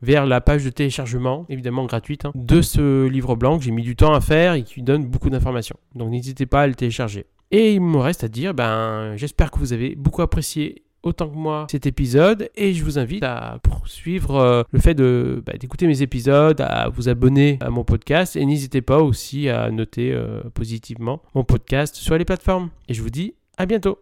vers 0.02 0.26
la 0.26 0.42
page 0.42 0.66
de 0.66 0.72
téléchargement, 0.72 1.46
évidemment 1.48 1.86
gratuite, 1.86 2.26
hein, 2.26 2.32
de 2.36 2.62
ce 2.62 3.08
livre 3.08 3.36
blanc 3.36 3.58
que 3.58 3.64
j'ai 3.64 3.72
mis 3.72 3.84
du 3.84 3.96
temps 3.96 4.14
à 4.14 4.20
faire 4.20 4.56
et 4.56 4.64
qui 4.64 4.82
donne 4.82 5.06
beaucoup 5.06 5.30
d'informations. 5.30 5.78
Donc 5.94 6.10
n'hésitez 6.10 6.48
pas 6.48 6.64
à 6.64 6.68
le 6.68 6.74
télécharger. 6.74 7.28
Et 7.52 7.76
il 7.76 7.82
me 7.82 8.00
reste 8.00 8.24
à 8.24 8.28
dire, 8.28 8.56
ben, 8.56 9.16
j'espère 9.16 9.52
que 9.52 9.60
vous 9.60 9.74
avez 9.74 9.96
beaucoup 9.96 10.24
apprécié 10.24 10.84
autant 11.04 11.30
que 11.30 11.36
moi 11.36 11.68
cet 11.70 11.86
épisode 11.86 12.50
et 12.56 12.74
je 12.74 12.84
vous 12.84 12.98
invite 12.98 13.24
à 13.24 13.60
poursuivre 13.62 14.36
euh, 14.36 14.64
le 14.72 14.80
fait 14.80 14.96
de 14.96 15.44
bah, 15.46 15.54
d'écouter 15.60 15.88
mes 15.88 16.02
épisodes, 16.02 16.60
à 16.62 16.90
vous 16.90 17.10
abonner 17.10 17.58
à 17.62 17.70
mon 17.70 17.84
podcast 17.84 18.36
et 18.36 18.46
n'hésitez 18.46 18.82
pas 18.82 19.00
aussi 19.00 19.50
à 19.50 19.70
noter 19.70 20.12
euh, 20.12 20.42
positivement 20.54 21.22
mon 21.36 21.44
podcast 21.44 21.96
sur 21.96 22.18
les 22.18 22.26
plateformes. 22.26 22.70
Et 22.88 22.94
je 22.94 23.02
vous 23.02 23.10
dis 23.10 23.36
à 23.58 23.66
bientôt. 23.66 24.00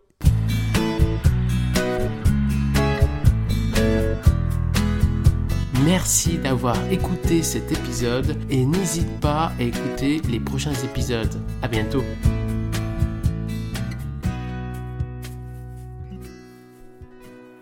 Merci 5.84 6.38
d'avoir 6.38 6.78
écouté 6.91 7.41
cet 7.41 7.72
épisode 7.72 8.38
et 8.52 8.66
n'hésite 8.66 9.20
pas 9.20 9.52
à 9.60 9.64
écouter 9.64 10.22
les 10.30 10.39
prochains 10.39 10.74
épisodes. 10.74 11.41
À 11.64 11.68
bientôt. 11.68 12.04